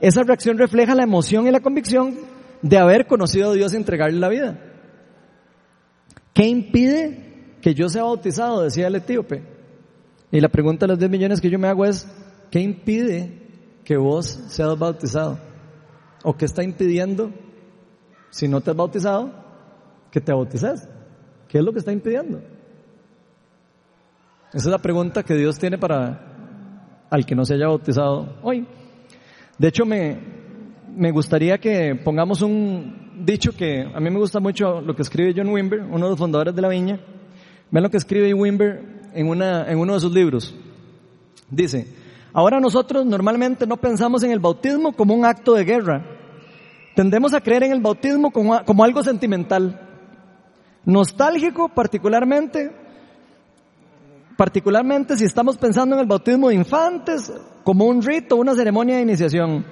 Esa 0.00 0.24
reacción 0.24 0.58
refleja 0.58 0.96
la 0.96 1.04
emoción 1.04 1.46
y 1.46 1.52
la 1.52 1.60
convicción 1.60 2.16
de 2.60 2.78
haber 2.78 3.06
conocido 3.06 3.50
a 3.50 3.54
Dios 3.54 3.72
y 3.72 3.76
entregarle 3.76 4.18
la 4.18 4.28
vida. 4.28 4.58
¿Qué 6.32 6.48
impide 6.48 7.31
que 7.62 7.74
yo 7.74 7.88
sea 7.88 8.02
bautizado? 8.02 8.62
Decía 8.62 8.88
el 8.88 8.96
etíope. 8.96 9.42
Y 10.30 10.40
la 10.40 10.48
pregunta 10.48 10.84
de 10.84 10.92
los 10.92 10.98
10 10.98 11.10
millones 11.10 11.40
que 11.40 11.48
yo 11.48 11.58
me 11.58 11.68
hago 11.68 11.86
es, 11.86 12.06
¿qué 12.50 12.60
impide 12.60 13.38
que 13.84 13.96
vos 13.96 14.26
seas 14.48 14.78
bautizado? 14.78 15.38
¿O 16.24 16.36
qué 16.36 16.44
está 16.44 16.62
impidiendo, 16.62 17.30
si 18.30 18.48
no 18.48 18.60
te 18.60 18.70
has 18.70 18.76
bautizado, 18.76 19.32
que 20.10 20.20
te 20.20 20.32
bautices? 20.32 20.88
¿Qué 21.48 21.58
es 21.58 21.64
lo 21.64 21.72
que 21.72 21.78
está 21.78 21.92
impidiendo? 21.92 22.38
Esa 24.52 24.68
es 24.68 24.72
la 24.72 24.78
pregunta 24.78 25.22
que 25.22 25.34
Dios 25.34 25.58
tiene 25.58 25.78
para 25.78 26.28
al 27.10 27.26
que 27.26 27.34
no 27.34 27.44
se 27.44 27.54
haya 27.54 27.68
bautizado 27.68 28.38
hoy. 28.42 28.66
De 29.58 29.68
hecho, 29.68 29.84
me, 29.84 30.18
me 30.96 31.10
gustaría 31.12 31.58
que 31.58 31.94
pongamos 31.94 32.42
un 32.42 33.24
dicho 33.24 33.52
que 33.52 33.82
a 33.82 34.00
mí 34.00 34.10
me 34.10 34.18
gusta 34.18 34.40
mucho 34.40 34.80
lo 34.80 34.96
que 34.96 35.02
escribe 35.02 35.34
John 35.36 35.48
Wimber, 35.48 35.82
uno 35.82 36.06
de 36.06 36.10
los 36.10 36.18
fundadores 36.18 36.54
de 36.54 36.62
la 36.62 36.68
viña. 36.68 36.98
Vean 37.72 37.82
lo 37.82 37.90
que 37.90 37.96
escribe 37.96 38.32
Wimber 38.32 39.10
en, 39.12 39.28
una, 39.28 39.68
en 39.68 39.78
uno 39.78 39.94
de 39.94 40.00
sus 40.00 40.12
libros. 40.12 40.54
Dice, 41.50 41.88
Ahora 42.34 42.60
nosotros 42.60 43.04
normalmente 43.04 43.66
no 43.66 43.76
pensamos 43.76 44.22
en 44.22 44.30
el 44.30 44.40
bautismo 44.40 44.92
como 44.92 45.14
un 45.14 45.26
acto 45.26 45.52
de 45.52 45.64
guerra. 45.64 46.02
Tendemos 46.94 47.34
a 47.34 47.40
creer 47.40 47.64
en 47.64 47.72
el 47.72 47.80
bautismo 47.80 48.30
como, 48.30 48.64
como 48.64 48.84
algo 48.84 49.02
sentimental. 49.02 49.78
Nostálgico 50.84 51.68
particularmente, 51.68 52.72
particularmente 54.36 55.16
si 55.16 55.24
estamos 55.24 55.58
pensando 55.58 55.94
en 55.94 56.00
el 56.00 56.06
bautismo 56.06 56.48
de 56.48 56.54
infantes 56.54 57.32
como 57.64 57.84
un 57.84 58.02
rito, 58.02 58.36
una 58.36 58.54
ceremonia 58.54 58.96
de 58.96 59.02
iniciación. 59.02 59.64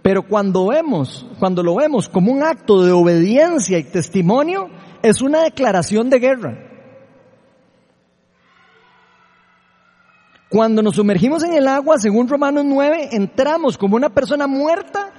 Pero 0.00 0.22
cuando 0.22 0.68
vemos, 0.68 1.26
cuando 1.40 1.64
lo 1.64 1.74
vemos 1.74 2.08
como 2.08 2.32
un 2.32 2.44
acto 2.44 2.84
de 2.84 2.92
obediencia 2.92 3.78
y 3.78 3.84
testimonio, 3.84 4.70
es 5.02 5.20
una 5.20 5.42
declaración 5.42 6.08
de 6.08 6.18
guerra. 6.20 6.65
Cuando 10.48 10.80
nos 10.80 10.94
sumergimos 10.94 11.42
en 11.42 11.54
el 11.54 11.66
agua, 11.66 11.98
según 11.98 12.28
Romanos 12.28 12.64
9, 12.64 13.08
entramos 13.12 13.76
como 13.76 13.96
una 13.96 14.10
persona 14.10 14.46
muerta, 14.46 15.12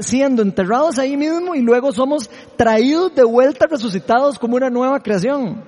siendo 0.00 0.42
enterrados 0.42 0.98
ahí 0.98 1.16
mismo 1.16 1.54
y 1.54 1.62
luego 1.62 1.90
somos 1.92 2.30
traídos 2.56 3.14
de 3.14 3.24
vuelta, 3.24 3.66
resucitados 3.66 4.38
como 4.38 4.56
una 4.56 4.68
nueva 4.68 5.00
creación. 5.00 5.64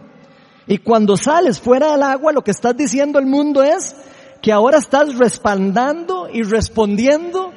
Y 0.66 0.78
cuando 0.78 1.16
sales 1.16 1.58
fuera 1.58 1.92
del 1.92 2.02
agua, 2.02 2.32
lo 2.32 2.44
que 2.44 2.50
estás 2.50 2.76
diciendo 2.76 3.18
al 3.18 3.26
mundo 3.26 3.62
es 3.62 3.96
que 4.42 4.52
ahora 4.52 4.78
estás 4.78 5.16
respaldando 5.16 6.28
y 6.30 6.42
respondiendo 6.42 7.52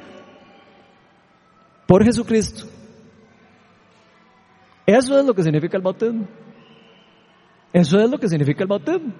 por 1.86 2.04
Jesucristo. 2.04 2.64
Eso 4.86 5.18
es 5.18 5.24
lo 5.24 5.34
que 5.34 5.42
significa 5.42 5.76
el 5.76 5.82
bautismo. 5.82 6.26
Eso 7.72 7.98
es 7.98 8.10
lo 8.10 8.18
que 8.18 8.28
significa 8.28 8.62
el 8.62 8.68
bautismo. 8.68 9.12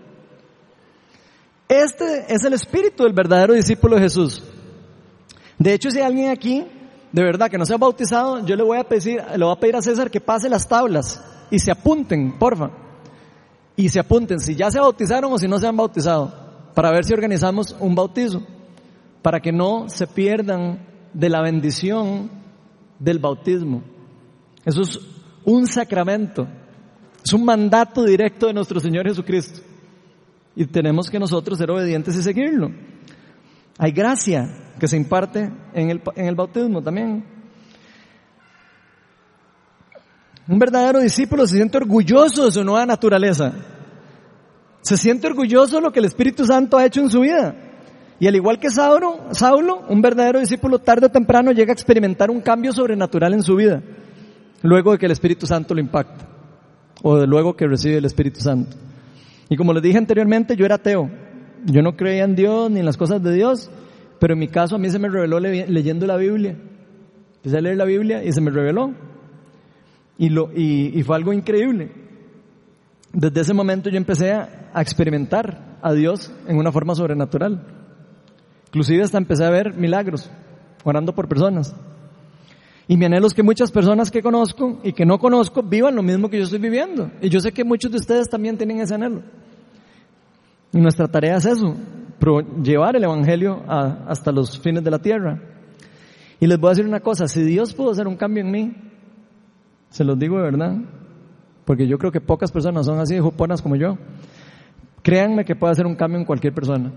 Este 1.68 2.32
es 2.32 2.44
el 2.44 2.52
espíritu 2.52 3.04
del 3.04 3.12
verdadero 3.12 3.54
discípulo 3.54 3.96
de 3.96 4.02
Jesús. 4.02 4.42
De 5.58 5.72
hecho, 5.72 5.90
si 5.90 5.98
hay 5.98 6.04
alguien 6.04 6.30
aquí, 6.30 6.64
de 7.12 7.22
verdad, 7.22 7.50
que 7.50 7.58
no 7.58 7.64
se 7.64 7.74
ha 7.74 7.78
bautizado, 7.78 8.44
yo 8.44 8.56
le 8.56 8.62
voy 8.62 8.78
a 8.78 8.84
pedir, 8.84 9.20
a 9.20 9.78
a 9.78 9.82
César 9.82 10.10
que 10.10 10.20
pase 10.20 10.48
las 10.48 10.68
tablas 10.68 11.22
y 11.50 11.58
se 11.58 11.70
apunten, 11.70 12.38
porfa. 12.38 12.70
Y 13.76 13.88
se 13.88 14.00
apunten 14.00 14.40
si 14.40 14.54
ya 14.54 14.70
se 14.70 14.78
bautizaron 14.78 15.32
o 15.32 15.38
si 15.38 15.48
no 15.48 15.58
se 15.58 15.66
han 15.66 15.76
bautizado, 15.76 16.32
para 16.74 16.90
ver 16.90 17.04
si 17.04 17.14
organizamos 17.14 17.74
un 17.80 17.94
bautizo, 17.94 18.42
para 19.22 19.40
que 19.40 19.52
no 19.52 19.88
se 19.88 20.06
pierdan 20.06 20.86
de 21.12 21.28
la 21.28 21.40
bendición 21.40 22.30
del 22.98 23.18
bautismo. 23.18 23.82
Eso 24.64 24.82
es 24.82 25.00
un 25.44 25.66
sacramento, 25.66 26.46
es 27.24 27.32
un 27.32 27.44
mandato 27.44 28.04
directo 28.04 28.48
de 28.48 28.54
nuestro 28.54 28.80
Señor 28.80 29.06
Jesucristo. 29.06 29.73
Y 30.56 30.66
tenemos 30.66 31.10
que 31.10 31.18
nosotros 31.18 31.58
ser 31.58 31.70
obedientes 31.70 32.16
y 32.16 32.22
seguirlo. 32.22 32.70
Hay 33.78 33.90
gracia 33.92 34.48
que 34.78 34.86
se 34.86 34.96
imparte 34.96 35.50
en 35.72 35.90
el, 35.90 36.00
en 36.14 36.26
el 36.26 36.34
bautismo 36.34 36.82
también. 36.82 37.24
Un 40.46 40.58
verdadero 40.58 41.00
discípulo 41.00 41.46
se 41.46 41.56
siente 41.56 41.78
orgulloso 41.78 42.44
de 42.44 42.52
su 42.52 42.62
nueva 42.62 42.86
naturaleza. 42.86 43.52
Se 44.82 44.96
siente 44.96 45.26
orgulloso 45.26 45.76
de 45.76 45.82
lo 45.82 45.92
que 45.92 46.00
el 46.00 46.04
Espíritu 46.04 46.44
Santo 46.44 46.76
ha 46.76 46.84
hecho 46.84 47.00
en 47.00 47.10
su 47.10 47.20
vida. 47.20 47.54
Y 48.20 48.26
al 48.26 48.36
igual 48.36 48.58
que 48.58 48.70
Saulo, 48.70 49.28
Saulo, 49.32 49.84
un 49.88 50.00
verdadero 50.00 50.38
discípulo 50.38 50.78
tarde 50.78 51.06
o 51.06 51.10
temprano 51.10 51.50
llega 51.50 51.72
a 51.72 51.74
experimentar 51.74 52.30
un 52.30 52.40
cambio 52.40 52.72
sobrenatural 52.72 53.34
en 53.34 53.42
su 53.42 53.56
vida, 53.56 53.82
luego 54.62 54.92
de 54.92 54.98
que 54.98 55.06
el 55.06 55.12
Espíritu 55.12 55.46
Santo 55.46 55.74
lo 55.74 55.80
impacta, 55.80 56.28
o 57.02 57.18
de 57.18 57.26
luego 57.26 57.56
que 57.56 57.66
recibe 57.66 57.96
el 57.96 58.04
Espíritu 58.04 58.40
Santo. 58.40 58.76
Y 59.48 59.56
como 59.56 59.72
les 59.72 59.82
dije 59.82 59.98
anteriormente, 59.98 60.56
yo 60.56 60.64
era 60.64 60.76
ateo. 60.76 61.10
Yo 61.66 61.82
no 61.82 61.96
creía 61.96 62.24
en 62.24 62.34
Dios 62.34 62.70
ni 62.70 62.80
en 62.80 62.86
las 62.86 62.96
cosas 62.96 63.22
de 63.22 63.32
Dios, 63.32 63.70
pero 64.18 64.34
en 64.34 64.40
mi 64.40 64.48
caso 64.48 64.76
a 64.76 64.78
mí 64.78 64.90
se 64.90 64.98
me 64.98 65.08
reveló 65.08 65.40
leyendo 65.40 66.06
la 66.06 66.16
Biblia. 66.16 66.56
Empecé 67.36 67.58
a 67.58 67.60
leer 67.60 67.76
la 67.76 67.84
Biblia 67.84 68.24
y 68.24 68.32
se 68.32 68.40
me 68.40 68.50
reveló. 68.50 68.92
Y, 70.16 70.28
lo, 70.28 70.50
y, 70.54 71.02
fue 71.02 71.16
algo 71.16 71.32
increíble. 71.32 71.90
Desde 73.12 73.40
ese 73.40 73.54
momento 73.54 73.90
yo 73.90 73.96
empecé 73.96 74.32
a, 74.32 74.70
a 74.72 74.82
experimentar 74.82 75.78
a 75.82 75.92
Dios 75.92 76.32
en 76.46 76.56
una 76.56 76.72
forma 76.72 76.94
sobrenatural. 76.94 77.60
Inclusive 78.68 79.02
hasta 79.02 79.18
empecé 79.18 79.44
a 79.44 79.50
ver 79.50 79.74
milagros, 79.74 80.30
orando 80.84 81.14
por 81.14 81.28
personas. 81.28 81.74
Y 82.86 82.96
mi 82.96 83.06
anhelo 83.06 83.26
es 83.26 83.34
que 83.34 83.42
muchas 83.42 83.70
personas 83.70 84.10
que 84.10 84.22
conozco 84.22 84.80
y 84.82 84.92
que 84.92 85.06
no 85.06 85.18
conozco 85.18 85.62
vivan 85.62 85.96
lo 85.96 86.02
mismo 86.02 86.28
que 86.28 86.36
yo 86.36 86.44
estoy 86.44 86.58
viviendo. 86.58 87.10
Y 87.22 87.30
yo 87.30 87.40
sé 87.40 87.52
que 87.52 87.64
muchos 87.64 87.90
de 87.90 87.96
ustedes 87.96 88.28
también 88.28 88.58
tienen 88.58 88.80
ese 88.80 88.94
anhelo. 88.94 89.22
Y 90.72 90.78
nuestra 90.78 91.08
tarea 91.08 91.36
es 91.36 91.46
eso, 91.46 91.74
llevar 92.62 92.96
el 92.96 93.04
Evangelio 93.04 93.62
hasta 93.68 94.32
los 94.32 94.58
fines 94.58 94.82
de 94.82 94.90
la 94.90 94.98
tierra. 94.98 95.40
Y 96.40 96.46
les 96.46 96.58
voy 96.58 96.68
a 96.68 96.70
decir 96.72 96.86
una 96.86 97.00
cosa, 97.00 97.26
si 97.28 97.42
Dios 97.42 97.72
pudo 97.72 97.92
hacer 97.92 98.06
un 98.06 98.16
cambio 98.16 98.42
en 98.42 98.50
mí, 98.50 98.76
se 99.88 100.04
los 100.04 100.18
digo 100.18 100.36
de 100.36 100.42
verdad, 100.42 100.76
porque 101.64 101.86
yo 101.86 101.96
creo 101.96 102.12
que 102.12 102.20
pocas 102.20 102.50
personas 102.50 102.86
son 102.86 102.98
así 102.98 103.14
de 103.14 103.20
juponas 103.20 103.62
como 103.62 103.76
yo, 103.76 103.96
créanme 105.02 105.44
que 105.44 105.54
puede 105.54 105.72
hacer 105.72 105.86
un 105.86 105.94
cambio 105.94 106.18
en 106.18 106.26
cualquier 106.26 106.52
persona. 106.52 106.92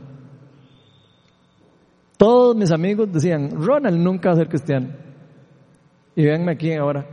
Todos 2.18 2.56
mis 2.56 2.72
amigos 2.72 3.12
decían, 3.12 3.52
Ronald 3.64 4.00
nunca 4.00 4.30
va 4.30 4.34
a 4.34 4.38
ser 4.38 4.50
cristiano. 4.50 5.07
Y 6.18 6.24
véanme 6.24 6.52
aquí 6.52 6.74
ahora, 6.74 7.06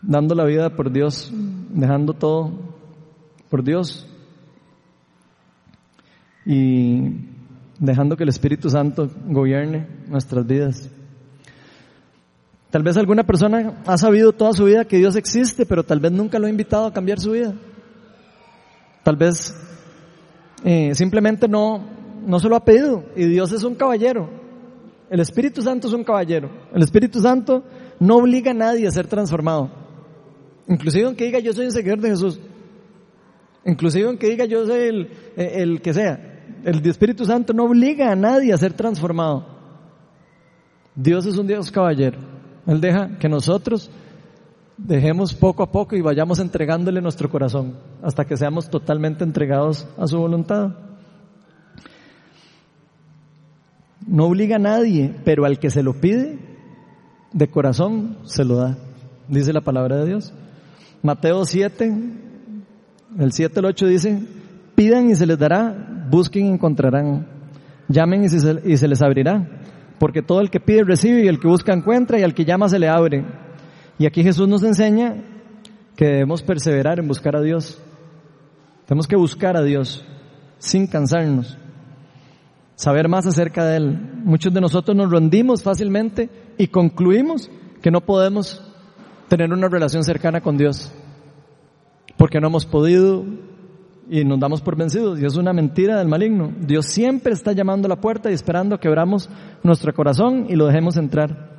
dando 0.00 0.36
la 0.36 0.44
vida 0.44 0.70
por 0.70 0.92
Dios, 0.92 1.32
dejando 1.34 2.12
todo 2.12 2.52
por 3.50 3.64
Dios 3.64 4.06
y 6.46 7.26
dejando 7.80 8.16
que 8.16 8.22
el 8.22 8.28
Espíritu 8.28 8.70
Santo 8.70 9.10
gobierne 9.26 9.84
nuestras 10.06 10.46
vidas. 10.46 10.88
Tal 12.70 12.84
vez 12.84 12.96
alguna 12.96 13.24
persona 13.24 13.82
ha 13.84 13.98
sabido 13.98 14.32
toda 14.32 14.52
su 14.52 14.66
vida 14.66 14.84
que 14.84 14.98
Dios 14.98 15.16
existe, 15.16 15.66
pero 15.66 15.82
tal 15.82 15.98
vez 15.98 16.12
nunca 16.12 16.38
lo 16.38 16.46
ha 16.46 16.50
invitado 16.50 16.86
a 16.86 16.92
cambiar 16.92 17.18
su 17.18 17.32
vida. 17.32 17.52
Tal 19.02 19.16
vez 19.16 19.52
eh, 20.62 20.94
simplemente 20.94 21.48
no, 21.48 21.84
no 22.24 22.38
se 22.38 22.48
lo 22.48 22.54
ha 22.54 22.64
pedido 22.64 23.02
y 23.16 23.24
Dios 23.24 23.50
es 23.50 23.64
un 23.64 23.74
caballero 23.74 24.43
el 25.10 25.20
Espíritu 25.20 25.62
Santo 25.62 25.88
es 25.88 25.94
un 25.94 26.04
caballero. 26.04 26.50
El 26.72 26.82
Espíritu 26.82 27.20
Santo 27.20 27.62
no 28.00 28.16
obliga 28.16 28.50
a 28.50 28.54
nadie 28.54 28.86
a 28.86 28.90
ser 28.90 29.06
transformado. 29.06 29.70
Inclusive 30.68 31.06
aunque 31.06 31.24
diga 31.24 31.38
yo 31.38 31.52
soy 31.52 31.66
un 31.66 31.72
seguidor 31.72 32.00
de 32.00 32.10
Jesús. 32.10 32.40
Inclusive 33.64 34.06
aunque 34.06 34.28
diga 34.28 34.44
yo 34.44 34.66
soy 34.66 34.80
el, 34.80 35.10
el 35.36 35.82
que 35.82 35.92
sea. 35.92 36.42
El 36.64 36.86
Espíritu 36.86 37.24
Santo 37.24 37.52
no 37.52 37.64
obliga 37.64 38.10
a 38.10 38.16
nadie 38.16 38.52
a 38.52 38.56
ser 38.56 38.72
transformado. 38.72 39.46
Dios 40.94 41.26
es 41.26 41.36
un 41.36 41.46
Dios 41.46 41.70
caballero. 41.70 42.18
Él 42.66 42.80
deja 42.80 43.18
que 43.18 43.28
nosotros 43.28 43.90
dejemos 44.76 45.34
poco 45.34 45.62
a 45.62 45.70
poco 45.70 45.96
y 45.96 46.00
vayamos 46.00 46.38
entregándole 46.38 47.00
nuestro 47.00 47.30
corazón 47.30 47.78
hasta 48.02 48.24
que 48.24 48.36
seamos 48.36 48.68
totalmente 48.68 49.24
entregados 49.24 49.86
a 49.98 50.06
su 50.06 50.18
voluntad. 50.18 50.72
No 54.06 54.26
obliga 54.26 54.56
a 54.56 54.58
nadie, 54.58 55.14
pero 55.24 55.44
al 55.44 55.58
que 55.58 55.70
se 55.70 55.82
lo 55.82 55.94
pide, 55.94 56.38
de 57.32 57.48
corazón 57.48 58.18
se 58.24 58.44
lo 58.44 58.56
da. 58.56 58.76
Dice 59.28 59.52
la 59.52 59.62
palabra 59.62 59.96
de 59.96 60.06
Dios. 60.06 60.32
Mateo 61.02 61.44
7, 61.44 61.94
el 63.18 63.32
7 63.32 63.58
al 63.58 63.64
8 63.66 63.86
dice, 63.86 64.22
pidan 64.74 65.10
y 65.10 65.14
se 65.14 65.26
les 65.26 65.38
dará, 65.38 66.06
busquen 66.10 66.46
y 66.46 66.50
encontrarán, 66.50 67.26
llamen 67.88 68.24
y 68.24 68.28
se, 68.28 68.60
y 68.64 68.76
se 68.76 68.88
les 68.88 69.02
abrirá, 69.02 69.62
porque 69.98 70.22
todo 70.22 70.40
el 70.40 70.50
que 70.50 70.60
pide 70.60 70.84
recibe 70.84 71.24
y 71.24 71.28
el 71.28 71.40
que 71.40 71.48
busca 71.48 71.72
encuentra 71.72 72.18
y 72.18 72.22
al 72.22 72.34
que 72.34 72.44
llama 72.44 72.68
se 72.68 72.78
le 72.78 72.88
abre. 72.88 73.24
Y 73.98 74.06
aquí 74.06 74.22
Jesús 74.22 74.48
nos 74.48 74.62
enseña 74.62 75.16
que 75.96 76.06
debemos 76.06 76.42
perseverar 76.42 76.98
en 76.98 77.08
buscar 77.08 77.36
a 77.36 77.40
Dios. 77.40 77.80
Tenemos 78.86 79.06
que 79.06 79.16
buscar 79.16 79.56
a 79.56 79.62
Dios 79.62 80.04
sin 80.58 80.86
cansarnos 80.86 81.58
saber 82.76 83.08
más 83.08 83.26
acerca 83.26 83.64
de 83.64 83.76
Él. 83.76 83.98
Muchos 84.24 84.52
de 84.52 84.60
nosotros 84.60 84.96
nos 84.96 85.10
rendimos 85.10 85.62
fácilmente 85.62 86.28
y 86.58 86.68
concluimos 86.68 87.50
que 87.82 87.90
no 87.90 88.00
podemos 88.00 88.62
tener 89.28 89.52
una 89.52 89.68
relación 89.68 90.04
cercana 90.04 90.40
con 90.40 90.56
Dios, 90.56 90.92
porque 92.16 92.40
no 92.40 92.48
hemos 92.48 92.66
podido 92.66 93.24
y 94.08 94.24
nos 94.24 94.38
damos 94.38 94.60
por 94.60 94.76
vencidos. 94.76 95.20
Y 95.20 95.26
es 95.26 95.36
una 95.36 95.52
mentira 95.52 95.98
del 95.98 96.08
maligno. 96.08 96.52
Dios 96.60 96.86
siempre 96.86 97.32
está 97.32 97.52
llamando 97.52 97.86
a 97.86 97.90
la 97.90 98.00
puerta 98.00 98.30
y 98.30 98.34
esperando 98.34 98.78
que 98.78 98.88
abramos 98.88 99.28
nuestro 99.62 99.92
corazón 99.94 100.46
y 100.48 100.56
lo 100.56 100.66
dejemos 100.66 100.96
entrar. 100.96 101.54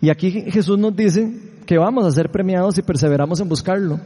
Y 0.00 0.10
aquí 0.10 0.30
Jesús 0.30 0.78
nos 0.78 0.94
dice 0.94 1.58
que 1.66 1.78
vamos 1.78 2.06
a 2.06 2.10
ser 2.10 2.30
premiados 2.30 2.74
si 2.74 2.82
perseveramos 2.82 3.40
en 3.40 3.48
buscarlo. 3.48 4.00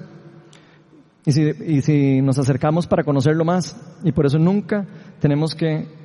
Y 1.24 1.32
si, 1.32 1.42
y 1.42 1.82
si 1.82 2.20
nos 2.20 2.38
acercamos 2.38 2.86
para 2.86 3.04
conocerlo 3.04 3.44
más. 3.44 3.76
Y 4.02 4.12
por 4.12 4.26
eso 4.26 4.38
nunca 4.38 4.86
tenemos 5.20 5.54
que 5.54 6.01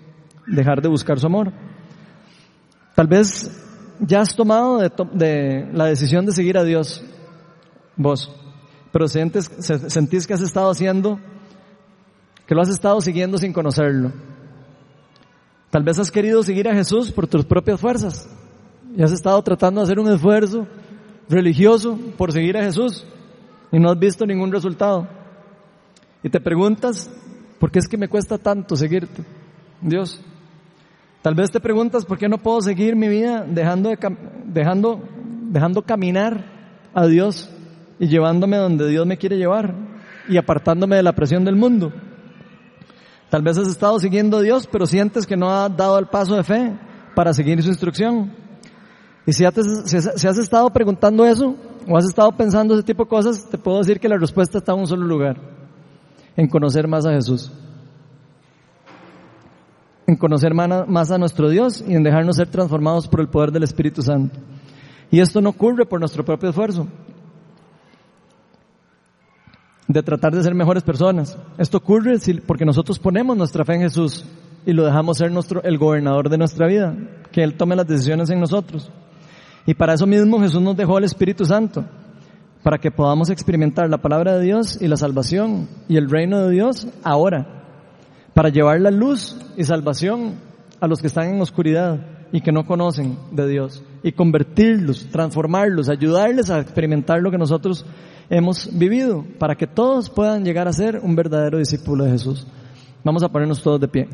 dejar 0.48 0.82
de 0.82 0.90
buscar 0.90 1.20
su 1.20 1.28
amor. 1.28 1.52
Tal 2.96 3.08
vez 3.08 3.52
ya 4.00 4.22
has 4.22 4.36
tomado 4.36 4.80
de, 4.80 5.70
la 5.74 5.86
decisión 5.86 6.26
de 6.26 6.32
seguir 6.32 6.58
a 6.58 6.64
Dios, 6.64 7.04
vos, 7.96 8.32
pero 8.92 9.08
sientes, 9.08 9.52
sentís 9.88 10.26
que 10.26 10.34
has 10.34 10.42
estado 10.42 10.72
haciendo, 10.72 11.20
que 12.46 12.56
lo 12.56 12.62
has 12.62 12.70
estado 12.70 13.02
siguiendo 13.02 13.38
sin 13.38 13.54
conocerlo. 13.54 14.12
Tal 15.70 15.84
vez 15.84 16.00
has 16.00 16.12
querido 16.12 16.44
seguir 16.44 16.68
a 16.70 16.74
Jesús 16.74 17.12
por 17.12 17.28
tus 17.28 17.46
propias 17.46 17.80
fuerzas 17.80 18.30
y 18.96 19.04
has 19.04 19.12
estado 19.12 19.42
tratando 19.44 19.82
de 19.82 19.84
hacer 19.84 20.00
un 20.00 20.12
esfuerzo 20.12 20.66
religioso 21.30 22.00
por 22.18 22.32
seguir 22.32 22.58
a 22.58 22.64
Jesús 22.64 23.06
y 23.72 23.80
no 23.80 23.92
has 23.92 24.00
visto 24.00 24.26
ningún 24.26 24.52
resultado. 24.52 25.08
Y 26.24 26.30
te 26.30 26.40
preguntas, 26.40 27.12
¿por 27.60 27.70
qué 27.70 27.80
es 27.80 27.88
que 27.88 27.98
me 27.98 28.08
cuesta 28.08 28.38
tanto 28.38 28.76
seguirte? 28.76 29.24
Dios. 29.82 30.22
Tal 31.28 31.36
vez 31.36 31.52
te 31.52 31.60
preguntas, 31.60 32.06
¿por 32.06 32.18
qué 32.18 32.30
no 32.30 32.38
puedo 32.38 32.62
seguir 32.62 32.96
mi 32.96 33.10
vida 33.10 33.46
dejando, 33.46 33.90
de, 33.90 33.98
dejando, 34.46 35.04
dejando 35.50 35.82
caminar 35.82 36.46
a 36.94 37.06
Dios 37.06 37.50
y 38.00 38.08
llevándome 38.08 38.56
donde 38.56 38.88
Dios 38.88 39.06
me 39.06 39.18
quiere 39.18 39.36
llevar 39.36 39.76
y 40.30 40.38
apartándome 40.38 40.96
de 40.96 41.04
la 41.04 41.12
presión 41.12 41.44
del 41.44 41.58
mundo? 41.58 41.92
Tal 43.30 43.42
vez 43.42 43.58
has 43.58 43.68
estado 43.68 44.00
siguiendo 44.00 44.38
a 44.38 44.42
Dios, 44.42 44.70
pero 44.72 44.86
sientes 44.86 45.28
que 45.28 45.36
no 45.36 45.52
has 45.52 45.76
dado 45.76 46.00
el 46.00 46.06
paso 46.06 46.34
de 46.34 46.46
fe 46.46 46.80
para 47.14 47.34
seguir 47.34 47.62
su 47.62 47.68
instrucción. 47.68 48.32
Y 49.26 49.34
si 49.34 49.44
has, 49.44 49.58
estado 50.38 50.70
preguntando 50.70 51.26
eso, 51.26 51.58
o 51.90 51.98
has 51.98 52.06
estado 52.06 52.32
pensando 52.38 52.74
ese 52.74 52.84
tipo 52.84 53.04
de 53.04 53.10
cosas, 53.10 53.50
te 53.50 53.58
puedo 53.58 53.80
decir 53.80 54.00
que 54.00 54.08
la 54.08 54.16
respuesta 54.16 54.60
está 54.60 54.72
en 54.72 54.80
un 54.80 54.88
solo 54.88 55.06
lugar, 55.06 55.42
en 56.38 56.48
conocer 56.48 56.88
más 56.88 57.06
a 57.06 57.12
Jesús. 57.12 57.52
En 60.08 60.16
conocer 60.16 60.54
más 60.54 61.12
a 61.12 61.18
nuestro 61.18 61.50
Dios 61.50 61.84
y 61.86 61.94
en 61.94 62.02
dejarnos 62.02 62.38
ser 62.38 62.48
transformados 62.48 63.08
por 63.08 63.20
el 63.20 63.28
poder 63.28 63.52
del 63.52 63.64
Espíritu 63.64 64.02
Santo. 64.02 64.40
Y 65.12 65.20
esto 65.20 65.42
no 65.42 65.50
ocurre 65.50 65.86
por 65.86 66.00
nuestro 66.00 66.24
propio 66.24 66.50
esfuerzo, 66.50 66.88
de 69.88 70.04
tratar 70.04 70.34
de 70.34 70.44
ser 70.44 70.56
mejores 70.56 70.84
personas. 70.84 71.38
Esto 71.58 71.78
ocurre 71.78 72.18
porque 72.46 72.66
nosotros 72.66 73.00
ponemos 73.00 73.38
nuestra 73.38 73.64
fe 73.66 73.76
en 73.76 73.82
Jesús 73.82 74.26
y 74.66 74.74
lo 74.74 74.86
dejamos 74.86 75.18
ser 75.18 75.32
el 75.64 75.78
gobernador 75.78 76.30
de 76.30 76.38
nuestra 76.38 76.68
vida, 76.68 76.96
que 77.32 77.44
Él 77.44 77.56
tome 77.56 77.76
las 77.76 77.88
decisiones 77.88 78.30
en 78.30 78.40
nosotros. 78.40 78.90
Y 79.66 79.74
para 79.74 79.94
eso 79.94 80.08
mismo 80.08 80.40
Jesús 80.40 80.62
nos 80.62 80.76
dejó 80.78 80.98
el 80.98 81.04
Espíritu 81.04 81.46
Santo, 81.46 81.86
para 82.64 82.78
que 82.78 82.92
podamos 82.92 83.30
experimentar 83.30 83.90
la 83.90 83.98
palabra 83.98 84.38
de 84.38 84.44
Dios 84.44 84.82
y 84.82 84.88
la 84.88 84.98
salvación 84.98 85.68
y 85.88 85.98
el 85.98 86.10
reino 86.10 86.46
de 86.46 86.52
Dios 86.52 86.88
ahora, 87.04 87.57
para 88.38 88.50
llevar 88.50 88.80
la 88.80 88.92
luz 88.92 89.36
y 89.58 89.64
salvación 89.64 90.36
a 90.80 90.86
los 90.86 91.02
que 91.02 91.08
están 91.08 91.28
en 91.28 91.42
oscuridad 91.42 92.00
y 92.32 92.42
que 92.42 92.52
no 92.52 92.68
conocen 92.68 93.18
de 93.32 93.48
Dios, 93.48 93.82
y 94.04 94.12
convertirlos, 94.12 95.08
transformarlos, 95.08 95.90
ayudarles 95.90 96.52
a 96.52 96.60
experimentar 96.60 97.20
lo 97.20 97.32
que 97.32 97.40
nosotros 97.40 97.84
hemos 98.30 98.70
vivido, 98.78 99.26
para 99.40 99.56
que 99.56 99.66
todos 99.66 100.12
puedan 100.12 100.46
llegar 100.46 100.68
a 100.68 100.74
ser 100.74 101.00
un 101.02 101.16
verdadero 101.16 101.58
discípulo 101.58 102.04
de 102.04 102.12
Jesús. 102.12 102.46
Vamos 103.04 103.24
a 103.24 103.30
ponernos 103.30 103.64
todos 103.64 103.82
de 103.82 103.88
pie. 103.88 104.08